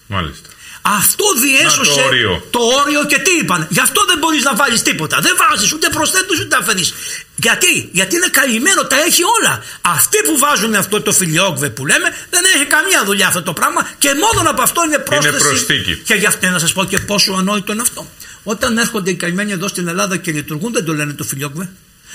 Μάλιστα. 0.06 0.48
Αυτό 0.82 1.24
διέσωσε 1.42 1.90
Να, 1.90 1.96
το 1.96 2.02
όριο. 2.06 2.46
το 2.50 2.58
όριο 2.58 3.04
και 3.06 3.18
τι 3.18 3.30
είπαν. 3.40 3.66
Γι' 3.70 3.80
αυτό 3.80 4.04
δεν 4.06 4.18
μπορείς 4.18 4.42
να 4.42 4.54
βάλεις 4.54 4.82
τίποτα. 4.82 5.20
Δεν 5.20 5.34
βάζεις 5.40 5.72
ούτε 5.72 5.88
προσθέτει 5.88 6.40
ούτε 6.40 6.56
αφαιρεί. 6.56 6.84
Γιατί; 7.36 7.88
Γιατί 7.92 8.16
είναι 8.16 8.28
καλυμμένο, 8.28 8.82
τα 8.84 8.96
έχει 9.06 9.22
όλα. 9.40 9.62
Αυτοί 9.80 10.18
που 10.26 10.38
βάζουν 10.38 10.74
αυτό 10.74 11.00
το 11.02 11.12
φιλιόγκβε 11.12 11.68
που 11.70 11.86
λέμε 11.86 12.08
δεν 12.30 12.42
έχει 12.54 12.64
καμία 12.64 13.04
δουλειά 13.04 13.26
αυτό 13.26 13.42
το 13.42 13.52
πράγμα 13.52 13.88
και 13.98 14.08
μόνο 14.14 14.50
από 14.50 14.62
αυτό 14.62 14.84
είναι 14.84 14.98
πρόσθεση. 14.98 15.36
προσθήκη. 15.44 15.96
Και 15.96 16.14
γι' 16.14 16.26
αυτό 16.26 16.48
να 16.48 16.58
σας 16.58 16.72
πω 16.72 16.84
και 16.84 16.98
πόσο 16.98 17.32
ανόητο 17.32 17.72
είναι 17.72 17.82
αυτό. 17.82 18.06
Όταν 18.42 18.78
έρχονται 18.78 19.10
οι 19.10 19.14
καημένοι 19.14 19.52
εδώ 19.52 19.68
στην 19.68 19.88
Ελλάδα 19.88 20.16
και 20.16 20.32
λειτουργούν, 20.32 20.72
δεν 20.72 20.84
το 20.84 20.94
λένε 20.94 21.12
το 21.12 21.24
φιλιόγκβε. 21.24 21.68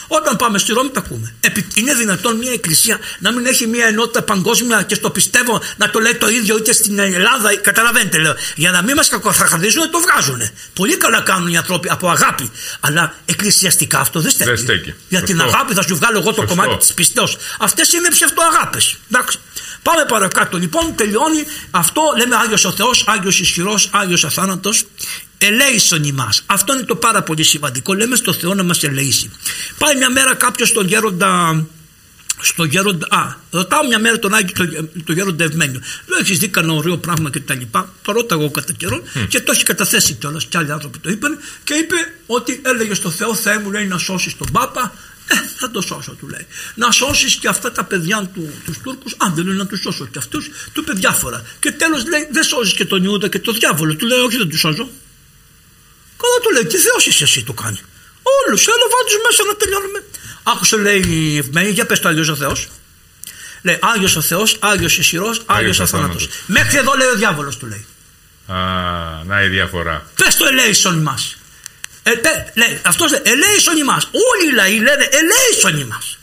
Όταν 0.07 0.35
πάμε 0.35 0.57
στη 0.57 0.71
Ρώμη 0.73 0.89
τα 0.89 0.99
ακούμε. 0.99 1.33
Επι- 1.39 1.77
Είναι 1.77 1.93
δυνατόν 1.93 2.37
μια 2.37 2.51
εκκλησία 2.51 2.99
να 3.19 3.31
μην 3.31 3.45
έχει 3.45 3.67
μια 3.67 3.85
ενότητα 3.85 4.21
παγκόσμια 4.21 4.81
και 4.83 4.95
στο 4.95 5.09
πιστεύω 5.09 5.61
να 5.77 5.89
το 5.89 5.99
λέει 5.99 6.15
το 6.15 6.27
ίδιο 6.29 6.57
είτε 6.57 6.71
στην 6.73 6.99
Ελλάδα. 6.99 7.55
Καταλαβαίνετε, 7.55 8.17
λέω. 8.17 8.35
Για 8.55 8.71
να 8.71 8.81
μην 8.81 8.95
μας 8.95 9.07
κακοφραχαδίζουν, 9.09 9.91
το 9.91 9.99
βγάζουν. 9.99 10.41
Πολύ 10.73 10.97
καλά 10.97 11.21
κάνουν 11.21 11.47
οι 11.47 11.57
άνθρωποι 11.57 11.87
από 11.91 12.09
αγάπη. 12.09 12.51
Αλλά 12.79 13.15
εκκλησιαστικά 13.25 13.99
αυτό 13.99 14.19
δεν 14.19 14.31
στέκει. 14.31 14.49
Δεν 14.49 14.57
στέκει. 14.57 14.93
Για 15.09 15.21
την 15.21 15.39
Σωστό. 15.39 15.55
αγάπη 15.55 15.73
θα 15.73 15.81
σου 15.81 15.95
βγάλω 15.95 16.17
εγώ 16.19 16.33
το 16.33 16.41
Σωστό. 16.41 16.55
κομμάτι 16.55 16.77
της 16.77 16.93
πιστέω. 16.93 17.27
Αυτές 17.59 17.93
είναι 17.93 18.07
ψευτοαγάπες. 18.09 18.95
Εντάξει. 19.11 19.37
Πάμε 19.81 20.05
παρακάτω. 20.07 20.57
Λοιπόν, 20.57 20.95
τελειώνει 20.95 21.43
αυτό. 21.71 22.01
Λέμε 22.17 22.35
Άγιος 22.35 22.65
ο 22.65 22.71
Θεός, 22.71 23.03
Άγιος 23.07 23.39
ισχυρός, 23.39 23.89
Άγιος 23.91 24.23
αθάνατος. 24.23 24.83
Ελέησον 25.37 26.03
ημάς. 26.03 26.43
Αυτό 26.45 26.73
είναι 26.73 26.83
το 26.83 26.95
πάρα 26.95 27.23
πολύ 27.23 27.43
σημαντικό. 27.43 27.93
Λέμε 27.93 28.15
στο 28.15 28.33
Θεό 28.33 28.53
να 28.53 28.63
μας 28.63 28.83
ελεήσει. 28.83 29.31
Πάει 29.77 29.95
μια 29.95 30.09
μέρα 30.09 30.35
κάποιος 30.35 30.69
στον 30.69 30.87
γέροντα. 30.87 31.65
Στο 32.41 32.63
γέροντα. 32.63 33.07
Α, 33.09 33.33
ρωτάω 33.51 33.87
μια 33.87 33.99
μέρα 33.99 34.19
τον 34.19 34.33
Άγιο, 34.33 34.51
τον, 34.53 34.89
τον 35.05 35.15
γέροντα 35.15 35.43
Ευμένιο. 35.43 35.81
Λέω: 36.05 36.19
Έχεις 36.19 36.37
δει 36.37 36.47
κανένα 36.47 36.73
ωραίο 36.73 36.97
πράγμα 36.97 37.29
και 37.29 37.39
τα 37.39 37.53
λοιπά; 37.53 37.93
Το 38.01 38.11
ρώταγα 38.11 38.41
εγώ 38.41 38.51
κατά 38.51 38.73
καιρό 38.73 39.01
και 39.29 39.41
το 39.41 39.51
έχει 39.51 39.63
καταθέσει 39.63 40.13
κιόλας. 40.13 40.45
Κι 40.45 40.57
άλλοι 40.57 40.71
άνθρωποι 40.71 40.99
το 40.99 41.09
είπαν 41.09 41.37
και 41.63 41.73
είπε 41.73 41.95
ότι 42.25 42.61
έλεγε 42.65 42.93
στο 42.93 43.09
Θεό: 43.09 43.35
Θεέ 43.35 43.59
μου 43.59 43.71
λέει 43.71 43.85
να 43.85 43.97
σώσεις 43.97 44.37
τον 44.37 44.47
Πάπα. 44.51 44.93
Ε, 45.27 45.35
θα 45.57 45.71
το 45.71 45.81
σώσω, 45.81 46.11
του 46.11 46.27
λέει. 46.27 46.45
Να 46.75 46.91
σώσεις 46.91 47.35
και 47.35 47.47
αυτά 47.47 47.71
τα 47.71 47.83
παιδιά 47.83 48.31
του, 48.33 48.53
τους 48.65 48.77
Τούρκους. 48.83 49.15
Αν 49.17 49.33
δεν 49.35 49.45
λέει 49.47 49.57
να 49.57 49.67
τους 49.67 49.79
σώσω 49.79 50.05
και 50.05 50.17
αυτούς, 50.17 50.49
του 50.73 50.81
είπε 50.81 50.91
διάφορα. 50.93 51.43
Και 51.59 51.71
τέλος 51.71 52.05
λέει: 52.07 52.27
Δεν 52.31 52.43
σώζεις 52.43 52.73
και 52.73 52.85
τον 52.85 53.03
Ιούδα 53.03 53.27
και 53.27 53.39
τον 53.39 53.53
διάβολο. 53.53 53.95
Του 53.95 54.05
λέει: 54.05 54.19
Όχι, 54.19 54.37
δεν 54.37 54.49
τους 54.49 54.59
σώζω. 54.59 54.89
Καλά 56.21 56.37
του 56.43 56.49
λέει, 56.53 56.65
τι 56.65 56.77
Θεός 56.77 57.05
είσαι 57.05 57.23
εσύ 57.23 57.43
του 57.43 57.53
κάνει. 57.53 57.79
Όλους, 58.47 58.67
έλα 58.67 58.85
βάλ 58.93 59.21
μέσα 59.27 59.43
να 59.47 59.55
τελειώνουμε. 59.55 60.03
Άκουσε 60.43 60.77
λέει 60.77 61.03
η 61.07 61.37
Ευμένη, 61.37 61.69
για 61.69 61.85
πες 61.85 61.99
το 61.99 62.07
Άγιος 62.07 62.27
ο 62.27 62.35
Θεός. 62.35 62.67
Λέει 63.61 63.79
Άγιος 63.81 64.15
ο 64.15 64.21
Θεός, 64.21 64.57
Άγιος 64.59 64.97
ισχυρός, 64.97 65.41
Άγιος 65.45 65.79
αθάνατος. 65.79 66.23
αθάνατος. 66.23 66.43
Μέχρι 66.45 66.77
εδώ 66.77 66.93
λέει 66.97 67.07
ο 67.07 67.15
διάβολος 67.15 67.57
του 67.57 67.65
λέει. 67.65 67.85
Α, 68.47 68.57
να 69.25 69.43
η 69.43 69.47
διαφορά. 69.47 70.05
Πες 70.15 70.35
το 70.35 70.45
ελέησον 70.45 70.97
ημάς. 70.97 71.36
Ε, 72.07 72.15
πέ, 72.15 72.51
λέει, 72.55 72.81
αυτός 72.85 73.11
λέει 73.11 73.21
ελέησον 73.23 73.77
ημάς. 73.77 74.03
Όλοι 74.11 74.49
οι 74.49 74.53
λαοί 74.53 74.77
λένε 74.79 75.07
ελέησον 75.11 75.79
ημάς. 75.79 76.17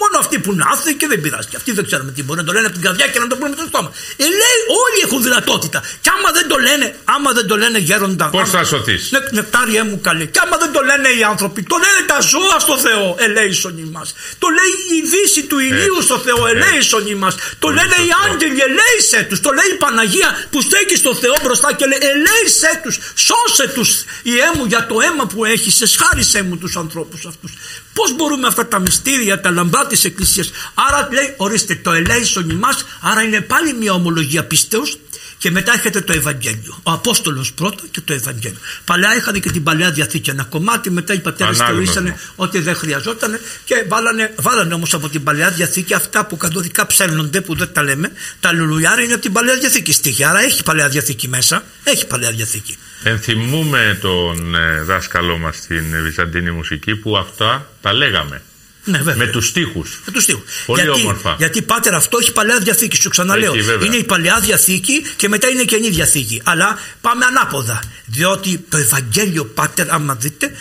Μόνο 0.00 0.14
αυτοί 0.18 0.36
που 0.38 0.50
είναι 0.52 0.64
άθεοι 0.72 0.94
και 1.00 1.06
δεν 1.06 1.20
πειράζει. 1.20 1.48
Και 1.50 1.56
αυτοί 1.56 1.70
δεν 1.78 1.84
ξέρουμε 1.88 2.10
τι 2.12 2.22
μπορεί 2.22 2.38
να 2.42 2.46
το 2.46 2.52
λένε 2.52 2.66
από 2.66 2.74
την 2.78 2.84
καρδιά 2.86 3.06
και 3.12 3.18
να 3.18 3.26
το 3.26 3.34
πούνε 3.36 3.48
με 3.48 3.56
το 3.56 3.66
στόμα. 3.68 3.90
Ε, 4.16 4.26
λέει, 4.40 4.58
όλοι 4.82 4.98
έχουν 5.06 5.22
δυνατότητα. 5.22 5.78
Και 6.00 6.10
άμα 6.16 6.30
δεν 6.38 6.46
το 6.48 6.56
λένε, 6.66 6.86
άμα 7.04 7.30
δεν 7.32 7.46
το 7.46 7.56
λένε 7.56 7.78
γέροντα. 7.78 8.26
Πώς 8.28 8.50
θα 8.50 8.64
σωθείς; 8.64 9.10
Ναι, 9.10 9.18
νεκτάριέ 9.30 9.82
μου 9.82 10.00
καλή. 10.00 10.26
Και 10.26 10.40
άμα 10.44 10.56
δεν 10.56 10.72
το 10.72 10.80
λένε 10.90 11.08
οι 11.18 11.22
άνθρωποι, 11.32 11.62
το 11.62 11.76
λένε 11.84 12.00
τα 12.06 12.18
ζώα 12.20 12.58
στο 12.58 12.76
Θεό, 12.78 13.16
ελέησον 13.18 13.74
μα. 13.92 14.02
Το 14.38 14.48
λέει 14.58 14.72
η 14.98 15.00
δύση 15.12 15.42
του 15.48 15.58
ηλίου 15.58 15.98
στο 16.02 16.18
Θεό, 16.26 16.46
ελέησον 16.46 17.04
μα. 17.22 17.30
Το 17.58 17.68
λένε 17.68 17.96
οι 18.06 18.10
άγγελοι, 18.24 18.60
ελέησε 18.68 19.26
τους. 19.28 19.40
Το 19.40 19.50
λέει 19.58 19.68
η 19.72 19.78
Παναγία 19.84 20.28
που 20.50 20.60
στέκει 20.60 20.96
στο 20.96 21.14
Θεό 21.14 21.34
μπροστά 21.42 21.72
και 21.72 21.86
λέει, 21.86 21.98
ελέησε 22.14 22.80
τους, 22.82 22.98
σώσε 23.28 23.66
τους. 23.74 24.04
Η 24.22 24.32
έμου 24.48 24.64
για 24.64 24.86
το 24.86 25.00
αίμα 25.00 25.26
που 25.26 25.44
έχεις, 25.44 25.82
σχάρισε 25.84 26.42
μου 26.42 26.56
τους 26.56 26.76
ανθρώπους 26.76 27.26
αυτούς. 27.26 27.52
Πώς 27.94 28.14
μπορούμε 28.16 28.46
αυτά 28.46 28.66
τα 28.66 28.78
μυστήρια, 28.78 29.40
τα 29.40 29.50
λαμπρά 29.50 29.86
της 29.86 30.04
Εκκλησίας; 30.04 30.50
Άρα 30.74 31.08
λέει, 31.12 31.34
ορίστε, 31.36 31.74
το 31.74 31.92
ελέησον 31.92 32.50
ημάς, 32.50 32.84
άρα 33.00 33.22
είναι 33.22 33.40
πάλι 33.40 33.72
μια 33.72 33.92
ομολογία 33.92 34.44
πίστεως 34.44 34.98
και 35.38 35.50
μετά 35.50 35.72
έχετε 35.72 36.00
το 36.00 36.12
Ευαγγέλιο. 36.12 36.80
Ο 36.82 36.90
Απόστολος 36.90 37.52
πρώτα 37.52 37.82
και 37.90 38.00
το 38.00 38.12
Ευαγγέλιο. 38.12 38.58
Παλιά 38.84 39.16
είχαν 39.16 39.40
και 39.40 39.50
την 39.50 39.62
παλιά 39.62 39.90
διαθήκη 39.90 40.30
ένα 40.30 40.44
κομμάτι, 40.44 40.90
μετά 40.90 41.14
οι 41.14 41.18
πατέρες 41.20 41.56
θεωρήσανε 41.56 42.18
ότι 42.36 42.58
δεν 42.58 42.74
χρειαζόταν 42.74 43.38
και 43.64 43.84
βάλανε, 43.88 44.34
βάλανε 44.36 44.74
όμως 44.74 44.94
από 44.94 45.08
την 45.08 45.22
παλιά 45.22 45.50
διαθήκη 45.50 45.94
αυτά 45.94 46.26
που 46.26 46.36
κανονικά 46.36 46.86
ψέλνονται, 46.86 47.40
που 47.40 47.54
δεν 47.54 47.72
τα 47.72 47.82
λέμε. 47.82 48.12
Τα 48.40 48.52
λουλουιάρα 48.52 49.02
είναι 49.02 49.12
από 49.12 49.22
την 49.22 49.32
παλιά 49.32 49.56
διαθήκη 49.56 49.92
στοιχεία. 49.92 50.30
Άρα 50.30 50.40
έχει 50.40 50.62
παλιά 50.62 50.88
διαθήκη 50.88 51.28
μέσα. 51.28 51.64
Έχει 51.84 52.06
παλιά 52.06 52.30
διαθήκη. 52.30 52.76
Ενθυμούμε 53.06 53.98
τον 54.00 54.54
ε, 54.54 54.82
δάσκαλό 54.82 55.38
μας 55.38 55.56
στην 55.56 56.02
Βυζαντινή 56.02 56.50
μουσική 56.50 56.96
που 56.96 57.16
αυτά 57.16 57.68
τα 57.80 57.92
λέγαμε. 57.92 58.42
Ναι, 58.84 59.14
με 59.14 59.26
τους 59.26 59.46
στίχους. 59.46 60.02
Με 60.06 60.12
τους 60.12 60.24
τείχου. 60.24 60.42
Πολύ 60.66 60.82
γιατί, 60.82 61.00
όμορφα. 61.00 61.34
Γιατί 61.38 61.62
πάτερ 61.62 61.94
αυτό 61.94 62.18
έχει 62.20 62.32
παλαιά 62.32 62.58
διαθήκη. 62.58 63.00
Σου 63.00 63.08
ξαναλέω. 63.08 63.54
Έχει, 63.54 63.86
είναι 63.86 63.96
η 63.96 64.04
παλαιά 64.04 64.40
διαθήκη 64.40 65.02
και 65.16 65.28
μετά 65.28 65.48
είναι 65.48 65.60
η 65.60 65.64
καινή 65.64 65.88
διαθήκη. 65.88 66.40
Αλλά 66.44 66.78
πάμε 67.00 67.24
ανάποδα. 67.24 67.82
Διότι 68.06 68.64
το 68.68 68.76
Ευαγγέλιο 68.76 69.44
πάτερ, 69.44 69.92
άμα 69.92 70.14
δείτε, 70.14 70.56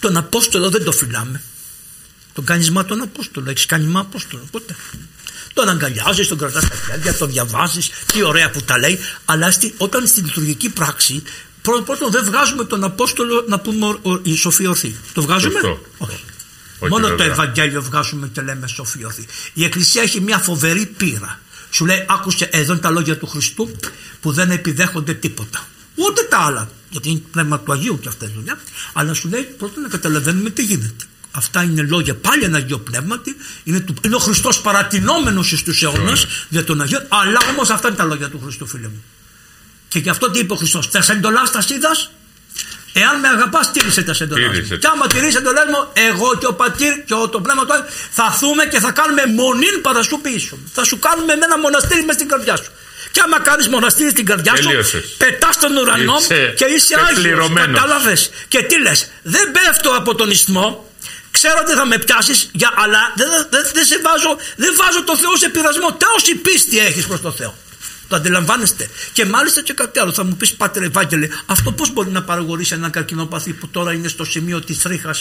τον 0.00 0.16
Απόστολο 0.16 0.70
δεν 0.70 0.84
το 0.84 0.92
φυλάμε. 0.92 1.42
Τον 2.32 2.44
κάνεις 2.44 2.70
μα 2.70 2.84
τον 2.84 3.02
Απόστολο. 3.02 3.50
Έχεις 3.50 3.66
κάνει 3.66 3.86
μα 3.86 4.00
Απόστολο. 4.00 4.48
Ποτέ. 4.50 4.76
Τον 5.54 5.68
αγκαλιάζεις, 5.68 6.28
τον 6.28 6.38
κρατάς 6.38 6.64
στα 6.64 6.76
χέρια, 6.86 7.14
τον 7.14 7.30
διαβάζεις. 7.30 7.90
Τι 8.12 8.22
ωραία 8.22 8.50
που 8.50 8.62
τα 8.62 8.78
λέει. 8.78 8.98
Αλλά 9.24 9.50
στη, 9.50 9.74
όταν 9.76 10.06
στη 10.06 10.20
λειτουργική 10.20 10.68
πράξη 10.68 11.22
πρώτον 11.70 12.10
δεν 12.10 12.24
βγάζουμε 12.24 12.64
τον 12.64 12.84
Απόστολο 12.84 13.44
να 13.48 13.58
πούμε 13.58 13.98
η 14.22 14.36
σοφή 14.36 14.66
ορθή. 14.66 14.96
Το 15.12 15.22
βγάζουμε; 15.22 15.78
Όχι. 15.98 16.24
Μόνο 16.88 17.14
το 17.14 17.22
Ευαγγέλιο 17.22 17.82
βγάζουμε 17.82 18.28
και 18.32 18.42
λέμε 18.42 18.66
σοφιώθη. 18.66 19.26
Η 19.52 19.64
Εκκλησία 19.64 20.02
έχει 20.02 20.20
μια 20.20 20.38
φοβερή 20.38 20.86
πείρα. 20.86 21.40
Σου 21.70 21.86
λέει, 21.86 22.04
άκουσε 22.08 22.48
εδώ 22.52 22.72
είναι 22.72 22.80
τα 22.80 22.90
λόγια 22.90 23.18
του 23.18 23.26
Χριστού 23.26 23.70
που 24.20 24.32
δεν 24.32 24.50
επιδέχονται 24.50 25.14
τίποτα. 25.14 25.66
Ούτε 25.94 26.22
τα 26.22 26.38
άλλα. 26.38 26.70
Γιατί 26.90 27.08
είναι 27.08 27.22
πνεύμα 27.30 27.60
του 27.60 27.72
Αγίου 27.72 27.98
και 28.00 28.08
αυτά 28.08 28.30
δουλειά. 28.34 28.58
Αλλά 28.92 29.14
σου 29.14 29.28
λέει 29.28 29.42
πρώτα 29.42 29.80
να 29.80 29.88
καταλαβαίνουμε 29.88 30.50
τι 30.50 30.62
γίνεται. 30.62 31.04
Αυτά 31.30 31.62
είναι 31.62 31.82
λόγια 31.82 32.14
πάλι 32.14 32.44
ένα 32.44 32.56
Αγίο 32.56 32.78
Πνεύματι. 32.78 33.36
Είναι, 33.64 33.80
του, 33.80 33.94
είναι 34.04 34.14
ο 34.14 34.18
Χριστός 34.18 34.60
παρατηνόμενος 34.60 35.48
στου 35.56 35.84
αιώνες 35.84 36.26
για 36.48 36.64
τον 36.64 36.80
Αγίο. 36.80 37.06
Αλλά 37.08 37.38
όμως 37.50 37.70
αυτά 37.70 37.88
είναι 37.88 37.96
τα 37.96 38.04
λόγια 38.04 38.28
του 38.28 38.40
Χριστού, 38.42 38.66
φίλε 38.66 38.88
μου. 38.88 39.02
Και 39.94 40.00
γι' 40.00 40.10
αυτό 40.16 40.30
τι 40.30 40.38
είπε 40.38 40.52
ο 40.52 40.56
Χριστός. 40.56 40.86
Θε 40.92 41.00
εντολά 41.12 41.42
τα 41.52 41.64
είδα, 41.74 41.92
Εάν 43.02 43.14
με 43.20 43.28
αγαπάς, 43.28 43.70
τήρησε 43.70 44.02
τα 44.02 44.14
εντολά 44.20 44.46
μου. 44.46 44.78
Και 44.82 44.88
άμα 44.92 45.06
τηρήσει 45.06 45.36
εντολέ 45.36 45.64
μου, 45.72 45.80
εγώ 46.08 46.28
και 46.40 46.46
ο 46.46 46.54
πατήρ 46.54 46.92
και 47.08 47.14
το 47.34 47.40
πνεύμα 47.44 47.64
του 47.66 47.74
θα 48.10 48.26
θούμε 48.38 48.64
και 48.72 48.80
θα 48.80 48.90
κάνουμε 48.90 49.22
μονήν 49.26 49.74
παρασούπησου. 49.86 50.56
Θα 50.76 50.84
σου 50.84 50.98
κάνουμε 50.98 51.32
με 51.40 51.44
ένα 51.48 51.58
μοναστήρι 51.58 52.04
μες 52.04 52.14
στην 52.14 52.28
καρδιά 52.28 52.56
σου. 52.56 52.70
Και 53.14 53.20
άμα 53.24 53.38
κάνεις 53.40 53.68
μοναστήρι 53.68 54.10
στην 54.10 54.26
καρδιά 54.30 54.54
σου, 54.56 54.70
πετάς 55.16 55.54
στον 55.54 55.76
ουρανό 55.76 56.16
και 56.58 56.66
είσαι 56.74 56.94
άγιος. 57.08 57.52
Κατάλαβε. 57.54 58.16
Και 58.48 58.62
τι 58.68 58.76
λες, 58.80 59.10
δεν 59.22 59.46
πέφτω 59.54 59.90
από 60.00 60.14
τον 60.14 60.30
ισθμό, 60.30 60.66
ξέρω 61.30 61.58
ότι 61.64 61.72
θα 61.78 61.86
με 61.86 61.98
πιάσεις, 61.98 62.50
αλλά 62.82 63.00
δεν, 63.16 63.28
δεν, 63.50 63.62
δεν, 63.76 63.84
σε 63.84 63.98
βάζω, 64.06 64.32
δεν 64.56 64.72
βάζω 64.80 65.00
το 65.04 65.16
Θεό 65.16 65.36
σε 65.36 65.48
πειρασμό. 65.48 65.88
Τόση 66.02 66.34
πίστη 66.34 66.78
έχεις 66.78 67.06
προς 67.06 67.20
το 67.20 67.32
Θεό. 67.32 67.52
Το 68.08 68.16
αντιλαμβάνεστε. 68.16 68.88
Και 69.12 69.24
μάλιστα 69.24 69.62
και 69.62 69.72
κάτι 69.72 69.98
άλλο. 69.98 70.12
Θα 70.12 70.24
μου 70.24 70.36
πεις, 70.36 70.54
Πάτερ 70.54 70.82
Ευάγγελε, 70.82 71.28
αυτό 71.46 71.72
πώς 71.72 71.92
μπορεί 71.92 72.10
να 72.10 72.22
παραγωγήσει 72.22 72.74
έναν 72.74 72.90
καρκινοπαθή 72.90 73.52
που 73.52 73.68
τώρα 73.68 73.92
είναι 73.92 74.08
στο 74.08 74.24
σημείο 74.24 74.60
της 74.60 74.78
τρίχα 74.78 75.14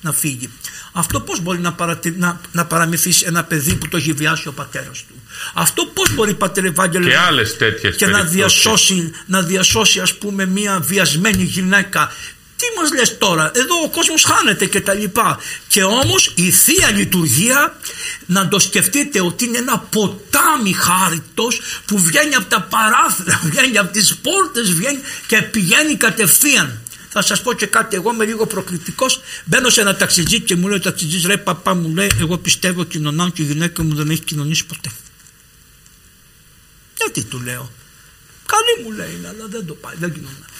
να 0.00 0.12
φύγει; 0.12 0.50
Αυτό 0.92 1.20
πώς 1.20 1.40
μπορεί 1.40 1.58
να, 1.58 1.72
παρατη... 1.72 2.10
να, 2.10 2.40
να 2.52 2.66
παραμυθίσει 2.66 3.24
ένα 3.26 3.44
παιδί 3.44 3.74
που 3.74 3.88
το 3.88 3.96
έχει 3.96 4.12
βιάσει 4.12 4.48
ο 4.48 4.52
πατέρας 4.52 5.04
του; 5.08 5.14
Αυτό 5.54 5.84
πώς 5.84 6.14
μπορεί, 6.14 6.34
Πάτερ 6.34 6.64
Ευάγγελε, 6.64 7.08
και, 7.08 7.16
άλλες 7.16 7.56
τέτοιες 7.56 7.96
και 7.96 8.06
να 8.06 8.22
διασώσει, 8.22 9.12
να 9.26 9.42
διασώσει, 9.42 10.00
ας 10.00 10.14
πούμε, 10.14 10.46
μια 10.46 10.80
βιασμένη 10.80 11.42
γυναίκα 11.42 12.12
τι 12.60 12.80
μας 12.80 12.92
λες 12.92 13.18
τώρα, 13.18 13.50
εδώ 13.54 13.74
ο 13.84 13.90
κόσμος 13.90 14.24
χάνεται 14.24 14.66
και 14.66 14.80
τα 14.80 14.94
λοιπά. 14.94 15.38
Και 15.68 15.82
όμως 15.82 16.32
η 16.34 16.50
Θεία 16.50 16.90
Λειτουργία 16.90 17.76
να 18.26 18.48
το 18.48 18.58
σκεφτείτε 18.58 19.20
ότι 19.20 19.44
είναι 19.44 19.58
ένα 19.58 19.78
ποτάμι 19.78 20.72
χάριτος 20.72 21.60
που 21.86 21.98
βγαίνει 21.98 22.34
από 22.34 22.44
τα 22.44 22.62
παράθυρα, 22.62 23.40
βγαίνει 23.50 23.78
από 23.78 23.92
τις 23.92 24.16
πόρτες, 24.16 24.72
βγαίνει 24.72 25.00
και 25.26 25.42
πηγαίνει 25.42 25.94
κατευθείαν. 25.96 26.80
Θα 27.12 27.22
σας 27.22 27.42
πω 27.42 27.52
και 27.52 27.66
κάτι, 27.66 27.96
εγώ 27.96 28.12
είμαι 28.12 28.24
λίγο 28.24 28.46
προκλητικός, 28.46 29.20
μπαίνω 29.44 29.68
σε 29.68 29.80
ένα 29.80 29.96
ταξιτζί 29.96 30.40
και 30.40 30.56
μου 30.56 30.68
λέει 30.68 30.76
ο 30.76 30.80
ταξιτζής 30.80 31.24
ρε 31.24 31.36
παπά 31.36 31.74
μου 31.74 31.94
λέει 31.94 32.10
εγώ 32.20 32.38
πιστεύω 32.38 32.84
κοινωνάω 32.84 33.30
και 33.30 33.42
η 33.42 33.44
γυναίκα 33.44 33.82
μου 33.82 33.94
δεν 33.94 34.10
έχει 34.10 34.20
κοινωνήσει 34.20 34.66
ποτέ. 34.66 34.90
Γιατί 36.96 37.24
του 37.24 37.40
λέω. 37.40 37.70
Καλή 38.46 38.84
μου 38.84 38.96
λέει 38.96 39.20
αλλά 39.28 39.46
δεν 39.48 39.66
το 39.66 39.74
πάει, 39.74 39.94
δεν 39.98 40.12
κοινωνάει. 40.12 40.50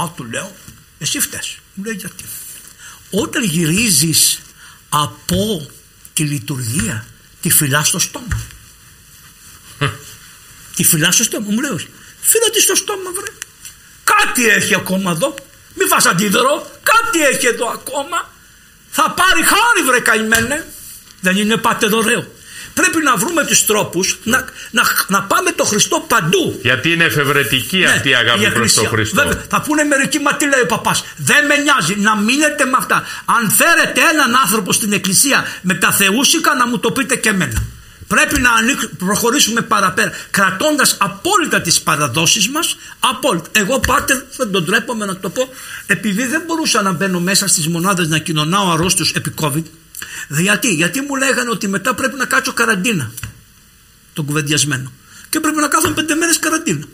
Α, 0.00 0.10
του 0.16 0.24
λέω, 0.24 0.52
εσύ 1.02 1.20
φταίς. 1.20 1.58
Μου 1.74 1.84
λέει 1.84 1.94
γιατί; 1.94 2.24
Όταν 3.10 3.44
γυρίζεις 3.44 4.40
από 4.88 5.70
τη 6.12 6.22
λειτουργία, 6.22 7.06
τη 7.40 7.50
φυλάς 7.50 7.88
στο 7.88 7.98
στόμα. 7.98 8.40
τη 10.76 10.84
φυλάς 10.84 11.14
στο 11.14 11.24
στόμα. 11.24 11.46
Μου 11.50 11.60
λέει 11.60 11.70
όχι. 11.70 11.88
Φύλλα 12.20 12.50
τη 12.50 12.60
στο 12.60 12.74
στόμα 12.74 13.10
βρε. 13.14 13.32
Κάτι 14.04 14.48
έχει 14.48 14.74
ακόμα 14.74 15.10
εδώ. 15.10 15.34
Μη 15.74 15.84
φας 15.84 16.06
αντίδωρο. 16.06 16.80
Κάτι 16.82 17.20
έχει 17.20 17.46
εδώ 17.46 17.66
ακόμα. 17.66 18.30
Θα 18.90 19.10
πάρει 19.10 19.42
χάρη 19.42 19.82
βρε 19.86 20.00
καημένε. 20.00 20.72
Δεν 21.20 21.36
είναι 21.36 21.56
πάτε 21.56 21.86
δωρεό. 21.86 22.32
Πρέπει 22.74 23.02
να 23.02 23.16
βρούμε 23.16 23.44
τους 23.44 23.66
τρόπους 23.66 24.18
να, 24.24 24.44
να, 24.70 24.82
να 25.06 25.22
πάμε 25.22 25.50
το 25.52 25.64
Χριστό 25.64 26.04
παντού. 26.08 26.58
Γιατί 26.62 26.92
είναι 26.92 27.04
εφευρετική 27.04 27.78
ναι, 27.78 27.86
αυτή 27.86 28.08
η 28.08 28.14
αγάπη 28.14 28.50
προς 28.50 28.74
τον 28.74 28.86
Χριστό. 28.86 29.22
Βέβαια, 29.22 29.44
θα 29.48 29.60
πούνε 29.60 29.82
μερικοί, 29.82 30.18
μα 30.18 30.34
τι 30.34 30.44
λέει 30.48 30.60
ο 30.62 30.66
παπάς. 30.66 31.04
Δεν 31.16 31.46
με 31.46 31.56
νοιάζει 31.56 31.94
να 31.98 32.16
μείνετε 32.16 32.64
με 32.64 32.76
αυτά. 32.78 33.04
Αν 33.24 33.50
φέρετε 33.50 34.00
έναν 34.12 34.34
άνθρωπο 34.44 34.72
στην 34.72 34.92
εκκλησία 34.92 35.46
με 35.62 35.74
τα 35.74 35.92
θεούσικα 35.92 36.54
να 36.54 36.66
μου 36.66 36.78
το 36.78 36.90
πείτε 36.90 37.16
και 37.16 37.28
εμένα. 37.28 37.62
Πρέπει 38.06 38.40
να 38.40 38.50
προχωρήσουμε 38.98 39.60
παραπέρα, 39.60 40.12
κρατώντας 40.30 40.96
απόλυτα 41.00 41.60
τις 41.60 41.80
παραδόσεις 41.80 42.48
μας. 42.48 42.76
Απόλυτα. 42.98 43.48
Εγώ 43.52 43.80
πάτε, 43.80 44.26
δεν 44.36 44.50
τον 44.50 44.64
τρέπομαι 44.64 45.04
να 45.04 45.16
το 45.16 45.28
πω, 45.28 45.48
επειδή 45.86 46.26
δεν 46.26 46.42
μπορούσα 46.46 46.82
να 46.82 46.92
μπαίνω 46.92 47.20
μέσα 47.20 47.46
στις 47.46 47.68
μονάδες 47.68 48.08
να 48.08 48.18
κοινωνάω 48.18 48.70
αρρώστου 48.70 49.04
επί 49.14 49.34
COVID, 49.40 49.62
γιατί, 50.28 50.74
γιατί 50.74 51.00
μου 51.00 51.16
λέγανε 51.16 51.50
ότι 51.50 51.68
μετά 51.68 51.94
πρέπει 51.94 52.16
να 52.16 52.24
κάτσω 52.24 52.52
καραντίνα 52.52 53.12
τον 54.12 54.24
κουβεντιασμένο. 54.24 54.92
Και 55.28 55.40
πρέπει 55.40 55.56
να 55.56 55.68
κάθομαι 55.68 55.94
πέντε 55.94 56.14
μέρες 56.14 56.38
καραντίνα. 56.38 56.84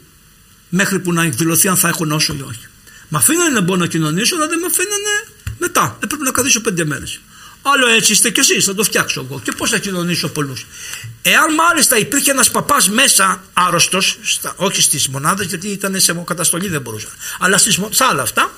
Μέχρι 0.69 0.99
που 0.99 1.13
να 1.13 1.23
εκδηλωθεί 1.23 1.69
αν 1.69 1.77
θα 1.77 1.89
έχω 1.89 2.05
νόσο 2.05 2.35
ή 2.35 2.43
όχι. 2.49 2.67
Μ' 3.09 3.17
αφήνανε 3.17 3.51
να 3.51 3.61
μπορώ 3.61 3.81
να 3.81 3.87
κοινωνήσω, 3.87 4.37
αλλά 4.37 4.47
δεν 4.47 4.59
με 4.59 4.67
αφήνανε 4.67 5.27
μετά. 5.59 5.99
Έπρεπε 6.03 6.25
να 6.25 6.31
καθίσω 6.31 6.61
πέντε 6.61 6.85
μέρες. 6.85 7.21
Άλλο 7.63 7.87
έτσι 7.87 8.13
είστε 8.13 8.31
κι 8.31 8.41
εσείς, 8.41 8.65
θα 8.65 8.75
το 8.75 8.83
φτιάξω 8.83 9.27
εγώ. 9.29 9.41
Και 9.41 9.53
πώς 9.57 9.71
θα 9.71 9.79
κοινωνήσω 9.79 10.29
πολλούς. 10.29 10.67
Εάν 11.23 11.55
μάλιστα 11.55 11.99
υπήρχε 11.99 12.31
ένας 12.31 12.51
παπάς 12.51 12.89
μέσα 12.89 13.43
άρρωστος, 13.53 14.19
όχι 14.57 14.83
στις 14.83 15.09
μονάδες, 15.09 15.47
γιατί 15.47 15.69
ήταν 15.69 16.01
σε 16.01 16.23
καταστολή 16.27 16.69
δεν 16.69 16.81
μπορούσα. 16.81 17.09
Αλλά 17.39 17.59
στις, 17.59 17.79
σε 17.91 18.05
άλλα 18.05 18.23
αυτά, 18.23 18.53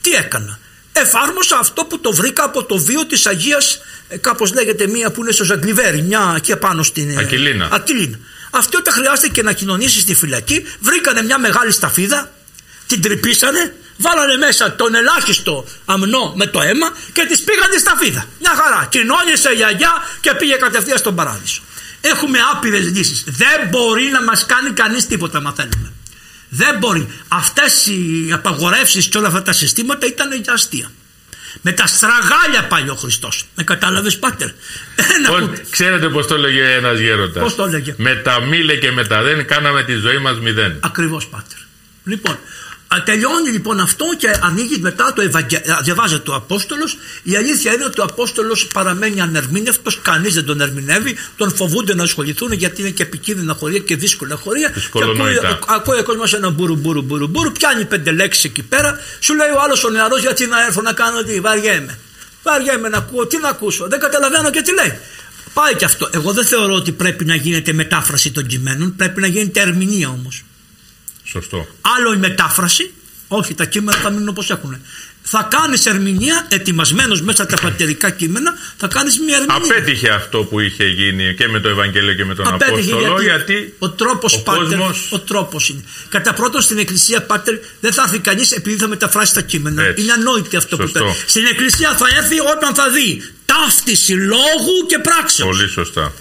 τι 0.00 0.10
έκανα; 0.10 0.58
Εφάρμοσα 0.92 1.58
αυτό 1.58 1.84
που 1.84 2.00
το 2.00 2.12
βρήκα 2.12 2.44
από 2.44 2.64
το 2.64 2.78
βίο 2.78 3.06
της 3.06 3.26
Αγίας 3.26 3.80
ε, 4.08 4.16
κάπως 4.16 4.52
λέγεται 4.52 4.86
μία 4.86 5.10
που 5.10 5.20
είναι 5.20 5.32
στο 5.32 5.44
Ζαγκλιβέρι 5.44 6.02
μια 6.02 6.32
εκεί 6.36 6.56
πάνω 6.56 6.82
στην 6.82 7.10
ε, 7.10 7.16
Ακυλίνα. 7.18 7.68
Ακυλίνα. 7.72 8.18
Αυτή 8.50 8.76
όταν 8.76 8.94
χρειάστηκε 8.94 9.42
να 9.42 9.52
κοινωνήσεις 9.52 10.02
στη 10.02 10.14
φυλακή 10.14 10.64
βρήκανε 10.80 11.22
μια 11.22 11.38
μεγάλη 11.38 11.72
σταφίδα 11.72 12.32
την 12.86 13.02
τρυπήσανε 13.02 13.74
βάλανε 13.96 14.36
μέσα 14.36 14.74
τον 14.74 14.94
ελάχιστο 14.94 15.64
αμνό 15.84 16.32
με 16.36 16.46
το 16.46 16.60
αίμα 16.60 16.92
και 17.12 17.24
της 17.28 17.40
πήγαν 17.40 17.70
τη 17.70 17.78
σταφίδα. 17.78 18.26
Μια 18.40 18.54
χαρά. 18.54 18.86
Κοινώνησε 18.90 19.50
η 19.58 19.64
Αγιά 19.64 19.92
και 20.20 20.34
πήγε 20.34 20.54
κατευθείαν 20.54 20.98
στον 20.98 21.14
παράδεισο. 21.14 21.62
Έχουμε 22.00 22.38
άπειρες 22.52 22.84
λύσεις. 22.84 23.24
Δεν 23.26 23.68
μπορεί 23.70 24.04
να 24.12 24.22
μας 24.22 24.46
κάνει 24.46 24.70
κανείς 24.70 25.06
τίποτα 25.06 25.40
μα 25.40 25.52
θέλουμε 25.52 25.92
δεν 26.48 26.78
μπορεί. 26.78 27.08
Αυτές 27.28 27.86
οι 27.86 28.30
απαγορεύσεις 28.32 29.06
και 29.06 29.18
όλα 29.18 29.26
αυτά 29.26 29.42
τα 29.42 29.52
συστήματα 29.52 30.06
ήταν 30.06 30.32
για 30.42 30.52
αστεία. 30.52 30.90
Με 31.62 31.72
τα 31.72 31.86
στραγάλια 31.86 32.66
πάει 32.68 32.88
ο 32.88 32.94
Χριστός. 32.94 33.44
Με 33.54 33.62
κατάλαβες, 33.64 34.18
Πάτερ; 34.18 34.48
Ένα 35.16 35.28
Πώς- 35.28 35.40
που- 35.40 35.60
ξέρετε 35.70 36.08
πώς 36.08 36.26
το 36.26 36.34
έλεγε 36.34 36.72
ένας 36.72 36.98
γέροντας; 36.98 37.42
Πώς 37.42 37.54
το 37.54 37.64
έλεγε; 37.64 37.94
Με 37.96 38.14
τα 38.14 38.40
μήλε 38.40 38.76
και 38.76 38.90
με 38.90 39.04
τα 39.06 39.22
δεν 39.22 39.46
κάναμε 39.46 39.82
τη 39.82 39.92
ζωή 39.94 40.18
μας 40.18 40.38
μηδέν. 40.40 40.76
Ακριβώς 40.80 41.26
Πάτερ. 41.26 41.58
Λοιπόν, 42.04 42.32
α, 42.34 42.38
τελειώνει 43.04 43.50
λοιπόν 43.50 43.80
αυτό 43.80 44.04
και 44.18 44.28
ανοίγει 44.42 44.78
μετά 44.78 45.12
το 45.12 45.22
Ευαγγέλιο. 45.22 45.78
Διαβάζεται 45.82 46.30
ο 46.30 46.34
Απόστολος. 46.34 46.98
Η 47.22 47.36
αλήθεια 47.36 47.72
είναι 47.72 47.84
ότι 47.84 48.00
ο 48.00 48.04
Απόστολος 48.04 48.66
παραμένει 48.66 49.20
ανερμήνευτος, 49.20 50.00
κανείς 50.02 50.34
δεν 50.34 50.44
τον 50.44 50.60
ερμηνεύει, 50.60 51.16
τον 51.36 51.54
φοβούνται 51.56 51.94
να 51.94 52.02
ασχοληθούν 52.02 52.52
γιατί 52.52 52.80
είναι 52.80 52.90
και 52.90 53.02
επικίνδυνα 53.02 53.54
χωρία 53.54 53.78
και 53.78 53.96
δύσκολα 53.96 54.36
χωρία. 54.36 54.68
Και 54.68 54.74
ακούει, 54.86 55.00
Δυσκολονοητά. 55.00 55.58
ακούει 55.68 55.98
ο 55.98 56.02
κόσμος 56.02 56.34
ένα 56.34 56.50
μπουρου 56.50 56.76
μπουρου 56.76 57.02
μπουρου 57.02 57.26
μπουρου, 57.26 57.52
πιάνει 57.52 57.84
πέντε 57.84 58.10
λέξεις 58.10 58.44
εκεί 58.44 58.62
πέρα, 58.62 58.98
σου 59.20 59.34
λέει 59.34 59.48
ο 59.48 59.60
άλλος 59.64 59.84
ο 59.84 59.90
νεαρός 59.90 60.20
γιατί 60.20 60.46
να 60.46 60.64
έρθω 60.64 60.82
να 60.82 60.92
κάνω 60.92 61.22
τι, 61.22 61.40
βαριέμαι. 61.40 61.98
Βαριέμαι 62.42 62.88
να 62.88 62.96
ακούω, 62.96 63.26
τι 63.26 63.38
να 63.38 63.48
ακούσω, 63.48 63.88
δεν 63.88 64.00
καταλαβαίνω 64.00 64.50
και 64.50 64.62
τι 64.62 64.74
λέει. 64.74 64.98
Πάει 65.52 65.74
και 65.74 65.84
αυτό. 65.84 66.08
Εγώ 66.12 66.32
δεν 66.32 66.44
θεωρώ 66.44 66.74
ότι 66.74 66.92
πρέπει 66.92 67.24
να 67.24 67.34
γίνεται 67.34 67.72
μετάφραση 67.72 68.30
των 68.30 68.46
κειμένων, 68.46 68.96
πρέπει 68.96 69.20
να 69.20 69.26
γίνεται 69.26 69.60
ερμηνεία 69.60 70.08
όμως. 70.08 70.42
Σωστό. 71.30 71.66
Άλλο 71.98 72.12
η 72.12 72.16
μετάφραση, 72.16 72.90
όχι 73.28 73.54
τα 73.54 73.64
κείμενα 73.64 73.98
θα 73.98 74.10
μείνουν 74.10 74.28
όπως 74.28 74.50
έχουν. 74.50 74.80
Θα 75.30 75.48
κάνεις 75.50 75.86
ερμηνεία, 75.86 76.46
ετοιμασμένος 76.48 77.22
μέσα 77.22 77.46
τα 77.46 77.56
πατερικά 77.56 78.10
κείμενα, 78.10 78.54
θα 78.76 78.86
κάνεις 78.86 79.18
μια 79.18 79.36
ερμηνεία. 79.36 79.74
Απέτυχε 79.74 80.10
αυτό 80.10 80.38
που 80.44 80.60
είχε 80.60 80.84
γίνει 80.84 81.34
και 81.34 81.48
με 81.48 81.60
το 81.60 81.68
Ευαγγέλιο 81.68 82.14
και 82.14 82.24
με 82.24 82.34
τον 82.34 82.46
Απέτυχε 82.48 82.92
Απόστολο 82.92 83.22
γιατί, 83.22 83.74
ο 83.78 83.90
τρόπος 83.90 84.34
ο 84.34 84.42
πάτερ, 84.42 84.62
κόσμος- 84.78 85.08
ο 85.12 85.18
τρόπος 85.18 85.68
είναι. 85.68 85.84
Κατά 86.08 86.32
πρώτον 86.34 86.60
στην 86.60 86.78
εκκλησία 86.78 87.22
πάτερ 87.22 87.54
δεν 87.80 87.92
θα 87.92 88.02
έρθει 88.02 88.18
κανείς 88.18 88.52
επειδή 88.52 88.76
θα 88.76 88.88
μεταφράσει 88.88 89.34
τα 89.34 89.40
κείμενα. 89.40 89.82
Έτσι. 89.84 90.02
Είναι 90.02 90.12
ανόητη 90.12 90.56
αυτό 90.56 90.76
Σωστό. 90.76 90.98
που 90.98 91.04
είπε. 91.08 91.16
Στην 91.26 91.46
εκκλησία 91.46 91.96
θα 91.96 92.06
έρθει 92.16 92.40
όταν 92.40 92.74
θα 92.74 92.90
δει 92.90 93.22
ταύτιση 93.46 94.12
λόγου 94.12 94.86
και 94.86 94.98
πράξεως. 94.98 95.48
πολύ 95.48 95.68
σωστά. 95.68 96.12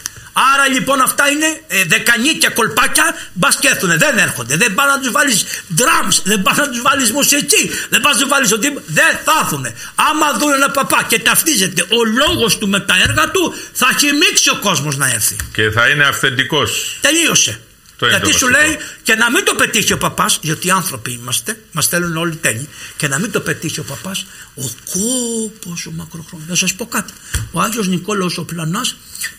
Άρα 0.54 0.68
λοιπόν 0.68 1.02
αυτά 1.02 1.30
είναι 1.30 1.62
ε, 1.68 1.84
δεκανίκια 1.84 2.50
κολπάκια 2.50 3.16
μπας 3.34 3.56
και 3.60 3.68
έρθουνε, 3.68 3.96
δεν 3.98 4.18
έρχονται. 4.18 4.58
Δεν 4.58 4.74
πάνε 4.74 4.92
να 4.92 5.00
τους 5.00 5.12
βάλεις 5.12 5.46
drums, 5.78 6.16
δεν 6.24 6.42
πάνε 6.42 6.62
να 6.62 6.70
τους 6.70 6.82
βάλεις 6.82 7.12
μουσική, 7.12 7.72
δεν 7.90 8.02
πάνε 8.02 8.16
να 8.16 8.22
τους 8.22 8.30
βάλεις 8.30 8.52
ότι 8.52 8.68
δεν 8.88 9.12
θα 9.26 9.34
έρθουνε. 9.42 9.76
Άμα 9.96 10.34
δουν 10.40 10.54
ένα 10.54 10.70
παπά 10.70 11.06
και 11.08 11.20
ταυτίζεται 11.20 11.82
ο 11.82 12.04
λόγος 12.04 12.58
του 12.58 12.68
με 12.68 12.80
τα 12.80 12.96
έργα 13.08 13.32
του, 13.32 13.54
θα 13.74 13.88
χυμίξει 14.00 14.50
ο 14.50 14.58
κόσμος 14.60 14.98
να 14.98 15.08
έρθει. 15.08 15.36
Και 15.54 15.70
θα 15.70 15.88
είναι 15.90 16.04
αυθεντικός. 16.06 16.98
Τελείωσε. 17.02 17.60
Το 17.98 18.06
είναι 18.06 18.16
Γιατί 18.16 18.32
το 18.32 18.38
σου 18.38 18.46
βασικό. 18.46 18.68
λέει 18.68 18.78
και 19.04 19.16
να 19.16 19.32
μην 19.32 19.46
το 19.46 19.56
πετύχει 19.56 19.94
ο 19.94 19.98
παπάς, 19.98 20.40
γιατί 20.42 20.72
άνθρωποι 20.72 21.12
είμαστε, 21.12 21.60
μας 21.72 21.86
στέλνουν 21.86 22.18
όλοι 22.18 22.36
τέλειοι, 22.36 22.70
και 22.98 23.08
να 23.08 23.20
μην 23.20 23.32
το 23.32 23.42
πετύχει 23.42 23.80
ο 23.80 23.84
παπάς, 23.84 24.26
ο 24.56 24.64
κόπος 24.92 25.86
ο 25.86 25.92
μακροχρόνιος. 25.92 26.50
Θα 26.50 26.56
σας 26.56 26.74
πω 26.74 26.86
κάτι. 26.86 27.14
Ο 27.52 27.62
Άγιος 27.62 27.88
Νικόλαος 27.88 28.38
ο 28.38 28.46
Πλανά 28.46 28.86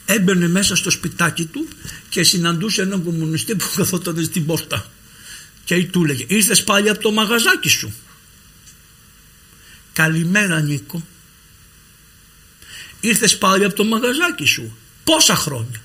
έμπαινε 0.05 0.49
μέσα 0.49 0.77
στο 0.77 0.91
σπιτάκι 0.91 1.45
του 1.45 1.69
και 2.09 2.23
συναντούσε 2.23 2.83
έναν 2.83 3.05
κομμουνιστή 3.05 3.55
που 3.55 3.67
καθόταν 3.77 4.25
στην 4.25 4.47
πόρτα. 4.47 4.91
Και 5.65 5.85
του 5.85 6.05
έλεγε: 6.05 6.25
Ήρθε 6.29 6.57
πάλι 6.63 6.89
από 6.89 7.03
το 7.03 7.13
μαγαζάκι 7.13 7.69
σου. 7.69 7.93
Καλημέρα 9.93 10.61
Νίκο. 10.61 11.07
Ήρθες 13.01 13.39
πάλι 13.39 13.65
από 13.65 13.75
το 13.75 13.85
μαγαζάκι 13.85 14.45
σου. 14.45 14.77
Πόσα 15.05 15.37
χρόνια. 15.37 15.81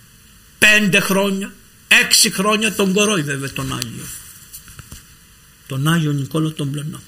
Πέντε 0.59 0.99
χρόνια. 0.99 1.53
Έξι 2.01 2.31
χρόνια 2.31 2.73
τον 2.73 2.93
κορόιδευε 2.93 3.47
τον 3.47 3.73
Άγιο. 3.73 4.05
Τον 5.67 5.87
Άγιο 5.87 6.11
Νικόλο 6.11 6.51
τον 6.51 6.71
Πλενό. 6.71 7.01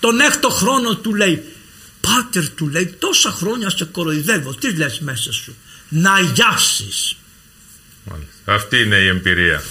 Τον 0.00 0.20
έκτο 0.20 0.48
χρόνο 0.48 0.96
του 0.96 1.14
λέει 1.14 1.44
Πάτερ 2.00 2.48
του 2.48 2.68
λέει 2.68 2.86
τόσα 2.98 3.30
χρόνια 3.30 3.70
σε 3.70 3.84
κοροϊδεύω. 3.84 4.54
Τι 4.54 4.76
λες 4.76 5.00
μέσα 5.00 5.32
σου; 5.32 5.56
Να 5.88 6.20
γιάσεις. 6.20 7.16
Μάλιστα. 8.04 8.32
Αυτή 8.44 8.80
είναι 8.80 8.96
η 8.96 9.06
εμπειρία 9.06 9.62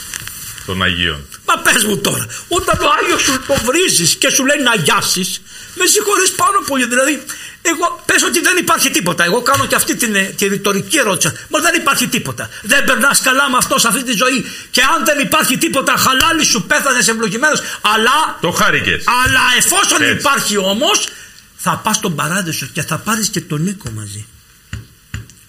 των 0.65 0.84
Αγίων. 0.84 1.26
Μα 1.45 1.57
πες 1.61 1.84
μου 1.84 1.98
τώρα, 1.98 2.26
όταν 2.48 2.80
ο 2.81 2.89
Άγιος 3.02 3.22
σου 3.22 3.39
το 3.48 3.56
βρίζεις 3.65 4.15
και 4.15 4.30
σου 4.30 4.45
λέει 4.45 4.61
να 4.64 4.76
γιάσεις, 4.76 5.41
με 5.76 5.85
συγχωρείς 5.85 6.31
πάνω 6.31 6.60
πολύ. 6.68 6.85
Δηλαδή, 6.88 7.23
εγώ 7.69 8.02
πες 8.06 8.23
ότι 8.23 8.39
δεν 8.41 8.57
υπάρχει 8.57 8.89
τίποτα. 8.89 9.23
Εγώ 9.23 9.41
κάνω 9.41 9.65
και 9.65 9.76
αυτή 9.76 9.95
την, 9.95 10.15
ε, 10.15 10.22
τη 10.23 10.48
ρητορική 10.48 10.98
ερώτηση. 10.98 11.34
Μα 11.49 11.60
δεν 11.60 11.73
υπάρχει 11.76 12.07
τίποτα. 12.07 12.49
Δεν 12.61 12.84
περνάς 12.84 13.22
καλά 13.22 13.49
με 13.49 13.57
αυτό 13.57 13.80
σε 13.80 13.88
αυτή 13.88 14.03
τη 14.03 14.11
ζωή. 14.11 14.45
Και 14.72 14.81
αν 14.81 15.06
δεν 15.06 15.19
υπάρχει 15.19 15.57
τίποτα, 15.57 15.94
χαλάλι 15.98 16.44
σου 16.45 16.64
πέθανες 16.65 17.07
ευλογημένος. 17.07 17.61
Αλλά, 17.81 18.38
Το 18.41 18.52
χάρηκες. 18.52 19.03
αλλά 19.23 19.41
εφόσον 19.57 20.02
Έτσι. 20.02 20.14
υπάρχει 20.14 20.57
όμως, 20.57 21.07
θα 21.56 21.77
πας 21.77 21.95
στον 21.95 22.15
παράδεισο 22.15 22.65
και 22.73 22.81
θα 22.84 22.98
πάρεις 22.98 23.30
και 23.30 23.41
τον 23.41 23.61
Νίκο 23.61 23.89
μαζί. 23.89 24.26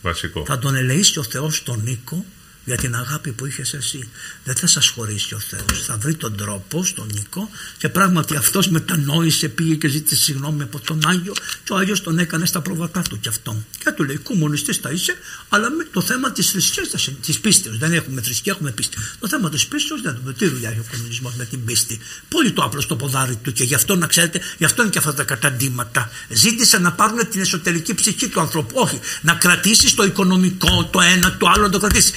Βασικό. 0.02 0.44
Θα 0.46 0.58
τον 0.58 0.74
ελεήσει 0.76 1.18
ο 1.18 1.22
Θεός 1.22 1.62
τον 1.62 1.80
Νίκο 1.84 2.24
για 2.68 2.76
την 2.76 2.94
αγάπη 2.94 3.32
που 3.32 3.46
είχες 3.46 3.72
εσύ. 3.74 4.08
Δεν 4.44 4.54
θα 4.56 4.66
σας 4.66 4.88
χωρίσει 4.88 5.34
ο 5.34 5.38
Θεός. 5.38 5.84
Θα 5.86 5.96
βρει 5.96 6.14
τον 6.14 6.36
τρόπο 6.36 6.84
στον 6.84 7.06
Νίκο 7.14 7.50
και 7.78 7.88
πράγματι 7.88 8.36
αυτός 8.36 8.68
μετανόησε, 8.68 9.48
πήγε 9.48 9.74
και 9.74 9.88
ζήτησε 9.88 10.22
συγγνώμη 10.22 10.62
από 10.62 10.80
τον 10.80 11.00
Άγιο 11.06 11.32
και 11.64 11.72
ο 11.72 11.76
Άγιος 11.76 12.00
τον 12.02 12.18
έκανε 12.18 12.46
στα 12.46 12.60
προβατά 12.60 13.02
του 13.02 13.20
κι 13.20 13.28
αυτόν. 13.28 13.66
Και 13.84 13.90
του 13.90 14.04
λέει 14.04 14.16
κομμουνιστής 14.16 14.76
θα 14.76 14.90
είσαι 14.90 15.14
αλλά 15.48 15.70
με 15.70 15.84
το 15.92 16.00
θέμα 16.00 16.32
της 16.32 16.50
θρησκείας, 16.50 16.88
θα 16.88 16.98
σε- 16.98 17.10
της 17.10 17.38
πίστεως. 17.38 17.78
Δεν 17.78 17.92
έχουμε 17.92 18.20
θρησκεία, 18.20 18.52
έχουμε 18.52 18.70
πίστη. 18.70 18.96
Το 19.20 19.28
θέμα 19.28 19.50
της 19.50 19.66
πίστεως 19.66 20.02
δεν 20.02 20.14
έχουμε. 20.14 20.32
Τι 20.32 20.48
δουλειά 20.48 20.70
έχει 20.70 20.78
ο 20.78 20.84
κομμουνισμός 20.90 21.34
με 21.34 21.44
την 21.44 21.64
πίστη. 21.64 21.98
Πολύ 22.28 22.52
το 22.52 22.62
απλό 22.62 22.80
στο 22.80 22.96
ποδάρι 22.96 23.36
του 23.36 23.52
και 23.52 23.64
γι' 23.64 23.74
αυτό 23.74 23.96
να 23.96 24.06
ξέρετε, 24.06 24.40
γι' 24.58 24.64
αυτό 24.64 24.82
είναι 24.82 24.90
και 24.90 24.98
αυτά 24.98 25.14
τα 25.14 25.24
καταντήματα. 25.24 26.10
Ζήτησε 26.28 26.78
να 26.78 26.92
πάρουν 26.92 27.28
την 27.30 27.40
εσωτερική 27.40 27.94
ψυχή 27.94 28.28
του 28.28 28.40
ανθρώπου. 28.40 28.74
Όχι, 28.80 29.00
να 29.22 29.34
κρατήσεις 29.34 29.94
το 29.94 30.04
οικονομικό, 30.04 30.84
το 30.92 31.00
ένα, 31.00 31.36
το 31.36 31.46
άλλο 31.54 31.62
να 31.62 31.70
το 31.70 31.78
κρατήσεις. 31.78 32.12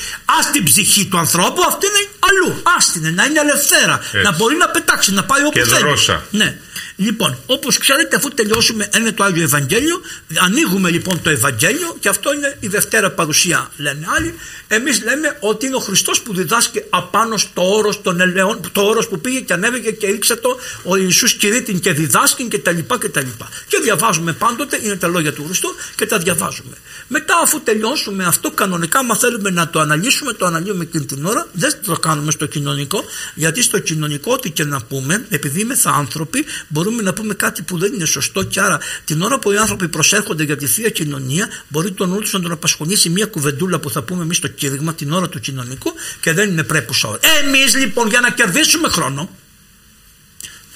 Α 0.47 0.51
την 0.51 0.63
ψυχή 0.63 1.05
του 1.05 1.18
ανθρώπου, 1.18 1.61
αυτή 1.68 1.85
είναι 1.85 2.01
αλλού. 2.30 2.61
Άστινε, 2.77 3.09
να 3.09 3.23
είναι 3.26 3.39
ελευθέρα. 3.39 3.99
Έτσι. 4.03 4.18
Να 4.18 4.31
μπορεί 4.31 4.55
να 4.55 4.68
πετάξει, 4.69 5.13
να 5.13 5.23
πάει 5.23 5.41
όπου 5.41 5.51
Και 5.51 5.63
θέλει. 5.63 5.80
δρόσα. 5.81 6.23
Ναι. 6.31 6.57
Λοιπόν, 6.95 7.38
όπως 7.45 7.77
ξέρετε, 7.77 8.15
αφού 8.15 8.30
τελειώσουμε, 8.30 8.89
είναι 8.97 9.11
το 9.11 9.23
Άγιο 9.23 9.43
Ευαγγέλιο. 9.43 10.01
Ανοίγουμε 10.39 10.89
λοιπόν 10.89 11.22
το 11.22 11.30
Ευαγγέλιο 11.30 11.97
και 11.99 12.09
αυτό 12.09 12.34
είναι 12.34 12.57
η 12.59 12.68
δευτέρα 12.68 13.11
παρουσία, 13.11 13.72
λένε 13.77 14.05
άλλοι. 14.18 14.34
Εμείς 14.68 15.03
λέμε 15.03 15.38
ότι 15.39 15.65
είναι 15.65 15.76
ο 15.76 15.80
Χριστός 15.80 16.22
που 16.22 16.34
διδάσκει 16.34 16.84
απάνω 16.89 17.38
στο 17.38 17.76
όρος 17.76 18.01
των 18.01 18.19
ελαιών, 18.19 18.59
το 18.72 18.81
όρος 18.81 19.07
που 19.07 19.19
πήγε 19.19 19.39
και 19.39 19.53
ανέβηκε 19.53 19.91
και 19.91 20.07
ρίξε 20.07 20.35
το 20.35 20.59
ο 20.84 20.95
Ιησούς 20.95 21.34
κηρύττην 21.34 21.80
και 21.80 21.91
διδάσκει 21.91 22.47
και 22.47 22.59
τα 22.59 22.72
λοιπά 22.72 22.99
και 22.99 23.09
τα 23.09 23.22
λοιπά. 23.22 23.49
Και 23.68 23.80
διαβάζουμε 23.84 24.34
πάντοτε, 24.34 24.80
είναι 24.84 24.95
τα 24.95 25.07
λόγια 25.07 25.34
του 25.34 25.43
Χριστού 25.45 25.76
και 25.95 26.05
τα 26.05 26.18
διαβάζουμε. 26.18 26.76
Μετά, 27.07 27.39
αφού 27.43 27.61
τελειώσουμε 27.61 28.26
αυτό, 28.26 28.51
κανονικά, 28.51 29.03
μα 29.03 29.15
θέλουμε 29.15 29.49
να 29.49 29.69
το 29.69 29.80
αναλύσουμε, 29.80 30.34
το 30.34 30.45
αναλύουμε 30.45 30.84
εκείνη 30.84 31.05
την 31.05 31.26
ώρα. 31.26 31.47
Δεν 31.53 31.73
το 31.85 31.99
κάνουμε 31.99 32.31
στο 32.31 32.45
κοινωνικό, 32.45 33.03
γιατί 33.35 33.61
στο 33.61 33.80
κοινωνικό, 33.80 34.34
ό,τι 34.34 34.49
και 34.49 34.63
να 34.63 34.81
πούμε, 34.81 35.26
επειδή 35.30 35.59
είμαι 35.59 35.76
θα 35.76 35.89
άνθρωποι, 35.89 36.45
μπορούμε 36.81 37.01
να 37.01 37.13
πούμε 37.13 37.33
κάτι 37.33 37.61
που 37.61 37.77
δεν 37.77 37.93
είναι 37.93 38.05
σωστό. 38.05 38.43
Και 38.43 38.59
άρα, 38.59 38.79
την 39.05 39.21
ώρα 39.21 39.39
που 39.39 39.51
οι 39.51 39.57
άνθρωποι 39.57 39.87
προσέρχονται 39.87 40.43
για 40.43 40.57
τη 40.57 40.65
θεία 40.65 40.89
κοινωνία, 40.89 41.47
μπορεί 41.67 41.91
τον 41.91 42.09
νου 42.09 42.19
τους 42.19 42.33
να 42.33 42.41
τον 42.41 42.51
απασχολήσει 42.51 43.09
μια 43.09 43.25
κουβεντούλα 43.25 43.79
που 43.79 43.89
θα 43.89 44.01
πούμε 44.01 44.23
εμείς 44.23 44.37
στο 44.37 44.47
κήρυγμα 44.47 44.93
την 44.93 45.11
ώρα 45.11 45.29
του 45.29 45.39
κοινωνικού 45.39 45.93
και 46.21 46.33
δεν 46.33 46.49
είναι 46.49 46.63
πρέπουσα 46.63 47.07
ώρα. 47.07 47.19
Εμείς 47.43 47.75
λοιπόν, 47.75 48.07
για 48.07 48.19
να 48.19 48.29
κερδίσουμε 48.29 48.87
χρόνο, 48.89 49.29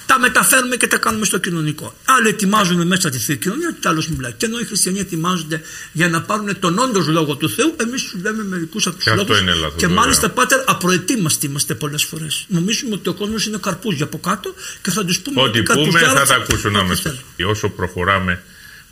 τα 0.06 0.19
μεταφέρουμε 0.19 0.76
και 0.76 0.88
τα 0.88 0.98
κάνουμε 0.98 1.26
στο 1.26 1.38
κοινωνικό. 1.38 1.95
Άλλοι 2.06 2.27
ετοιμάζουν 2.27 2.88
μέσα 2.88 3.10
τη 3.10 3.18
θεία 3.18 3.36
κοινωνία 3.36 3.76
και 3.80 3.88
άλλος 3.88 4.07
μιλάει. 4.07 4.32
Και 4.32 4.45
ενώ 4.45 4.60
οι 4.60 4.65
χριστιανοί 4.65 4.99
ετοιμάζονται 4.99 5.61
για 5.91 6.10
να 6.10 6.22
πάρουν 6.22 6.60
τον 6.60 6.80
όντως 6.80 7.07
λόγο 7.07 7.36
του 7.36 7.49
Θεού, 7.49 7.76
εμείς 7.82 8.03
του 8.03 8.19
λέμε 8.23 8.44
μερικούς 8.44 8.88
από 8.88 8.98
Και 8.98 9.03
του 9.03 9.10
αυτό 9.10 9.23
λόγους. 9.23 9.40
είναι 9.41 9.53
λάθος, 9.53 9.73
Και 9.77 9.88
βέβαια. 9.88 10.02
μάλιστα, 10.02 10.30
πάτερ, 10.30 10.60
απροετοίμαστοι 10.65 11.45
είμαστε 11.45 11.73
πολλές 11.76 12.03
φορές. 12.03 12.45
Νομίζουμε 12.48 12.94
ότι 12.94 13.10
ο 13.10 13.14
κόσμος 13.14 13.45
είναι 13.45 13.57
καρπούζια 13.61 14.06
από 14.06 14.18
κάτω 14.19 14.53
και 14.82 14.91
θα 14.91 15.06
τους 15.06 15.19
πούμε 15.19 15.41
Ό,τι 15.41 15.60
ότι 15.60 15.73
πούμε 15.73 15.84
καρπουζιάρα 15.84 16.19
θα 16.19 16.26
τα 16.26 16.36
ακούσουν 16.36 16.76
ό,τι 16.76 16.80
άμεσα. 16.84 17.02
θέλουν. 17.02 17.19
Και 17.36 17.45
όσο 17.45 17.69
προχωράμε 17.69 18.44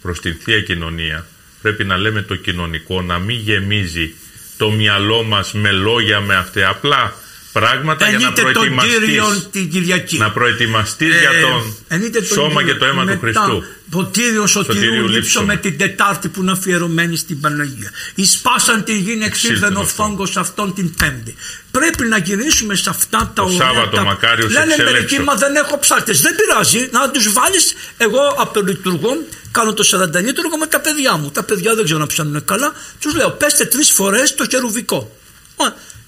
προς 0.02 0.20
την 0.20 0.38
Θεία 0.44 0.62
Κοινωνία 0.62 1.26
πρέπει 1.62 1.84
να 1.84 1.98
λέμε 1.98 2.22
το 2.22 2.36
κοινωνικό 2.36 3.02
να 3.02 3.20
μην 3.20 3.40
γεμίζει 3.40 4.14
το 4.58 4.70
μυαλό 4.72 5.24
μας 5.24 5.54
με 5.54 5.72
λόγια 5.72 6.20
με 6.20 6.36
αυτά 6.36 6.70
απλά 6.70 7.14
πράγματα 7.54 8.10
για 8.10 8.18
να 8.20 8.26
Ενείτε 8.26 8.42
τον 8.42 8.52
προετοιμαστείς 8.54 8.98
Κύριον 8.98 9.48
την 9.52 9.70
Κυριακή. 9.70 10.18
να 10.18 10.32
προετοιμαστείς 10.32 11.08
για 11.20 11.30
τον 11.42 11.76
ενείτε 11.88 12.18
τον 12.20 12.28
σώμα 12.28 12.62
Κύριο. 12.62 12.74
και 12.74 12.80
το 12.80 12.86
αίμα 12.86 13.02
του 13.02 13.08
Μετά, 13.08 13.20
Χριστού. 13.20 13.64
Το 13.92 14.10
Κύριος 14.12 14.52
Σωτηρίου 14.52 14.82
Σωτηρίου 14.82 15.02
λείψω 15.08 15.18
λείψομαι. 15.20 15.46
με 15.54 15.60
την 15.60 15.78
Τετάρτη 15.78 16.28
που 16.28 16.42
είναι 16.42 16.52
αφιερωμένη 16.52 17.16
στην 17.16 17.40
Παναγία. 17.40 17.92
Ισπάσαν 18.16 18.84
τη 18.84 18.98
γη 18.98 19.20
εξήλθεν 19.24 19.76
ο 19.76 19.80
αυτό. 19.80 20.04
φόγκος 20.04 20.38
αυτόν 20.38 20.74
την 20.74 20.96
Πέμπτη. 20.96 21.36
Πρέπει 21.72 22.04
να 22.06 22.18
γυρίσουμε 22.18 22.76
σε 22.76 22.90
αυτά 22.90 23.32
τα 23.36 23.42
ωραία. 23.44 23.58
Σάββατο 23.58 23.96
τα... 23.96 24.04
μακάριος 24.04 24.52
Λένε 24.52 24.66
εξελέξω. 24.74 24.94
μερικοί, 24.94 25.20
μα 25.20 25.34
δεν 25.36 25.56
έχω 25.56 25.80
ψάρτες. 25.80 26.22
Δεν 26.22 26.36
πειράζει 26.36 26.90
να 26.92 27.10
τους 27.12 27.34
βάλεις. 27.34 27.74
Εγώ 27.98 28.20
απελειτουργώ, 28.38 29.10
κάνω 29.52 29.74
το 29.74 29.84
40 30.18 30.22
λίτρο 30.24 30.50
με 30.60 30.68
τα 30.68 30.80
παιδιά 30.80 31.18
μου. 31.18 31.32
Τα 31.32 31.44
παιδιά 31.44 31.76
δεν 31.76 31.84
ξέρω 31.84 32.00
να 32.00 32.06
ψάνουν 32.06 32.46
καλά. 32.46 32.74
Τους 33.00 33.16
λέω, 33.16 33.30
πέστε 33.30 33.66
τρεις 33.66 33.90
φορές 33.92 34.36
το 34.36 34.46
χερουβικό. 34.50 35.16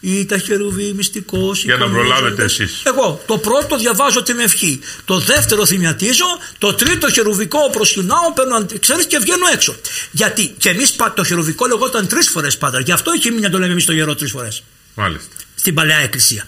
Α, 0.06 0.18
ή 0.18 0.26
τα 0.26 0.38
χερουβί, 0.38 0.94
μυστικός. 0.94 1.64
Για 1.64 1.76
να 1.76 1.90
προλάβετε 1.90 2.44
εσείς. 2.44 2.82
Εγώ 2.86 3.22
το 3.26 3.38
πρώτο 3.38 3.78
διαβάζω 3.78 4.24
την 4.24 4.40
ευχή. 4.40 4.80
Το 5.06 5.20
δεύτερο 5.20 5.66
θυμιατίζω. 5.66 6.26
Το 6.58 6.74
τρίτο 6.74 7.12
χερουβικό 7.12 7.70
προσκυνάω, 7.72 8.34
παίρνω, 8.34 8.66
ξέρεις 8.80 9.06
και 9.06 9.18
βγαίνω 9.18 9.46
έξω. 9.54 9.76
Γιατί 10.12 10.56
και 10.58 10.70
εμείς 10.70 10.96
το 11.16 11.24
χερουβικό 11.24 11.66
λεγόταν 11.66 12.08
τρεις 12.08 12.30
φορές 12.30 12.58
πάντα. 12.58 12.80
Γι' 12.80 12.92
αυτό 12.92 13.12
έχει 13.12 13.30
μείνει 13.30 13.42
να 13.42 13.50
το 13.50 13.60
λέμε 13.60 13.72
εμείς 13.72 13.86
το 13.86 13.94
γερό 13.94 14.16
τρεις 14.16 14.32
φορές. 14.32 14.64
Μάλιστα. 14.94 15.36
Στην 15.56 15.74
παλαιά 15.74 15.98
εκκλησία. 15.98 16.48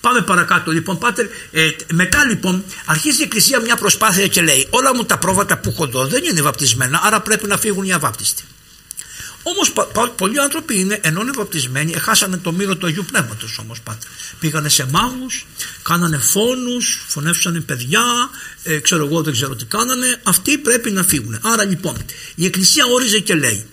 Πάμε 0.00 0.20
παρακάτω 0.20 0.70
λοιπόν 0.70 0.98
Πάτερ 0.98 1.26
ε, 1.52 1.70
μετά 1.92 2.24
λοιπόν 2.24 2.64
αρχίζει 2.84 3.20
η 3.20 3.22
Εκκλησία 3.22 3.60
μια 3.60 3.76
προσπάθεια 3.76 4.26
και 4.26 4.42
λέει 4.42 4.66
όλα 4.70 4.94
μου 4.94 5.04
τα 5.04 5.18
πρόβατα 5.18 5.58
που 5.58 5.70
έχω 5.70 5.84
εδώ 5.84 6.06
δεν 6.06 6.24
είναι 6.24 6.42
βαπτισμένα 6.42 7.00
άρα 7.04 7.20
πρέπει 7.20 7.46
να 7.46 7.56
φύγουν 7.56 7.84
οι 7.84 7.92
αβάπτιστοι. 7.92 8.42
Όμως 9.42 9.72
πολλοί 10.16 10.40
άνθρωποι 10.40 10.80
είναι, 10.80 10.98
ενώ 11.02 11.20
είναι 11.20 11.30
βαπτισμένοι, 11.34 11.92
χάσανε 11.92 12.36
το 12.36 12.52
μύρο 12.52 12.76
του 12.76 12.86
Αγίου 12.86 13.04
Πνεύματος 13.04 13.58
όμως, 13.58 13.80
Πάτερ. 13.80 14.08
Πήγανε 14.40 14.68
σε 14.68 14.86
μάγους, 14.90 15.46
κάνανε 15.82 16.18
φόνους, 16.18 17.04
φωνεύσανε 17.08 17.60
παιδιά, 17.60 18.04
ε, 18.62 18.78
ξέρω 18.78 19.06
εγώ 19.06 19.22
δεν 19.22 19.32
ξέρω 19.32 19.54
τι 19.54 19.64
κάνανε. 19.64 20.20
Αυτοί 20.22 20.58
πρέπει 20.58 20.90
να 20.90 21.02
φύγουν. 21.02 21.38
Άρα 21.42 21.64
λοιπόν 21.64 21.96
η 22.34 22.44
Εκκλησία 22.44 22.84
όριζε 22.86 23.18
και 23.18 23.34
λέει, 23.34 23.66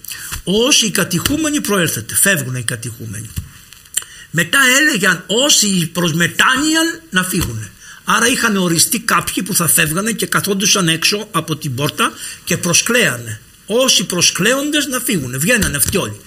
όσοι 0.44 0.86
οι 0.86 0.92
κατηχούμενοι 0.92 1.62
προέρθετε, 1.62 2.16
φεύγουν 2.16 2.56
οι 2.56 2.64
κατηχούμενοι. 2.64 3.30
Μετά 4.32 4.60
έλεγαν 4.80 5.24
όσοι 5.28 5.88
προς 5.94 6.14
μετάνοια 6.14 6.82
να 7.10 7.24
φύγουν. 7.24 7.70
Άρα 8.04 8.28
είχαν 8.28 8.58
οριστεί 8.58 9.00
κάποιοι 9.00 9.44
που 9.44 9.56
θα 9.56 9.68
φεύγανε 9.68 10.12
και 10.12 10.26
καθόντουσαν 10.26 10.88
έξω 10.88 11.28
από 11.32 11.56
την 11.56 11.76
πόρτα 11.76 12.12
και 12.44 12.58
προσκλέανε. 12.58 13.42
Όσοι 13.68 14.04
προσκλέοντες 14.06 14.88
να 14.88 15.00
φύγουν. 15.00 15.40
Βγαίνανε 15.40 15.78
αυτοί 15.78 15.98
όλοι. 15.98 16.20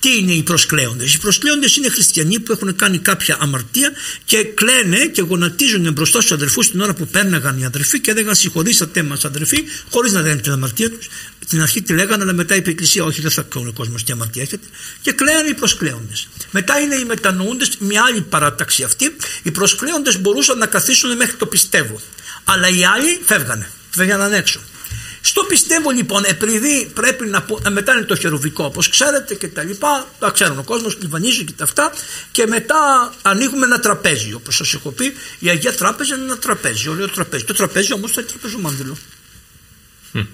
Τι 0.00 0.16
είναι 0.16 0.32
οι 0.32 0.42
προσκλέοντες; 0.42 1.14
Οι 1.14 1.18
προσκλέοντες 1.18 1.76
είναι 1.76 1.88
χριστιανοί 1.88 2.40
που 2.40 2.52
έχουν 2.52 2.76
κάνει 2.76 2.98
κάποια 2.98 3.36
αμαρτία 3.40 3.92
και 4.24 4.44
κλαίνε 4.44 5.06
και 5.06 5.22
γονατίζουν 5.22 5.92
μπροστά 5.92 6.20
στους 6.20 6.32
αδερφούς 6.32 6.70
την 6.70 6.80
ώρα 6.80 6.94
που 6.94 7.06
πέρναγαν 7.06 7.58
οι 7.58 7.64
αδερφοί 7.64 8.00
και 8.00 8.10
έλεγαν 8.10 8.34
συγχωρήσατε 8.34 9.02
μας 9.02 9.24
αδερφοί 9.24 9.64
χωρίς 9.90 10.12
να 10.12 10.20
λένε 10.20 10.40
την 10.40 10.52
αμαρτία 10.52 10.90
τους. 10.90 11.08
Την 11.48 11.60
αρχή 11.60 11.82
τη 11.82 11.92
λέγανε 11.92 12.22
αλλά 12.22 12.32
μετά 12.32 12.54
είπε 12.54 12.68
η 12.68 12.72
Εκκλησία 12.72 13.04
όχι 13.04 13.20
δεν 13.20 13.30
θα 13.30 13.42
κάνει 13.42 13.68
ο 13.68 13.72
κόσμος 13.72 14.04
τι 14.04 14.12
αμαρτία 14.12 14.42
έχετε 14.42 14.66
και 15.00 15.12
κλαίνουν 15.12 15.46
οι 15.50 15.54
προσκλέοντες. 15.54 16.28
Μετά 16.50 16.78
είναι 16.78 16.94
οι 16.94 17.04
μετανοούντες 17.04 17.70
μια 17.78 18.02
άλλη 18.08 18.20
παράταξη 18.20 18.82
αυτή. 18.82 19.16
Οι 19.42 19.50
προσκλέοντες 19.50 20.20
μπορούσαν 20.20 20.58
να 20.58 20.66
καθίσουν 20.66 21.16
μέχρι 21.16 21.34
το 21.36 21.46
πιστεύω. 21.46 22.00
Αλλά 22.44 22.68
οι 22.68 22.84
άλλοι 22.84 23.20
φεύγανε, 23.24 23.70
φεύγανε 23.90 24.36
έξω. 24.36 24.60
Στο 25.26 25.42
πιστεύω 25.42 25.90
λοιπόν, 25.90 26.24
επειδή 26.24 26.90
πρέπει 26.94 27.26
να 27.26 27.42
πω, 27.42 27.60
μετά 27.70 27.92
είναι 27.92 28.04
το 28.04 28.16
χερουβικό 28.16 28.64
όπως 28.64 28.88
ξέρετε 28.88 29.34
και 29.34 29.48
τα 29.48 29.62
λοιπά, 29.62 30.06
τα 30.18 30.30
ξέρουν 30.30 30.58
ο 30.58 30.62
κόσμος, 30.62 30.96
λιβανίζει 31.00 31.44
και 31.44 31.52
τα 31.52 31.64
αυτά 31.64 31.92
και 32.30 32.46
μετά 32.46 33.12
ανοίγουμε 33.22 33.64
ένα 33.64 33.80
τραπέζι. 33.80 34.32
Όπως 34.32 34.56
σας 34.56 34.74
έχω 34.74 34.90
πει, 34.90 35.14
η 35.38 35.48
Αγία 35.48 35.74
Τράπεζα 35.74 36.14
είναι 36.14 36.24
ένα 36.24 36.38
τραπέζι, 36.38 36.88
ωραίο 36.88 37.08
τραπέζι. 37.08 37.44
Το 37.44 37.54
τραπέζι 37.54 37.92
όμως 37.92 38.12
θα 38.12 38.20
είναι 38.20 38.30
τραπεζομάντιλο. 38.30 38.96
Mm. 40.14 40.26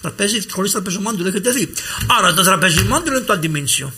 Τραπέζι 0.00 0.40
χωρίς 0.50 0.72
τραπεζομάντιλο 0.72 1.28
έχετε 1.28 1.50
δει. 1.50 1.72
Άρα 2.18 2.34
το 2.34 2.42
τραπεζομάντιλο 2.42 3.16
είναι 3.16 3.26
το 3.26 3.32
αντιμήνσιο. 3.32 3.92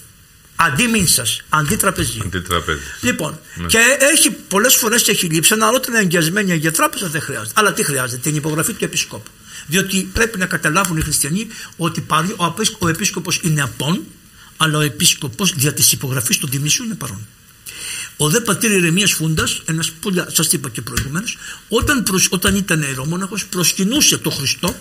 Αντίμηνσα, 0.56 1.26
αντίτραπεζί. 1.48 2.20
Αντίτραπεζί. 2.24 2.80
Λοιπόν, 3.00 3.38
ναι. 3.54 3.66
και 3.66 3.78
έχει 4.14 4.30
πολλές 4.30 4.74
φορές 4.74 5.08
έχει 5.08 5.26
λείψει, 5.26 5.54
αλλά 5.54 5.68
όταν 5.68 5.94
είναι 5.94 6.02
εγγυασμένη 6.02 6.56
για 6.56 6.72
τράπεζα 6.72 7.08
δεν 7.08 7.20
χρειάζεται. 7.20 7.52
Αλλά 7.54 7.72
τι 7.72 7.82
χρειάζεται, 7.84 8.20
την 8.20 8.36
υπογραφή 8.36 8.72
του 8.72 8.84
επισκόπου. 8.84 9.30
Διότι 9.68 10.10
πρέπει 10.12 10.38
να 10.38 10.46
καταλάβουν 10.46 10.96
οι 10.96 11.00
χριστιανοί 11.00 11.46
ότι 11.76 12.06
ο 12.78 12.88
επίσκοπος 12.88 13.40
είναι 13.42 13.62
απόν, 13.62 14.04
αλλά 14.56 14.78
ο 14.78 14.80
επίσκοπος 14.80 15.52
δια 15.56 15.72
της 15.72 15.92
υπογραφής 15.92 16.38
του 16.38 16.46
Δημήσιου 16.46 16.84
είναι 16.84 16.94
παρόν. 16.94 17.26
Ο 18.16 18.28
δε 18.28 18.40
πατήρ 18.40 18.70
Ηρεμίας 18.70 19.12
Φούντας, 19.12 19.62
ένας 19.64 19.90
που 19.90 20.10
σας 20.26 20.52
είπα 20.52 20.68
και 20.68 20.82
προηγουμένως, 20.82 21.36
όταν, 21.68 22.04
όταν 22.30 22.56
ήταν 22.56 22.82
ιερομόναχος 22.82 23.46
προσκυνούσε 23.46 24.18
το 24.18 24.30
Χριστό 24.30 24.74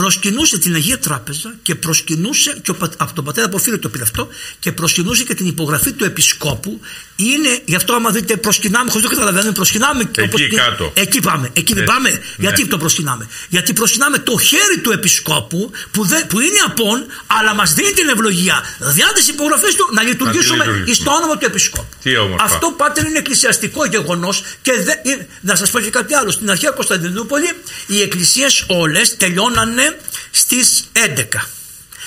προσκυνούσε 0.00 0.58
την 0.58 0.74
Αγία 0.74 0.98
Τράπεζα 0.98 1.54
και 1.62 1.74
προσκυνούσε, 1.74 2.60
και 2.62 2.72
από 2.96 3.14
τον 3.14 3.24
πατέρα 3.24 3.48
Ποφίλιο 3.48 3.78
το 3.78 3.88
πήρε 3.88 4.02
αυτό, 4.02 4.28
και 4.58 4.72
προσκυνούσε 4.72 5.22
και 5.24 5.34
την 5.34 5.46
υπογραφή 5.46 5.92
του 5.92 6.04
Επισκόπου. 6.04 6.80
Είναι, 7.16 7.60
γι' 7.64 7.74
αυτό 7.74 7.94
άμα 7.94 8.10
δείτε 8.10 8.36
προσκυνάμε, 8.36 8.90
χωρίς 8.90 9.06
το 9.06 9.12
καταλαβαίνουμε, 9.14 9.52
προσκυνάμε. 9.52 10.00
Εκεί 10.02 10.20
όπως, 10.22 10.40
κάτω. 10.54 10.92
Εκεί 10.94 11.20
πάμε, 11.20 11.50
εκεί 11.52 11.74
δεν 11.74 11.84
πάμε. 11.84 12.10
Ναι. 12.10 12.18
Γιατί 12.38 12.66
το 12.66 12.78
προσκυνάμε; 12.78 13.28
Γιατί 13.48 13.72
προσκυνάμε 13.72 14.18
το 14.18 14.38
χέρι 14.38 14.78
του 14.82 14.90
Επισκόπου 14.90 15.70
που, 15.90 16.04
δεν, 16.04 16.26
που 16.26 16.40
είναι 16.40 16.60
απόν, 16.66 17.06
αλλά 17.26 17.54
μας 17.54 17.74
δίνει 17.74 17.92
την 17.92 18.08
ευλογία 18.08 18.64
διά 18.78 19.10
της 19.14 19.28
υπογραφής 19.28 19.74
του 19.74 19.88
να 19.92 20.02
λειτουργήσουμε 20.02 20.64
στο 20.92 21.10
όνομα 21.10 21.38
του 21.38 21.46
Επισκόπου. 21.46 21.94
Αυτό 22.40 22.74
πάτε 22.76 23.08
είναι 23.08 23.18
εκκλησιαστικό 23.18 23.86
γεγονός 23.86 24.42
και 24.62 24.72
δε, 24.72 24.92
ε, 25.10 25.26
να 25.40 25.54
σας 25.56 25.70
πω 25.70 25.80
και 25.80 25.90
κάτι 25.90 26.14
άλλο. 26.14 26.30
Στην 26.30 26.50
αρχαία 26.50 26.70
Κωνσταντινούπολη 26.70 27.50
οι 27.86 28.00
εκκλησίες 28.00 28.64
όλες 28.66 29.16
τελειώνανε 29.16 29.89
στις 30.30 30.84
11. 30.92 31.48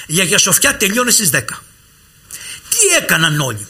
Η 0.06 0.20
Αγία 0.20 0.38
Σοφιά 0.38 0.78
τελειώνει 0.78 1.12
στις 1.12 1.30
10. 1.34 1.40
Τι 2.70 2.96
έκαναν 3.02 3.40
όλοι; 3.40 3.68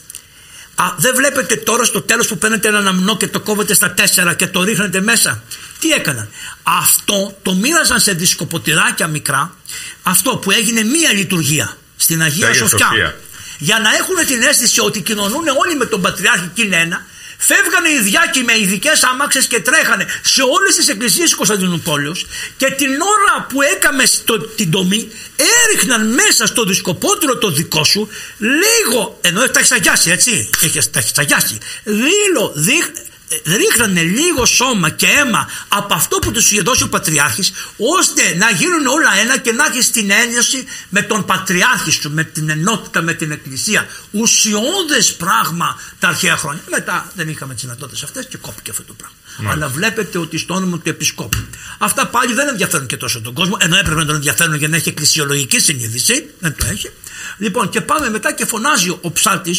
Α, 0.75 0.85
δεν 0.97 1.15
βλέπετε 1.15 1.55
τώρα 1.55 1.83
στο 1.83 2.01
τέλος 2.01 2.27
που 2.27 2.37
παίρνετε 2.37 2.67
ένα 2.67 2.77
αμνό 2.89 3.17
και 3.17 3.27
το 3.27 3.39
κόβετε 3.39 3.73
στα 3.73 3.93
4 4.29 4.35
και 4.35 4.47
το 4.47 4.63
ρίχνετε 4.63 5.01
μέσα; 5.01 5.43
Τι 5.79 5.89
έκαναν; 5.89 6.29
Αυτό 6.63 7.37
το 7.41 7.53
μοίραζαν 7.53 7.99
σε 7.99 8.13
δισκοποτηράκια 8.13 9.07
μικρά. 9.07 9.55
Αυτό 10.03 10.37
που 10.37 10.51
έγινε 10.51 10.83
μία 10.83 11.13
λειτουργία 11.13 11.77
στην 11.97 12.21
Αγία 12.21 12.53
Σοφιά. 12.53 13.15
Για 13.57 13.79
να 13.79 13.89
έχουν 13.95 14.27
την 14.27 14.41
αίσθηση 14.41 14.79
ότι 14.79 15.01
κοινωνούν 15.01 15.47
όλοι 15.47 15.75
με 15.75 15.85
τον 15.85 16.01
Πατριάρχη 16.01 16.51
και 16.53 16.61
είναι 16.61 16.75
ένα 16.75 17.05
Φεύγανε 17.45 17.89
οι 17.89 17.99
διάκοι 17.99 18.43
με 18.43 18.59
ειδικές 18.59 19.03
άμαξε 19.03 19.39
και 19.47 19.59
τρέχανε 19.59 20.05
σε 20.21 20.41
όλες 20.41 20.75
τις 20.75 20.87
εκκλησίες 20.87 21.25
της 21.25 21.35
Κωνσταντινούπολης 21.35 22.25
και 22.57 22.71
την 22.71 23.01
ώρα 23.01 23.45
που 23.49 23.61
έκαμε 23.61 24.05
στο, 24.05 24.39
την 24.39 24.71
τομή 24.71 25.11
έριχναν 25.65 26.13
μέσα 26.13 26.45
στο 26.45 26.63
δισκοπότηρο 26.63 27.37
το 27.37 27.51
δικό 27.51 27.83
σου 27.83 28.09
λίγο, 28.39 29.17
ενώ 29.21 29.49
τα 29.49 29.59
έχει 29.59 29.73
αγιάσει 29.73 30.11
έτσι, 30.11 30.49
έχεις, 30.63 30.89
τα 30.89 30.99
έχεις 30.99 31.11
αγιάσει, 31.17 31.57
λίγο, 31.83 32.51
δείχνει 32.55 33.01
ρίχνανε 33.45 34.01
λίγο 34.01 34.45
σώμα 34.45 34.89
και 34.89 35.07
αίμα 35.07 35.49
από 35.67 35.93
αυτό 35.93 36.19
που 36.19 36.31
τους 36.31 36.51
είχε 36.51 36.61
δώσει 36.61 36.83
ο 36.83 36.89
Πατριάρχης 36.89 37.51
ώστε 37.77 38.35
να 38.37 38.51
γίνουν 38.51 38.87
όλα 38.87 39.17
ένα 39.21 39.37
και 39.37 39.51
να 39.51 39.65
έχεις 39.65 39.91
την 39.91 40.11
έννοια 40.11 40.41
με 40.89 41.01
τον 41.01 41.25
Πατριάρχη 41.25 41.91
σου, 41.91 42.11
με 42.11 42.23
την 42.23 42.49
ενότητα, 42.49 43.01
με 43.01 43.13
την 43.13 43.31
Εκκλησία. 43.31 43.87
Ουσιώδες 44.11 45.13
πράγμα 45.13 45.79
τα 45.99 46.07
αρχαία 46.07 46.37
χρόνια. 46.37 46.61
Μετά 46.69 47.11
δεν 47.15 47.29
είχαμε 47.29 47.53
τις 47.53 47.63
δυνατότητες 47.63 48.03
αυτές 48.03 48.25
και 48.25 48.37
κόπηκε 48.37 48.71
αυτό 48.71 48.83
το 48.83 48.93
πράγμα. 48.93 49.51
Αλλά 49.53 49.67
βλέπετε 49.67 50.17
ότι 50.17 50.37
στο 50.37 50.53
όνομα 50.53 50.77
του 50.79 50.89
Επισκόπου. 50.89 51.37
Αυτά 51.77 52.07
πάλι 52.07 52.33
δεν 52.33 52.47
ενδιαφέρουν 52.47 52.87
και 52.87 52.97
τόσο 52.97 53.21
τον 53.21 53.33
κόσμο, 53.33 53.57
ενώ 53.59 53.77
έπρεπε 53.77 53.99
να 53.99 54.05
τον 54.05 54.15
ενδιαφέρουν 54.15 54.55
για 54.55 54.67
να 54.67 54.75
έχει 54.75 54.89
εκκλησιολογική 54.89 55.59
συνείδηση. 55.59 56.29
Δεν 56.39 56.55
το 56.57 56.65
έχει. 56.65 56.89
Λοιπόν, 57.37 57.69
και 57.69 57.81
πάμε 57.81 58.09
μετά 58.09 58.33
και 58.33 58.45
φωνάζει 58.45 58.97
ο 59.01 59.11
ψάλτη, 59.11 59.55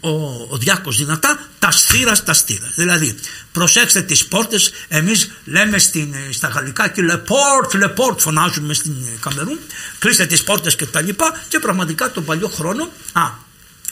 ο, 0.00 0.10
ο 0.48 0.56
Διάκος 0.58 0.96
δυνατά, 0.96 1.38
τα 1.58 1.70
στήρα 1.70 2.22
τα 2.22 2.32
στήρα. 2.32 2.72
Δηλαδή, 2.74 3.14
προσέξτε 3.52 4.02
τις 4.02 4.26
πόρτες, 4.26 4.70
εμείς 4.88 5.30
λέμε 5.44 5.78
στην, 5.78 6.14
στα 6.30 6.48
γαλλικά 6.48 6.88
και 6.88 7.02
le 7.10 7.14
port, 7.14 7.82
le 7.82 7.88
port 7.96 8.18
φωνάζουμε 8.18 8.74
στην 8.74 8.94
Καμερούν, 9.20 9.58
κλείστε 9.98 10.26
τις 10.26 10.44
πόρτες 10.44 10.76
και 10.76 10.86
τα 10.86 11.00
λοιπά 11.00 11.40
και 11.48 11.58
πραγματικά 11.58 12.10
τον 12.10 12.24
παλιό 12.24 12.48
χρόνο, 12.48 12.92
α, 13.12 13.22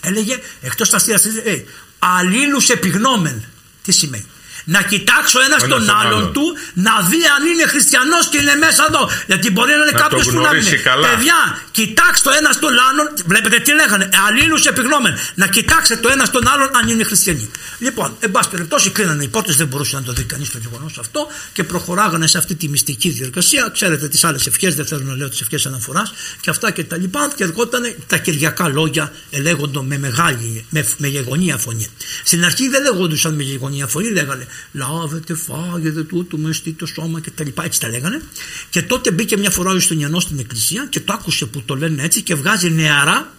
έλεγε, 0.01 0.39
εκτός 0.61 0.91
τα 0.91 0.99
στήρα, 0.99 1.21
ε, 1.45 1.65
αλλήλους 1.99 2.69
επιγνώμεν. 2.69 3.45
Τι 3.83 3.93
σημαίνει 3.93 4.27
να 4.75 4.81
κοιτάξω 4.93 5.39
ένας 5.49 5.63
τον 5.73 5.83
άλλον 6.01 6.33
του 6.35 6.45
να 6.87 6.95
δει 7.11 7.21
αν 7.37 7.43
είναι 7.51 7.67
χριστιανός 7.73 8.25
και 8.31 8.39
είναι 8.43 8.55
μέσα 8.65 8.83
εδώ. 8.89 9.03
Γιατί 9.27 9.47
μπορεί 9.55 9.73
να 9.79 9.83
είναι 9.85 9.97
κάποιος 10.05 10.27
που 10.33 10.41
να 10.47 10.51
είναι. 10.57 10.71
Καλά. 10.91 11.09
Παιδιά, 11.09 11.41
κοιτάξτε 11.71 12.29
το 12.29 12.37
ένας 12.41 12.59
τον 12.65 12.75
άλλον. 12.89 13.07
Βλέπετε 13.27 13.59
τι 13.65 13.73
λέγανε. 13.81 14.09
Αλλήλους 14.27 14.67
επιγνώμεν. 14.67 15.15
Να 15.35 15.47
κοιτάξετε 15.47 16.01
το 16.01 16.09
ένας 16.15 16.31
τον 16.31 16.49
άλλον 16.53 16.69
αν 16.79 16.89
είναι 16.89 17.05
χριστιανοί. 17.05 17.51
Λοιπόν, 17.79 18.17
εν 18.21 18.31
πάση 18.31 18.49
περιπτώσει, 18.51 18.91
κλείνανε 18.91 19.25
οι 19.25 19.29
πόρτε, 19.29 19.53
δεν 19.53 19.67
μπορούσε 19.67 19.97
να 19.97 20.03
το 20.03 20.13
δει 20.13 20.25
κανείς 20.25 20.51
το 20.51 20.59
γεγονός 20.59 20.99
αυτό 20.99 21.27
και 21.53 21.65
προχωράγανε 21.65 22.27
σε 22.27 22.39
αυτή 22.39 22.55
τη 22.55 22.69
μυστική 22.69 23.09
διαδικασία. 23.09 23.71
Ξέρετε 23.73 24.09
τις 24.09 24.25
άλλες 24.25 24.47
ευχές, 24.47 24.75
δεν 24.75 24.87
θέλω 24.87 25.03
να 25.05 25.15
λέω 25.15 25.29
τις 25.29 25.41
ευχές 25.41 25.67
αναφοράς 25.67 26.13
και 26.41 26.51
αυτά 26.51 26.71
και 26.71 26.85
τα 26.85 26.97
λοιπά. 26.97 27.33
Και 27.37 27.45
ερχόταν 27.45 27.95
τα 28.07 28.17
κυριακά 28.17 28.69
λόγια 28.69 29.13
ελέγχονταν 29.31 29.85
με 29.87 29.99
μεγάλη, 29.99 30.65
με, 30.71 30.87
με 30.97 31.09
γεγονία 31.09 31.57
φωνή. 31.57 31.89
Στην 32.25 32.45
αρχή 32.45 32.69
δεν 32.69 32.83
λέγοντουσαν 32.83 33.35
με 33.35 33.43
γεγονία 33.43 33.87
φωνή, 33.87 34.11
λέγανε 34.11 34.47
λάβετε, 34.73 35.35
φάγετε 35.35 36.03
τούτο, 36.03 36.37
μεστή 36.37 36.73
το 36.73 36.87
σώμα 36.87 37.21
και 37.21 37.31
τα 37.31 37.45
λοιπά. 37.45 37.65
Έτσι 37.65 37.81
τα 37.81 37.89
λέγανε. 37.89 38.23
Και 38.71 38.83
τότε 38.83 39.11
μπήκε 39.11 39.37
μια 39.37 39.51
φορά 39.51 39.71
ο 39.71 39.77
Ιστονιανό 39.77 40.21
στην 40.21 40.39
εκκλησία 40.39 40.87
και 40.91 41.01
το 41.01 41.13
άκουσε 41.13 41.47
που 41.47 41.63
το 41.63 41.75
λένε 41.75 42.03
έτσι 42.03 42.23
και 42.23 42.35
βγάζει 42.35 42.71
νεαρά. 42.71 43.35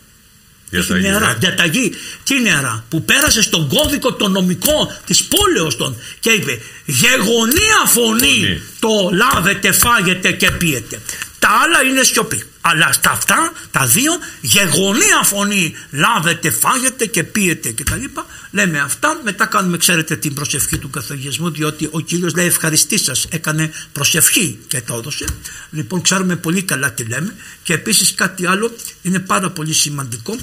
Διαταγή, 0.69 1.01
νεαρά, 1.01 1.27
ναι. 1.27 1.35
διαταγή. 1.39 1.91
Τι 2.23 2.41
νεαρά, 2.41 2.85
που 2.89 3.03
πέρασε 3.03 3.41
στον 3.41 3.67
κώδικο 3.67 4.13
το 4.13 4.27
νομικό 4.27 4.91
της 5.05 5.23
πόλεως 5.23 5.75
των 5.77 5.95
και 6.19 6.29
είπε 6.29 6.59
γεγονία 6.85 7.85
φωνή, 7.85 8.61
το 8.79 9.09
λάβετε, 9.13 9.71
φάγετε 9.71 10.31
και 10.31 10.51
πίετε. 10.51 11.01
Τα 11.41 11.49
άλλα 11.49 11.89
είναι 11.89 12.03
σιωπή. 12.03 12.43
Αλλά 12.61 12.91
στα 12.91 13.11
αυτά 13.11 13.51
τα 13.71 13.85
δύο 13.85 14.11
γεγονία 14.41 15.21
φωνή 15.23 15.75
λάβετε, 15.91 16.51
φάγετε 16.51 17.05
και 17.05 17.23
πίετε 17.23 17.71
και 17.71 17.83
τα 17.83 17.95
λοιπά. 17.95 18.25
Λέμε 18.51 18.79
αυτά, 18.79 19.19
μετά 19.23 19.45
κάνουμε 19.45 19.77
ξέρετε 19.77 20.15
την 20.15 20.33
προσευχή 20.33 20.77
του 20.77 20.89
καθογισμού 20.89 21.51
διότι 21.51 21.87
ο 21.91 21.99
Κύριος 21.99 22.35
λέει 22.35 22.45
ευχαριστή 22.45 22.97
σας, 22.97 23.25
έκανε 23.29 23.73
προσευχή 23.91 24.59
και 24.67 24.81
το 24.81 24.93
έδωσε. 24.93 25.25
Λοιπόν 25.71 26.01
ξέρουμε 26.01 26.35
πολύ 26.35 26.63
καλά 26.63 26.91
τι 26.91 27.03
λέμε 27.03 27.35
και 27.63 27.73
επίσης 27.73 28.13
κάτι 28.13 28.45
άλλο 28.45 28.75
είναι 29.01 29.19
πάρα 29.19 29.49
πολύ 29.49 29.73
σημαντικό. 29.73 30.35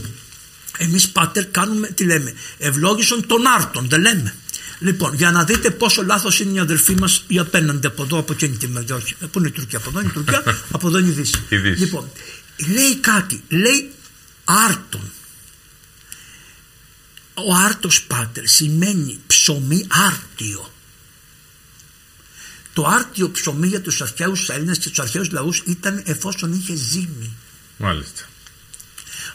Εμείς 0.79 1.09
πάτερ 1.09 1.47
κάνουμε 1.47 1.89
τι 1.89 2.05
λέμε, 2.05 2.35
ευλόγησον 2.59 3.27
των 3.27 3.47
άρτων, 3.47 3.89
δεν 3.89 4.01
λέμε. 4.01 4.35
Λοιπόν, 4.79 5.15
για 5.15 5.31
να 5.31 5.45
δείτε 5.45 5.71
πόσο 5.71 6.03
λάθος 6.03 6.41
είναι 6.41 6.53
οι 6.53 6.59
αδερφοί 6.59 6.95
μας 6.95 7.25
οι 7.27 7.39
απέναντι 7.39 7.87
από 7.87 8.03
εδώ, 8.03 8.19
από 8.19 8.33
εκείνη 8.33 8.57
τη 8.57 8.69
μεριά. 8.69 8.95
Όχι, 8.95 9.15
πού 9.15 9.39
είναι 9.39 9.49
η 9.49 9.51
Τουρκία, 9.51 9.79
από 9.79 9.89
εδώ 9.89 10.01
είναι 10.01 10.09
η 10.09 10.13
Τουρκία, 10.13 10.43
από 10.77 10.89
εδώ 10.89 10.99
είναι 10.99 11.09
η 11.09 11.13
Δύση. 11.13 11.43
Η 11.49 11.57
Δύση. 11.57 11.81
Λοιπόν, 11.81 12.11
λέει 12.67 12.97
κάτι, 12.97 13.43
λέει 13.49 13.91
άρτον. 14.45 15.11
Ο 17.35 17.55
άρτος 17.55 18.03
πάτερ 18.03 18.47
σημαίνει 18.47 19.21
ψωμί 19.27 19.87
άρτιο. 19.89 20.73
Το 22.73 22.87
άρτιο 22.87 23.31
ψωμί 23.31 23.67
για 23.67 23.81
τους 23.81 24.01
αρχαίους 24.03 24.49
Έλληνες 24.49 24.79
και 24.79 24.89
τους 24.89 24.99
αρχαίους 24.99 25.31
λαούς 25.31 25.63
ήταν 25.67 26.03
εφόσον 26.05 26.53
είχε 26.53 26.75
ζύμη. 26.75 27.33
Μάλιστα. 27.77 28.23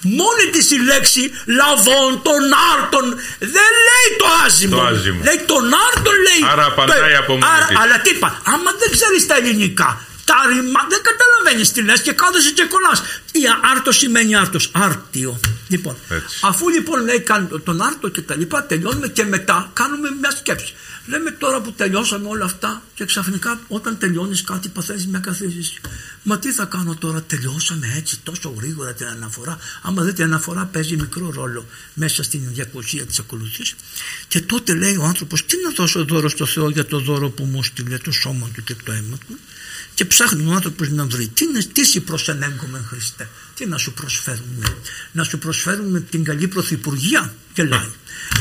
Μόνη 0.04 0.46
της 0.52 0.72
η 0.72 0.80
λέξη 0.92 1.24
λαβών 1.60 2.22
των 2.28 2.42
άρτων 2.74 3.06
δεν 3.40 3.72
λέει 3.88 4.08
το 4.22 4.26
άζυμο. 4.46 4.76
Το 4.76 4.82
άζυμο. 4.82 5.20
Λέει 5.24 5.40
τον 5.52 5.66
άρτον 5.88 6.16
λέει. 6.28 6.42
Άρα 6.52 6.66
απαντάει 6.66 7.16
από 7.16 7.32
μόνη 7.34 7.46
Άρα, 7.56 7.66
της. 7.66 7.78
Αλλά 7.82 8.00
τι 8.04 8.10
είπα, 8.10 8.42
άμα 8.54 8.72
δεν 8.80 8.90
ξέρεις 8.96 9.28
τα 9.28 9.36
ελληνικά, 9.36 9.90
τα 10.26 10.36
ρημα, 10.50 10.82
δεν 10.90 11.02
καταλαβαίνεις 11.10 11.72
τι 11.72 11.82
λες 11.82 12.02
και 12.02 12.14
κάθεσαι 12.14 12.52
και 12.52 12.66
κολλάς. 12.66 13.02
Η 13.32 13.42
άρτο 13.76 13.92
σημαίνει 13.92 14.36
άρτος, 14.36 14.70
άρτιο. 14.74 15.40
Λοιπόν, 15.68 15.96
Έτσι. 16.10 16.40
αφού 16.42 16.70
λοιπόν 16.70 17.04
λέει 17.04 17.20
κάνει 17.20 17.48
τον 17.64 17.82
άρτο 17.82 18.08
και 18.10 18.22
τα 18.22 18.36
λοιπά, 18.36 18.64
τελειώνουμε 18.64 19.08
και 19.08 19.24
μετά 19.24 19.70
κάνουμε 19.74 20.10
μια 20.20 20.32
σκέψη. 20.32 20.74
Λέμε 21.08 21.32
τώρα 21.32 21.62
που 21.62 21.72
τελειώσαμε 21.72 22.28
όλα 22.28 22.46
αυτά 22.46 22.82
και 22.96 23.06
ξαφνικά 23.06 23.60
όταν 23.68 23.98
τελειώνεις 23.98 24.44
κάτι 24.44 24.70
παθαίνεις 24.70 25.08
μια 25.08 25.20
καθίστηση. 25.20 25.82
Μα 26.24 26.40
τι 26.40 26.52
θα 26.52 26.66
κάνω 26.66 26.96
τώρα, 26.96 27.22
τελειώσαμε 27.22 27.94
έτσι 27.96 28.20
τόσο 28.24 28.54
γρήγορα 28.58 28.94
την 28.94 29.08
αναφορά. 29.08 29.58
Άμα 29.82 30.04
δείτε, 30.04 30.22
η 30.22 30.26
αναφορά 30.26 30.66
παίζει 30.66 30.96
μικρό 30.96 31.32
ρόλο 31.36 31.66
μέσα 31.94 32.24
στην 32.24 32.42
διακοσία 32.54 33.06
της 33.06 33.20
ακολουθής. 33.20 33.76
Και 34.28 34.42
τότε 34.42 34.74
λέει 34.74 34.96
ο 34.96 35.04
άνθρωπος, 35.04 35.46
τι 35.46 35.56
να 35.64 35.70
δώσω 35.70 36.06
δώρο 36.06 36.30
στο 36.30 36.46
Θεό 36.46 36.70
για 36.70 36.86
το 36.86 37.00
δώρο 37.00 37.30
που 37.30 37.44
μου 37.44 37.64
στείλε, 37.64 37.98
το 37.98 38.12
σώμα 38.12 38.50
του 38.54 38.64
και 38.64 38.76
το 38.86 38.92
αίμα 38.92 39.18
του. 39.28 39.40
Και 39.94 40.06
ψάχνει 40.06 40.48
ο 40.48 40.52
άνθρωπος 40.52 40.90
να 40.90 41.06
βρει 41.06 41.28
τι, 41.28 41.44
είναι, 41.44 41.64
τι 41.74 41.86
σε 41.86 42.00
προσενέγκουμε 42.00 42.86
Χριστέ, 42.90 43.30
τι 43.56 43.66
να 43.66 43.78
σου 43.78 43.94
προσφέρουμε; 43.94 44.76
Να 45.12 45.24
σου 45.24 45.38
προσφέρουμε 45.38 46.00
την 46.00 46.24
καλή 46.24 46.48
πρωθυπουργία, 46.48 47.34
γελάει. 47.54 47.90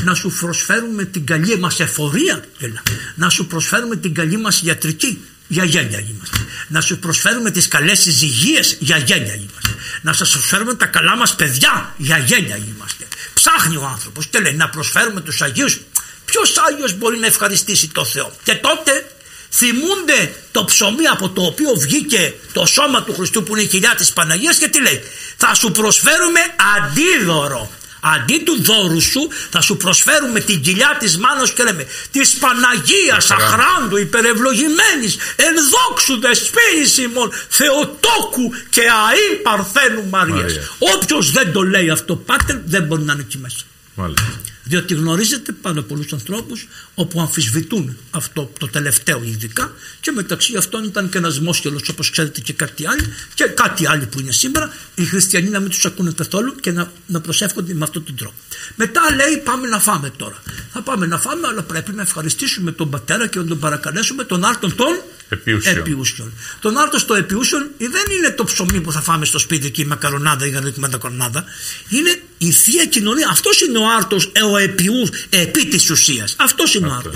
Να 0.05 0.15
σου 0.15 0.31
προσφέρουμε 0.41 1.05
την 1.05 1.27
καλή 1.27 1.59
μας 1.59 1.81
εφορία, 1.81 2.45
γελάει. 2.59 2.83
Να 3.15 3.29
σου 3.29 3.47
προσφέρουμε 3.47 3.97
την 3.97 4.15
καλή 4.15 4.37
μας 4.37 4.63
ιατρική, 4.63 5.25
για 5.49 5.65
γένια 5.65 5.99
είμαστε. 5.99 6.39
Να 6.69 6.81
σου 6.81 6.99
προσφέρουμε 6.99 7.51
τις 7.51 7.69
καλές 7.69 8.01
συζυγίες, 8.01 8.77
για 8.81 8.97
γένια 8.97 9.35
είμαστε. 9.35 9.75
Να 10.03 10.13
σας 10.13 10.31
προσφέρουμε 10.31 10.75
τα 10.75 10.87
καλά 10.87 11.17
μας 11.17 11.35
παιδιά, 11.35 11.95
για 11.97 12.19
γένια 12.19 12.57
είμαστε. 12.57 13.07
Ψάχνει 13.35 13.77
ο 13.77 13.87
άνθρωπος 13.87 14.27
και 14.27 14.39
λέει 14.39 14.55
να 14.55 14.69
προσφέρουμε 14.69 15.21
τους 15.21 15.43
Αγίους. 15.43 15.81
Ποιος 16.25 16.57
Άγιος 16.69 16.99
μπορεί 16.99 17.19
να 17.19 17.27
ευχαριστήσει 17.27 17.89
το 17.89 18.05
Θεό; 18.05 18.37
Και 18.43 18.55
τότε 18.55 19.13
θυμούνται 19.53 20.35
το 20.51 20.65
ψωμί 20.65 21.07
από 21.07 21.29
το 21.29 21.43
οποίο 21.43 21.75
βγήκε 21.75 22.35
το 22.53 22.67
σώμα 22.67 23.03
του 23.03 23.15
Χριστού 23.15 23.43
που 23.43 23.53
είναι 23.53 23.63
η 23.63 23.67
κοιλιά 23.67 23.95
της 23.97 24.13
Παναγίας 24.13 24.57
και 24.57 24.69
τι 24.69 24.83
λέει; 24.83 25.01
Θα 25.37 25.55
σου 25.55 25.71
προσφέρουμε 25.71 26.41
αντίδωρο 26.77 27.71
αντί 28.03 28.39
του 28.39 28.63
δώρου 28.63 29.01
σου 29.01 29.29
θα 29.51 29.61
σου 29.61 29.77
προσφέρουμε 29.77 30.41
την 30.41 30.61
κοιλιά 30.61 30.97
της 30.99 31.19
μάνος 31.19 31.53
και 31.53 31.63
λέμε 31.63 31.87
της 32.11 32.35
Παναγίας 32.35 33.31
αχράντου 33.31 33.97
υπερευλογημένης 33.97 35.17
εν 35.37 35.55
δόξου 35.71 36.21
δεσποίης 36.21 36.99
ημών 36.99 37.33
Θεοτόκου 37.49 38.53
και 38.71 38.81
αή 38.81 39.37
Παρθένου 39.43 40.09
Μαρίας 40.11 40.41
Μαρίας. 40.41 40.69
όποιος 40.79 41.31
δεν 41.31 41.53
το 41.53 41.63
λέει 41.63 41.91
αυτό 41.91 42.17
πάτερ 42.17 42.57
δεν 42.65 42.83
μπορεί 42.83 43.03
να 43.03 43.13
είναι 43.13 43.23
εκεί 43.23 43.39
μέσα 43.39 43.57
Μάλιστα. 43.95 44.33
Διότι 44.65 44.95
γνωρίζετε 44.95 45.53
πάρα 45.53 45.83
πολλούς 45.83 46.13
ανθρώπους 46.13 46.69
όπου 46.95 47.21
αμφισβητούν 47.21 47.97
αυτό 48.11 48.53
το 48.59 48.69
τελευταίο 48.69 49.23
ειδικά 49.25 49.73
και 50.01 50.11
μεταξύ 50.11 50.57
αυτών 50.57 50.85
ήταν 50.85 51.09
και 51.09 51.19
ένας 51.19 51.41
μόσχελος 51.41 51.89
όπως 51.89 52.11
ξέρετε 52.11 52.41
και 52.41 52.53
κάτι 52.53 52.87
άλλο 52.87 53.03
και 53.35 53.45
κάτι 53.45 53.87
άλλο 53.87 54.07
που 54.07 54.21
είναι 54.21 54.33
σήμερα 54.33 54.75
οι 54.95 55.05
χριστιανοί 55.05 55.49
να 55.49 55.61
μην 55.61 55.71
τους 55.71 55.85
ακούνε 55.85 56.13
καθόλου 56.17 56.55
και 56.55 56.71
να, 56.73 56.93
να 57.07 57.21
προσεύχονται 57.21 57.75
με 57.75 57.85
αυτόν 57.85 58.05
τον 58.05 58.17
τρόπο. 58.17 58.35
Μετά 58.77 59.01
λέει 59.15 59.37
πάμε 59.45 59.69
να 59.69 59.81
φάμε 59.81 60.11
τώρα. 60.17 60.43
Θα 60.73 60.83
πάμε 60.83 61.07
να 61.07 61.19
φάμε 61.19 61.47
αλλά 61.47 61.63
πρέπει 61.63 61.93
να 61.93 62.03
ευχαριστήσουμε 62.03 62.73
τον 62.73 62.91
πατέρα 62.91 63.27
και 63.27 63.39
να 63.39 63.45
τον 63.45 63.59
παρακαλέσουμε 63.59 64.25
τον 64.25 64.45
άρτον 64.45 64.75
των 64.77 65.03
Επιούσιων. 65.29 65.77
επιούσιων. 65.77 66.33
Τον 66.61 66.77
άρτο 66.77 66.99
στο 66.99 67.15
επιούσιον 67.15 67.71
δεν 67.79 68.17
είναι 68.17 68.31
το 68.31 68.45
ψωμί 68.45 68.81
που 68.81 68.93
θα 68.93 69.01
φάμε 69.01 69.25
στο 69.25 69.39
σπίτι 69.39 69.71
και 69.71 69.83
η 69.83 69.85
μακαρονάδα 69.85 70.45
ή 70.47 70.49
η 70.51 70.55
γαρνίτη 70.55 70.81
μακαρονάδα. 70.81 71.45
Είναι 71.89 72.23
η 72.39 72.51
θεία 72.51 72.87
κοινωνία. 72.87 73.29
Αυτός 73.31 73.61
είναι 73.61 73.79
ο 73.79 73.91
άρτος, 73.97 74.31
ο 74.53 74.57
επιούς, 74.57 75.09
επί 75.29 75.67
της 75.67 75.91
ουσίας. 75.91 76.35
Αυτός 76.39 76.75
είναι 76.75 76.87
ο 76.87 76.93
άρτο. 76.93 77.11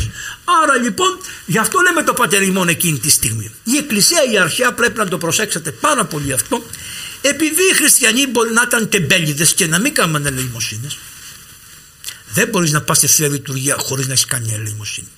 Άρα 0.62 0.76
λοιπόν, 0.76 1.18
γι' 1.46 1.58
αυτό 1.58 1.80
λέμε 1.80 2.02
το 2.02 2.14
πατερημόν 2.14 2.68
εκείνη 2.68 2.98
τη 2.98 3.10
στιγμή. 3.10 3.54
Η 3.64 3.76
Εκκλησία, 3.76 4.18
η 4.32 4.38
αρχαία 4.38 4.72
πρέπει 4.72 4.98
να 4.98 5.08
το 5.08 5.18
προσέξετε 5.18 5.70
πάρα 5.70 6.04
πολύ 6.04 6.32
αυτό. 6.32 6.64
Επειδή 7.20 7.62
οι 7.70 7.74
χριστιανοί 7.74 8.26
μπορεί 8.26 8.52
να 8.52 8.62
ήταν 8.62 8.88
τεμπέληδες 8.88 9.54
και 9.54 9.66
να 9.66 9.78
μην 9.78 9.94
κάνουν 9.94 10.26
ελεημοσύνες, 10.26 10.98
δεν 12.32 12.48
μπορείς 12.48 12.72
να 12.72 12.80
πας 12.80 12.96
στη 12.96 13.06
θεία 13.06 13.28
λειτουργία 13.28 13.76
χωρίς 13.78 14.06
να 14.06 14.12
έχεις 14.12 14.24
κάνει 14.24 14.52
ελεημοσύνη. 14.52 15.08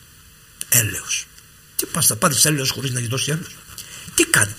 Έλεος. 0.68 1.26
Τι 1.76 1.86
πας 1.86 2.06
θα 2.06 2.16
πάρεις 2.16 2.44
έλεος 2.44 2.70
χωρίς 2.70 2.90
να 2.90 3.00
δώσει 3.00 3.30
έλεος. 3.30 3.56
Τι 4.14 4.24
κάνει. 4.24 4.54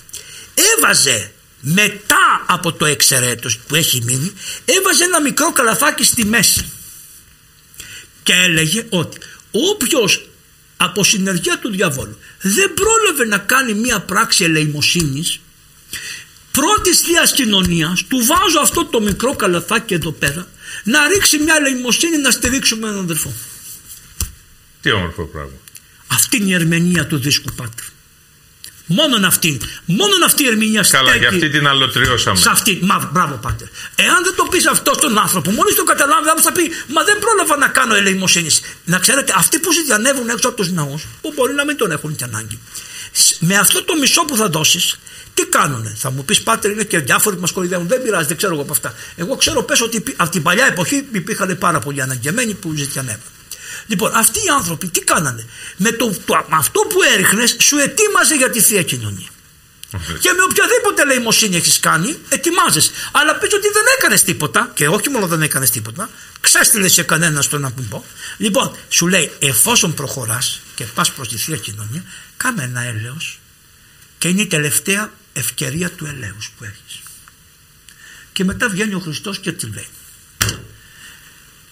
Έβαζε 0.77 1.31
μετά 1.61 2.45
από 2.47 2.73
το 2.73 2.85
εξαιρέτος 2.85 3.57
που 3.57 3.75
έχει 3.75 4.01
μείνει 4.03 4.33
έβαζε 4.65 5.03
ένα 5.03 5.21
μικρό 5.21 5.51
καλαθάκι 5.51 6.03
στη 6.03 6.25
μέση 6.25 6.71
και 8.29 8.35
έλεγε 8.35 8.85
ότι 8.89 9.17
όποιος 9.51 10.29
από 10.77 11.03
συνεργεία 11.03 11.59
του 11.59 11.69
διαβόλου 11.69 12.17
δεν 12.41 12.73
πρόλαβε 12.73 13.25
να 13.25 13.37
κάνει 13.37 13.73
μία 13.73 13.99
πράξη 13.99 14.43
ελεημοσύνης 14.43 15.39
πρώτης 16.51 16.99
θείας 16.99 17.31
κοινωνίας, 17.31 18.03
του 18.07 18.17
βάζω 18.17 18.59
αυτό 18.61 18.85
το 18.85 19.01
μικρό 19.01 19.35
καλαθάκι 19.35 19.93
εδώ 19.93 20.11
πέρα 20.11 20.47
να 20.83 21.07
ρίξει 21.07 21.37
μια 21.37 21.55
ελεημοσύνη 21.55 22.17
να 22.17 22.31
στηρίξουμε 22.31 22.87
έναν 22.87 22.99
αδερφό. 22.99 23.33
Τι 24.81 24.91
όμορφο 24.91 25.23
πράγμα. 25.25 25.57
Αυτή 26.07 26.37
είναι 26.37 26.49
η 26.49 26.53
ερμηνεία 26.53 27.07
του 27.07 27.17
δίσκου 27.17 27.53
Πάτερ. 27.55 27.85
Μόνον 28.97 29.23
αυτή. 29.25 29.61
Μόνον 29.85 30.23
αυτή 30.23 30.43
η 30.43 30.47
ερμηνεία 30.47 30.85
Καλά, 30.89 31.03
στέκει 31.09 31.19
για 31.19 31.27
αυτή 31.35 31.49
την 31.49 31.67
αλωτριώσαμε. 31.67 32.37
σε 32.37 32.49
αυτή. 32.49 32.79
Μα, 32.81 33.09
μπράβο, 33.13 33.35
Πάτερ. 33.35 33.67
Εάν 33.95 34.23
δεν 34.23 34.35
το 34.35 34.43
πεις 34.51 34.65
αυτό 34.67 34.93
στον 34.93 35.17
άνθρωπο, 35.19 35.51
μόλις 35.51 35.75
το 35.75 35.83
καταλάβει, 35.83 36.27
θα 36.29 36.41
θα 36.41 36.51
πει 36.51 36.63
Μα 36.87 37.03
δεν 37.03 37.17
πρόλαβα 37.19 37.55
να 37.57 37.67
κάνω 37.67 37.95
ελεημοσύνης. 37.95 38.61
Να 38.85 38.97
ξέρετε, 38.99 39.33
αυτοί 39.35 39.59
που 39.59 39.71
ζητιανεύουν 39.73 40.29
έξω 40.29 40.47
από 40.47 40.57
τους 40.57 40.69
ναούς, 40.71 41.03
που 41.21 41.31
μπορεί 41.35 41.53
να 41.53 41.65
μην 41.65 41.77
τον 41.77 41.91
έχουν 41.91 42.15
και 42.15 42.23
ανάγκη, 42.23 42.59
σ- 43.11 43.35
με 43.39 43.55
αυτό 43.57 43.83
το 43.83 43.95
μισό 43.95 44.25
που 44.25 44.35
θα 44.35 44.49
δώσεις, 44.49 44.99
τι 45.33 45.45
κάνουνε; 45.45 45.95
Θα 45.97 46.11
μου 46.11 46.25
πεις 46.25 46.41
Πάτερ, 46.41 46.71
είναι 46.71 46.83
και 46.83 46.99
διάφοροι 46.99 47.35
που 47.35 47.41
μας 47.41 47.51
κοροϊδεύουν. 47.51 47.87
Δεν 47.87 48.01
πειράζει, 48.03 48.27
δεν 48.27 48.37
ξέρω 48.37 48.53
εγώ 48.53 48.61
από 48.61 48.71
αυτά. 48.71 48.93
Εγώ 49.15 49.35
ξέρω, 49.35 49.63
πες 49.63 49.81
ότι 49.81 49.95
υπή- 49.97 50.15
από 50.21 50.29
την 50.31 50.41
παλιά 50.41 50.65
εποχή 50.65 51.05
υπήρχαν 51.11 51.57
πάρα 51.57 51.79
πολλοί 51.79 52.01
αναγκεμένοι 52.01 52.53
που 52.53 52.73
ζητιανεύουν. 52.75 53.21
Λοιπόν, 53.89 54.11
αυτοί 54.15 54.39
οι 54.39 54.49
άνθρωποι 54.57 54.87
τι 54.87 54.99
κάνανε; 54.99 55.45
Με 55.77 55.91
το, 55.91 56.09
το- 56.25 56.45
με 56.49 56.55
αυτό 56.55 56.79
που 56.79 56.97
έριχνες, 57.13 57.55
σου 57.59 57.77
ετοίμαζε 57.77 58.35
για 58.35 58.49
τη 58.49 58.61
θεία 58.61 58.83
κοινωνία. 58.83 59.27
Και 60.19 60.31
με 60.35 60.41
οποιαδήποτε 60.49 61.01
ελεημοσύνη 61.01 61.55
έχεις 61.55 61.79
κάνει, 61.79 62.17
ετοιμάζεσαι. 62.29 62.91
Αλλά 63.11 63.35
πει 63.35 63.45
ότι 63.45 63.67
δεν 63.67 63.83
έκανες 63.97 64.23
τίποτα, 64.23 64.71
και 64.73 64.87
όχι 64.87 65.09
μόνο 65.09 65.27
δεν 65.27 65.41
έκανες 65.41 65.69
τίποτα, 65.69 66.09
ξέστειλες 66.39 66.93
σε 66.93 67.03
κανένα 67.03 67.41
στον 67.41 67.61
να 67.61 67.71
πω. 67.71 68.05
Λοιπόν, 68.37 68.75
σου 68.89 69.07
λέει, 69.07 69.31
εφόσον 69.39 69.93
προχωράς 69.93 70.59
και 70.75 70.83
πας 70.83 71.11
προς 71.11 71.27
τη 71.27 71.37
θεία 71.37 71.57
κοινωνία, 71.57 72.03
κάνε 72.37 72.63
ένα 72.63 72.81
έλεος 72.81 73.39
και 74.17 74.27
είναι 74.27 74.41
η 74.41 74.47
τελευταία 74.47 75.11
ευκαιρία 75.33 75.89
του 75.91 76.05
ελέους 76.05 76.51
που 76.57 76.63
έχεις. 76.63 76.99
Και 78.33 78.43
μετά 78.43 78.69
βγαίνει 78.69 78.93
ο 78.93 78.99
Χριστός 78.99 79.39
και 79.39 79.51
τι 79.51 79.67
λέει. 79.73 79.87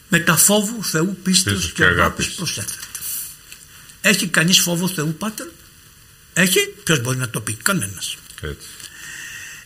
Με 0.09 0.19
τα 0.19 0.35
φόβου 0.37 0.83
Θεού 0.83 1.17
πίστεως 1.23 1.55
Πίστεως 1.55 1.65
και 1.65 1.71
και 1.71 1.83
αγάπης 1.83 1.99
αγάπης. 2.25 2.31
προσέφερε. 2.35 2.79
Έχει 4.01 4.27
κανείς 4.27 4.59
φόβο 4.59 4.87
Θεού 4.87 5.15
Πάτερ; 5.19 5.47
Έχει; 6.33 6.59
Ποιος 6.83 7.01
μπορεί 7.01 7.17
να 7.17 7.29
το 7.29 7.41
πει; 7.41 7.53
Κανένας. 7.53 8.15
Έτσι. 8.41 8.67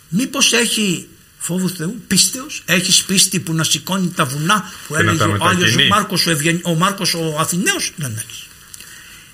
Μήπως 0.10 0.54
έχει 0.54 1.08
φόβο 1.38 1.68
Θεού, 1.70 2.04
πίστεως, 2.08 2.62
έχεις 2.66 3.04
πίστη 3.04 3.40
που 3.40 3.54
να 3.54 3.64
σηκώνει 3.64 4.10
τα 4.10 4.26
βουνά 4.26 4.72
που 4.88 4.96
Και 4.96 5.04
να 5.04 5.12
έλεγε 5.12 5.18
τα 5.18 5.26
ο 5.26 5.48
Άγιος 5.48 5.70
μετακινεί. 5.70 5.88
Μάρκος 5.88 6.28
ο, 6.28 6.32
Ευγεν... 6.32 6.60
ο 6.64 6.76
Μάρκος 6.76 7.14
ο 7.14 7.36
Αθηναίος, 7.40 7.92
δεν 7.96 8.18
έχεις. 8.18 8.48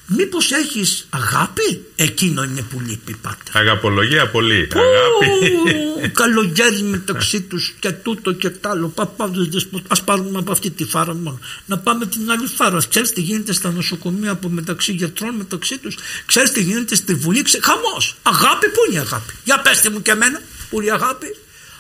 Μήπως 0.10 0.52
έχεις 0.52 1.08
αγάπη, 1.10 1.86
εκείνο 1.96 2.44
είναι 2.44 2.62
που 2.62 2.80
λείπει 2.80 3.16
πάτερ. 3.16 3.58
Αγαπολογία 3.62 4.30
πολύ. 4.30 4.68
Αγάπη. 4.74 5.52
Καλογέρι 6.20 6.82
μεταξύ 6.82 7.42
τους 7.42 7.76
και 7.80 7.92
τούτο 7.92 8.32
και 8.32 8.50
τ' 8.50 8.66
άλλο. 8.66 8.88
Παπάδες 8.88 9.48
δεσποτ... 9.48 9.86
Ας 9.88 10.04
πάρουμε 10.04 10.40
από 10.40 10.52
αυτή 10.52 10.70
τη 10.70 10.86
φάρα 10.86 11.14
μόνο. 11.14 11.40
Να 11.66 11.78
πάμε 11.78 12.06
την 12.06 12.32
άλλη 12.32 12.48
φάρα. 12.48 12.80
Ξέρεις 12.90 13.12
τι 13.12 13.22
γίνεται 13.22 13.54
στα 13.54 13.72
νοσοκομεία 13.72 14.32
από 14.32 14.50
μεταξύ 14.50 14.92
γιατρών 14.92 15.36
μεταξύ 15.36 15.78
τους; 15.78 15.98
Ξέρεις 16.26 16.52
τι 16.52 16.62
γίνεται 16.62 16.96
στη 16.96 17.14
Βουλή; 17.14 17.42
Ξε... 17.42 17.60
Χαμός. 17.62 18.16
Αγάπη 18.24 18.68
πού 18.70 18.80
είναι 18.88 19.00
η 19.00 19.00
αγάπη; 19.00 19.34
Για 19.44 19.60
πέστε 19.60 19.90
μου 19.90 20.02
και 20.02 20.12
εμένα 20.12 20.42
που 20.70 20.82
είναι 20.82 20.90
η 20.90 20.92
αγάπη; 20.92 21.36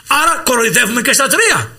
Άρα 0.07 0.41
κοροϊδεύουμε 0.45 1.01
και 1.01 1.13
στα 1.13 1.27
τρία. 1.27 1.76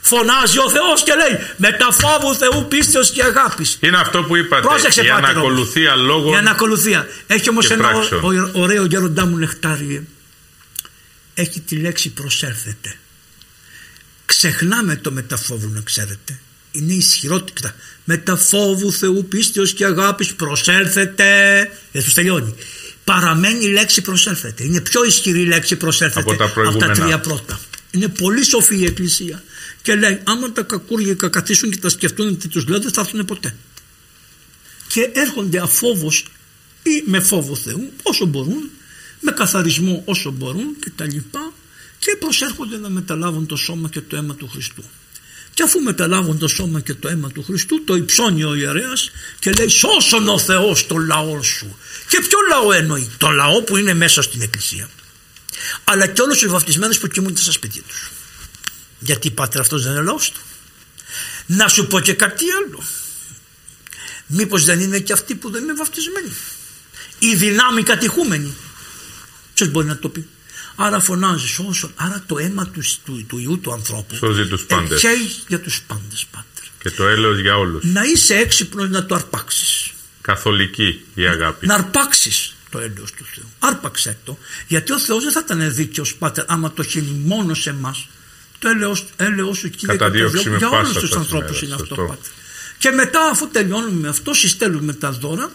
Φωνάζει 0.00 0.58
ο 0.58 0.70
Θεός 0.70 1.02
και 1.02 1.12
λέει 1.14 1.38
με 1.56 1.72
τα 1.72 1.90
φόβου 1.92 2.34
Θεού 2.34 2.66
πίστεως 2.68 3.10
και 3.10 3.22
αγάπης. 3.22 3.78
Είναι 3.80 3.96
αυτό 3.96 4.22
που 4.22 4.36
είπατε. 4.36 4.66
Πρόσεξε, 4.66 5.00
η 5.02 5.06
πάτερ, 5.08 5.24
όμως. 5.24 5.30
ανακολουθία 5.30 5.94
λόγων. 5.96 6.32
Η 6.32 6.36
ανακολουθία. 6.36 7.08
Έχει 7.26 7.48
όμως 7.48 7.66
και 7.66 7.72
ένα 7.72 7.88
πράξεων. 7.88 8.24
ω- 8.24 8.28
ω- 8.28 8.50
ωραίο 8.62 8.84
γέροντά 8.84 9.26
μου 9.26 9.36
νεκτάριε. 9.36 10.02
Έχει 11.34 11.60
τη 11.60 11.76
λέξη 11.76 12.08
προσέρθετε. 12.10 12.94
Ξεχνάμε 14.26 14.96
το 14.96 15.10
μεταφόβου 15.12 15.68
να 15.68 15.80
ξέρετε. 15.80 16.38
Είναι 16.72 16.92
ισχυρότητα. 16.92 17.74
Μεταφόβου 18.04 18.92
Θεού 18.92 19.26
πίστεως 19.28 19.72
και 19.72 19.84
αγάπης 19.84 20.34
προσέλθετε. 20.34 21.24
Δεν 21.92 22.02
τους 22.02 22.14
τελειώνει. 22.14 22.54
Παραμένει 23.04 23.64
η 23.64 23.68
λέξη 23.68 24.00
προσέλθετε. 24.00 24.64
Είναι 24.64 24.80
πιο 24.80 25.04
ισχυρή 25.04 25.40
η 25.40 25.44
λέξη 25.46 25.76
προσέλθετε 25.76 26.20
Από 26.20 26.36
τα 26.36 26.44
από 26.44 26.54
τα 26.54 26.60
προηγούμενα. 26.60 26.92
τρία 26.94 27.18
πρώτα. 27.20 27.60
Είναι 27.90 28.08
πολύ 28.08 28.44
σοφή 28.44 28.78
η 28.78 28.84
Εκκλησία. 28.84 29.42
Και 29.82 29.94
λέει 29.94 30.20
άμα 30.24 30.52
τα 30.52 30.62
κακούργια 30.62 31.14
καθίσουν 31.14 31.70
και 31.70 31.76
τα 31.76 31.88
σκεφτούν 31.88 32.38
τι 32.38 32.48
τους 32.48 32.66
λέω 32.66 32.80
δεν 32.80 32.92
θα 32.92 33.00
έρθουν 33.00 33.24
ποτέ. 33.24 33.56
Και 34.88 35.10
έρχονται 35.12 35.58
αφόβος 35.58 36.24
ή 36.82 37.02
με 37.06 37.20
φόβο 37.20 37.54
Θεού 37.56 37.92
όσο 38.02 38.26
μπορούν, 38.26 38.70
με 39.20 39.30
καθαρισμό 39.30 40.02
όσο 40.04 40.30
μπορούν 40.30 40.76
και 40.80 40.90
τα 40.96 41.04
λοιπά 41.04 41.52
και 41.98 42.16
προσέρχονται 42.18 42.76
να 42.76 42.88
μεταλάβουν 42.88 43.46
το 43.46 43.56
σώμα 43.56 43.88
και 43.88 44.00
το 44.00 44.16
αίμα 44.16 44.34
του 44.34 44.48
Χριστού. 44.48 44.84
Και 45.54 45.62
αφού 45.62 45.80
μεταλάβουν 45.80 46.38
το 46.38 46.48
σώμα 46.48 46.80
και 46.80 46.94
το 46.94 47.08
αίμα 47.08 47.30
του 47.30 47.42
Χριστού 47.42 47.84
το 47.84 47.94
υψώνει 47.94 48.44
ο 48.44 48.54
ιερέας 48.54 49.10
και 49.38 49.50
λέει 49.50 49.68
σώσον 49.68 50.28
ο 50.28 50.38
Θεός 50.38 50.86
το 50.86 50.96
λαό 50.96 51.42
σου. 51.42 51.76
Και 52.08 52.18
ποιο 52.18 52.38
λαό 52.48 52.72
εννοεί, 52.72 53.10
το 53.18 53.30
λαό 53.30 53.62
που 53.62 53.76
είναι 53.76 53.94
μέσα 53.94 54.22
στην 54.22 54.42
εκκλησία. 54.42 54.88
Αλλά 55.84 56.06
και 56.06 56.22
όλους 56.22 56.38
τους 56.38 56.50
βαφτισμένους 56.50 56.98
που 56.98 57.06
κοιμούνται 57.06 57.40
στα 57.40 57.52
σπίτια 57.52 57.82
τους. 57.82 58.10
Γιατί 58.98 59.30
πάτερ 59.30 59.60
αυτός 59.60 59.82
δεν 59.82 59.92
είναι 59.92 60.02
λαός 60.02 60.30
του. 60.30 60.40
Να 61.46 61.68
σου 61.68 61.86
πω 61.86 62.00
και 62.00 62.12
κάτι 62.12 62.44
άλλο. 62.50 62.82
Μήπως 64.26 64.64
δεν 64.64 64.80
είναι 64.80 64.98
και 64.98 65.12
αυτοί 65.12 65.34
που 65.34 65.50
δεν 65.50 65.62
είναι 65.62 65.74
βαφτισμένοι. 65.74 66.32
Οι 67.18 67.34
δυνάμοι 67.34 67.82
κατηχούμενοι. 67.82 68.54
Ποιος 69.54 69.68
μπορεί 69.68 69.86
να 69.86 69.96
το 69.96 70.08
πει; 70.08 70.28
Άρα 70.76 71.00
φωνάζεις 71.00 71.58
όσο, 71.58 71.90
άρα 71.94 72.22
το 72.26 72.38
αίμα 72.38 72.66
του, 72.66 72.80
του, 73.04 73.24
του 73.26 73.38
Ιού 73.38 73.60
του 73.60 73.72
ανθρώπου 73.72 74.14
Σώζει 74.14 74.46
τους 74.46 74.62
πάντες. 74.62 75.04
εκχέει 75.04 75.30
για 75.48 75.60
τους 75.60 75.82
πάντες 75.86 76.26
πάτερ. 76.30 76.64
Και 76.82 76.90
το 76.90 77.06
έλεος 77.06 77.38
για 77.38 77.56
όλους. 77.56 77.84
Να 77.84 78.02
είσαι 78.02 78.34
έξυπνος 78.34 78.88
να 78.88 79.06
το 79.06 79.14
αρπάξεις. 79.14 79.90
Καθολική 80.20 81.04
η 81.14 81.26
αγάπη. 81.26 81.66
Να 81.66 81.74
αρπάξεις 81.74 82.54
το 82.70 82.78
έλεος 82.78 83.12
του 83.12 83.24
Θεού. 83.34 83.44
Άρπαξε 83.58 84.18
το. 84.24 84.38
Γιατί 84.66 84.92
ο 84.92 84.98
Θεός 84.98 85.22
δεν 85.22 85.32
θα 85.32 85.42
ήταν 85.44 85.74
δίκαιος 85.74 86.14
πάτερ 86.14 86.44
άμα 86.48 86.72
το 86.72 86.82
χύνει 86.82 87.22
μόνο 87.24 87.54
σε 87.54 87.70
εμάς. 87.70 88.08
Το 88.58 88.68
έλεος, 88.68 89.06
έλεος 89.16 89.58
σου 89.58 89.70
κύριε 89.70 89.96
Καταδίωξη 89.96 90.36
καταδιώκει 90.36 90.50
με 90.50 90.68
για 90.68 90.78
όλους 90.78 90.88
πάσα 90.88 91.00
τους 91.00 91.10
τα 91.10 91.18
ανθρώπους 91.18 91.56
σημαία, 91.56 91.74
είναι 91.74 91.82
αυτό 91.82 91.94
σωστό. 91.94 92.06
πάτερ. 92.06 92.32
Και 92.78 92.90
μετά 92.90 93.28
αφού 93.30 93.48
τελειώνουμε 93.48 94.00
με 94.00 94.08
αυτό 94.08 94.34
συστέλνουμε 94.34 94.92
τα 94.92 95.10
δώρα 95.10 95.50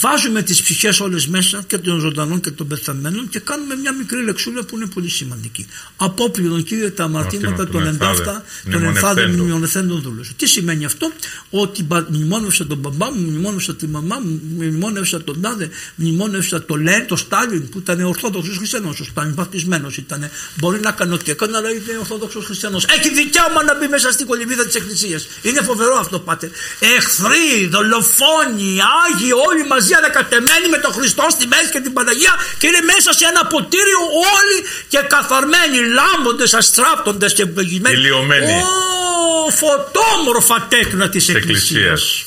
βάζουμε 0.00 0.42
τις 0.42 0.62
ψυχές 0.62 1.00
όλες 1.00 1.26
μέσα 1.26 1.62
και 1.66 1.78
των 1.78 1.98
ζωντανών 2.00 2.40
και 2.40 2.50
των 2.50 2.66
πεθαμένων 2.68 3.28
και 3.28 3.38
κάνουμε 3.38 3.74
μια 3.76 3.92
μικρή 3.92 4.22
λεξούλα 4.24 4.62
που 4.64 4.76
είναι 4.76 4.86
πολύ 4.86 5.08
σημαντική. 5.08 5.66
Απόπληρον 5.96 6.62
κύριε 6.64 6.90
τα 6.90 7.04
αμαρτήματα 7.04 7.46
Αμαρτήματα 7.46 7.72
των 7.72 7.82
των 7.84 7.94
εντάφτα 7.94 8.30
ενθάδε, 8.30 8.70
των 8.70 8.84
ενθάδων 8.84 9.24
μνημονευθέντων. 9.24 9.44
μνημονευθέντων 9.44 10.00
δούλων 10.02 10.24
σου. 10.24 10.34
Τι 10.36 10.46
σημαίνει 10.46 10.84
αυτό, 10.84 11.12
ότι 11.50 11.82
μπα- 11.82 12.06
μνημόνευσα 12.10 12.66
τον 12.66 12.78
μπαμπά 12.78 13.10
μου, 13.12 13.20
μνημόνευσα 13.20 13.74
τη 13.74 13.86
μαμά 13.86 14.20
μου, 14.24 14.40
μνημόνευσα 14.56 15.22
τον 15.24 15.40
τάδε, 15.40 15.68
μνημόνευσα 15.94 16.64
το 16.64 16.76
Λέν, 16.76 17.06
το 17.06 17.16
Στάλιν 17.16 17.68
που 17.68 17.78
ήταν 17.78 18.00
Ορθόδοξος 18.00 18.56
Χριστιανός. 18.56 19.00
Ο 19.00 19.04
Στάλιν 19.04 19.34
βαπτισμένος 19.34 19.96
ήταν. 19.96 20.30
Μπορεί 20.54 20.80
να 20.80 20.92
κάνει 20.92 21.12
ό,τι 21.12 21.30
έκανε, 21.30 21.56
αλλά 21.56 21.68
είναι 21.70 21.96
Ορθόδοξος 21.98 22.44
Χριστιανός. 22.44 22.84
Έχει 22.84 23.10
δικαίωμα 23.14 23.62
να 23.64 23.78
μπει 23.78 23.88
μέσα 23.88 24.10
στην 24.10 24.26
κολυβίδα 24.26 24.66
της 24.66 24.74
Εκκλησίας. 24.74 25.26
Είναι 25.42 25.62
φοβερό 25.62 25.94
αυτό, 25.98 26.18
πάτε. 26.18 26.50
Εχθροί, 26.96 27.66
δολοφόνοι, 27.70 28.70
άγιοι, 29.04 29.30
όλοι 29.48 29.66
μαζί 29.68 29.89
ανακατεμένοι 29.94 30.66
με 30.70 30.78
τον 30.78 30.92
Χριστό 30.92 31.26
στη 31.30 31.46
μέση 31.46 31.70
και 31.70 31.80
την 31.80 31.92
Παναγία 31.92 32.34
και 32.58 32.66
είναι 32.66 32.82
μέσα 32.92 33.12
σε 33.12 33.24
ένα 33.32 33.42
ποτήριο 33.46 34.00
όλοι 34.36 34.58
και 34.88 34.98
καθαρμένοι, 35.14 35.78
λάμποντες, 35.98 36.54
αστράπτοντε 36.54 37.26
και 37.26 37.42
ευλογημένοι. 37.42 37.96
Ηλιωμένοι. 37.96 38.52
Ω, 38.52 39.50
φωτόμορφα 39.50 40.66
τέκνα 40.68 41.08
της 41.08 41.28
Εκκλησίας. 41.28 41.62
Εκκλησίας. 41.62 42.24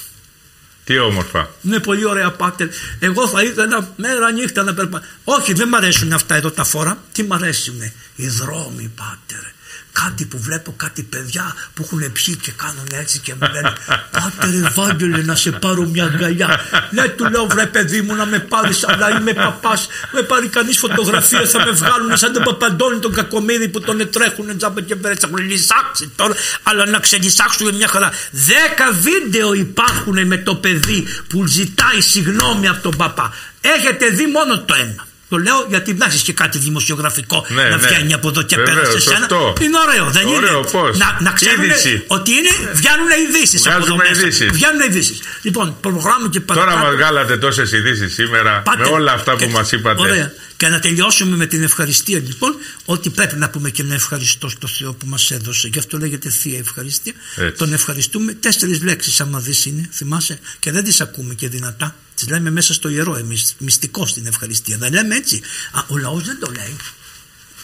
Τι 0.85 0.99
όμορφα. 0.99 1.49
Είναι 1.61 1.79
πολύ 1.79 2.05
ωραία 2.05 2.31
πάτερ. 2.31 2.67
Εγώ 2.99 3.27
θα 3.27 3.41
ήθελα 3.41 3.93
μέρα 3.95 4.31
νύχτα 4.31 4.63
να 4.63 4.73
περπατήσω. 4.73 5.11
Όχι, 5.23 5.53
δεν 5.53 5.67
μ' 5.67 5.75
αρέσουν 5.75 6.13
αυτά 6.13 6.35
εδώ 6.35 6.51
τα 6.51 6.63
φόρα. 6.63 7.03
Τι 7.11 7.23
μ' 7.23 7.33
αρέσουν, 7.33 7.81
οι 8.15 8.27
δρόμοι, 8.27 8.91
πάτερ. 8.95 9.52
Κάτι 9.93 10.25
που 10.25 10.39
βλέπω 10.39 10.73
κάτι 10.77 11.03
παιδιά 11.03 11.55
που 11.73 11.83
έχουν 11.83 12.11
πιει 12.11 12.35
και 12.35 12.51
κάνουν 12.51 12.87
έτσι 12.91 13.19
και 13.19 13.33
μου 13.33 13.47
λένε 13.53 13.73
Πάτερ 14.11 14.53
Ευάγγελε 14.53 15.21
να 15.23 15.35
σε 15.35 15.51
πάρω 15.51 15.85
μια 15.85 16.03
αγκαλιά. 16.03 16.59
Ναι, 16.91 17.07
του 17.07 17.29
λέω 17.29 17.45
βρε 17.45 17.65
παιδί 17.65 18.01
μου 18.01 18.15
να 18.15 18.25
με 18.25 18.39
πάρεις 18.39 18.87
αλλά 18.87 19.19
είμαι 19.19 19.33
παπάς. 19.33 19.87
Με 20.11 20.21
πάρει 20.21 20.47
κανείς 20.47 20.77
φωτογραφία 20.77 21.45
θα 21.45 21.65
με 21.65 21.71
βγάλουν 21.71 22.17
σαν 22.17 22.33
τον 22.33 22.43
Παπαντώνη 22.43 22.99
τον 22.99 23.13
Κακομίδη 23.13 23.67
που 23.67 23.79
τον 23.79 24.09
τρέχουν 24.09 24.57
τζάμπε 24.57 24.81
και 24.81 24.95
μπέρετσα. 24.95 25.27
Έχουν 25.27 25.45
λυσάξεις 25.45 26.09
τώρα 26.15 26.33
αλλά 26.63 26.85
να 26.85 26.99
ξελυσάξουμε 26.99 27.71
μια 27.71 27.87
χαρά. 27.87 28.11
Δέκα 28.31 28.91
βίντεο 28.91 29.53
υπάρχουν 29.53 30.27
με 30.27 30.37
το 30.37 30.55
παιδί 30.55 31.07
που 31.27 31.47
ζητάει 31.47 32.01
συγγνώμη 32.01 32.67
από 32.67 32.81
τον 32.81 32.97
παπά. 32.97 33.33
Έχετε 33.61 34.07
δει 34.07 34.25
μόνο 34.27 34.59
το 34.59 34.73
ένα. 34.73 35.05
Το 35.33 35.39
λέω 35.39 35.65
γιατί 35.69 35.93
να 35.93 36.05
έχεις 36.05 36.21
και 36.21 36.33
κάτι 36.33 36.57
δημοσιογραφικό 36.57 37.45
Ναι, 37.49 37.63
να 37.63 37.69
ναι. 37.77 37.87
βγαίνει 37.87 38.13
από 38.13 38.27
εδώ 38.29 38.41
και 38.41 38.55
Βεβαίως, 38.55 38.75
πέρα 38.77 38.91
σε 38.91 38.99
σένα. 38.99 39.17
σωστό. 39.17 39.53
Είναι 39.61 39.77
ωραίο, 39.87 40.05
δεν 40.11 40.27
Ωραίο, 40.27 40.57
είναι. 40.59 40.69
πώς. 40.71 40.97
Να, 40.97 41.17
να 41.21 41.31
ξέρουν 41.31 41.63
Είδηση. 41.63 42.03
ότι 42.07 42.31
είναι, 42.31 42.49
βγαίνουν 42.73 43.09
ειδήσεις 43.23 43.61
από 43.67 43.75
εδώ 43.75 43.85
Βγάζουμε 43.85 44.03
μέσα. 44.09 44.21
ειδήσεις. 44.21 44.49
Βγαίνουν 44.51 44.81
ειδήσεις. 44.87 45.19
Λοιπόν, 45.41 45.77
προγράμμα 45.81 46.29
και 46.29 46.39
Τώρα 46.39 46.59
παρακάτω. 46.59 46.85
μας 46.85 46.95
βγάλατε 46.95 47.37
τόσες 47.37 47.71
ειδήσεις 47.71 48.13
σήμερα 48.13 48.61
Πάτε. 48.61 48.77
με 48.83 48.87
όλα 48.89 49.11
αυτά 49.11 49.35
Και- 49.35 49.45
που 49.45 49.51
μας 49.51 49.71
είπατε. 49.71 50.01
Ωραία. 50.01 50.31
Και 50.57 50.67
να 50.67 50.79
τελειώσουμε 50.79 51.35
με 51.35 51.45
την 51.45 51.63
ευχαριστία 51.63 52.19
λοιπόν, 52.19 52.55
ότι 52.85 53.09
πρέπει 53.09 53.35
να 53.35 53.49
πούμε 53.49 53.69
και 53.69 53.81
ένα 53.81 53.93
ευχαριστώ 53.93 54.49
στο 54.49 54.67
Θεό 54.67 54.93
που 54.93 55.05
μας 55.07 55.31
έδωσε. 55.31 55.67
Γι' 55.73 55.79
αυτό 55.79 55.97
λέγεται 55.97 56.29
Θεία 56.29 56.57
Ευχαριστία. 56.59 57.13
Έτσι. 57.35 57.57
Τον 57.57 57.73
ευχαριστούμε. 57.73 58.33
Τέσσερις 58.33 58.83
λέξεις 58.83 59.21
άμα 59.21 59.39
δεις 59.39 59.65
είναι, 59.65 59.89
θυμάσαι. 59.93 60.39
Και 60.59 60.71
δεν 60.71 60.83
τις 60.83 61.01
ακούμε 61.01 61.33
και 61.33 61.47
δυνατά. 61.49 61.95
Τις 62.15 62.27
λέμε 62.29 62.49
μέσα 62.51 62.73
στο 62.73 62.89
ιερό 62.89 63.15
εμείς, 63.15 63.55
μυστικός 63.57 64.09
στην 64.09 64.25
ευχαριστία. 64.27 64.77
Δεν 64.77 64.93
λέμε 64.93 65.15
έτσι. 65.15 65.41
Α, 65.71 65.79
ο 65.87 65.97
λαός 65.97 66.23
δεν 66.23 66.39
το 66.39 66.51
λέει. 66.55 66.75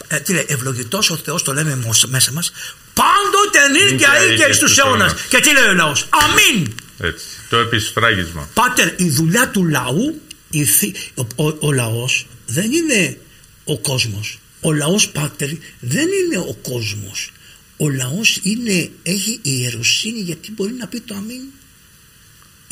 Ε, 0.08 0.20
τι 0.20 0.32
λέει, 0.32 0.44
ευλογητός 0.48 1.10
ο 1.10 1.16
Θεός 1.16 1.42
το 1.42 1.52
λέμε 1.52 1.76
μος- 1.76 2.04
μέσα 2.06 2.32
μας. 2.32 2.52
Πάντοτε 2.94 3.68
νυν 3.68 3.96
και 3.98 4.06
αεί 4.06 4.36
και 4.36 4.52
στους 4.52 4.78
αιώνας. 4.78 5.14
Και 5.28 5.38
τι 5.40 5.52
λέει 5.52 5.64
ο 5.64 5.72
λαός. 5.74 6.08
Αμήν. 6.10 6.72
Έτσι. 6.98 7.24
Το 7.48 7.56
επισφράγισμα. 7.56 8.48
Πάτερ, 8.54 8.88
η 9.00 9.08
δουλειά 9.10 9.48
του 9.50 9.64
λαού, 9.66 10.20
η 10.50 10.64
θη- 10.64 10.96
ο, 11.14 11.44
ο, 11.44 11.56
ο 11.60 11.72
λαός 11.72 12.26
δεν 12.46 12.72
είναι 12.72 13.18
ο 13.64 13.78
κόσμος. 13.78 14.38
Ο 14.60 14.72
λαός, 14.72 15.08
πάτερ, 15.08 15.48
δεν 15.80 16.08
είναι 16.24 16.38
ο 16.38 16.56
κόσμος. 16.62 17.32
Ο 17.76 17.88
λαός 17.90 18.40
είναι, 18.42 18.90
έχει 19.02 19.38
ιεροσύνη 19.42 20.20
γιατί 20.20 20.52
μπορεί 20.52 20.72
να 20.72 20.86
πει 20.86 21.00
το 21.00 21.14
αμήν. 21.14 21.40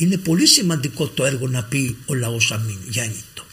Είναι 0.01 0.17
πολύ 0.17 0.47
σημαντικό 0.47 1.07
το 1.07 1.25
έργο 1.25 1.47
να 1.47 1.63
πει 1.63 1.97
ο 2.05 2.13
λαός 2.13 2.51
αμήν. 2.51 2.77
Γιάννη 2.87 3.23
το. 3.33 3.43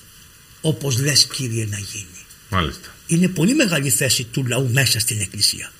Όπως 0.60 0.98
λες 0.98 1.26
Κύριε 1.26 1.66
να 1.70 1.78
γίνει. 1.78 2.24
Μάλιστα. 2.50 2.94
Είναι 3.06 3.28
πολύ 3.28 3.54
μεγάλη 3.54 3.90
θέση 3.90 4.24
του 4.24 4.46
λαού 4.46 4.68
μέσα 4.72 4.98
στην 4.98 5.20
εκκλησία. 5.20 5.72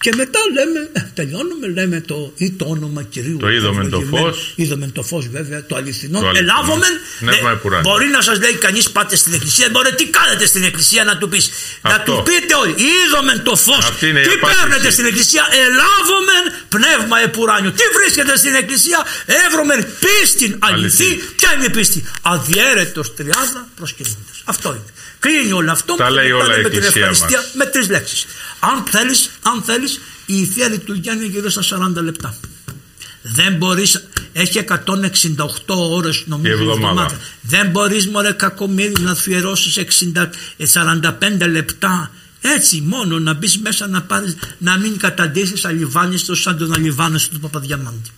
Και 0.00 0.12
μετά 0.16 0.38
λέμε, 0.56 0.88
ε, 0.92 1.00
τελειώνουμε, 1.14 1.66
λέμε 1.68 2.00
το, 2.00 2.32
ή 2.36 2.50
το 2.52 2.64
όνομα 2.68 3.02
Κυρίου. 3.02 3.36
Το 3.36 3.48
είδομεν 3.50 3.90
το 3.90 3.96
ευλογημένο. 3.96 4.32
φως. 4.32 4.52
Είδομεν 4.56 4.92
το 4.92 5.02
φως 5.02 5.28
βέβαια, 5.28 5.66
το 5.66 5.76
αληθινό. 5.76 6.20
Το 6.20 6.26
αληθινό. 6.28 6.50
Ελάβομεν. 6.52 6.94
Πνεύμα 7.18 7.50
ε, 7.50 7.52
επουράνιο. 7.52 7.90
μπορεί 7.90 8.06
να 8.08 8.20
σας 8.22 8.38
λέει 8.38 8.52
κανείς 8.54 8.90
πάτε 8.90 9.16
στην 9.16 9.32
εκκλησία, 9.34 9.68
μπορεί 9.70 9.94
τι 9.94 10.06
κάνετε 10.06 10.46
στην 10.46 10.62
εκκλησία 10.64 11.04
να 11.04 11.16
του 11.18 11.28
πεις. 11.28 11.50
Να 11.82 11.90
Αυτό. 11.90 12.16
του 12.16 12.22
πείτε 12.22 12.54
όλοι, 12.54 12.74
είδομεν 12.88 13.42
το 13.42 13.56
φως. 13.56 13.84
Αυτή 13.84 14.08
είναι 14.08 14.20
η 14.20 14.26
τι 14.26 14.32
απάντηση. 14.32 14.60
παίρνετε 14.60 14.90
στην 14.90 15.04
εκκλησία, 15.04 15.42
ελάβομεν 15.64 16.44
πνεύμα 16.68 17.16
επουράνιο. 17.20 17.70
Τι 17.70 17.84
βρίσκεται 17.96 18.36
στην 18.36 18.54
εκκλησία, 18.54 18.98
εύρωμεν 19.46 19.86
πίστην 20.04 20.56
αληθή. 20.58 21.04
Αληθή. 21.04 21.22
Ποια 21.36 21.52
είναι 21.54 21.64
η 21.64 21.70
πίστη, 21.70 22.04
αδιέρετος 22.22 23.14
τριάδα 23.14 23.68
προσκυνούντας. 23.76 24.36
Αυτό 24.44 24.68
είναι. 24.68 24.90
Κλείνει 25.18 25.52
όλο 25.52 25.70
αυτό 25.70 25.94
Τα 25.94 26.04
και 26.04 26.10
λέει 26.10 26.30
μετά 26.32 26.44
όλα 26.44 26.54
η 26.54 26.56
λέμε 26.56 26.68
την 26.68 26.78
Εκκλησία 26.78 27.00
ευχαριστία 27.00 27.38
μας. 27.38 27.50
με 27.54 27.64
τρεις 27.66 27.88
λέξεις. 27.90 28.26
Αν 28.72 28.84
θέλεις, 28.90 29.30
αν 29.42 29.62
θέλεις, 29.62 30.00
η 30.26 30.44
Θεία 30.44 30.68
Λειτουργία 30.68 31.12
είναι 31.12 31.24
γύρω 31.24 31.48
στα 31.48 31.62
40 31.62 32.02
λεπτά. 32.02 32.34
Δεν 33.22 33.56
μπορείς, 33.56 34.08
έχει 34.32 34.58
168 34.58 34.76
ώρες 35.66 36.24
νομίζω 36.26 36.64
Η 36.64 36.70
εβδομάδα. 36.70 37.20
Δεν 37.40 37.70
μπορείς 37.70 38.08
μωρέ 38.08 38.32
κακομύρι 38.32 38.92
να 39.00 39.10
αφιερώσεις 39.10 39.76
60, 39.76 40.30
45 40.58 41.46
λεπτά 41.50 42.10
έτσι 42.40 42.80
μόνο 42.80 43.18
να 43.18 43.34
μπεις 43.34 43.58
μέσα 43.58 43.86
να, 43.86 44.02
πάρεις, 44.02 44.36
να 44.58 44.78
μην 44.78 44.98
καταντήσεις 44.98 45.64
αλιβάνιστο 45.64 46.34
σαν 46.34 46.58
τον 46.58 46.74
αλιβάνιστο 46.74 47.34
του 47.34 47.40
Παπαδιαμάντη. 47.40 48.10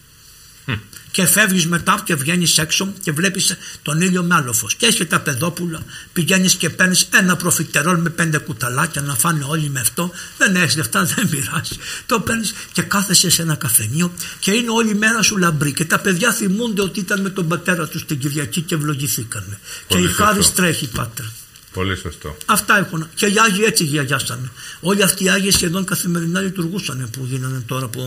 Και 1.16 1.26
φεύγεις 1.26 1.66
μετά 1.66 2.02
και 2.04 2.14
βγαίνεις 2.14 2.58
έξω 2.58 2.92
και 3.02 3.12
βλέπεις 3.12 3.56
τον 3.82 4.00
ήλιο 4.00 4.22
με 4.22 4.34
άλλο 4.34 4.52
φως. 4.52 4.74
Και 4.74 4.86
έχει 4.86 5.06
τα 5.06 5.20
παιδόπουλα, 5.20 5.80
πηγαίνεις 6.12 6.54
και 6.54 6.70
παίρνεις 6.70 7.08
ένα 7.10 7.36
προφιτερόλ 7.36 8.00
με 8.00 8.08
πέντε 8.08 8.38
κουταλάκια 8.38 9.02
να 9.02 9.14
φάνε 9.14 9.44
όλοι 9.48 9.70
με 9.70 9.80
αυτό. 9.80 10.10
Δεν 10.38 10.56
έχεις 10.56 10.76
λεφτά, 10.76 11.04
δεν 11.14 11.28
πειράζει. 11.28 11.76
Το 12.06 12.20
παίρνεις 12.20 12.54
και 12.72 12.82
κάθεσαι 12.82 13.30
σε 13.30 13.42
ένα 13.42 13.54
καφενείο 13.54 14.12
και 14.38 14.50
είναι 14.50 14.70
όλη 14.70 14.90
η 14.90 14.94
μέρα 14.94 15.22
σου 15.22 15.36
λαμπρή. 15.36 15.72
Και 15.72 15.84
τα 15.84 15.98
παιδιά 15.98 16.32
θυμούνται 16.32 16.82
ότι 16.82 17.00
ήταν 17.00 17.20
με 17.20 17.30
τον 17.30 17.48
πατέρα 17.48 17.88
τους 17.88 18.04
την 18.04 18.18
Κυριακή 18.18 18.60
και 18.60 18.74
ευλογηθήκανε. 18.74 19.58
Και 19.86 19.98
η 19.98 20.06
χάρη 20.06 20.44
τρέχει, 20.54 20.88
πάτρα. 20.88 21.32
Πολύ 21.76 21.96
σωστό. 21.96 22.36
Αυτά 22.46 22.78
έχουν. 22.78 23.08
Και 23.14 23.26
οι 23.26 23.34
Άγιοι 23.46 23.64
έτσι 23.66 23.84
γιαγιάσανε. 23.84 24.50
Όλοι 24.80 25.02
αυτοί 25.02 25.24
οι 25.24 25.28
Άγιοι 25.28 25.50
σχεδόν 25.50 25.84
καθημερινά 25.84 26.40
λειτουργούσαν 26.40 27.08
που 27.12 27.26
γίνανε 27.30 27.62
τώρα 27.66 27.88
που, 27.88 28.00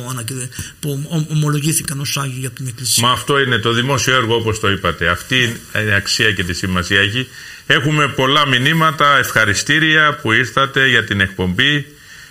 που 0.79 1.09
ομολογήθηκαν 1.29 1.99
ως 1.99 2.17
Άγιοι 2.17 2.45
από 2.45 2.55
την 2.55 2.67
Εκκλησία. 2.67 3.07
Μα 3.07 3.11
αυτό 3.11 3.39
είναι 3.39 3.57
το 3.57 3.71
δημόσιο 3.71 4.15
έργο 4.15 4.35
όπως 4.35 4.59
το 4.59 4.69
είπατε. 4.69 5.07
Αυτή 5.07 5.59
είναι 5.75 5.91
η 5.91 5.93
αξία 5.93 6.31
και 6.31 6.43
τη 6.43 6.53
σημασία 6.53 6.99
έχει. 6.99 7.27
Έχουμε 7.67 8.07
πολλά 8.07 8.47
μηνύματα, 8.47 9.17
ευχαριστήρια 9.17 10.19
που 10.21 10.31
ήρθατε 10.31 10.87
για 10.87 11.03
την 11.03 11.19
εκπομπή, 11.19 11.85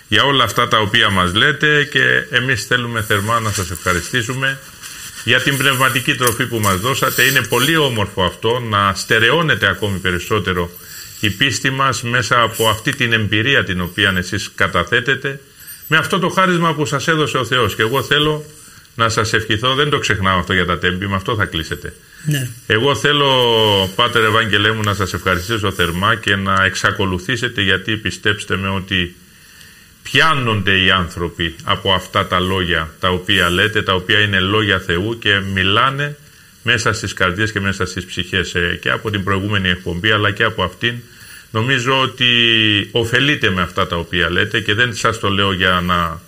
για 0.07 0.23
όλα 0.23 0.43
αυτά 0.43 0.67
τα 0.67 0.77
οποία 0.79 1.09
μας 1.09 1.33
λέτε 1.33 1.83
και 1.83 2.25
εμείς 2.29 2.65
θέλουμε 2.65 3.01
θερμά 3.01 3.39
να 3.39 3.51
σας 3.51 3.71
ευχαριστήσουμε 3.71 4.59
για 5.23 5.41
την 5.41 5.57
πνευματική 5.57 6.15
τροφή 6.15 6.45
που 6.45 6.59
μας 6.59 6.79
δώσατε. 6.79 7.23
Είναι 7.23 7.41
πολύ 7.41 7.77
όμορφο 7.77 8.23
αυτό 8.23 8.59
να 8.59 8.93
στερεώνεται 8.93 9.67
ακόμη 9.67 9.97
περισσότερο 9.97 10.71
η 11.19 11.29
πίστη 11.29 11.69
μας 11.69 12.01
μέσα 12.03 12.41
από 12.41 12.69
αυτή 12.69 12.95
την 12.95 13.13
εμπειρία 13.13 13.63
την 13.63 13.81
οποία 13.81 14.13
εσείς 14.17 14.51
καταθέτετε 14.55 15.39
με 15.87 15.97
αυτό 15.97 16.19
το 16.19 16.29
χάρισμα 16.29 16.73
που 16.73 16.85
σας 16.85 17.07
έδωσε 17.07 17.37
ο 17.37 17.45
Θεός 17.45 17.75
και 17.75 17.81
εγώ 17.81 18.03
θέλω 18.03 18.45
να 18.95 19.09
σας 19.09 19.33
ευχηθώ, 19.33 19.73
δεν 19.73 19.89
το 19.89 19.99
ξεχνάω 19.99 20.39
αυτό 20.39 20.53
για 20.53 20.65
τα 20.65 20.77
τέμπη, 20.77 21.07
με 21.07 21.15
αυτό 21.15 21.35
θα 21.35 21.45
κλείσετε. 21.45 21.93
Ναι. 22.25 22.49
Εγώ 22.67 22.95
θέλω, 22.95 23.29
Πάτερ 23.95 24.23
Ευάγγελέ 24.23 24.71
μου, 24.71 24.83
να 24.83 24.93
σας 24.93 25.13
ευχαριστήσω 25.13 25.71
θερμά 25.71 26.15
και 26.15 26.35
να 26.35 26.63
εξακολουθήσετε 26.63 27.61
γιατί 27.61 27.97
πιστέψτε 27.97 28.57
με 28.57 28.69
ότι 28.69 29.15
πιάνονται 30.03 30.83
οι 30.83 30.91
άνθρωποι 30.91 31.55
από 31.63 31.93
αυτά 31.93 32.27
τα 32.27 32.39
λόγια 32.39 32.89
τα 32.99 33.09
οποία 33.09 33.49
λέτε, 33.49 33.81
τα 33.81 33.93
οποία 33.93 34.19
είναι 34.19 34.39
λόγια 34.39 34.79
Θεού 34.79 35.17
και 35.19 35.39
μιλάνε 35.53 36.17
μέσα 36.71 36.93
στις 36.93 37.13
καρδιές 37.13 37.51
και 37.51 37.59
μέσα 37.59 37.85
στις 37.85 38.05
ψυχές 38.05 38.55
ε, 38.55 38.79
και 38.81 38.89
από 38.89 39.09
την 39.11 39.23
προηγούμενη 39.23 39.69
εκπομπή 39.69 40.11
αλλά 40.11 40.31
και 40.31 40.43
από 40.43 40.63
αυτήν 40.63 40.95
νομίζω 41.51 42.01
ότι 42.01 42.25
ωφελείτε 42.91 43.49
με 43.49 43.61
αυτά 43.61 43.87
τα 43.87 43.95
οποία 43.95 44.31
λέτε 44.31 44.59
και 44.59 44.73
δεν 44.73 44.93
σας 44.93 45.19
το 45.19 45.29
λέω 45.29 45.53
για 45.53 45.81
να 45.85 46.21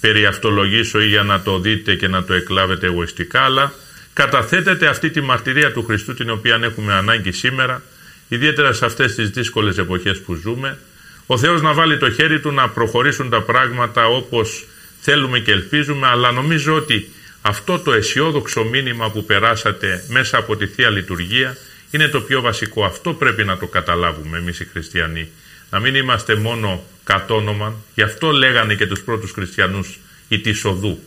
περιαυτολογήσω 0.00 1.00
ή 1.00 1.06
για 1.06 1.22
να 1.22 1.40
το 1.42 1.58
δείτε 1.58 1.94
και 1.94 2.08
να 2.08 2.24
το 2.24 2.34
εκλάβετε 2.34 2.86
εγωιστικά 2.86 3.40
αλλά 3.40 3.72
καταθέτετε 4.12 4.86
αυτή 4.86 5.10
τη 5.10 5.20
μαρτυρία 5.20 5.72
του 5.72 5.82
Χριστού 5.82 6.14
την 6.14 6.30
οποία 6.30 6.60
έχουμε 6.62 6.92
ανάγκη 6.92 7.32
σήμερα 7.32 7.82
ιδιαίτερα 8.28 8.72
σε 8.72 8.84
αυτές 8.84 9.14
τις 9.14 9.30
δύσκολες 9.30 9.78
εποχές 9.78 10.18
που 10.18 10.34
ζούμε. 10.34 10.78
Ο 11.26 11.38
Θεός 11.38 11.62
να 11.62 11.72
βάλει 11.72 11.98
το 11.98 12.10
χέρι 12.10 12.40
του 12.40 12.52
να 12.52 12.68
προχωρήσουν 12.68 13.30
τα 13.30 13.42
πράγματα 13.42 14.06
όπως 14.06 14.64
θέλουμε 15.00 15.38
και 15.38 15.52
ελπίζουμε 15.52 16.06
αλλά 16.06 16.32
νομίζω 16.32 16.74
ότι 16.74 17.08
αυτό 17.42 17.78
το 17.78 17.92
αισιόδοξο 17.92 18.64
μήνυμα 18.64 19.10
που 19.10 19.24
περάσατε 19.24 20.04
μέσα 20.08 20.38
από 20.38 20.56
τη 20.56 20.66
Θεία 20.66 20.90
Λειτουργία 20.90 21.56
είναι 21.90 22.08
το 22.08 22.20
πιο 22.20 22.40
βασικό. 22.40 22.84
Αυτό 22.84 23.12
πρέπει 23.12 23.44
να 23.44 23.58
το 23.58 23.66
καταλάβουμε 23.66 24.38
εμείς 24.38 24.60
οι 24.60 24.64
χριστιανοί. 24.64 25.28
Να 25.70 25.80
μην 25.80 25.94
είμαστε 25.94 26.36
μόνο 26.36 26.84
κατόνομα. 27.04 27.74
Γι' 27.94 28.02
αυτό 28.02 28.30
λέγανε 28.30 28.74
και 28.74 28.86
τους 28.86 29.00
πρώτους 29.02 29.30
χριστιανούς 29.30 29.98
η 30.28 30.38
της 30.38 30.64
οδού. 30.64 31.02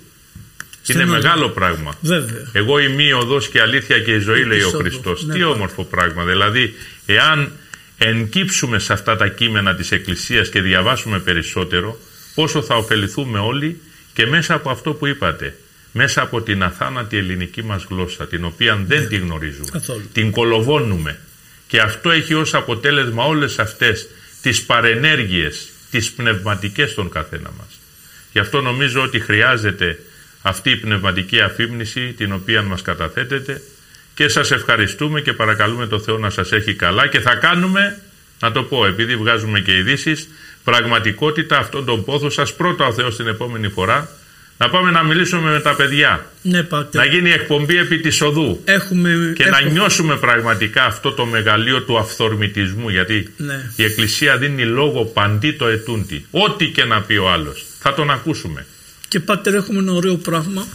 Είναι 0.87 1.05
μεγάλο 1.05 1.49
πράγμα. 1.49 1.97
Βέβαια. 2.01 2.49
Εγώ 2.51 2.79
είμαι 2.79 3.03
η 3.03 3.11
οδός 3.11 3.47
και 3.47 3.61
αλήθεια 3.61 3.99
και 3.99 4.11
η 4.11 4.19
ζωή 4.19 4.43
λέει 4.43 4.61
ο 4.61 4.69
Χριστός. 4.69 5.25
Ναι, 5.25 5.33
Τι 5.33 5.43
όμορφο 5.43 5.83
πράγμα. 5.83 6.23
Δηλαδή 6.23 6.73
εάν 7.05 7.51
εγκύψουμε 7.97 8.79
σε 8.79 8.93
αυτά 8.93 9.15
τα 9.15 9.27
κείμενα 9.27 9.75
της 9.75 9.91
Εκκλησίας 9.91 10.49
και 10.49 10.61
διαβάσουμε 10.61 11.19
περισσότερο 11.19 11.99
πόσο 12.35 12.61
θα 12.61 12.75
ωφεληθούμε 12.75 13.39
όλοι 13.39 13.81
και 14.13 14.25
μέσα 14.25 14.53
από 14.53 14.69
αυτό 14.69 14.93
που 14.93 15.05
είπατε 15.05 15.55
μέσα 15.97 16.21
από 16.21 16.41
την 16.41 16.63
αθάνατη 16.63 17.17
ελληνική 17.17 17.63
μας 17.63 17.85
γλώσσα, 17.89 18.27
την 18.27 18.45
οποία 18.45 18.75
δεν 18.75 19.01
ναι, 19.01 19.07
τη 19.07 19.17
γνωρίζουμε. 19.17 19.81
Την 20.13 20.31
κολοβώνουμε. 20.31 21.19
Και 21.67 21.79
αυτό 21.79 22.11
έχει 22.11 22.33
ως 22.33 22.53
αποτέλεσμα 22.53 23.23
όλες 23.23 23.59
αυτές 23.59 24.07
τις 24.41 24.65
παρενέργειες, 24.65 25.69
τις 25.91 26.11
πνευματικές 26.11 26.93
των 26.93 27.09
καθένα 27.09 27.51
μας. 27.57 27.79
Γι' 28.31 28.39
αυτό 28.39 28.61
νομίζω 28.61 29.01
ότι 29.01 29.19
χρειάζεται 29.19 29.99
αυτή 30.41 30.69
η 30.69 30.75
πνευματική 30.75 31.41
αφύπνιση 31.41 32.13
την 32.13 32.33
οποία 32.33 32.61
μας 32.61 32.81
καταθέτεται 32.81 33.61
και 34.13 34.27
σας 34.27 34.51
ευχαριστούμε 34.51 35.21
και 35.21 35.33
παρακαλούμε 35.33 35.87
το 35.87 35.99
Θεό 35.99 36.17
να 36.17 36.29
σας 36.29 36.51
έχει 36.51 36.73
καλά 36.73 37.07
και 37.07 37.19
θα 37.19 37.35
κάνουμε, 37.35 38.01
να 38.39 38.51
το 38.51 38.63
πω 38.63 38.85
επειδή 38.85 39.15
βγάζουμε 39.15 39.59
και 39.59 39.77
ειδήσεις, 39.77 40.27
πραγματικότητα 40.63 41.57
αυτόν 41.57 41.85
τον 41.85 42.05
πόθο 42.05 42.29
σας 42.29 42.53
πρώτα 42.53 42.85
ο 42.85 42.93
Θεός 42.93 43.15
την 43.15 43.27
επόμενη 43.27 43.69
φορά 43.69 44.09
να 44.57 44.69
πάμε 44.69 44.91
να 44.91 45.03
μιλήσουμε 45.03 45.51
με 45.51 45.59
τα 45.59 45.75
παιδιά. 45.75 46.25
Ναι, 46.41 46.67
Να 46.91 47.05
γίνει 47.05 47.31
εκπομπή 47.31 47.77
επί 47.77 47.99
της 47.99 48.21
οδού. 48.21 48.61
Έχουμε, 48.65 49.33
και 49.35 49.45
να 49.45 49.61
νιώσουμε 49.61 50.17
πραγματικά 50.17 50.85
αυτό 50.85 51.11
το 51.11 51.25
μεγαλείο 51.25 51.81
του 51.81 51.97
αυθορμητισμού. 51.97 52.89
Γιατί 52.89 53.33
ναι. 53.37 53.71
η 53.75 53.83
Εκκλησία 53.83 54.37
δίνει 54.37 54.63
λόγο 54.63 55.05
παντί 55.05 55.51
το 55.51 55.67
ετούντι. 55.67 56.25
Ό,τι 56.31 56.65
και 56.65 56.83
να 56.83 57.01
πει 57.01 57.15
ο 57.15 57.31
άλλος. 57.31 57.65
Θα 57.79 57.93
τον 57.93 58.11
ακούσουμε. 58.11 58.65
Και 59.07 59.19
πάτερ 59.19 59.53
έχουμε 59.53 59.79
ένα 59.79 59.91
ωραίο 59.91 60.15
πράγμα. 60.15 60.67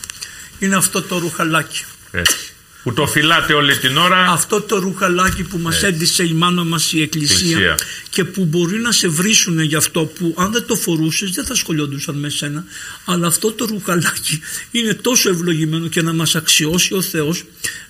Είναι 0.59 0.77
αυτό 0.77 1.03
το 1.03 1.19
ρουχαλάκι. 1.19 1.85
Έτσι 2.11 2.50
που 2.83 2.93
το 2.93 3.07
φυλάτε 3.07 3.53
όλη 3.53 3.77
την 3.77 3.97
ώρα. 3.97 4.27
Αυτό 4.31 4.61
το 4.61 4.79
ρουχαλάκι 4.79 5.43
που 5.43 5.59
μας 5.59 5.83
έντυσε 5.83 6.25
η 6.25 6.33
μάνα 6.33 6.65
μας 6.65 6.93
η 6.93 7.03
εκκλησία, 7.03 7.79
και 8.11 8.25
που 8.25 8.45
μπορεί 8.45 8.79
να 8.79 8.93
σε 8.93 9.09
βρίσουν 9.09 9.61
γι' 9.61 9.77
αυτό 9.77 10.05
που 10.05 10.35
αν 10.39 10.53
δεν 10.53 10.65
το 10.67 10.77
φορούσες 10.77 11.31
δεν 11.31 11.45
θα 11.45 11.55
σχολιόντουσαν 11.55 12.15
με 12.15 12.29
σένα. 12.29 12.65
Αλλά 13.05 13.27
αυτό 13.27 13.53
το 13.53 13.65
ρουχαλάκι 13.65 14.41
είναι 14.71 14.95
τόσο 14.95 15.31
ευλογημένο 15.31 15.89
και 15.89 16.03
να 16.03 16.13
μας 16.13 16.35
αξιώσει 16.35 16.95
ο 16.95 17.03
Θεός 17.03 17.45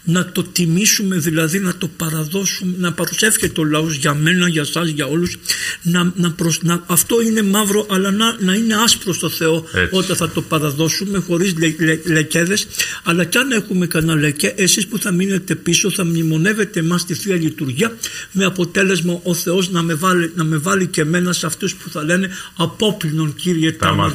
να 0.04 0.32
το 0.32 0.42
τιμήσουμε 0.42 1.16
δηλαδή 1.16 1.58
να 1.58 1.74
το 1.74 1.88
παραδώσουμε 1.88 2.74
να 2.78 2.92
παρουσεύχεται 2.92 3.60
ο 3.60 3.64
λαός 3.64 3.94
για 3.94 4.14
μένα, 4.14 4.48
για 4.48 4.64
σας, 4.64 4.88
για 4.88 5.06
όλους. 5.06 5.36
Να, 5.82 6.12
να, 6.14 6.34
να 6.60 6.82
αυτό 6.86 7.20
είναι 7.20 7.42
μαύρο 7.42 7.86
αλλά 7.90 8.10
να, 8.10 8.36
να 8.40 8.54
είναι 8.54 8.74
άσπρο 8.74 9.12
στο 9.12 9.28
Θεό 9.28 9.64
όταν 9.90 10.16
θα 10.16 10.30
το 10.30 10.42
παραδώσουμε 10.42 11.18
χωρίς 11.18 11.54
λε, 11.58 11.74
λε, 11.78 11.98
λεκέδες. 12.04 12.66
Αλλά 13.04 13.24
κι 13.24 13.38
αν 13.38 13.50
έχουμε 13.50 13.86
κανένα 13.86 14.20
λεκέ 14.20 14.54
εσείς 14.80 14.92
που 14.92 14.98
θα 14.98 15.12
μείνετε 15.12 15.54
πίσω 15.54 15.90
θα 15.90 16.04
μνημονεύετε 16.04 16.80
εμάς 16.80 17.04
τη 17.04 17.14
Θεία 17.14 17.36
Λειτουργία 17.36 17.96
με 18.32 18.44
αποτέλεσμα 18.44 19.20
ο 19.22 19.34
Θεός 19.34 19.70
να 19.70 19.82
με 19.82 19.94
βάλει, 19.94 20.32
να 20.34 20.44
με 20.44 20.56
βάλει 20.56 20.86
και 20.86 21.00
εμένα 21.00 21.32
σε 21.32 21.46
αυτούς 21.46 21.74
που 21.74 21.90
θα 21.90 22.02
λένε 22.02 22.30
απόπληνον 22.56 23.34
Κύριε 23.34 23.72
τα, 23.72 24.14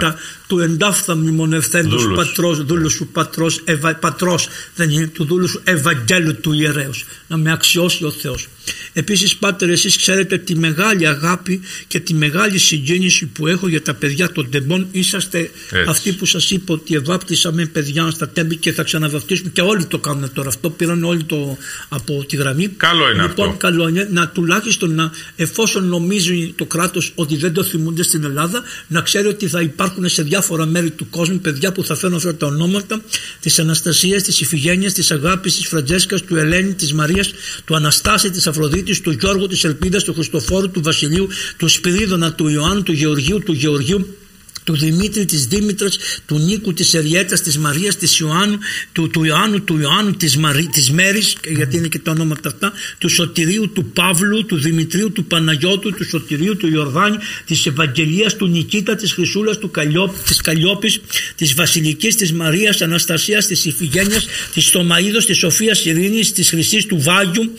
τα 0.00 0.16
του 0.46 0.58
εντάφθα 0.58 1.16
μνημονευθέντος 1.16 2.08
πατρός, 2.14 2.64
δούλου 2.64 2.90
σου 2.90 3.06
πατρός, 3.06 3.60
ευα, 3.64 3.94
πατρός 3.94 4.48
δεν 4.74 4.90
είναι, 4.90 5.06
του 5.06 5.24
δούλου 5.24 5.48
σου 5.48 5.60
Ευαγγέλου 5.64 6.40
του 6.40 6.52
ιερέως. 6.52 7.04
Να 7.26 7.36
με 7.36 7.52
αξιώσει 7.52 8.04
ο 8.04 8.10
Θεός. 8.10 8.48
Επίσης 8.92 9.36
Πάτερ 9.36 9.68
εσείς 9.68 9.96
ξέρετε 9.96 10.38
τη 10.38 10.56
μεγάλη 10.56 11.06
αγάπη 11.06 11.60
και 11.86 12.00
τη 12.00 12.14
μεγάλη 12.14 12.58
συγκίνηση 12.58 13.26
που 13.26 13.46
έχω 13.46 13.68
για 13.68 13.82
τα 13.82 13.94
παιδιά 13.94 14.32
των 14.32 14.50
τεμπών. 14.50 14.86
Είσαστε 14.90 15.50
αυτοί 15.88 16.12
που 16.12 16.26
σας 16.26 16.50
είπα 16.50 16.74
ότι 16.74 16.94
ευάπτισαμε 16.94 17.66
παιδιά 17.66 18.10
στα 18.10 18.28
τέμπη 18.28 18.56
και 18.56 18.72
θα 18.72 18.82
ξαναβαπτίσουμε 18.82 19.50
και 19.52 19.60
όλοι 19.60 19.84
το 19.84 19.98
κάνουν 19.98 20.32
τώρα. 20.32 20.48
Αυτό 20.48 20.70
πήραν 20.70 21.04
όλοι 21.04 21.22
το 21.24 21.58
από 21.88 22.24
τη 22.28 22.36
γραμμή. 22.36 22.68
Καλό 22.68 23.10
είναι 23.10 23.22
λοιπόν, 23.22 23.46
αυτό. 23.46 23.58
καλό 23.58 23.88
είναι 23.88 24.08
να 24.12 24.28
τουλάχιστον 24.28 24.94
να, 24.94 25.10
εφόσον 25.36 25.84
νομίζει 25.84 26.52
το 26.56 26.64
κράτος 26.64 27.12
ότι 27.14 27.36
δεν 27.36 27.52
το 27.52 27.64
θυμούνται 27.64 28.02
στην 28.02 28.24
Ελλάδα 28.24 28.62
να 28.86 29.00
ξέρει 29.00 29.26
ότι 29.26 29.48
θα 29.48 29.60
υπάρχουν 29.60 30.08
σε 30.08 30.22
διάφορα 30.22 30.33
μέρη 30.66 30.90
του 30.90 31.06
κόσμου 31.10 31.38
παιδιά 31.38 31.72
που 31.72 31.84
θα 31.84 31.94
φέρουν 31.96 32.16
αυτά 32.16 32.34
τα 32.36 32.46
ονόματα 32.46 33.02
της 33.40 33.58
Αναστασίας, 33.58 34.22
της 34.22 34.40
Ιφηγένειας, 34.40 34.92
της 34.92 35.10
Αγάπης, 35.10 35.56
της 35.56 35.66
Φραντζέσκας, 35.66 36.22
του 36.22 36.36
Ελένη, 36.36 36.74
της 36.74 36.92
Μαρίας, 36.92 37.32
του 37.64 37.74
Αναστάση, 37.74 38.30
της 38.30 38.46
Αφροδίτης, 38.46 39.00
του 39.00 39.10
Γιώργου, 39.10 39.46
της 39.46 39.64
Ελπίδας, 39.64 40.04
του 40.04 40.14
Χριστοφόρου, 40.14 40.70
του 40.70 40.82
Βασιλείου, 40.82 41.28
του 41.56 41.68
Σπυρίδωνα, 41.68 42.32
του 42.32 42.48
Ιωάννου, 42.48 42.82
του 42.82 42.92
Γεωργίου, 42.92 43.38
του 43.38 43.52
Γεωργίου, 43.52 44.16
του 44.64 44.76
Δημήτρη, 44.76 45.24
της 45.24 45.46
Δήμητρας, 45.46 45.98
του 46.26 46.38
Νίκου, 46.38 46.72
της 46.72 46.94
Εριέτας, 46.94 47.40
της 47.40 47.58
Μαρίας, 47.58 47.96
της 47.96 48.18
Ιωάννου, 48.18 48.58
του, 48.92 49.08
του 49.08 49.24
Ιωάννου, 49.24 49.64
του 49.64 49.78
Ιωάννου, 49.78 50.12
της, 50.12 50.36
Μαρή, 50.36 50.66
της 50.66 50.90
Μέρης, 50.90 51.36
γιατί 51.48 51.76
είναι 51.76 51.88
και 51.88 51.98
το 51.98 52.10
όνομα 52.10 52.36
αυτά, 52.46 52.72
του 52.98 53.08
Σωτηρίου, 53.08 53.72
του 53.72 53.84
Παύλου, 53.84 54.46
του 54.46 54.56
Δημητρίου, 54.56 55.12
του 55.12 55.24
Παναγιώτου, 55.24 55.92
του 55.94 56.04
Σωτηρίου, 56.04 56.56
του 56.56 56.66
Ιορδάνη, 56.66 57.16
της 57.46 57.66
Ευαγγελίας, 57.66 58.36
του 58.36 58.46
Νικήτα, 58.46 58.96
της 58.96 59.12
Χρυσούλας, 59.12 59.58
του 59.58 59.70
Καλλιόπ, 59.70 60.24
της 60.26 60.40
Καλλιόπης, 60.40 61.00
της 61.36 61.54
Βασιλικής, 61.54 62.16
της 62.16 62.32
Μαρίας, 62.32 62.82
Αναστασίας, 62.82 63.46
της 63.46 63.64
Ιφηγένειας, 63.64 64.26
της 64.54 64.66
Στομαίδος, 64.66 65.26
της 65.26 65.38
Σοφίας 65.38 65.84
Ειρήνης, 65.84 66.32
της 66.32 66.48
Χρυσής 66.48 66.86
του 66.86 67.00
Βάγιου, 67.00 67.56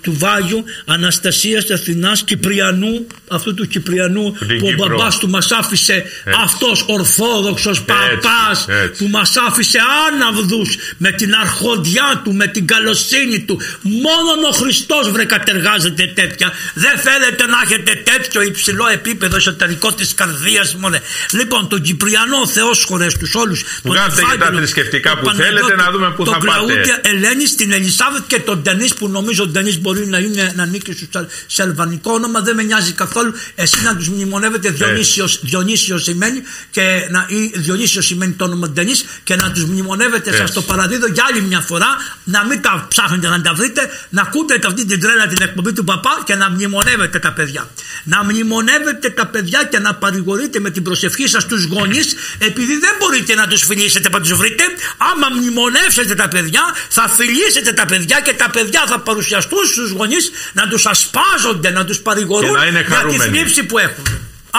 του 0.00 0.16
Βάγιου, 0.18 0.64
Αναστασίας 0.84 1.70
Αθηνάς, 1.70 2.24
Κυπριανού, 2.24 3.06
αυτού 3.28 3.54
του 3.54 3.68
Κυπριανού 3.68 4.32
που 4.32 4.66
ο 4.66 4.74
μπαμπάς 4.76 5.18
του 5.18 5.28
μας 5.28 5.50
άφησε 5.52 5.92
έτσι. 5.92 6.35
Αυτός 6.42 6.84
ορθόδοξος 6.86 7.82
παπάς 7.82 8.66
που 8.98 9.06
μας 9.06 9.36
άφησε 9.36 9.78
άναυδους 10.06 10.76
με 10.96 11.10
την 11.10 11.34
αρχοντιά 11.34 12.20
του, 12.24 12.34
με 12.34 12.46
την 12.46 12.66
καλοσύνη 12.66 13.40
του. 13.40 13.60
Μόνο 13.82 14.48
ο 14.50 14.52
Χριστός 14.52 15.10
βρε 15.10 15.24
κατεργάζεται 15.24 16.12
τέτοια. 16.14 16.52
Δεν 16.74 16.98
θέλετε 16.98 17.46
να 17.46 17.58
έχετε 17.64 18.02
τέτοιο 18.10 18.42
υψηλό 18.42 18.86
επίπεδο 18.92 19.36
εσωτερικό 19.36 19.92
της 19.92 20.14
καρδίας 20.14 20.74
μόνο. 20.74 20.96
Λοιπόν, 21.32 21.68
τον 21.68 21.82
Κυπριανό 21.82 22.46
Θεός 22.46 22.84
χωρές 22.84 23.16
τους 23.16 23.34
όλους. 23.34 23.64
Βγάλτε 23.82 24.22
και 24.32 24.38
τα 24.38 24.50
θρησκευτικά 24.54 25.18
που 25.18 25.30
θέλετε 25.30 25.74
να 25.74 25.90
δούμε 25.90 26.10
που 26.16 26.24
θα 26.26 26.32
πάτε. 26.32 26.46
Τον 26.46 26.66
Κλαούδια 26.66 27.00
Ελένη, 27.02 27.46
στην 27.46 27.72
Ελισάβετ 27.72 28.22
και 28.26 28.40
τον 28.40 28.62
Ντενής 28.62 28.94
που 28.94 29.08
νομίζω 29.08 29.42
ο 29.42 29.46
Ντενής 29.46 29.80
μπορεί 29.80 30.06
να, 30.06 30.18
είναι, 30.18 30.52
να 30.56 30.66
νίκει 30.66 31.08
σε 31.46 31.62
αλβανικό 31.62 32.12
όνομα. 32.12 32.40
Δεν 32.40 32.54
με 32.54 32.62
νοιάζει 32.62 32.92
καθόλου. 32.92 33.32
Εσύ 33.54 33.82
να 33.82 33.96
τους 33.96 34.08
μνημονεύετε 34.08 34.70
Διονύσιος, 34.70 35.40
Διονύσιος 35.42 36.06
σημαίνει 36.26 36.42
και 36.70 37.06
να, 37.10 37.26
ή 37.28 37.52
Διονύσιος 37.54 38.06
σημαίνει 38.06 38.32
το 38.32 38.44
όνομα 38.44 38.68
Ντενής 38.68 39.04
και 39.24 39.36
να 39.36 39.52
τους 39.52 39.64
μνημονεύετε 39.64 40.36
σας 40.36 40.52
το 40.52 40.62
παραδίδω 40.62 41.06
για 41.06 41.24
άλλη 41.30 41.42
μια 41.42 41.60
φορά 41.60 41.86
να 42.24 42.44
μην 42.44 42.62
τα 42.62 42.86
ψάχνετε 42.88 43.28
να 43.28 43.40
τα 43.40 43.54
βρείτε 43.54 43.90
να 44.08 44.22
ακούτε 44.22 44.58
αυτή 44.66 44.86
την 44.86 45.00
τρέλα 45.00 45.26
την 45.26 45.42
εκπομπή 45.42 45.72
του 45.72 45.84
παπά 45.84 46.22
και 46.24 46.34
να 46.34 46.50
μνημονεύετε 46.50 47.18
τα 47.18 47.32
παιδιά. 47.32 47.68
Να 48.04 48.24
μνημονεύετε 48.24 49.10
τα 49.10 49.26
παιδιά 49.26 49.68
και 49.70 49.78
να 49.78 49.94
παρηγορείτε 49.94 50.60
με 50.60 50.70
την 50.70 50.82
προσευχή 50.82 51.28
σας 51.28 51.46
τους 51.46 51.64
γονείς 51.64 52.14
επειδή 52.38 52.78
δεν 52.78 52.94
μπορείτε 52.98 53.34
να 53.34 53.46
τους 53.46 53.62
φιλήσετε 53.64 54.08
να 54.08 54.20
τους 54.20 54.32
βρείτε. 54.32 54.64
Άμα 54.96 55.36
μνημονεύσετε 55.36 56.14
τα 56.14 56.28
παιδιά 56.28 56.62
θα 56.88 57.08
φιλήσετε 57.08 57.72
τα 57.72 57.84
παιδιά 57.84 58.20
και 58.20 58.32
τα 58.32 58.50
παιδιά 58.50 58.84
θα 58.86 58.98
παρουσιαστούν 58.98 59.64
στους 59.64 59.90
γονείς 59.90 60.30
να 60.52 60.68
τους 60.68 60.86
ασπάζονται 60.86 61.70
να 61.70 61.84
τους 61.84 61.98
παρηγορούν 61.98 62.56
για 62.88 63.06
τη 63.08 63.18
θλίψη 63.18 63.62
που 63.62 63.78
έχουν 63.78 64.04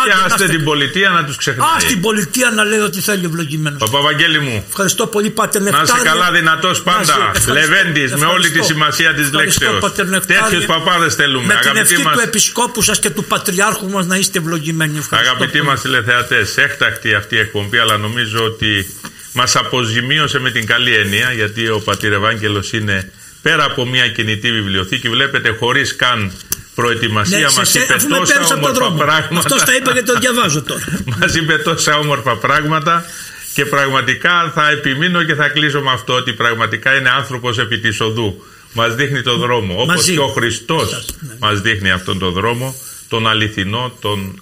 και 0.05 0.13
άστε 0.25 0.47
την 0.47 0.63
πολιτεία 0.63 1.09
να 1.09 1.23
τους 1.25 1.35
ξεχνάει. 1.35 1.69
Α 1.69 1.75
την 1.87 2.01
πολιτεία 2.01 2.49
να 2.49 2.63
λέει 2.63 2.79
ότι 2.79 3.01
θέλει 3.01 3.25
ευλογημένος. 3.25 3.79
Παπαβαγγέλη 3.79 4.39
μου. 4.39 4.65
Ευχαριστώ 4.69 5.07
πολύ, 5.07 5.29
Πάτερ 5.29 5.61
Να 5.61 5.81
είσαι 5.83 5.93
καλά, 6.03 6.31
δυνατός 6.31 6.81
πάντα. 6.81 7.31
Λεβέντης, 7.47 8.15
με 8.15 8.25
όλη 8.25 8.49
τη 8.49 8.63
σημασία 8.63 9.13
της 9.13 9.31
λέξεως. 9.33 9.93
Τέτοιους 10.25 10.65
παπάδες 10.65 11.15
θέλουμε. 11.15 11.53
Με 11.53 11.59
την 11.61 11.75
ευχή 11.75 11.95
του 11.95 12.19
επισκόπου 12.23 12.81
σας 12.81 12.99
και 12.99 13.09
του 13.09 13.23
πατριάρχου 13.23 13.89
μας 13.89 14.05
να 14.05 14.15
είστε 14.15 14.39
ευλογημένοι. 14.39 15.05
Αγαπητοί 15.09 15.61
μας 15.61 15.81
τηλεθεατές, 15.81 16.57
έκτακτη 16.57 17.13
αυτή 17.13 17.35
η 17.35 17.39
εκπομπή, 17.39 17.77
αλλά 17.77 17.97
νομίζω 17.97 18.43
ότι 18.43 18.95
μας 19.33 19.55
αποζημίωσε 19.55 20.39
με 20.39 20.51
την 20.51 20.65
καλή 20.65 20.95
έννοια, 20.95 21.31
γιατί 21.31 21.69
ο 21.69 21.79
πατήρ 21.85 22.13
Ευάγγελος 22.13 22.71
είναι 22.73 23.11
πέρα 23.41 23.63
από 23.63 23.85
μια 23.85 24.07
κινητή 24.07 24.51
βιβλιοθήκη, 24.51 25.09
βλέπετε 25.09 25.55
χωρίς 25.59 25.95
καν 25.95 26.31
προετοιμασία 26.79 27.37
ναι, 27.37 27.53
μας 27.57 27.73
είπε 27.73 27.95
τόσα 28.09 28.55
όμορφα 28.55 28.91
πράγματα. 28.91 29.37
Αυτός 29.37 29.63
τα 29.63 29.75
είπε 29.75 29.91
και 29.91 30.03
το 30.03 30.19
διαβάζω 30.19 30.61
τώρα. 30.61 30.83
μας 31.19 31.35
είπε 31.35 31.57
τόσα 31.57 31.97
όμορφα 31.97 32.35
πράγματα 32.35 33.05
και 33.53 33.65
πραγματικά 33.65 34.51
θα 34.55 34.69
επιμείνω 34.69 35.23
και 35.23 35.35
θα 35.35 35.47
κλείσω 35.47 35.81
με 35.81 35.91
αυτό 35.91 36.13
ότι 36.13 36.33
πραγματικά 36.33 36.97
είναι 36.97 37.09
άνθρωπος 37.09 37.57
επί 37.57 37.79
της 37.79 37.99
οδού. 38.01 38.43
Μας 38.73 38.95
δείχνει 38.95 39.21
το 39.21 39.37
δρόμο. 39.37 39.81
Όπως 39.81 40.03
και 40.03 40.19
ο 40.19 40.27
Χριστός 40.27 41.05
ναι. 41.19 41.33
μας 41.39 41.61
δείχνει 41.61 41.91
αυτόν 41.91 42.19
τον 42.19 42.33
δρόμο, 42.33 42.75
τον 43.07 43.27
αληθινό, 43.27 43.97
τον 44.01 44.41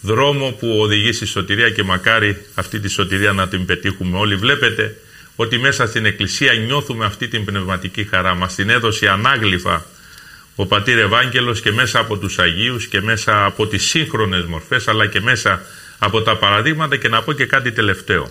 δρόμο 0.00 0.56
που 0.58 0.78
οδηγεί 0.80 1.12
στη 1.12 1.26
σωτηρία 1.26 1.70
και 1.70 1.82
μακάρι 1.82 2.46
αυτή 2.54 2.80
τη 2.80 2.88
σωτηρία 2.88 3.32
να 3.32 3.48
την 3.48 3.64
πετύχουμε 3.64 4.18
όλοι. 4.18 4.34
Βλέπετε 4.36 4.96
ότι 5.36 5.58
μέσα 5.58 5.86
στην 5.86 6.04
Εκκλησία 6.04 6.52
νιώθουμε 6.52 7.04
αυτή 7.04 7.28
την 7.28 7.44
πνευματική 7.44 8.04
χαρά. 8.04 8.34
Μας 8.34 8.54
την 8.54 8.70
έδωσε 8.70 9.08
ανάγλυφα 9.08 9.86
ο 10.54 10.66
πατήρ 10.66 10.98
Ευάγγελος 10.98 11.60
και 11.60 11.72
μέσα 11.72 11.98
από 11.98 12.16
τους 12.16 12.38
Αγίους 12.38 12.86
και 12.86 13.00
μέσα 13.00 13.44
από 13.44 13.66
τις 13.66 13.88
σύγχρονες 13.88 14.44
μορφές 14.44 14.88
αλλά 14.88 15.06
και 15.06 15.20
μέσα 15.20 15.62
από 15.98 16.22
τα 16.22 16.36
παραδείγματα 16.36 16.96
και 16.96 17.08
να 17.08 17.22
πω 17.22 17.32
και 17.32 17.46
κάτι 17.46 17.72
τελευταίο. 17.72 18.30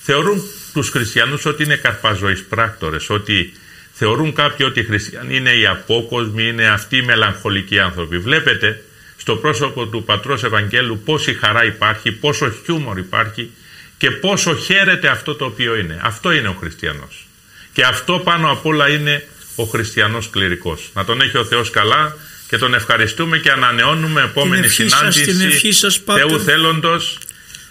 Θεωρούν 0.00 0.42
τους 0.72 0.88
χριστιανούς 0.88 1.44
ότι 1.44 1.62
είναι 1.62 1.76
καρπαζοείς 1.76 2.44
πράκτορες, 2.44 3.10
ότι 3.10 3.52
θεωρούν 3.92 4.32
κάποιοι 4.32 4.66
ότι 4.68 4.80
οι 4.80 4.84
χριστιανοί 4.84 5.36
είναι 5.36 5.50
οι 5.50 5.66
απόκοσμοι, 5.66 6.48
είναι 6.48 6.66
αυτοί 6.66 6.96
οι 6.96 7.02
μελαγχολικοί 7.02 7.78
άνθρωποι. 7.78 8.18
Βλέπετε 8.18 8.82
στο 9.16 9.36
πρόσωπο 9.36 9.86
του 9.86 10.04
πατρός 10.04 10.44
Ευαγγέλου 10.44 10.98
πόση 11.04 11.34
χαρά 11.34 11.64
υπάρχει, 11.64 12.12
πόσο 12.12 12.50
χιούμορ 12.64 12.98
υπάρχει 12.98 13.50
και 13.98 14.10
πόσο 14.10 14.54
χαίρεται 14.54 15.08
αυτό 15.08 15.34
το 15.34 15.44
οποίο 15.44 15.76
είναι. 15.76 16.00
Αυτό 16.02 16.32
είναι 16.32 16.48
ο 16.48 16.56
χριστιανός. 16.60 17.26
Και 17.72 17.82
αυτό 17.82 18.18
πάνω 18.18 18.50
απ' 18.50 18.66
όλα 18.66 18.88
είναι 18.88 19.28
ο 19.62 19.64
χριστιανός 19.64 20.30
κληρικός. 20.30 20.90
Να 20.94 21.04
τον 21.04 21.20
έχει 21.20 21.38
ο 21.38 21.44
Θεός 21.44 21.70
καλά 21.70 22.16
και 22.48 22.58
τον 22.58 22.74
ευχαριστούμε 22.74 23.38
και 23.38 23.50
ανανεώνουμε 23.50 24.22
επόμενη 24.22 24.68
συνάντηση 24.68 25.72
σας, 25.72 26.00
Θεού 26.04 26.40
θέλοντος 26.40 27.18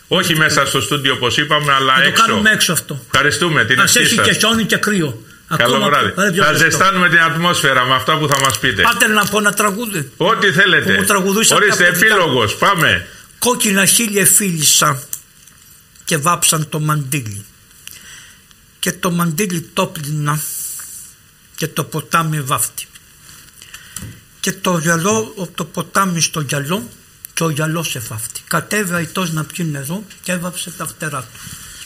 όχι 0.08 0.36
μέσα 0.36 0.66
στο 0.66 0.82
στούντιο 0.82 1.14
όπως 1.14 1.38
είπαμε 1.38 1.74
αλλά 1.74 1.98
να 1.98 2.04
έξω. 2.04 2.14
το 2.14 2.28
κάνουμε 2.28 2.50
έξω 2.50 2.72
αυτό. 2.72 3.06
Ευχαριστούμε 3.12 3.66
την 3.66 3.80
Ας 3.80 3.96
έχει 3.96 4.20
και 4.20 4.34
χιόνι 4.34 4.64
και 4.64 4.78
κρύο. 4.78 5.24
Καλό 5.58 5.80
βράδυ. 5.80 6.40
Θα 6.40 6.54
ζεστάνουμε 6.54 7.10
την 7.10 7.20
ατμόσφαιρα 7.20 7.86
με 7.86 7.94
αυτά 7.94 8.18
που 8.18 8.28
θα 8.28 8.40
μας 8.40 8.60
πείτε. 8.60 8.82
Πάτε 8.82 9.08
να 9.08 9.26
πω 9.26 9.38
ένα 9.38 9.54
τραγούδι. 9.54 10.12
Ό,τι 10.18 10.52
θέλετε. 10.52 11.06
Ορίστε 11.54 11.88
επίλογος. 11.88 12.56
Πάμε. 12.56 13.08
Κόκκινα 13.40 13.86
χίλια 13.86 14.26
φίλησα 14.26 15.04
και 16.06 16.18
βάψαν 16.18 16.70
το 16.70 16.80
μαντίλι. 16.80 17.46
Και 18.80 18.92
το 18.92 19.12
μαντίλι 19.12 19.70
το 19.74 19.92
και 21.58 21.68
το 21.68 21.84
ποτάμι 21.84 22.42
βάφτη. 22.42 22.88
Και 24.40 24.52
το 24.52 24.78
γυαλό, 24.78 25.50
το 25.56 25.66
ποτάμι 25.66 26.22
στο 26.22 26.42
γυαλό 26.42 26.90
και 27.34 27.44
ο 27.44 27.50
γυαλός 27.50 27.90
σε 27.90 28.00
βάφτη. 28.00 28.42
Κατέβει 28.48 28.94
αητός 28.94 29.32
να 29.32 29.44
πιει 29.44 29.68
νερό 29.72 30.04
και 30.24 30.32
έβαψε 30.32 30.72
τα 30.72 30.88
φτερά 30.88 31.22
του. 31.22 31.40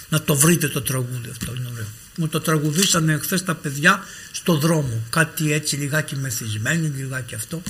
Να 0.09 0.21
το 0.21 0.35
βρείτε 0.35 0.67
το 0.67 0.81
τραγούδι 0.81 1.29
αυτό 1.29 1.53
είναι 1.55 1.69
ωραίο. 1.73 1.87
Μου 2.15 2.27
το 2.27 2.39
τραγουδήσανε 2.41 3.17
χθες 3.17 3.43
τα 3.43 3.55
παιδιά 3.55 4.03
στο 4.31 4.57
δρόμο. 4.57 5.01
Κάτι 5.09 5.53
έτσι 5.53 5.75
λιγάκι 5.75 6.15
μεθυσμένοι, 6.15 6.87
λιγάκι 6.87 7.35
αυτό. 7.35 7.61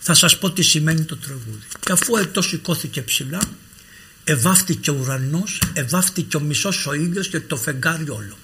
Θα 0.00 0.14
σας 0.14 0.38
πω 0.38 0.50
τι 0.50 0.62
σημαίνει 0.62 1.04
το 1.04 1.16
τραγούδι. 1.16 1.66
Και 1.80 1.92
αφού 1.92 2.16
αητός 2.16 2.46
σηκώθηκε 2.46 3.02
ψηλά, 3.02 3.40
εβάφτηκε 4.24 4.90
ο 4.90 4.96
ουρανός, 5.00 5.60
εβάφτηκε 5.72 6.36
ο 6.36 6.40
μισός 6.40 6.86
ο 6.86 6.92
ήλιος 6.92 7.28
και 7.28 7.40
το 7.40 7.56
φεγγάρι 7.56 8.10
όλο. 8.10 8.36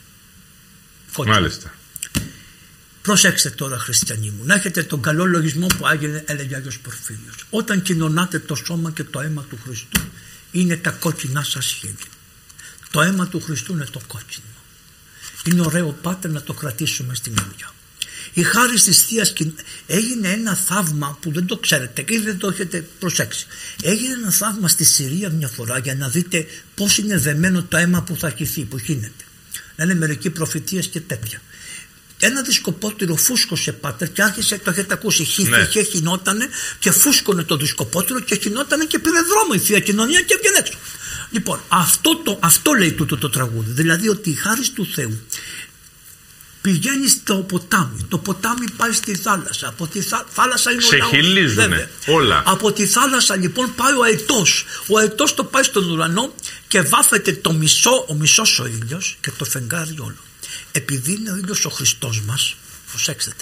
Μάλιστα. 1.27 1.73
Προσέξτε 3.09 3.51
τώρα 3.51 3.79
χριστιανοί 3.79 4.31
μου, 4.31 4.45
να 4.45 4.55
έχετε 4.55 4.83
τον 4.83 5.03
καλό 5.03 5.25
λογισμό 5.25 5.67
που 5.67 5.87
άγγελε 5.87 6.23
έλεγε 6.27 6.57
Άγιος 6.57 6.79
Πορφύριος. 6.79 7.35
Όταν 7.51 7.83
κοινωνάτε 7.83 8.39
το 8.39 8.55
σώμα 8.55 8.91
και 8.91 9.05
το 9.05 9.21
αίμα 9.21 9.45
του 9.51 9.59
Χριστού 9.65 10.01
είναι 10.53 10.77
τα 10.77 10.91
κόκκινά 10.91 11.43
σας 11.43 11.67
χέρια. 11.67 12.11
Το 12.91 13.01
αίμα 13.01 13.29
του 13.29 13.41
Χριστού 13.41 13.73
είναι 13.73 13.85
το 13.91 14.01
κόκκινο. 14.07 14.47
Είναι 15.45 15.61
ωραίο 15.61 15.99
πάτε 16.03 16.29
να 16.29 16.43
το 16.43 16.53
κρατήσουμε 16.53 17.15
στην 17.15 17.35
καρδιά. 17.35 17.75
Η 18.33 18.43
χάρη 18.43 18.81
τη 18.81 18.93
θεία 18.93 19.27
έγινε 19.87 20.29
ένα 20.29 20.55
θαύμα 20.55 21.19
που 21.21 21.33
δεν 21.33 21.47
το 21.47 21.57
ξέρετε 21.57 22.03
και 22.03 22.21
δεν 22.21 22.39
το 22.39 22.49
έχετε 22.49 22.89
προσέξει. 22.99 23.47
Έγινε 23.83 24.13
ένα 24.13 24.31
θαύμα 24.31 24.69
στη 24.69 24.85
Συρία 24.85 25.31
μια 25.31 25.49
φορά 25.49 25.79
για 25.79 25.95
να 25.95 26.09
δείτε 26.09 26.47
πώς 26.75 26.99
είναι 26.99 27.19
δεμένο 27.19 27.63
το 27.63 27.77
αίμα 27.77 28.03
που 28.03 28.17
θα 28.17 28.27
αρχιθεί, 28.27 28.65
που 28.65 28.79
γίνεται. 28.79 29.25
Να 29.77 29.85
είναι 29.85 29.95
μερικοί 29.95 30.31
προφητείες 30.31 30.87
και 30.87 31.01
τέτοια 31.01 31.41
ένα 32.21 32.43
δισκοπότηρο 32.43 33.15
φούσκωσε 33.15 33.73
πάτερ 33.73 34.13
και 34.13 34.23
άρχισε, 34.23 34.59
το 34.59 34.71
έχετε 34.71 34.95
ακούσει, 34.95 35.25
χύθηκε 35.25 35.57
ναι. 35.57 35.65
και 35.65 35.83
χινότανε 35.83 36.49
και 36.79 36.91
φούσκωνε 36.91 37.43
το 37.43 37.57
δισκοπότηρο 37.57 38.21
και 38.21 38.39
χινότανε 38.43 38.85
και 38.85 38.99
πήρε 38.99 39.19
δρόμο 39.21 39.51
η 39.55 39.59
Θεία 39.59 39.81
Κοινωνία 39.81 40.21
και 40.21 40.35
έβγαινε 40.35 40.59
έξω. 40.59 40.79
Λοιπόν, 41.31 41.61
αυτό, 41.69 42.17
το, 42.17 42.39
αυτό 42.43 42.73
λέει 42.73 42.93
τούτο 42.93 43.17
το 43.17 43.31
τραγούδι, 43.31 43.71
δηλαδή 43.71 44.09
ότι 44.09 44.31
η 44.31 44.35
χάρη 44.35 44.69
του 44.69 44.87
Θεού 44.95 45.21
πηγαίνει 46.61 47.09
στο 47.09 47.35
ποτάμι. 47.35 48.07
Το 48.09 48.19
ποτάμι 48.19 48.71
πάει 48.77 48.93
στη 48.93 49.17
θάλασσα. 49.17 49.69
Από 49.69 49.87
τη 49.87 50.01
θάλασσα 50.33 50.71
είναι 50.71 50.83
ο 50.85 50.89
όλα. 52.07 52.43
Από 52.47 52.73
τη 52.73 52.87
θάλασσα 52.87 53.37
λοιπόν 53.37 53.75
πάει 53.75 53.93
ο 53.93 54.03
αετός. 54.03 54.65
Ο 54.87 54.99
αετός 54.99 55.35
το 55.35 55.45
πάει 55.45 55.63
στον 55.63 55.91
ουρανό 55.91 56.35
και 56.69 56.81
βάφεται 56.81 57.33
το 57.33 57.53
μισό, 57.53 58.05
ο 58.09 58.15
μισός 58.15 58.59
ο 58.59 58.67
ήλιος 58.67 59.17
και 59.21 59.31
το 59.39 59.45
φεγγάρι 59.45 59.95
όλο 59.99 60.28
επειδή 60.73 61.13
είναι 61.13 61.31
ο 61.31 61.37
ίδιος 61.37 61.65
ο 61.65 61.71
Χριστός 61.71 62.21
μας 62.21 62.57
προσέξτε 62.91 63.33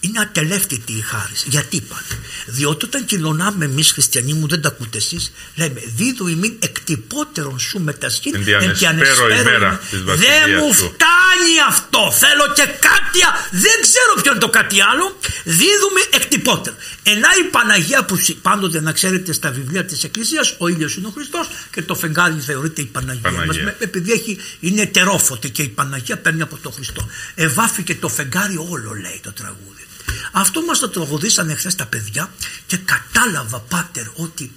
είναι 0.00 0.20
ατελεύτητη 0.20 0.92
η 0.92 1.00
χάρη. 1.00 1.32
Γιατί 1.44 1.80
πάνε. 1.80 2.22
Διότι 2.46 2.84
όταν 2.84 3.04
κοινωνάμε 3.04 3.64
εμείς 3.64 3.92
χριστιανοί 3.92 4.32
μου, 4.32 4.48
δεν 4.48 4.60
τα 4.60 4.68
ακούτε 4.68 4.98
εσείς, 4.98 5.32
λέμε 5.54 5.82
δίδου 5.96 6.26
ημίν 6.26 6.52
εκτυπώτερον 6.58 7.58
σου 7.58 7.80
μετασχήν 7.80 8.34
εν 8.34 8.42
της 8.72 8.80
ημέρα 8.80 9.80
Δεν 9.94 10.50
μου 10.58 10.72
φτάνει 10.74 11.54
αυτό. 11.68 12.12
Θέλω 12.12 12.52
και 12.54 12.62
κάτι 12.62 13.20
Δεν 13.50 13.76
ξέρω 13.80 14.22
ποιο 14.22 14.30
είναι 14.30 14.40
το 14.40 14.48
κάτι 14.48 14.80
άλλο. 14.80 15.18
Δίδουμε 15.44 16.00
εκτυπώτερο. 16.12 16.76
Ενά 17.02 17.28
η 17.46 17.50
Παναγία 17.50 18.04
που 18.04 18.18
πάντοτε 18.42 18.80
να 18.80 18.92
ξέρετε 18.92 19.32
στα 19.32 19.50
βιβλία 19.50 19.84
της 19.84 20.04
Εκκλησίας, 20.04 20.54
ο 20.58 20.68
ήλιος 20.68 20.96
είναι 20.96 21.06
ο 21.06 21.10
Χριστός 21.10 21.48
και 21.70 21.82
το 21.82 21.94
φεγγάρι 21.94 22.40
θεωρείται 22.40 22.80
η 22.80 22.84
Παναγία. 22.84 23.30
Παναγία. 23.30 23.64
Μας, 23.64 23.74
επειδή 23.78 24.12
έχει, 24.12 24.38
είναι 24.60 24.82
ετερόφωτη 24.82 25.50
και 25.50 25.62
η 25.62 25.68
Παναγία 25.68 26.18
παίρνει 26.18 26.42
από 26.42 26.56
τον 26.56 26.72
Χριστό. 26.72 27.08
Εβάφηκε 27.34 27.94
το 27.94 28.08
φεγγάρι 28.08 28.56
όλο 28.56 28.92
λέει 28.92 29.20
το 29.22 29.32
τραγούδι. 29.32 29.84
Αυτό 30.32 30.62
μας 30.62 30.78
το 30.78 30.88
τραγουδήσανε 30.88 31.54
χθες 31.54 31.74
τα 31.74 31.86
παιδιά 31.86 32.30
και 32.66 32.76
κατάλαβα 32.76 33.58
πάτερ 33.58 34.04
ότι 34.14 34.52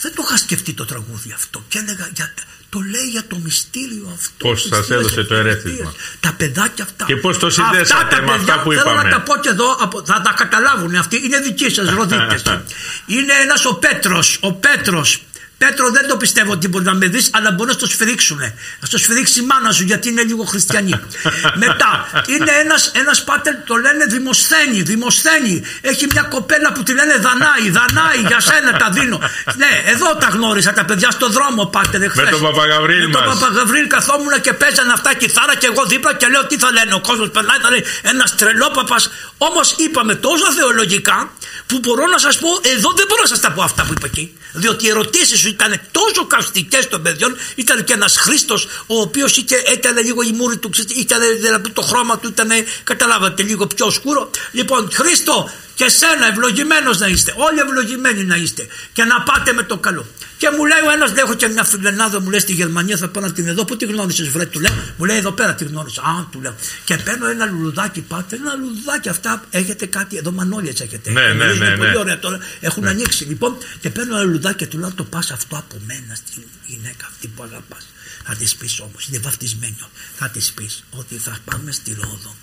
δεν 0.00 0.14
το 0.14 0.22
είχα 0.26 0.36
σκεφτεί 0.36 0.72
το 0.72 0.84
τραγούδι 0.84 1.32
αυτό 1.32 1.64
και 1.68 1.78
έλεγα 1.78 2.10
για, 2.14 2.34
το 2.68 2.80
λέει 2.80 3.08
για 3.10 3.26
το 3.26 3.36
μυστήριο 3.36 4.10
αυτό. 4.14 4.48
Πώς 4.48 4.66
σας 4.70 4.90
έδωσε 4.90 5.24
το 5.24 5.34
ερέθισμα. 5.34 5.94
Τα 6.20 6.32
παιδάκια 6.32 6.84
αυτά. 6.84 7.04
Και 7.04 7.16
πώς 7.16 7.38
το 7.38 7.50
συνδέσατε 7.50 8.20
με 8.20 8.32
αυτά 8.32 8.62
που 8.62 8.72
είπαμε. 8.72 8.90
Θέλω 8.90 9.02
να 9.02 9.10
τα 9.10 9.20
πω 9.20 9.36
και 9.36 9.48
εδώ, 9.48 9.76
θα 10.04 10.20
τα 10.20 10.32
καταλάβουν 10.36 10.94
αυτοί. 10.94 11.16
Είναι 11.24 11.38
δικοί 11.38 11.70
σας, 11.70 11.88
ροδίτε. 11.88 12.42
είναι 13.16 13.32
ένας 13.42 13.64
ο 13.64 13.74
Πέτρος. 13.74 14.38
Ο 14.40 14.52
Πέτρος 14.52 15.22
Πέτρο 15.58 15.90
δεν 15.90 16.08
το 16.08 16.16
πιστεύω 16.16 16.52
ότι 16.52 16.68
μπορεί 16.68 16.84
να 16.84 16.94
με 16.94 17.06
δεις, 17.06 17.30
αλλά 17.32 17.50
μπορεί 17.50 17.70
να 17.70 17.76
το 17.76 17.86
σφυρίξουν. 17.86 18.38
Να 18.80 18.88
το 18.90 18.98
σφυρίξει 18.98 19.40
η 19.40 19.46
μάνα 19.46 19.72
σου 19.72 19.82
γιατί 19.82 20.08
είναι 20.08 20.22
λίγο 20.22 20.44
χριστιανή. 20.44 20.94
Μετά 21.64 21.90
είναι 22.26 22.52
ένας 22.64 22.90
ένας 22.94 23.24
πάτερ, 23.24 23.54
το 23.66 23.74
λένε 23.74 24.04
Δημοσθένη. 24.04 24.82
Δημοσθένη. 24.82 25.62
Έχει 25.80 26.06
μια 26.12 26.22
κοπέλα 26.22 26.72
που 26.72 26.82
τη 26.82 26.92
λένε 26.92 27.16
Δανάη. 27.16 27.70
Δανάη, 27.70 28.18
για 28.26 28.40
σένα 28.40 28.72
τα 28.72 28.88
δίνω. 28.90 29.18
ναι, 29.56 29.82
εδώ 29.92 30.16
τα 30.16 30.26
γνώρισα 30.26 30.72
τα 30.72 30.84
παιδιά 30.84 31.10
στο 31.10 31.28
δρόμο, 31.28 31.66
πάτερ 31.66 32.02
εχθές. 32.02 32.24
Με 32.24 32.30
τον 32.30 32.40
Παπαγαβρίλ 32.40 33.08
μα. 33.08 33.20
Με 33.20 33.26
τον 33.26 33.38
Παπαγαβρίλ 33.38 33.86
καθόμουν 33.86 34.40
και 34.40 34.52
παίζανε 34.52 34.92
αυτά 34.92 35.14
κιθάρα 35.14 35.54
και 35.56 35.66
εγώ 35.66 35.84
δίπλα 35.84 36.14
και 36.14 36.26
λέω 36.26 36.46
τι 36.46 36.58
θα 36.58 36.70
λένε. 36.72 36.94
Ο 36.94 37.00
κόσμος 37.00 37.30
περνάει, 37.30 37.58
θα 37.62 37.70
λέει 37.70 37.84
ένας 38.02 38.34
τρελόπαπα. 38.34 38.96
Όμως 39.38 39.74
είπαμε 39.78 40.14
τόσο 40.14 40.52
θεολογικά 40.52 41.30
που 41.66 41.78
μπορώ 41.78 42.06
να 42.06 42.18
σας 42.18 42.38
πω, 42.38 42.48
εδώ 42.62 42.92
δεν 42.96 43.06
μπορώ 43.08 43.20
να 43.22 43.28
σας 43.28 43.40
τα 43.40 43.52
πω 43.52 43.62
αυτά 43.62 43.84
που 43.86 43.92
είπα 43.96 44.06
εκεί. 44.06 44.34
Διότι 44.52 44.86
οι 44.86 44.88
ερωτήσεις 44.88 45.40
σου 45.40 45.48
ήταν 45.48 45.80
τόσο 45.90 46.26
καυστικές 46.26 46.88
των 46.88 47.02
παιδιών. 47.02 47.36
Ήταν 47.54 47.84
και 47.84 47.92
ένας 47.92 48.16
Χρήστος, 48.16 48.64
ο 48.86 49.00
οποίος 49.00 49.36
ήταν 49.72 49.96
λίγο 50.04 50.22
η 50.22 50.32
μούρη 50.32 50.56
του, 50.56 50.70
ήταν 50.96 51.20
δηλαδή 51.40 51.70
το 51.70 51.82
χρώμα 51.82 52.18
του 52.18 52.28
ήταν, 52.28 52.50
καταλάβατε, 52.84 53.42
λίγο 53.42 53.66
πιο 53.66 53.90
σκούρο. 53.90 54.30
Λοιπόν, 54.52 54.88
Χρήστο, 54.92 55.50
και 55.78 55.88
σένα 55.88 56.26
ευλογημένος 56.30 56.98
να 56.98 57.06
είστε. 57.06 57.34
Όλοι 57.36 57.58
ευλογημένοι 57.60 58.24
να 58.24 58.36
είστε. 58.36 58.66
Και 58.92 59.04
να 59.04 59.22
πάτε 59.22 59.52
με 59.52 59.62
το 59.62 59.76
καλό. 59.78 60.06
Και 60.38 60.48
μου 60.56 60.64
λέει 60.64 60.82
ο 60.88 60.90
ένας, 60.90 61.12
έχω 61.12 61.34
και 61.34 61.48
μια 61.48 61.64
φιλενάδα, 61.64 62.20
μου 62.20 62.30
λέει 62.30 62.40
στη 62.40 62.52
Γερμανία, 62.52 62.96
θα 62.96 63.08
πάω 63.08 63.22
να 63.24 63.32
την 63.32 63.46
εδώ. 63.46 63.64
Πού 63.64 63.76
τη 63.76 63.84
γνώρισες, 63.84 64.28
βρε, 64.28 64.46
του 64.46 64.60
λέω. 64.60 64.72
Μου 64.96 65.04
λέει 65.04 65.16
εδώ 65.16 65.32
πέρα 65.32 65.54
τη 65.54 65.64
γνώρισα. 65.64 66.02
Α, 66.02 66.26
του 66.30 66.40
λέω. 66.40 66.54
Και 66.84 66.96
παίρνω 66.96 67.26
ένα 67.26 67.46
λουλουδάκι, 67.46 68.00
πάτε, 68.00 68.36
ένα 68.36 68.54
λουλουδάκι 68.54 69.08
αυτά. 69.08 69.44
Έχετε 69.50 69.86
κάτι, 69.86 70.16
εδώ 70.16 70.30
μανόλια 70.32 70.72
έχετε. 70.80 71.10
Ναι, 71.10 71.32
ναι, 71.32 71.52
ναι, 71.52 71.68
ναι. 71.68 71.76
Πολύ 71.76 71.96
ωραία 71.96 72.18
τώρα. 72.18 72.38
Έχουν 72.60 72.82
ναι. 72.82 72.90
ανοίξει 72.90 73.24
λοιπόν. 73.24 73.56
Και 73.80 73.90
παίρνω 73.90 74.14
ένα 74.14 74.24
λουλουδάκι 74.24 74.56
και 74.56 74.66
του 74.66 74.78
λέω, 74.78 74.92
το 74.94 75.04
πας 75.04 75.30
αυτό 75.30 75.56
από 75.56 75.76
μένα 75.86 76.14
στην 76.14 76.42
γυναίκα 76.66 77.06
αυτή 77.10 77.26
που 77.26 77.42
αγαπάς. 77.42 77.86
Θα 78.24 78.34
της 78.34 78.54
πεις 78.56 78.80
όμως, 78.80 79.06
είναι 79.06 79.18
βαφτισμένο. 79.18 79.88
Θα 80.16 80.28
της 80.28 80.52
πεις 80.52 80.84
ότι 80.90 81.14
θα 81.16 81.38
πάμε 81.44 81.72
στη 81.72 81.96
Ρόδο 82.00 82.34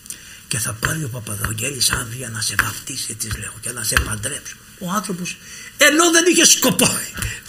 και 0.53 0.59
θα 0.59 0.73
πάρει 0.80 1.03
ο 1.03 1.07
Παπαδογγέλης 1.07 1.91
άδεια 1.91 2.30
να 2.30 2.41
σε 2.41 2.55
βαφτίσει 2.63 3.15
τη 3.15 3.27
λέω 3.39 3.53
και 3.61 3.71
να 3.71 3.84
σε 3.84 3.95
παντρέψω 4.05 4.55
ο 4.80 4.91
άνθρωπος 4.95 5.38
ενώ 5.77 6.11
δεν 6.11 6.23
είχε 6.30 6.45
σκοπό 6.45 6.89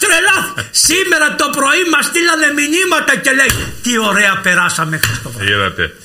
τρελά 0.01 0.67
σήμερα 0.71 1.35
το 1.35 1.49
πρωί 1.57 1.83
μας 1.93 2.05
στείλανε 2.05 2.47
μηνύματα 2.59 3.15
και 3.23 3.31
λέει 3.31 3.73
τι 3.83 3.97
ωραία 3.97 4.39
περάσαμε 4.43 4.97
χθες 4.97 5.21
το 5.23 5.29
πρωί 5.29 5.47
Είδατε. 5.51 5.95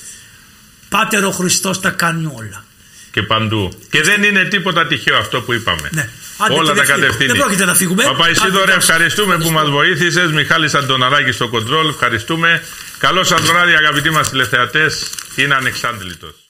Πάτερ 0.89 1.25
ο 1.25 1.31
Χριστός 1.31 1.79
τα 1.79 1.89
κάνει 1.89 2.25
όλα 2.25 2.65
και 3.11 3.21
παντού. 3.21 3.79
Και 3.89 4.01
δεν 4.01 4.23
είναι 4.23 4.43
τίποτα 4.43 4.87
τυχαίο 4.87 5.17
αυτό 5.17 5.41
που 5.41 5.53
είπαμε. 5.53 5.89
Ναι. 5.91 6.09
Όλα 6.49 6.73
τα 6.73 6.85
κατευθύνει. 6.85 7.31
Δεν 7.31 7.37
πρόκειται 7.37 7.65
να 7.65 7.75
φύγουμε. 7.75 8.03
Παπαϊσίδωρε, 8.03 8.73
ευχαριστούμε 8.73 9.37
που 9.37 9.49
μας 9.49 9.69
βοήθησες. 9.69 10.31
Μιχάλης 10.31 10.73
Αντωναράκη 10.73 11.31
στο 11.31 11.47
κοντρόλ. 11.47 11.89
Ευχαριστούμε. 11.89 12.63
Καλό 12.97 13.23
σας 13.23 13.41
βράδυ, 13.41 13.73
αγαπητοί 13.73 14.09
μας 14.09 14.29
τηλεθεατές. 14.29 15.09
Είναι 15.35 15.55
ανεξάντλητος. 15.55 16.40